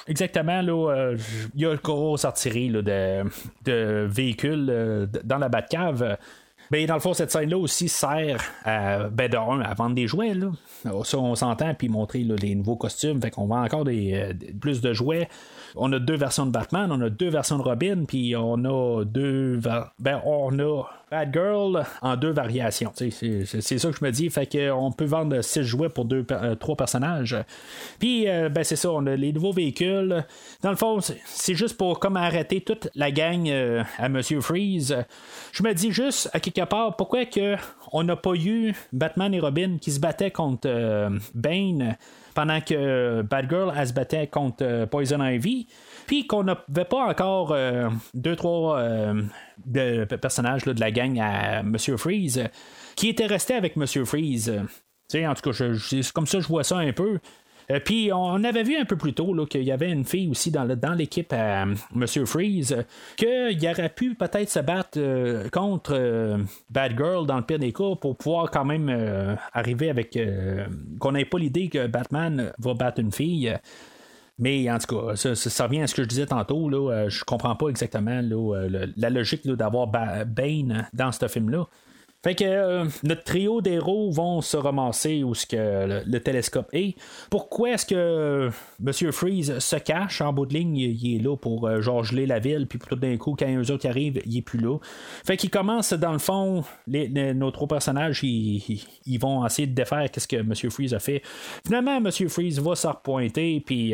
Exactement, 0.08 0.62
là, 0.62 1.14
il 1.56 1.62
y 1.62 1.66
a 1.66 1.72
le 1.72 1.80
gros 1.84 2.24
artillerie 2.24 2.70
de 2.70 4.06
véhicules 4.06 5.08
dans 5.24 5.40
la 5.40 5.50
Batcave. 5.50 6.18
Ben, 6.72 6.86
dans 6.86 6.96
le 6.96 7.00
fond, 7.00 7.14
cette 7.14 7.32
scène-là 7.32 7.58
aussi 7.58 7.88
sert 7.88 8.44
à, 8.64 9.10
ben, 9.10 9.34
à 9.34 9.74
vendre 9.74 9.96
des 9.96 10.08
jouets. 10.08 10.34
Là. 10.34 10.52
Ça, 11.04 11.18
on 11.18 11.36
s'entend, 11.36 11.74
puis 11.74 11.90
montrer 11.90 12.20
les 12.20 12.56
nouveaux 12.56 12.76
costumes. 12.76 13.22
Fait 13.22 13.32
qu'on 13.32 13.48
vend 13.48 13.64
encore 13.64 13.86
des, 13.86 14.34
plus 14.60 14.82
de 14.82 14.94
jouets 14.94 15.30
on 15.78 15.92
a 15.94 16.00
deux 16.00 16.16
versions 16.16 16.46
de 16.46 16.52
Batman, 16.52 16.92
on 16.92 17.02
a 17.02 17.10
deux 17.10 17.30
versions 17.30 17.58
de 17.58 17.64
Robin, 17.64 18.06
puis 18.08 18.36
on 18.36 18.64
a 18.66 19.04
deux. 19.04 19.60
Ben, 20.00 20.22
on 20.26 20.58
a 20.60 20.84
Bad 21.10 21.34
Girl 21.34 21.86
en 22.02 22.18
deux 22.18 22.32
variations. 22.32 22.92
C'est, 22.94 23.12
ça 23.62 23.92
que 23.92 23.98
je 23.98 24.04
me 24.04 24.12
dis. 24.12 24.30
Fait 24.30 24.46
qu'on 24.46 24.92
peut 24.92 25.06
vendre 25.06 25.42
six 25.42 25.64
jouets 25.64 25.90
pour 25.90 26.06
deux, 26.06 26.26
euh, 26.32 26.56
trois 26.56 26.76
personnages. 26.76 27.38
Puis, 28.00 28.28
euh, 28.28 28.50
ben, 28.50 28.64
c'est 28.64 28.76
ça, 28.76 28.92
on 28.92 29.06
a 29.08 29.16
les 29.16 29.32
nouveaux 29.32 29.54
véhicules. 29.54 30.26
Dans 30.62 30.70
le 30.70 30.76
fond, 30.76 31.00
c'est, 31.00 31.56
juste 31.56 31.78
pour 31.78 32.00
comme 32.00 32.18
arrêter 32.18 32.62
toute 32.62 32.90
la 32.96 33.12
gang 33.12 33.48
euh, 33.48 33.84
à 33.98 34.10
Monsieur 34.10 34.42
Freeze. 34.42 34.98
Je 35.54 35.64
me 35.64 35.74
dis 35.74 35.92
juste, 35.92 36.30
à 36.34 36.40
quelque 36.40 36.66
part, 36.66 36.96
pourquoi 36.98 37.26
que 37.26 37.56
on 37.94 38.04
n'a 38.04 38.16
pas 38.18 38.34
eu 38.36 38.74
Batman 38.92 39.34
et 39.34 39.40
Robin 39.40 39.78
qui 39.80 39.92
se 39.92 40.00
battaient 40.00 40.32
contre 40.32 40.68
Bane? 41.34 41.96
Pendant 42.38 42.62
que 42.62 43.24
Batgirl 43.24 43.74
elle 43.76 43.88
se 43.88 43.94
battait 43.94 44.28
contre 44.28 44.58
euh, 44.62 44.86
Poison 44.86 45.24
Ivy, 45.24 45.66
puis 46.06 46.28
qu'on 46.28 46.44
n'avait 46.44 46.86
pas 46.88 47.08
encore 47.08 47.52
euh, 47.52 47.90
deux, 48.14 48.36
trois 48.36 48.78
euh, 48.78 50.06
personnages 50.22 50.64
de 50.64 50.80
la 50.80 50.92
gang 50.92 51.20
à 51.20 51.64
Monsieur 51.64 51.98
Freeze 51.98 52.44
qui 52.96 53.10
étaient 53.10 53.26
restés 53.26 53.56
avec 53.56 53.76
Monsieur 53.76 54.06
Freeze. 54.06 54.54
en 55.16 55.34
tout 55.34 55.50
cas, 55.50 55.66
c'est 55.80 56.12
comme 56.14 56.28
ça 56.28 56.40
je 56.40 56.48
vois 56.48 56.64
ça 56.64 56.78
un 56.78 56.94
peu. 56.94 57.18
Euh, 57.70 57.80
puis 57.84 58.12
on 58.14 58.44
avait 58.44 58.64
vu 58.64 58.78
un 58.78 58.86
peu 58.86 58.96
plus 58.96 59.14
tôt 59.14 59.34
qu'il 59.46 59.64
y 59.64 59.72
avait 59.72 59.92
une 59.92 60.06
fille 60.06 60.30
aussi 60.30 60.52
dans, 60.52 60.94
l'équipe 60.94 61.34
à 61.34 61.64
euh, 61.64 61.76
Monsieur 61.94 62.26
Freeze, 62.26 62.86
qu'il 63.18 63.70
aurait 63.70 63.90
pu 63.90 64.16
peut-être 64.16 64.50
se 64.50 64.60
battre 64.60 64.98
euh, 64.98 65.50
contre 65.50 66.40
Bad 66.70 66.94
Girl 66.98 67.26
dans 67.26 67.38
le 67.38 67.44
pire 67.44 67.60
des 67.60 67.74
cas 67.74 67.96
pour 68.00 68.16
pouvoir 68.16 68.52
quand 68.52 68.66
même 68.66 69.38
arriver 69.54 69.90
avec. 69.90 70.18
qu'on 71.00 71.12
n'ait 71.12 71.26
pas 71.26 71.40
l'idée 71.40 71.70
que 71.70 71.88
Batman 71.88 72.54
va 72.58 72.74
battre 72.74 73.00
une 73.00 73.12
fille. 73.12 73.56
Mais 74.40 74.70
en 74.70 74.78
tout 74.78 74.96
cas, 74.96 75.16
ça, 75.16 75.64
revient 75.66 75.82
à 75.82 75.88
ce 75.88 75.96
que 75.96 76.04
je 76.04 76.08
disais 76.08 76.28
tantôt. 76.28 76.70
Là, 76.70 77.10
je 77.10 77.24
comprends 77.24 77.56
pas 77.56 77.70
exactement 77.70 78.22
la 78.22 79.10
logique 79.10 79.48
d'avoir 79.48 79.88
Bane 79.88 80.88
dans 80.94 81.12
ce 81.12 81.28
film-là. 81.28 81.68
Fait 82.28 82.36
que 82.36 82.44
euh, 82.44 82.84
notre 83.04 83.24
trio 83.24 83.62
d'héros 83.62 84.12
vont 84.12 84.42
se 84.42 84.58
ramasser 84.58 85.24
où 85.24 85.34
ce 85.34 85.46
que 85.46 86.04
le, 86.06 86.20
télescope 86.20 86.68
est. 86.74 86.98
Pourquoi 87.30 87.70
est-ce 87.70 87.86
que 87.86 87.96
euh, 87.96 88.50
Monsieur 88.82 89.14
Freeze 89.14 89.60
se 89.60 89.78
cache 89.78 90.20
en 90.20 90.34
bout 90.34 90.46
de 90.46 90.54
ligne? 90.54 90.76
Il, 90.76 91.16
est 91.16 91.24
là 91.24 91.38
pour 91.38 91.66
euh, 91.66 91.80
genre 91.80 92.04
geler 92.04 92.26
la 92.26 92.40
ville, 92.40 92.68
puis 92.68 92.80
tout 92.80 92.98
d'un 92.98 93.16
coup, 93.16 93.38
quand 93.40 93.48
eux 93.48 93.72
autres 93.72 93.88
arrivent, 93.88 94.22
il 94.26 94.40
est 94.40 94.42
plus 94.42 94.60
là. 94.60 94.78
Fait 95.26 95.38
qu'il 95.38 95.50
commence 95.50 95.94
dans 95.94 96.12
le 96.12 96.18
fond, 96.18 96.66
nos 96.86 97.52
trois 97.52 97.70
personnages, 97.70 98.22
ils, 98.24 99.18
vont 99.22 99.46
essayer 99.46 99.66
de 99.66 99.74
défaire 99.74 100.12
qu'est-ce 100.12 100.28
que 100.28 100.42
Monsieur 100.42 100.70
Freeze 100.70 100.94
a 100.94 101.00
fait. 101.00 101.22
Finalement, 101.66 102.02
Monsieur 102.02 102.28
Freeze 102.28 102.60
va 102.60 102.76
se 102.76 102.88
repointer, 102.88 103.64
puis 103.66 103.94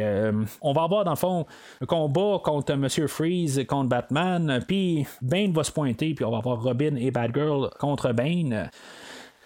on 0.60 0.74
va 0.74 0.82
avoir 0.82 1.04
dans 1.04 1.12
le 1.12 1.18
fond 1.18 1.46
un 1.82 1.86
combat 1.86 2.40
contre 2.44 2.74
Monsieur 2.78 3.06
Freeze 3.06 3.64
contre 3.68 3.90
Batman, 3.90 4.60
puis 4.68 5.06
Bane 5.22 5.54
va 5.54 5.64
se 5.64 5.72
pointer, 5.72 6.16
puis 6.16 6.26
on 6.26 6.32
va 6.32 6.40
avoir 6.40 6.64
Robin 6.64 6.96
et 6.96 7.12
Batgirl 7.12 7.70
contre 7.80 8.12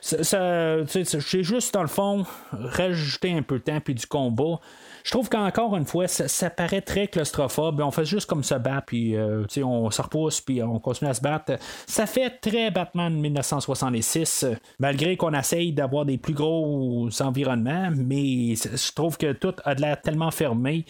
J'ai 0.02 1.44
juste, 1.44 1.74
dans 1.74 1.82
le 1.82 1.88
fond, 1.88 2.26
rajouté 2.52 3.34
un 3.34 3.42
peu 3.42 3.60
de 3.60 3.64
temps 3.64 3.80
puis 3.82 3.96
du 3.96 4.06
combat. 4.06 4.60
Je 5.04 5.12
trouve 5.12 5.30
qu'encore 5.30 5.76
une 5.78 5.86
fois, 5.86 6.08
ça, 6.08 6.50
paraît 6.50 6.82
très 6.82 7.08
claustrophobe. 7.08 7.82
On 7.82 7.92
fait 7.92 8.06
juste 8.06 8.28
comme 8.28 8.44
se 8.44 8.56
battre, 8.56 8.88
puis 8.88 9.16
euh, 9.16 9.46
on 9.64 9.90
se 9.90 10.02
repousse, 10.02 10.42
puis 10.42 10.62
on 10.62 10.80
continue 10.80 11.10
à 11.10 11.14
se 11.14 11.22
battre. 11.22 11.54
Ça 11.88 12.06
fait 12.06 12.30
très 12.42 12.72
Batman 12.72 13.14
1966, 13.14 14.46
malgré 14.80 15.16
qu'on 15.16 15.34
essaye 15.34 15.72
d'avoir 15.72 16.06
des 16.06 16.18
plus 16.18 16.34
gros 16.34 17.10
environnements, 17.22 17.90
mais 17.96 18.56
je 18.56 18.94
trouve 18.94 19.18
que 19.18 19.32
tout 19.32 19.54
a 19.64 19.76
de 19.76 19.82
l'air 19.82 20.02
tellement 20.02 20.32
fermé. 20.32 20.86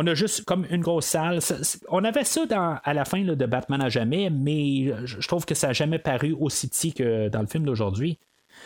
On 0.00 0.06
a 0.06 0.14
juste 0.14 0.44
comme 0.44 0.64
une 0.70 0.80
grosse 0.80 1.06
salle. 1.06 1.40
On 1.88 2.04
avait 2.04 2.22
ça 2.22 2.42
à 2.84 2.94
la 2.94 3.04
fin 3.04 3.24
de 3.24 3.46
Batman 3.46 3.82
à 3.82 3.88
jamais, 3.88 4.30
mais 4.30 4.92
je 5.04 5.26
trouve 5.26 5.44
que 5.44 5.56
ça 5.56 5.68
n'a 5.68 5.72
jamais 5.72 5.98
paru 5.98 6.36
aussi 6.38 6.68
petit 6.68 6.92
que 6.92 7.28
dans 7.28 7.40
le 7.40 7.48
film 7.48 7.64
d'aujourd'hui. 7.64 8.16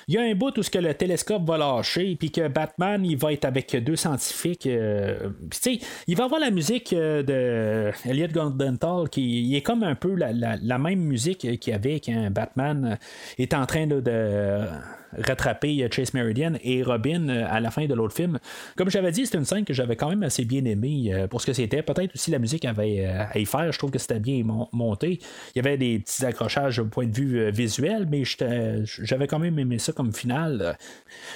Il 0.09 0.15
y 0.15 0.19
a 0.19 0.23
un 0.23 0.35
bout 0.35 0.59
où 0.59 0.63
ce 0.63 0.69
que 0.69 0.79
le 0.79 0.93
télescope 0.93 1.45
va 1.47 1.57
lâcher, 1.57 2.17
puis 2.17 2.31
que 2.31 2.49
Batman, 2.49 3.03
il 3.03 3.17
va 3.17 3.33
être 3.33 3.47
avec 3.47 3.75
deux 3.83 3.97
scientifiques. 3.97 4.67
Euh, 4.67 5.31
sais, 5.53 5.79
il 6.07 6.17
va 6.17 6.25
avoir 6.25 6.39
la 6.39 6.51
musique 6.51 6.93
euh, 6.93 7.23
de 7.23 7.93
Elliot 8.07 8.29
Goldenthal, 8.29 9.09
qui 9.09 9.57
est 9.57 9.63
comme 9.63 9.85
un 9.85 9.95
peu 9.95 10.15
la, 10.15 10.79
même 10.79 11.01
musique 11.01 11.59
qu'il 11.59 11.73
y 11.73 11.75
avait 11.75 12.01
quand 12.01 12.31
Batman 12.31 12.99
est 13.39 13.55
en 13.55 13.65
train 13.65 13.87
de 13.87 14.03
rattraper 15.19 15.87
Chase 15.91 16.15
Meridian 16.15 16.55
et 16.63 16.83
Robin 16.83 17.29
euh, 17.29 17.47
à 17.49 17.61
la 17.61 17.71
fin 17.71 17.87
de 17.87 17.95
l'autre 17.95 18.15
film. 18.15 18.39
Comme 18.77 18.91
j'avais 18.91 19.13
dit, 19.13 19.27
c'est 19.27 19.37
une 19.37 19.45
scène 19.45 19.65
que 19.65 19.75
j'avais 19.75 19.97
quand 19.97 20.09
même 20.09 20.23
assez 20.23 20.45
bien 20.45 20.65
aimée 20.65 21.13
euh, 21.13 21.27
pour 21.27 21.41
ce 21.41 21.47
que 21.47 21.53
c'était. 21.53 21.83
Peut-être 21.83 22.15
aussi 22.15 22.31
la 22.31 22.39
musique 22.39 22.65
avait 22.65 23.07
euh, 23.07 23.25
à 23.31 23.39
y 23.39 23.45
faire. 23.45 23.73
Je 23.73 23.79
trouve 23.79 23.91
que 23.91 23.99
c'était 23.99 24.21
bien 24.21 24.43
monté. 24.73 25.21
Il 25.55 25.57
y 25.57 25.61
avait 25.61 25.77
des 25.77 25.99
petits 25.99 26.25
accrochages 26.25 26.79
au 26.79 26.87
point 26.87 27.07
de 27.07 27.15
vue 27.15 27.51
visuel, 27.51 28.07
mais 28.11 28.23
j'avais 28.85 29.27
quand 29.27 29.39
même 29.39 29.59
aimé 29.59 29.79
ça 29.79 29.93
comme 29.93 30.13
finale. 30.13 30.77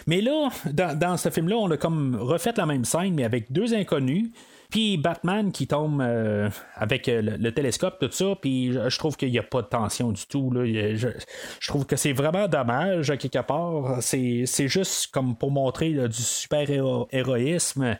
Mais 0.06 0.20
là, 0.20 0.48
dans, 0.72 0.98
dans 0.98 1.16
ce 1.16 1.30
film-là, 1.30 1.56
on 1.56 1.70
a 1.70 1.76
comme 1.76 2.16
refait 2.16 2.52
la 2.56 2.66
même 2.66 2.84
scène, 2.84 3.14
mais 3.14 3.24
avec 3.24 3.52
deux 3.52 3.74
inconnus. 3.74 4.30
Puis 4.70 4.96
Batman 4.96 5.52
qui 5.52 5.66
tombe 5.66 6.00
euh, 6.00 6.48
avec 6.74 7.08
euh, 7.08 7.22
le, 7.22 7.52
télescope, 7.52 7.98
tout 8.00 8.10
ça, 8.10 8.34
puis 8.40 8.72
je, 8.72 8.98
trouve 8.98 9.16
qu'il 9.16 9.30
n'y 9.30 9.38
a 9.38 9.42
pas 9.42 9.62
de 9.62 9.68
tension 9.68 10.12
du 10.12 10.26
tout. 10.26 10.50
Là. 10.50 10.64
Je, 10.64 11.68
trouve 11.68 11.86
que 11.86 11.96
c'est 11.96 12.12
vraiment 12.12 12.48
dommage, 12.48 13.12
quelque 13.18 13.42
part. 13.42 13.98
C'est, 14.00 14.46
juste 14.68 15.08
comme 15.12 15.36
pour 15.36 15.50
montrer 15.50 15.92
du 15.92 16.22
super-héroïsme, 16.22 17.96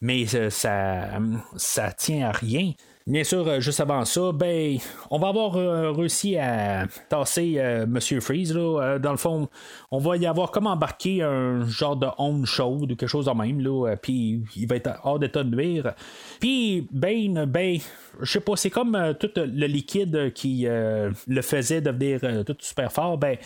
mais 0.00 0.24
euh, 0.34 0.50
ça, 0.50 1.18
ça 1.56 1.92
tient 1.92 2.28
à 2.28 2.32
rien. 2.32 2.72
Bien 3.08 3.24
sûr, 3.24 3.48
euh, 3.48 3.58
juste 3.58 3.80
avant 3.80 4.04
ça, 4.04 4.32
ben, 4.34 4.76
on 5.10 5.18
va 5.18 5.28
avoir 5.28 5.56
euh, 5.56 5.92
réussi 5.92 6.36
à 6.36 6.86
tasser 7.08 7.54
euh, 7.56 7.86
Monsieur 7.86 8.20
Freeze. 8.20 8.54
Là. 8.54 8.98
dans 8.98 9.12
le 9.12 9.16
fond, 9.16 9.48
on 9.90 9.96
va 9.96 10.18
y 10.18 10.26
avoir 10.26 10.50
comme 10.50 10.66
embarqué 10.66 11.22
un 11.22 11.66
genre 11.66 11.96
de 11.96 12.06
onde 12.18 12.44
chaude 12.44 12.92
ou 12.92 12.96
quelque 12.96 13.08
chose 13.08 13.24
de 13.24 13.30
même. 13.30 13.60
Là, 13.62 13.96
puis 13.96 14.42
il 14.56 14.68
va 14.68 14.76
être 14.76 14.90
hors 15.04 15.18
d'état 15.18 15.42
de 15.42 15.56
nuire. 15.56 15.94
Puis 16.38 16.86
Bane, 16.92 17.46
ben, 17.46 17.78
je 18.20 18.30
sais 18.30 18.40
pas, 18.40 18.56
c'est 18.56 18.68
comme 18.68 19.14
tout 19.18 19.30
le 19.36 19.66
liquide 19.66 20.34
qui 20.34 20.66
le 20.66 21.42
faisait 21.42 21.80
devenir 21.80 22.44
tout 22.44 22.56
super 22.60 22.92
fort. 22.92 23.16
Ben, 23.16 23.38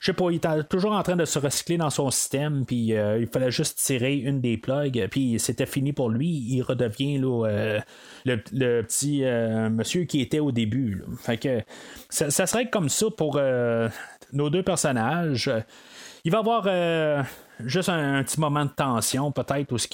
je 0.00 0.06
sais 0.06 0.12
pas, 0.12 0.30
il 0.30 0.36
était 0.36 0.64
toujours 0.64 0.92
en 0.92 1.02
train 1.02 1.16
de 1.16 1.24
se 1.24 1.38
recycler 1.38 1.76
dans 1.76 1.90
son 1.90 2.10
système, 2.10 2.64
puis 2.66 2.94
il 2.94 3.28
fallait 3.32 3.50
juste 3.50 3.78
tirer 3.78 4.16
une 4.16 4.40
des 4.40 4.56
plugs, 4.56 5.06
puis 5.10 5.38
c'était 5.38 5.66
fini 5.66 5.92
pour 5.92 6.10
lui. 6.10 6.26
Il 6.26 6.62
redevient 6.62 7.18
là, 7.18 7.80
le, 8.24 8.82
petit 8.82 9.24
euh, 9.24 9.70
monsieur 9.70 10.04
qui 10.04 10.20
était 10.20 10.40
au 10.40 10.52
début. 10.52 11.02
Fait 11.18 11.36
que 11.36 11.62
ça, 12.08 12.46
serait 12.46 12.68
comme 12.68 12.88
ça 12.88 13.06
pour 13.16 13.36
euh, 13.36 13.88
nos 14.32 14.50
deux 14.50 14.62
personnages. 14.62 15.50
Il 16.24 16.32
va 16.32 16.38
avoir 16.38 16.64
euh, 16.66 17.22
juste 17.66 17.88
un, 17.88 18.22
petit 18.22 18.40
moment 18.40 18.64
de 18.64 18.70
tension, 18.70 19.32
peut-être, 19.32 19.72
où 19.72 19.78
ce 19.78 19.88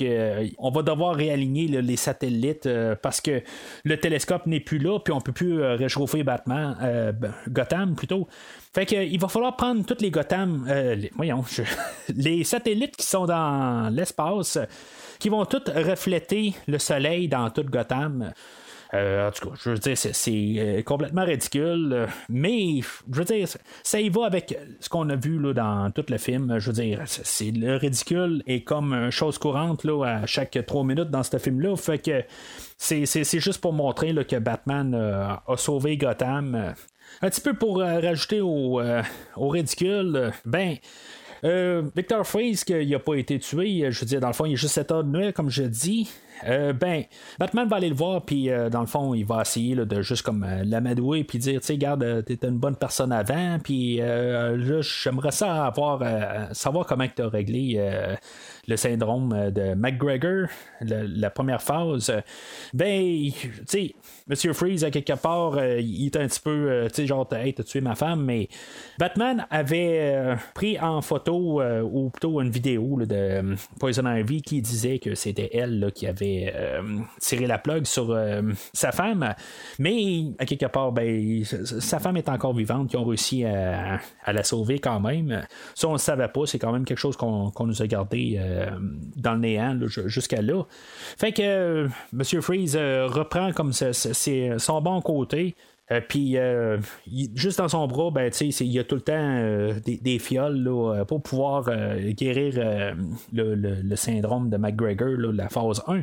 on 0.58 0.70
va 0.70 0.82
devoir 0.82 1.14
réaligner 1.14 1.68
les 1.68 1.96
satellites 1.96 2.68
parce 3.02 3.20
que 3.20 3.42
le 3.84 3.98
télescope 3.98 4.46
n'est 4.46 4.60
plus 4.60 4.78
là, 4.78 4.98
puis 4.98 5.12
on 5.12 5.20
peut 5.20 5.32
plus 5.32 5.62
réchauffer 5.62 6.22
Batman, 6.22 7.14
Gotham 7.48 7.94
plutôt. 7.94 8.28
Fait 8.74 8.86
que, 8.86 8.96
il 8.96 9.18
va 9.18 9.28
falloir 9.28 9.56
prendre 9.56 9.84
toutes 9.84 10.02
les 10.02 10.10
Gotham, 10.10 10.66
voyons, 11.14 11.44
les 12.14 12.44
satellites 12.44 12.96
qui 12.96 13.06
sont 13.06 13.26
dans 13.26 13.92
l'espace 13.92 14.58
qui 15.18 15.28
vont 15.28 15.44
toutes 15.44 15.68
refléter 15.68 16.54
le 16.66 16.78
soleil 16.78 17.28
dans 17.28 17.50
toute 17.50 17.70
Gotham. 17.70 18.32
En 18.92 19.30
tout 19.32 19.48
cas, 19.48 19.54
je 19.62 19.70
veux 19.70 19.78
dire, 19.78 19.96
c'est 19.96 20.82
complètement 20.86 21.24
ridicule, 21.24 22.06
mais 22.28 22.80
je 22.80 23.18
veux 23.18 23.24
dire, 23.24 23.48
ça 23.82 24.00
y 24.00 24.08
va 24.08 24.26
avec 24.26 24.58
ce 24.80 24.88
qu'on 24.88 25.08
a 25.10 25.16
vu 25.16 25.38
là, 25.38 25.52
dans 25.52 25.90
tout 25.90 26.04
le 26.08 26.18
film. 26.18 26.58
Je 26.58 26.66
veux 26.70 26.82
dire, 26.82 27.02
c'est 27.06 27.50
le 27.50 27.76
ridicule 27.76 28.42
est 28.46 28.62
comme 28.62 29.10
chose 29.10 29.38
courante 29.38 29.84
là, 29.84 30.04
à 30.04 30.26
chaque 30.26 30.58
trois 30.66 30.84
minutes 30.84 31.10
dans 31.10 31.22
ce 31.22 31.38
film-là. 31.38 31.76
Fait 31.76 31.98
que 31.98 32.22
c'est 32.78 33.40
juste 33.40 33.60
pour 33.60 33.72
montrer 33.72 34.14
que 34.24 34.36
Batman 34.36 34.94
a 34.94 35.56
sauvé 35.56 35.96
Gotham. 35.96 36.74
Un 37.22 37.30
petit 37.30 37.40
peu 37.40 37.54
pour 37.54 37.78
rajouter 37.78 38.40
au, 38.40 38.80
au 39.36 39.48
ridicule, 39.48 40.32
ben. 40.44 40.76
Victor 41.94 42.26
Freeze, 42.26 42.64
qui 42.64 42.86
n'a 42.86 42.98
pas 42.98 43.14
été 43.14 43.38
tué, 43.38 43.90
je 43.90 44.00
veux 44.00 44.06
dire, 44.06 44.20
dans 44.20 44.26
le 44.28 44.32
fond, 44.32 44.46
il 44.46 44.54
est 44.54 44.56
juste 44.56 44.74
7 44.74 44.90
heures 44.90 45.04
de 45.04 45.16
nuit, 45.16 45.32
comme 45.32 45.50
je 45.50 45.62
dis. 45.62 46.10
Euh, 46.44 46.72
ben, 46.72 47.04
Batman 47.38 47.68
va 47.68 47.76
aller 47.76 47.88
le 47.88 47.94
voir, 47.94 48.22
puis 48.22 48.50
euh, 48.50 48.68
dans 48.68 48.80
le 48.80 48.86
fond, 48.86 49.14
il 49.14 49.24
va 49.24 49.42
essayer 49.42 49.74
de 49.74 50.02
juste 50.02 50.22
comme 50.22 50.44
euh, 50.44 50.62
l'amadouer, 50.64 51.24
puis 51.24 51.38
dire, 51.38 51.60
tu 51.60 51.66
sais, 51.66 51.78
garde, 51.78 52.24
t'étais 52.24 52.48
une 52.48 52.58
bonne 52.58 52.76
personne 52.76 53.12
avant, 53.12 53.58
puis 53.62 53.96
là, 53.96 54.56
j'aimerais 54.80 55.30
ça 55.30 55.66
avoir, 55.66 56.02
savoir 56.54 56.86
comment 56.86 57.06
tu 57.14 57.22
as 57.22 57.28
réglé 57.28 57.80
le 58.68 58.76
syndrome 58.76 59.50
de 59.50 59.74
McGregor, 59.74 60.48
la 60.80 61.30
première 61.30 61.62
phase. 61.62 62.12
Ben, 62.74 63.30
tu 63.32 63.62
sais, 63.66 63.94
Monsieur 64.26 64.52
Freeze, 64.52 64.84
à 64.84 64.90
quelque 64.90 65.14
part, 65.14 65.62
il 65.64 66.06
est 66.06 66.16
un 66.16 66.26
petit 66.26 66.40
peu, 66.40 66.86
tu 66.88 66.94
sais, 66.94 67.06
genre, 67.06 67.28
hey, 67.32 67.54
t'as 67.54 67.62
tué 67.62 67.80
ma 67.80 67.94
femme, 67.94 68.24
mais 68.24 68.48
Batman 68.98 69.46
avait 69.50 70.36
pris 70.54 70.78
en 70.78 71.00
photo, 71.00 71.62
ou 71.62 72.10
plutôt 72.10 72.40
une 72.40 72.50
vidéo 72.50 72.98
de 73.04 73.56
Poison 73.78 74.06
Ivy 74.06 74.42
qui 74.42 74.60
disait 74.60 74.98
que 74.98 75.14
c'était 75.14 75.50
elle 75.52 75.92
qui 75.94 76.06
avait 76.06 76.25
euh, 76.54 76.82
tiré 77.20 77.46
la 77.46 77.58
plug 77.58 77.84
sur 77.84 78.10
euh, 78.10 78.42
sa 78.72 78.92
femme. 78.92 79.34
Mais 79.78 80.24
à 80.38 80.46
quelque 80.46 80.66
part, 80.66 80.92
ben, 80.92 81.44
sa 81.44 81.98
femme 81.98 82.16
est 82.16 82.28
encore 82.28 82.54
vivante. 82.54 82.92
Ils 82.92 82.96
ont 82.96 83.04
réussi 83.04 83.44
à, 83.44 84.00
la 84.26 84.42
sauver 84.42 84.78
quand 84.78 85.00
même. 85.00 85.46
Ça, 85.74 85.88
on 85.88 85.94
ne 85.94 85.98
savait 85.98 86.28
pas. 86.28 86.46
C'est 86.46 86.58
quand 86.58 86.72
même 86.72 86.84
quelque 86.84 86.98
chose 86.98 87.16
qu'on 87.16 87.52
nous 87.60 87.82
a 87.82 87.86
gardé 87.86 88.36
euh, 88.38 88.70
dans 89.16 89.32
le 89.32 89.40
néant 89.40 89.78
jusqu'à 89.86 90.42
là. 90.42 90.62
Fait 91.18 91.32
que 91.32 91.88
M. 92.12 92.42
Freeze 92.42 92.76
reprend 92.76 93.52
comme 93.52 93.72
son 93.72 94.80
bon 94.80 95.00
côté. 95.00 95.54
Puis 96.08 96.36
juste 97.34 97.58
dans 97.58 97.68
son 97.68 97.86
bras, 97.86 98.10
ben, 98.10 98.30
il 98.40 98.66
y 98.66 98.78
a 98.78 98.84
tout 98.84 98.96
le 98.96 99.00
temps 99.02 99.80
des, 99.84 100.18
fioles 100.18 100.68
pour 101.06 101.22
pouvoir 101.22 101.70
guérir 102.12 102.94
le, 103.32 103.96
syndrome 103.96 104.50
de 104.50 104.56
McGregor, 104.56 105.32
la 105.32 105.48
phase 105.48 105.82
1. 105.86 106.02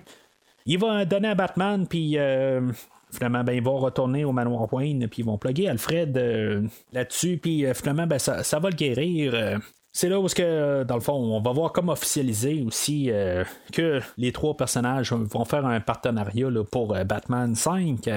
Il 0.65 0.79
va 0.79 1.05
donner 1.05 1.29
à 1.29 1.35
Batman, 1.35 1.85
puis 1.87 2.17
euh, 2.17 2.71
finalement, 3.11 3.43
ben, 3.43 3.53
ils 3.53 3.67
retourner 3.67 4.23
au 4.23 4.31
manoir 4.31 4.71
Wayne, 4.73 5.07
puis 5.09 5.21
ils 5.21 5.25
vont 5.25 5.37
plugger 5.37 5.67
Alfred 5.67 6.17
euh, 6.17 6.61
là-dessus, 6.93 7.37
puis 7.37 7.65
euh, 7.65 7.73
finalement, 7.73 8.07
ben, 8.07 8.19
ça, 8.19 8.59
va 8.59 8.69
le 8.69 8.75
guérir. 8.75 9.59
c'est 9.91 10.07
là 10.07 10.19
où, 10.19 10.27
que, 10.27 10.83
dans 10.83 10.95
le 10.95 11.01
fond, 11.01 11.13
on 11.13 11.41
va 11.41 11.51
voir 11.51 11.73
comme 11.73 11.89
officialiser 11.89 12.63
aussi 12.65 13.11
que 13.73 13.99
les 14.17 14.31
trois 14.31 14.55
personnages 14.55 15.11
vont 15.11 15.45
faire 15.45 15.65
un 15.65 15.81
partenariat 15.81 16.49
pour 16.71 16.95
Batman 17.05 17.55
5. 17.55 18.09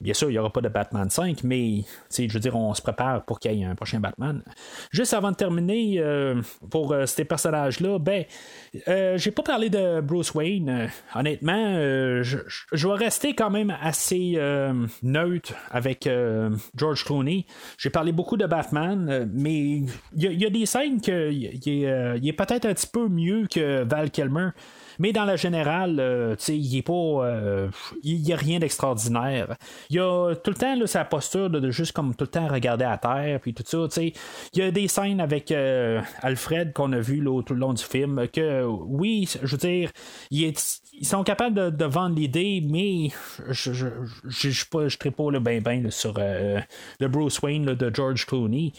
Bien 0.00 0.14
sûr, 0.14 0.30
il 0.30 0.32
n'y 0.32 0.38
aura 0.38 0.50
pas 0.50 0.60
de 0.60 0.68
Batman 0.68 1.10
5, 1.10 1.44
mais 1.44 1.82
je 2.16 2.32
veux 2.32 2.40
dire, 2.40 2.56
on 2.56 2.72
se 2.74 2.80
prépare 2.80 3.24
pour 3.24 3.38
qu'il 3.38 3.52
y 3.52 3.62
ait 3.62 3.64
un 3.64 3.74
prochain 3.74 4.00
Batman. 4.00 4.42
Juste 4.90 5.12
avant 5.12 5.30
de 5.30 5.36
terminer, 5.36 5.96
euh, 5.98 6.40
pour 6.70 6.92
euh, 6.92 7.06
ces 7.06 7.24
personnages-là, 7.24 7.98
ben, 7.98 8.24
euh, 8.88 9.18
j'ai 9.18 9.30
pas 9.30 9.42
parlé 9.42 9.68
de 9.68 10.00
Bruce 10.00 10.32
Wayne. 10.34 10.88
honnêtement, 11.14 11.74
je, 12.22 12.38
vais 12.72 12.94
rester 12.94 13.34
quand 13.34 13.50
même 13.50 13.76
assez 13.80 14.38
neutre 15.02 15.54
avec 15.70 16.08
George 16.76 17.04
Clooney. 17.04 17.46
J'ai 17.78 17.90
parlé 17.90 18.12
beaucoup 18.12 18.36
de 18.36 18.46
Batman, 18.46 19.30
mais 19.32 19.82
il 20.16 20.42
y, 20.42 20.46
a 20.46 20.50
des 20.50 20.66
scènes 20.66 21.00
qu'il 21.00 21.44
est 21.44 22.32
peut-être 22.32 22.66
un 22.66 22.74
petit 22.74 22.86
peu 22.86 23.08
mieux 23.08 23.46
que 23.48 23.84
Val 23.84 24.10
Kilmer. 24.10 24.50
Mais 24.98 25.12
dans 25.12 25.24
la 25.24 25.36
générale, 25.36 26.36
il. 26.48 26.82
Euh, 26.90 27.68
il 28.02 28.22
n'y 28.22 28.32
a 28.32 28.36
rien 28.36 28.58
d'extraordinaire. 28.58 29.56
Il 29.90 29.96
y 29.96 29.98
a 29.98 30.34
tout 30.36 30.50
le 30.50 30.56
temps 30.56 30.86
sa 30.86 31.04
posture 31.04 31.50
de, 31.50 31.70
juste 31.70 31.92
comme 31.92 32.14
tout 32.14 32.24
le 32.24 32.30
temps 32.30 32.46
regarder 32.46 32.84
à 32.84 32.96
terre, 32.96 33.40
puis 33.40 33.52
tout 33.52 33.64
ça. 33.66 34.02
Il 34.02 34.12
y 34.54 34.62
a 34.62 34.70
des 34.70 34.88
scènes 34.88 35.20
avec 35.20 35.50
euh, 35.50 36.00
Alfred 36.22 36.72
qu'on 36.72 36.92
a 36.92 37.00
vu 37.00 37.22
tout 37.46 37.54
le 37.54 37.60
long 37.60 37.72
du 37.72 37.82
film 37.82 38.26
que, 38.28 38.64
oui, 38.64 39.28
je 39.42 39.50
veux 39.50 39.58
dire, 39.58 39.90
ils 40.30 40.54
sont 41.02 41.24
capables 41.24 41.76
de, 41.76 41.84
vendre 41.84 42.16
l'idée, 42.16 42.62
mais 42.64 43.08
je 43.48 43.72
je 43.72 43.86
je 44.28 44.50
je 44.50 44.68
pas 44.68 45.30
le 45.30 45.40
ben 45.40 45.60
ben 45.60 45.90
sur 45.90 46.14
le 46.16 47.08
Bruce 47.08 47.40
Wayne 47.42 47.74
de 47.74 47.94
George 47.94 48.26
Clooney. 48.26 48.72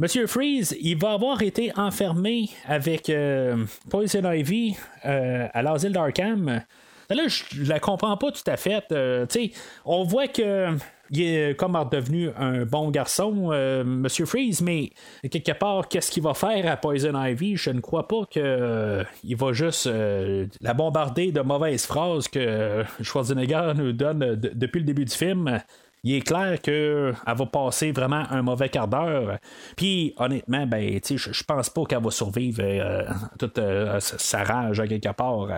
Monsieur 0.00 0.28
Freeze, 0.28 0.76
il 0.80 0.96
va 0.96 1.14
avoir 1.14 1.42
été 1.42 1.72
enfermé 1.76 2.50
avec 2.66 3.10
euh, 3.10 3.64
Poison 3.90 4.30
Ivy 4.30 4.76
euh, 5.04 5.48
à 5.52 5.60
l'asile 5.60 5.90
d'Arkham. 5.90 6.62
Là, 7.10 7.22
je 7.26 7.64
la 7.64 7.80
comprends 7.80 8.16
pas 8.16 8.30
tout 8.30 8.50
à 8.50 8.56
fait. 8.56 8.84
Euh, 8.92 9.26
on 9.84 10.04
voit 10.04 10.28
que 10.28 10.76
il 11.10 11.22
est 11.22 11.58
comme 11.58 11.78
devenu 11.90 12.28
un 12.36 12.66
bon 12.66 12.90
garçon, 12.90 13.48
Monsieur 13.86 14.26
Freeze, 14.26 14.60
mais 14.60 14.90
quelque 15.30 15.52
part, 15.52 15.88
qu'est-ce 15.88 16.10
qu'il 16.10 16.22
va 16.22 16.34
faire 16.34 16.70
à 16.70 16.76
Poison 16.76 17.18
Ivy? 17.18 17.56
Je 17.56 17.70
ne 17.70 17.80
crois 17.80 18.06
pas 18.06 18.26
qu'il 18.28 19.36
va 19.36 19.52
juste 19.54 19.88
la 20.60 20.74
bombarder 20.74 21.32
de 21.32 21.40
mauvaises 21.40 21.86
phrases 21.86 22.28
que 22.28 22.84
Schwarzenegger 23.00 23.72
nous 23.74 23.94
donne 23.94 24.36
depuis 24.36 24.80
le 24.80 24.84
début 24.84 25.06
du 25.06 25.14
film 25.14 25.62
il 26.04 26.14
est 26.14 26.20
clair 26.20 26.60
qu'elle 26.60 27.14
va 27.26 27.46
passer 27.46 27.92
vraiment 27.92 28.24
un 28.30 28.42
mauvais 28.42 28.68
quart 28.68 28.88
d'heure. 28.88 29.38
Puis, 29.76 30.14
honnêtement, 30.16 30.66
ben, 30.66 31.00
je, 31.04 31.44
pense 31.44 31.70
pas 31.70 31.84
qu'elle 31.84 32.02
va 32.02 32.10
survivre 32.10 32.62
euh, 32.62 33.02
toute 33.38 33.58
euh, 33.58 33.98
sa 34.00 34.44
rage 34.44 34.80
à 34.80 34.86
quelque 34.86 35.12
part. 35.12 35.48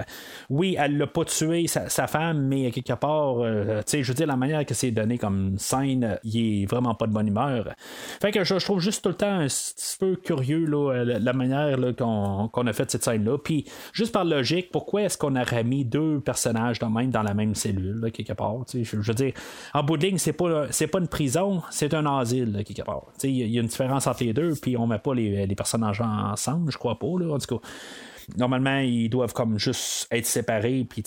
Oui, 0.48 0.76
elle 0.78 0.96
l'a 0.96 1.06
pas 1.06 1.24
tué, 1.24 1.66
sa, 1.66 2.06
femme, 2.06 2.46
mais 2.46 2.66
à 2.66 2.70
quelque 2.70 2.94
part, 2.94 3.40
euh, 3.40 3.82
je 3.86 4.02
veux 4.02 4.14
dire, 4.14 4.26
la 4.26 4.36
manière 4.36 4.64
que 4.64 4.74
c'est 4.74 4.90
donné 4.90 5.18
comme 5.18 5.58
scène, 5.58 6.18
il 6.24 6.62
est 6.62 6.66
vraiment 6.66 6.94
pas 6.94 7.06
de 7.06 7.12
bonne 7.12 7.28
humeur. 7.28 7.68
Fait 8.20 8.30
que 8.30 8.44
je, 8.44 8.54
trouve 8.54 8.80
juste 8.80 9.02
tout 9.02 9.10
le 9.10 9.16
temps 9.16 9.40
un 9.40 9.46
petit 9.46 9.96
peu 9.98 10.16
curieux 10.16 10.66
la, 10.66 11.32
manière 11.32 11.78
qu'on, 11.96 12.66
a 12.66 12.72
fait 12.72 12.90
cette 12.90 13.04
scène-là. 13.04 13.38
Puis, 13.38 13.66
juste 13.92 14.12
par 14.12 14.24
logique, 14.24 14.70
pourquoi 14.72 15.02
est-ce 15.02 15.18
qu'on 15.18 15.36
aurait 15.36 15.64
mis 15.64 15.84
deux 15.84 16.20
personnages 16.20 16.78
dans, 16.78 16.90
même 16.90 17.10
dans 17.10 17.22
la 17.22 17.34
même 17.34 17.54
cellule, 17.54 18.10
quelque 18.12 18.32
part? 18.32 18.56
Je, 18.72 18.82
je 18.82 18.96
veux 18.96 19.14
dire, 19.14 19.32
en 19.74 19.82
bout 19.82 19.98
c'est 20.16 20.32
c'est 20.70 20.86
pas 20.86 20.98
une 20.98 21.08
prison, 21.08 21.62
c'est 21.70 21.94
un 21.94 22.06
asile, 22.06 22.62
quelque 22.64 22.82
part. 22.82 23.06
Il 23.22 23.30
y, 23.30 23.58
a 23.58 23.60
une 23.60 23.68
différence 23.68 24.06
entre 24.06 24.24
les 24.24 24.32
deux, 24.32 24.54
puis 24.54 24.76
on 24.76 24.86
met 24.86 24.98
pas 24.98 25.14
les, 25.14 25.54
personnages 25.54 26.00
ensemble, 26.00 26.72
je 26.72 26.78
crois 26.78 26.98
pas, 26.98 27.18
là, 27.18 27.34
en 27.34 27.38
tout 27.38 27.58
cas. 27.58 27.66
Normalement, 28.36 28.78
ils 28.78 29.08
doivent 29.08 29.32
comme 29.32 29.58
juste 29.58 30.06
être 30.12 30.26
séparés 30.26 30.86
puis 30.88 31.02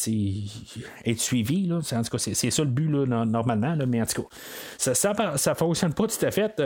être 1.05 1.19
suivis. 1.19 1.68
Là. 1.68 1.77
En 1.77 2.03
tout 2.03 2.10
cas, 2.10 2.18
c'est, 2.18 2.34
ça 2.34 2.64
le 2.64 2.69
but 2.69 2.89
normalement, 2.89 3.77
mais 3.88 4.01
en 4.01 4.05
tout 4.05 4.23
cas, 4.23 4.27
ça, 4.77 4.93
ça, 5.38 5.55
fonctionne 5.55 5.93
pas 5.93 6.07
tout 6.07 6.26
à 6.26 6.31
fait. 6.31 6.61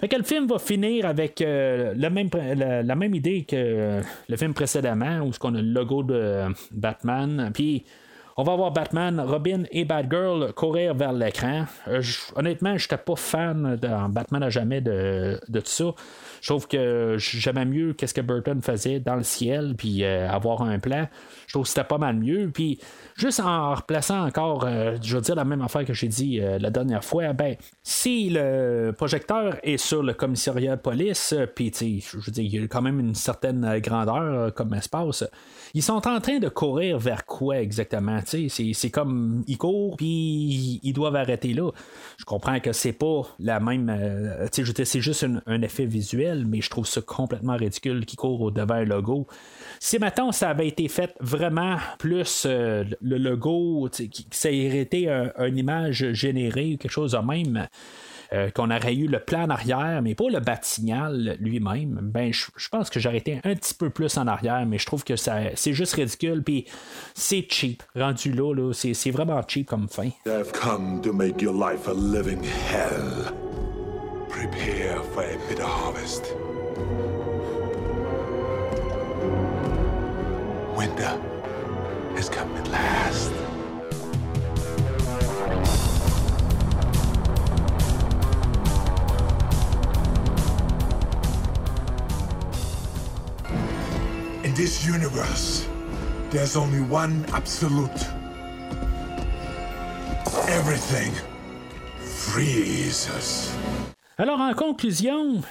Que 0.00 0.16
le 0.16 0.24
film 0.24 0.48
va 0.48 0.58
finir 0.58 1.06
avec 1.06 1.40
euh, 1.40 1.94
même, 1.94 2.28
la, 2.56 2.96
même 2.96 3.14
idée 3.14 3.44
que 3.44 4.00
le 4.28 4.36
film 4.36 4.54
précédemment, 4.54 5.20
où 5.20 5.30
on 5.40 5.54
a 5.54 5.62
le 5.62 5.68
logo 5.68 6.02
de 6.02 6.46
Batman. 6.72 7.52
Puis 7.54 7.84
on 8.36 8.42
va 8.42 8.56
voir 8.56 8.70
Batman, 8.70 9.20
Robin 9.20 9.64
et 9.70 9.84
Batgirl 9.84 10.52
courir 10.54 10.94
vers 10.94 11.12
l'écran. 11.12 11.66
Euh, 11.88 12.02
honnêtement, 12.36 12.76
je 12.78 12.84
n'étais 12.84 12.96
pas 12.96 13.16
fan 13.16 13.76
de 13.76 14.08
Batman 14.10 14.42
à 14.42 14.50
jamais 14.50 14.80
de, 14.80 15.40
de 15.48 15.60
tout 15.60 15.66
ça. 15.66 15.94
Je 16.40 16.48
trouve 16.48 16.66
que 16.66 17.16
j'aimais 17.18 17.64
mieux 17.64 17.92
qu'est-ce 17.92 18.14
que 18.14 18.20
Burton 18.20 18.60
faisait 18.62 19.00
dans 19.00 19.16
le 19.16 19.22
ciel, 19.22 19.74
puis 19.76 20.04
euh, 20.04 20.28
avoir 20.28 20.62
un 20.62 20.78
plan. 20.78 21.08
Je 21.52 21.58
trouve 21.58 21.64
que 21.64 21.68
c'était 21.68 21.84
pas 21.84 21.98
mal 21.98 22.16
mieux. 22.16 22.50
Puis 22.50 22.78
juste 23.14 23.38
en 23.38 23.74
replaçant 23.74 24.26
encore, 24.26 24.64
euh, 24.64 24.96
je 25.02 25.16
veux 25.16 25.20
dire 25.20 25.34
la 25.34 25.44
même 25.44 25.60
affaire 25.60 25.84
que 25.84 25.92
j'ai 25.92 26.08
dit 26.08 26.40
euh, 26.40 26.58
la 26.58 26.70
dernière 26.70 27.04
fois, 27.04 27.34
ben 27.34 27.56
si 27.82 28.30
le 28.30 28.92
projecteur 28.96 29.58
est 29.62 29.76
sur 29.76 30.02
le 30.02 30.14
commissariat 30.14 30.76
de 30.76 30.80
police, 30.80 31.34
puis 31.54 31.70
je 31.76 32.16
veux 32.16 32.32
dire, 32.32 32.44
il 32.44 32.54
y 32.54 32.64
a 32.64 32.66
quand 32.68 32.80
même 32.80 32.98
une 33.00 33.14
certaine 33.14 33.80
grandeur 33.80 34.54
comme 34.54 34.72
espace. 34.72 35.24
Ils 35.74 35.82
sont 35.82 36.08
en 36.08 36.20
train 36.22 36.38
de 36.38 36.48
courir 36.48 36.98
vers 36.98 37.26
quoi 37.26 37.60
exactement? 37.60 38.20
C'est 38.24 38.90
comme 38.90 39.44
ils 39.46 39.58
courent 39.58 39.98
puis 39.98 40.80
ils 40.82 40.92
doivent 40.94 41.16
arrêter 41.16 41.52
là. 41.52 41.70
Je 42.16 42.24
comprends 42.24 42.60
que 42.60 42.72
c'est 42.72 42.94
pas 42.94 43.24
la 43.38 43.60
même. 43.60 43.94
c'est 44.50 45.00
juste 45.00 45.26
un 45.46 45.60
effet 45.60 45.84
visuel 45.84 46.46
mais 46.46 46.62
je 46.62 46.70
trouve 46.70 46.86
ça 46.86 47.02
complètement 47.02 47.56
ridicule 47.56 48.06
qui 48.06 48.16
court 48.16 48.40
au 48.40 48.50
devant 48.50 48.76
un 48.76 48.84
logo. 48.84 49.26
Si 49.80 49.98
maintenant 49.98 50.32
ça 50.32 50.48
avait 50.48 50.68
été 50.68 50.88
fait 50.88 51.14
vraiment 51.20 51.41
plus 51.98 52.44
euh, 52.46 52.84
le 53.00 53.18
logo, 53.18 53.88
qui, 53.90 54.26
ça 54.30 54.48
aurait 54.48 54.78
été 54.78 55.08
une 55.08 55.58
image 55.58 56.12
générée 56.12 56.76
quelque 56.78 56.90
chose 56.90 57.12
de 57.12 57.18
même. 57.18 57.68
qu'on 58.54 58.70
aurait 58.70 58.94
eu 58.94 59.08
le 59.08 59.18
plan 59.18 59.44
en 59.44 59.50
arrière, 59.50 60.00
mais 60.02 60.14
pas 60.14 60.30
le 60.30 60.40
batignal 60.40 61.36
lui-même, 61.38 62.00
ben 62.02 62.32
je, 62.32 62.68
pense 62.70 62.88
que 62.88 62.98
j'aurais 62.98 63.18
été 63.18 63.40
un 63.44 63.54
petit 63.54 63.74
peu 63.74 63.90
plus 63.90 64.16
en 64.16 64.26
arrière, 64.26 64.64
mais 64.66 64.78
je 64.78 64.86
trouve 64.86 65.04
que 65.04 65.16
c'est 65.16 65.72
juste 65.72 65.94
ridicule, 65.94 66.42
puis 66.42 66.64
c'est 67.14 67.46
cheap. 67.50 67.82
Rendu 67.94 68.32
là, 68.32 68.54
là 68.54 68.72
c'est, 68.72 69.10
vraiment 69.10 69.42
cheap 69.46 69.68
comme 69.68 69.88
fin. 69.88 70.08
I've 70.26 70.52
come 70.52 71.02
to 71.02 71.12
make 71.12 71.42
your 71.42 71.52
life 71.52 71.86
a 71.88 71.92
living 71.92 72.42
hell. 72.42 73.32
Prepare 74.32 75.04
for 75.12 75.22
a 75.22 75.36
bitter 75.46 75.62
harvest. 75.62 76.34
Winter 80.74 81.31
has 82.16 82.28
come 82.28 82.54
at 82.56 82.68
last. 82.68 83.32
In 94.44 94.54
this 94.54 94.86
universe, 94.86 95.68
there's 96.30 96.56
only 96.56 96.80
one 96.80 97.24
absolute. 97.32 98.06
Everything 100.48 101.12
freezes. 102.00 103.50
Alors, 104.18 104.40
en 104.40 104.54
conclusion, 104.54 105.42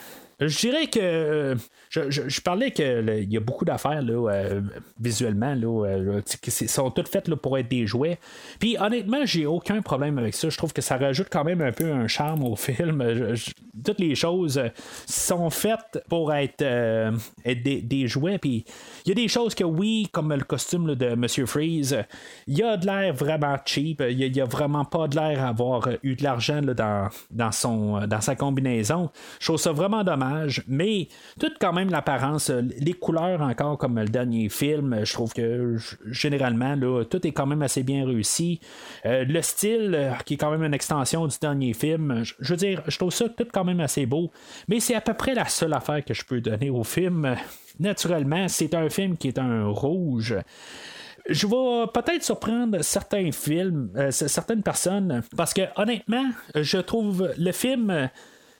je 0.47 0.57
dirais 0.57 0.87
que 0.87 0.99
euh, 0.99 1.55
je, 1.89 2.41
parlais 2.41 2.71
qu'il 2.71 3.27
y 3.29 3.37
a 3.37 3.39
beaucoup 3.39 3.63
d'affaires 3.63 4.01
là, 4.01 4.31
euh, 4.31 4.61
visuellement 4.99 5.53
là, 5.53 5.85
euh, 5.85 6.21
qui 6.41 6.51
sont 6.51 6.89
toutes 6.89 7.09
faites 7.09 7.27
là, 7.27 7.35
pour 7.35 7.57
être 7.59 7.69
des 7.69 7.85
jouets. 7.85 8.17
Puis 8.59 8.75
honnêtement, 8.79 9.23
j'ai 9.25 9.45
aucun 9.45 9.81
problème 9.83 10.17
avec 10.17 10.33
ça. 10.33 10.49
Je 10.49 10.57
trouve 10.57 10.73
que 10.73 10.81
ça 10.81 10.97
rajoute 10.97 11.27
quand 11.29 11.43
même 11.43 11.61
un 11.61 11.71
peu 11.71 11.91
un 11.91 12.07
charme 12.07 12.43
au 12.43 12.55
film. 12.55 13.03
toutes 13.85 13.99
les 13.99 14.15
choses 14.15 14.61
sont 15.05 15.49
faites 15.51 16.03
pour 16.09 16.33
être, 16.33 16.63
des, 17.45 18.07
jouets. 18.07 18.39
Puis 18.39 18.65
il 19.05 19.09
y 19.09 19.11
a 19.11 19.15
des 19.15 19.27
choses 19.27 19.55
que 19.55 19.63
oui, 19.63 20.07
comme 20.11 20.33
le 20.33 20.43
costume 20.43 20.95
de 20.95 21.15
Monsieur 21.15 21.45
Freeze, 21.45 21.97
il 22.47 22.63
a 22.63 22.77
de 22.77 22.85
l'air 22.85 23.13
vraiment 23.13 23.57
cheap. 23.65 24.03
Il 24.07 24.31
n'y 24.31 24.41
a, 24.41 24.45
vraiment 24.45 24.85
pas 24.85 25.07
de 25.07 25.15
l'air 25.15 25.45
avoir 25.45 25.87
eu 26.03 26.15
de 26.15 26.23
l'argent 26.23 26.61
dans, 26.61 27.09
dans, 27.29 28.07
dans 28.07 28.21
sa 28.21 28.35
combinaison. 28.35 29.09
Je 29.39 29.47
trouve 29.47 29.57
ça 29.57 29.71
vraiment 29.71 30.03
dommage. 30.03 30.63
Mais 30.67 31.07
tout 31.39 31.51
quand 31.59 31.73
même 31.73 31.89
l'apparence, 31.89 32.49
les 32.49 32.93
couleurs 32.93 33.41
encore 33.41 33.77
comme 33.77 33.99
le 33.99 34.05
dernier 34.05 34.49
film, 34.49 35.03
je 35.03 35.13
trouve 35.13 35.33
que 35.33 35.77
généralement 36.07 36.75
tout 37.09 37.25
est 37.25 37.31
quand 37.31 37.45
même 37.45 37.61
assez 37.61 37.83
bien 37.83 38.05
réussi. 38.05 38.59
Euh, 39.05 39.23
le 39.25 39.41
style, 39.41 39.93
euh, 39.95 40.13
qui 40.25 40.35
est 40.35 40.37
quand 40.37 40.51
même 40.51 40.63
une 40.63 40.73
extension 40.73 41.27
du 41.27 41.37
dernier 41.39 41.73
film, 41.73 42.23
je, 42.23 42.53
veux 42.53 42.57
dire, 42.57 42.81
je 42.87 42.97
trouve 42.97 43.11
ça 43.11 43.29
tout 43.29 43.47
quand 43.51 43.63
même 43.63 43.79
assez 43.79 44.05
beau, 44.05 44.31
mais 44.67 44.79
c'est 44.79 44.95
à 44.95 45.01
peu 45.01 45.13
près 45.13 45.33
la 45.33 45.45
seule 45.45 45.73
affaire 45.73 46.03
que 46.03 46.13
je 46.13 46.23
peux 46.23 46.41
donner 46.41 46.69
au 46.69 46.83
film. 46.83 47.35
Naturellement, 47.79 48.47
c'est 48.47 48.73
un 48.73 48.89
film 48.89 49.17
qui 49.17 49.27
est 49.27 49.39
un 49.39 49.67
rouge 49.67 50.35
je 51.29 51.45
vais 51.45 51.87
peut-être 51.93 52.23
surprendre 52.23 52.83
certains 52.83 53.31
films, 53.31 53.91
certaines 54.09 54.63
personnes, 54.63 55.21
parce 55.37 55.53
que 55.53 55.61
honnêtement, 55.75 56.25
je 56.55 56.79
trouve 56.79 57.31
le 57.37 57.51
film 57.51 58.09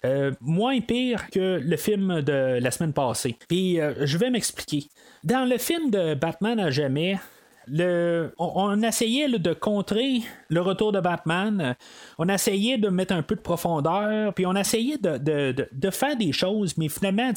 euh, 0.04 0.32
moins 0.42 0.82
pire 0.82 1.30
que 1.30 1.60
le 1.60 1.78
film 1.78 2.22
de 2.22 2.60
la 2.60 2.72
semaine 2.72 2.94
passée. 2.94 3.38
Puis 3.48 3.80
euh, 3.80 3.94
je 4.06 4.18
vais 4.18 4.32
m'expliquer. 4.32 4.90
Dans 5.24 5.48
le 5.48 5.60
film 5.60 5.92
de 5.92 6.16
Batman 6.16 6.60
à 6.60 6.72
jamais, 6.72 7.20
on, 7.68 8.82
essayait 8.82 9.30
de 9.30 9.54
contrer 9.54 10.22
le 10.50 10.62
retour 10.62 10.92
de 10.92 11.00
Batman. 11.00 11.76
On 12.18 12.28
essayait 12.28 12.78
de 12.78 12.90
mettre 12.90 13.14
un 13.14 13.22
peu 13.22 13.36
de 13.36 13.42
profondeur, 13.42 14.34
puis 14.34 14.46
on 14.46 14.56
essayait 14.56 14.98
de, 14.98 15.90
faire 15.92 16.16
des 16.16 16.32
choses, 16.32 16.78
mais 16.78 16.90
finalement, 16.90 17.32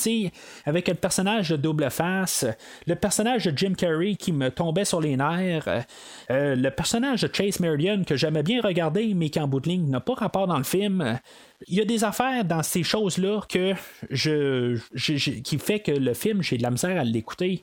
avec 0.66 0.88
le 0.88 0.94
personnage 0.94 1.50
de 1.50 1.56
Double 1.56 1.90
Face, 1.90 2.46
le 2.86 2.94
personnage 2.94 3.44
de 3.44 3.56
Jim 3.56 3.74
Carrey 3.76 4.14
qui 4.14 4.32
me 4.32 4.50
tombait 4.50 4.84
sur 4.84 5.00
les 5.00 5.16
nerfs, 5.16 5.68
euh, 6.30 6.54
le 6.54 6.70
personnage 6.70 7.22
de 7.22 7.30
Chase 7.32 7.60
Meridian 7.60 8.02
que 8.04 8.16
j'aimais 8.16 8.42
bien 8.42 8.60
regarder, 8.60 9.14
mais 9.14 9.30
qui 9.30 9.40
en 9.40 9.48
bout 9.48 9.60
de 9.60 9.68
ligne 9.68 9.88
n'a 9.88 10.00
pas 10.00 10.14
rapport 10.14 10.46
dans 10.46 10.58
le 10.58 10.64
film. 10.64 11.18
Il 11.66 11.74
y 11.74 11.80
a 11.80 11.84
des 11.84 12.04
affaires 12.04 12.44
dans 12.44 12.62
ces 12.62 12.82
choses-là 12.82 13.40
que 13.48 13.74
je, 14.10 14.78
qui 15.40 15.58
fait 15.58 15.80
que 15.80 15.92
le 15.92 16.14
film, 16.14 16.42
j'ai 16.42 16.58
de 16.58 16.62
la 16.62 16.70
misère 16.70 16.98
à 16.98 17.04
l'écouter. 17.04 17.62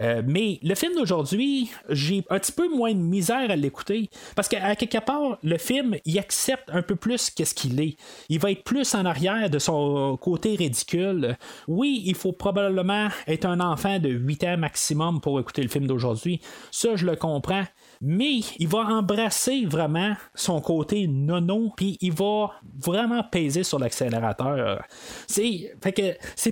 Euh, 0.00 0.22
mais 0.26 0.58
le 0.62 0.74
film 0.74 0.94
d'aujourd'hui, 0.94 1.70
j'ai 1.88 2.24
un 2.30 2.38
petit 2.38 2.52
peu 2.52 2.68
moins 2.68 2.92
de 2.92 2.98
misère 2.98 3.50
à 3.50 3.56
l'écouter 3.56 4.10
parce 4.34 4.48
qu'à 4.48 4.74
quelque 4.76 4.98
part, 5.04 5.38
le 5.42 5.58
film, 5.58 5.96
il 6.04 6.18
accepte 6.18 6.68
un 6.72 6.82
peu 6.82 6.96
plus 6.96 7.30
qu'est-ce 7.30 7.54
qu'il 7.54 7.80
est. 7.80 7.96
Il 8.28 8.38
va 8.38 8.50
être 8.50 8.64
plus 8.64 8.94
en 8.94 9.04
arrière 9.04 9.50
de 9.50 9.58
son 9.58 10.16
côté 10.16 10.54
ridicule. 10.54 11.36
Oui, 11.68 12.02
il 12.06 12.14
faut 12.14 12.32
probablement 12.32 13.08
être 13.26 13.46
un 13.46 13.60
enfant 13.60 13.98
de 13.98 14.08
8 14.08 14.44
ans 14.44 14.56
maximum 14.56 15.20
pour 15.20 15.38
écouter 15.40 15.62
le 15.62 15.68
film 15.68 15.86
d'aujourd'hui. 15.86 16.40
Ça, 16.70 16.96
je 16.96 17.06
le 17.06 17.16
comprends 17.16 17.64
mais 18.04 18.40
il 18.58 18.66
va 18.66 18.80
embrasser 18.80 19.64
vraiment 19.64 20.14
son 20.34 20.60
côté 20.60 21.06
nono, 21.06 21.72
puis 21.76 21.98
il 22.00 22.12
va 22.12 22.50
vraiment 22.80 23.22
peser 23.22 23.62
sur 23.62 23.78
l'accélérateur. 23.78 24.82
C'est, 25.28 25.76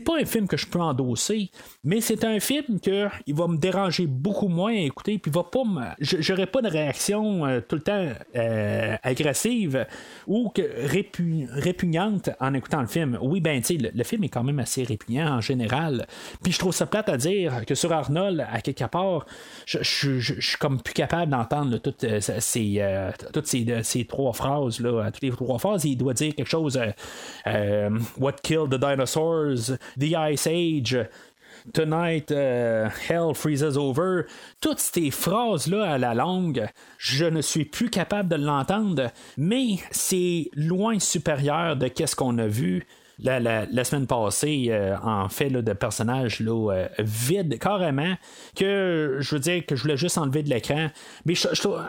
pas 0.05 0.13
un 0.21 0.25
film 0.25 0.47
que 0.47 0.57
je 0.57 0.69
peux 0.69 0.79
endosser, 0.79 1.51
mais 1.83 2.01
c'est 2.01 2.23
un 2.25 2.39
film 2.39 2.79
que 2.81 3.09
il 3.27 3.35
va 3.35 3.49
me 3.49 3.57
déranger 3.57 4.07
beaucoup 4.07 4.47
moins 4.47 4.73
à 4.73 4.81
écouter, 4.81 5.19
puis 5.19 5.33
va 5.33 5.43
pas 5.43 5.65
me, 5.65 5.83
j'aurai 5.99 6.47
pas 6.47 6.63
de 6.63 6.69
réaction 6.69 7.45
euh, 7.45 7.61
tout 7.61 7.75
le 7.75 7.83
temps 7.83 8.09
euh, 8.37 8.97
agressive 9.03 9.87
ou 10.29 10.53
répugnante 10.55 12.31
en 12.39 12.55
écoutant 12.55 12.81
le 12.81 12.87
film. 12.87 13.19
Oui, 13.21 13.41
ben 13.41 13.61
tu 13.61 13.77
le, 13.77 14.05
film 14.05 14.23
est 14.23 14.29
quand 14.29 14.45
même 14.45 14.61
assez 14.61 14.85
répugnant 14.85 15.35
en 15.35 15.41
général. 15.41 16.07
Puis 16.45 16.53
je 16.53 16.61
trouve 16.61 16.73
ça 16.73 16.87
plate 16.87 17.09
à 17.09 17.17
dire 17.17 17.67
que 17.67 17.75
sur 17.75 17.93
Arnold, 17.93 18.47
à 18.49 18.61
quelque 18.61 18.85
part, 18.85 19.27
je 19.67 19.83
suis 19.83 20.57
comme 20.59 20.81
plus 20.81 20.95
capable 20.95 21.40
entendre 21.41 21.79
toutes, 21.79 22.05
euh, 22.05 22.21
ces, 22.21 22.77
euh, 22.79 23.11
toutes 23.33 23.47
ces, 23.47 23.83
ces, 23.83 24.05
trois 24.05 24.33
phrases, 24.33 24.81
là, 24.81 25.11
toutes 25.11 25.23
les 25.23 25.31
trois 25.31 25.59
phrases, 25.59 25.85
il 25.85 25.97
doit 25.97 26.15
dire 26.15 26.35
quelque 26.35 26.49
chose 26.49 26.81
euh, 27.47 27.91
What 28.19 28.37
killed 28.43 28.71
the 28.71 28.79
dinosaurs, 28.79 29.73
The 29.99 30.15
Ice 30.33 30.47
Age. 30.47 31.09
Tonight, 31.75 32.31
Hell 32.31 33.35
freezes 33.35 33.77
over. 33.77 34.23
Toutes 34.63 34.79
ces 34.79 35.11
phrases-là 35.11 35.93
à 35.93 35.99
la 35.99 36.15
longue, 36.15 36.67
je 36.97 37.27
ne 37.27 37.43
suis 37.43 37.67
plus 37.67 37.91
capable 37.91 38.31
de 38.31 38.37
l'entendre, 38.37 39.11
mais 39.37 39.77
c'est 39.91 40.51
loin 40.55 40.99
supérieur 40.99 41.77
de 41.77 41.89
qu'est-ce 41.89 42.17
qu'on 42.17 42.39
a 42.39 42.47
vu 42.47 42.87
la, 43.23 43.85
semaine 43.85 44.07
passée 44.07 44.69
euh, 44.71 44.97
en 45.03 45.29
fait 45.29 45.51
de 45.51 45.73
personnages 45.73 46.41
là, 46.41 46.73
euh, 46.73 46.89
vides 46.99 47.59
carrément 47.59 48.15
que 48.57 49.19
je 49.21 49.35
veux 49.35 49.41
dire 49.41 49.65
que 49.67 49.77
je 49.77 49.83
voulais 49.83 49.97
juste 49.97 50.19
enlever 50.19 50.43
de 50.43 50.51
l'écran. 50.51 50.89
Mais 51.25 51.35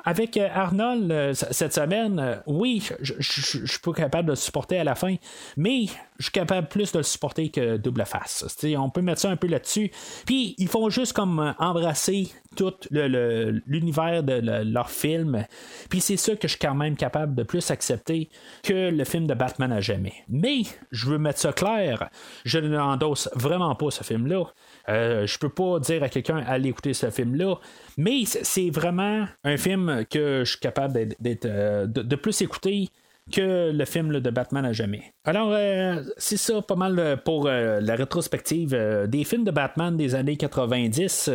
avec 0.05 0.37
euh, 0.37 0.47
Arnold 0.53 1.33
cette 1.33 1.73
semaine, 1.73 2.41
oui, 2.45 2.87
je, 3.01 3.13
suis 3.19 3.79
pas 3.83 3.93
capable 3.93 4.29
de 4.29 4.35
supporter 4.35 4.79
à 4.79 4.83
la 4.83 4.95
fin, 4.95 5.15
mais 5.57 5.85
je 6.17 6.25
suis 6.25 6.31
capable 6.31 6.67
plus 6.67 6.91
de 6.91 6.99
le 6.99 7.03
supporter 7.03 7.49
que 7.49 7.77
double 7.77 8.05
face. 8.05 8.45
on 8.77 8.89
peut 8.89 9.01
mettre 9.01 9.21
ça 9.21 9.29
un 9.29 9.35
peu 9.35 9.47
là-dessus. 9.47 9.91
Puis 10.25 10.55
ils 10.57 10.67
font 10.67 10.89
juste 10.89 11.13
comme 11.13 11.55
embrasser 11.57 12.29
tout 12.55 12.73
l'univers 12.91 14.23
de 14.23 14.63
leur 14.63 14.89
film. 14.89 15.45
Puis 15.89 16.01
c'est 16.01 16.17
ça 16.17 16.35
que 16.35 16.47
je 16.47 16.53
suis 16.53 16.59
quand 16.59 16.75
même 16.75 16.95
capable 16.95 17.33
de 17.33 17.43
plus 17.43 17.71
accepter 17.71 18.29
que 18.63 18.89
le 18.89 19.03
film 19.03 19.25
de 19.25 19.33
Batman 19.33 19.71
à 19.71 19.81
jamais. 19.81 20.13
Mais 20.29 20.61
je 20.91 21.07
veux 21.07 21.17
mettre 21.17 21.39
ça 21.39 21.53
clair, 21.53 22.09
je 22.45 22.59
n'endosse 22.59 23.29
vraiment 23.35 23.73
pas 23.75 23.91
ce 23.91 24.03
film-là. 24.03 24.43
Euh, 24.89 25.25
je 25.25 25.37
peux 25.37 25.49
pas 25.49 25.79
dire 25.79 26.03
à 26.03 26.09
quelqu'un 26.09 26.43
allez 26.47 26.69
écouter 26.69 26.93
ce 26.93 27.09
film-là, 27.09 27.55
mais 27.97 28.25
c'est 28.25 28.69
vraiment 28.69 29.25
un 29.43 29.57
film 29.57 30.05
que 30.09 30.43
je 30.43 30.51
suis 30.51 30.59
capable 30.59 31.07
d'être, 31.19 31.45
euh, 31.45 31.85
de, 31.87 32.15
plus 32.15 32.41
écouter 32.41 32.89
que 33.31 33.71
le 33.71 33.85
film 33.85 34.19
de 34.19 34.29
Batman 34.29 34.65
à 34.65 34.73
jamais. 34.73 35.13
Alors, 35.25 35.51
euh, 35.51 36.03
c'est 36.17 36.37
ça 36.37 36.61
pas 36.61 36.75
mal 36.75 37.21
pour 37.25 37.47
la 37.47 37.95
rétrospective 37.95 38.77
des 39.07 39.23
films 39.23 39.43
de 39.43 39.51
Batman 39.51 39.97
des 39.97 40.15
années 40.15 40.37
90. 40.37 41.31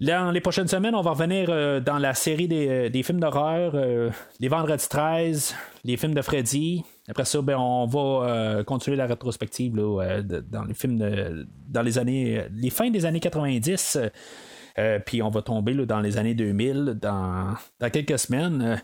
Dans 0.00 0.30
les 0.30 0.40
prochaines 0.40 0.66
semaines, 0.66 0.94
on 0.94 1.02
va 1.02 1.10
revenir 1.10 1.48
euh, 1.50 1.78
dans 1.78 1.98
la 1.98 2.14
série 2.14 2.48
des, 2.48 2.90
euh, 2.90 3.02
films 3.02 3.20
d'horreur, 3.20 3.72
euh, 3.74 4.08
les 4.40 4.48
Vendredi 4.48 4.88
13, 4.88 5.54
les 5.84 5.98
films 5.98 6.14
de 6.14 6.22
Freddy. 6.22 6.82
Après 7.06 7.26
ça, 7.26 7.42
ben, 7.42 7.58
on 7.58 7.86
va 7.86 8.64
continuer 8.64 8.96
la 8.96 9.06
rétrospective 9.06 9.74
dans 9.74 10.64
les 10.64 10.74
films 10.74 11.46
dans 11.68 11.82
les 11.82 11.98
années. 11.98 12.44
les 12.50 12.70
fins 12.70 12.88
des 12.88 13.04
années 13.04 13.20
90. 13.20 13.98
puis 15.04 15.20
on 15.20 15.28
va 15.28 15.42
tomber 15.42 15.74
dans 15.84 16.00
les 16.00 16.16
années 16.16 16.34
2000 16.34 16.98
dans, 17.00 17.54
quelques 17.92 18.18
semaines. 18.18 18.62
Euh, 18.62 18.76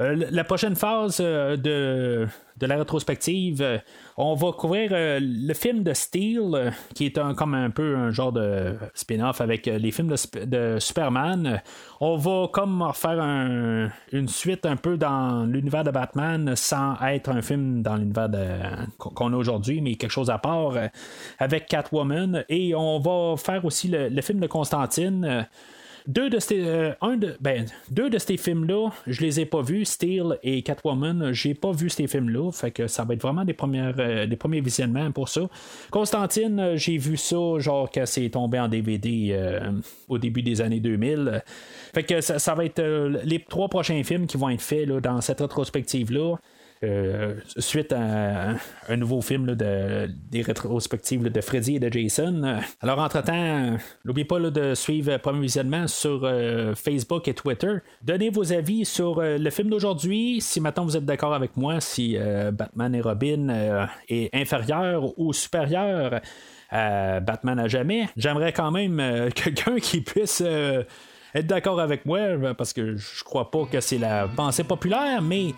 la 0.00 0.44
prochaine 0.44 0.76
phase 0.76 1.18
euh, 1.20 1.56
de, 1.56 2.28
de, 2.56 2.66
la 2.66 2.76
rétrospective, 2.76 3.60
euh, 3.60 3.78
on 4.16 4.34
va 4.34 4.52
couvrir 4.52 4.90
le 4.92 5.54
film 5.54 5.82
de 5.82 5.92
Steel, 5.92 6.72
qui 6.94 7.06
est 7.06 7.18
un, 7.18 7.34
comme 7.34 7.54
un 7.54 7.70
peu 7.70 7.96
un 7.96 8.10
genre 8.10 8.30
de 8.32 8.76
spin-off 8.94 9.40
avec 9.40 9.66
les 9.66 9.90
films 9.90 10.14
de, 10.34 10.76
Superman. 10.78 11.60
On 12.00 12.16
va 12.16 12.46
comme 12.52 12.88
faire 12.94 13.20
une 14.12 14.28
suite 14.28 14.66
un 14.66 14.76
peu 14.76 14.96
dans 14.96 15.44
l'univers 15.44 15.82
de 15.82 15.90
Batman 15.90 16.54
sans 16.54 16.96
être 17.04 17.30
un 17.30 17.42
film 17.42 17.82
dans 17.82 17.96
l'univers 17.96 18.28
qu'on 18.98 19.32
a 19.32 19.36
aujourd'hui, 19.36 19.80
mais 19.80 19.96
quelque 19.96 20.12
chose 20.12 20.30
à 20.30 20.38
part 20.38 20.74
avec 21.38 21.66
Catwoman. 21.66 22.44
Et 22.48 22.74
on 22.74 22.98
va 23.00 23.36
faire 23.36 23.64
aussi 23.64 23.88
le 23.88 24.22
film 24.22 24.40
de 24.40 24.46
Constantine. 24.46 25.46
Deux 26.08 26.30
de 26.30 26.38
ces, 26.38 26.66
euh, 26.66 26.94
un 27.02 27.18
de, 27.18 27.36
ben, 27.38 27.66
deux 27.90 28.08
de 28.08 28.16
ces 28.16 28.38
films-là, 28.38 28.88
je 29.06 29.20
les 29.20 29.40
ai 29.40 29.44
pas 29.44 29.60
vus, 29.60 29.84
Steel 29.84 30.38
et 30.42 30.62
Catwoman, 30.62 31.32
j'ai 31.32 31.52
pas 31.52 31.70
vu 31.70 31.90
ces 31.90 32.06
films-là, 32.06 32.50
fait 32.50 32.70
que 32.70 32.86
ça 32.86 33.04
va 33.04 33.12
être 33.12 33.20
vraiment 33.20 33.44
des, 33.44 33.52
premières, 33.52 33.94
euh, 33.98 34.26
des 34.26 34.36
premiers 34.36 34.62
visionnements 34.62 35.12
pour 35.12 35.28
ça. 35.28 35.42
Constantine, 35.90 36.58
euh, 36.60 36.76
j'ai 36.76 36.96
vu 36.96 37.18
ça, 37.18 37.36
genre 37.58 37.90
quand 37.92 38.06
c'est 38.06 38.30
tombé 38.30 38.58
en 38.58 38.68
DVD 38.68 39.38
au 40.08 40.16
début 40.16 40.40
des 40.40 40.62
années 40.62 40.80
2000. 40.80 41.42
Fait 41.92 42.04
que 42.04 42.22
ça, 42.22 42.38
ça 42.38 42.54
va 42.54 42.64
être 42.64 42.82
les 43.24 43.40
trois 43.40 43.68
prochains 43.68 44.02
films 44.02 44.26
qui 44.26 44.38
vont 44.38 44.48
être 44.48 44.62
faits 44.62 44.88
là, 44.88 45.00
dans 45.00 45.20
cette 45.20 45.40
rétrospective-là. 45.40 46.36
Euh, 46.84 47.34
suite 47.56 47.92
à 47.92 48.54
un 48.88 48.96
nouveau 48.96 49.20
film 49.20 49.56
de, 49.56 50.08
des 50.30 50.42
rétrospectives 50.42 51.28
de 51.28 51.40
Freddy 51.40 51.76
et 51.76 51.80
de 51.80 51.92
Jason. 51.92 52.60
Alors, 52.80 53.00
entre-temps, 53.00 53.76
n'oubliez 54.04 54.24
pas 54.24 54.38
de 54.38 54.74
suivre 54.74 55.16
Premier 55.16 55.40
Visionnement 55.40 55.88
sur 55.88 56.20
euh, 56.22 56.76
Facebook 56.76 57.26
et 57.26 57.34
Twitter. 57.34 57.78
Donnez 58.02 58.30
vos 58.30 58.52
avis 58.52 58.84
sur 58.84 59.18
euh, 59.18 59.38
le 59.38 59.50
film 59.50 59.70
d'aujourd'hui. 59.70 60.40
Si 60.40 60.60
maintenant 60.60 60.84
vous 60.84 60.96
êtes 60.96 61.04
d'accord 61.04 61.34
avec 61.34 61.56
moi, 61.56 61.80
si 61.80 62.16
Batman 62.52 62.94
et 62.94 63.00
Robin 63.00 63.88
est 64.08 64.34
inférieur 64.34 65.18
ou 65.18 65.32
supérieur 65.32 66.20
à 66.70 67.20
Batman 67.20 67.58
à 67.58 67.66
jamais, 67.66 68.08
j'aimerais 68.16 68.52
quand 68.52 68.70
même 68.70 69.30
quelqu'un 69.34 69.76
qui 69.80 70.00
puisse 70.00 70.42
être 70.42 71.46
d'accord 71.46 71.80
avec 71.80 72.06
moi, 72.06 72.20
parce 72.56 72.72
que 72.72 72.96
je 72.96 73.24
crois 73.24 73.50
pas 73.50 73.64
que 73.66 73.80
c'est 73.80 73.98
la 73.98 74.28
pensée 74.28 74.64
populaire, 74.64 75.22
mais 75.22 75.54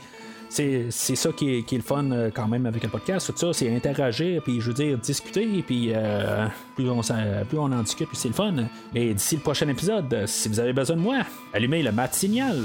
c'est 0.51 0.91
ça 0.91 1.31
qui 1.33 1.55
est, 1.55 1.63
qui 1.63 1.77
est, 1.77 1.79
le 1.79 1.85
fun 1.85 2.11
euh, 2.11 2.31
quand 2.35 2.49
même 2.49 2.67
avec 2.67 2.83
le 2.83 2.89
podcast. 2.89 3.33
Tout 3.33 3.39
ça, 3.39 3.53
c'est 3.53 3.75
interagir, 3.75 4.43
puis 4.43 4.61
je 4.61 4.67
veux 4.67 4.75
dire, 4.75 4.99
discuter, 4.99 5.47
puis 5.65 5.93
euh, 5.95 6.47
plus, 6.75 6.91
on, 6.91 7.01
plus 7.01 7.59
on 7.59 7.73
en 7.73 7.83
discute, 7.83 8.09
plus 8.09 8.17
c'est 8.17 8.29
le 8.29 8.35
fun. 8.35 8.55
Mais 8.93 9.15
d'ici 9.15 9.37
le 9.37 9.43
prochain 9.43 9.69
épisode, 9.69 10.25
si 10.27 10.49
vous 10.49 10.59
avez 10.59 10.73
besoin 10.73 10.97
de 10.97 11.01
moi, 11.01 11.19
allumez 11.55 11.83
le 11.83 11.93
mat 11.93 12.13
signal. 12.13 12.65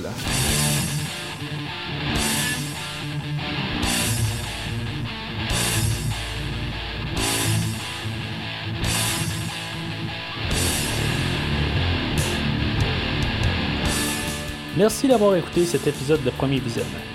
Merci 14.76 15.08
d'avoir 15.08 15.36
écouté 15.38 15.66
cet 15.66 15.88
épisode 15.88 16.22
de 16.24 16.32
Premier 16.32 16.60
Visionnement. 16.60 17.15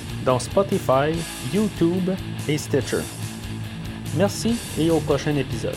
dans 0.25 0.39
Spotify, 0.39 1.13
YouTube 1.53 2.09
et 2.47 2.57
Stitcher. 2.57 3.01
Merci 4.15 4.57
et 4.77 4.89
au 4.89 4.99
prochain 4.99 5.35
épisode. 5.35 5.75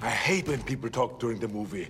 I 0.00 0.10
hate 0.10 0.48
when 0.48 0.62
people 0.62 0.88
talk 0.88 1.18
during 1.18 1.38
the 1.40 1.48
movie. 1.48 1.88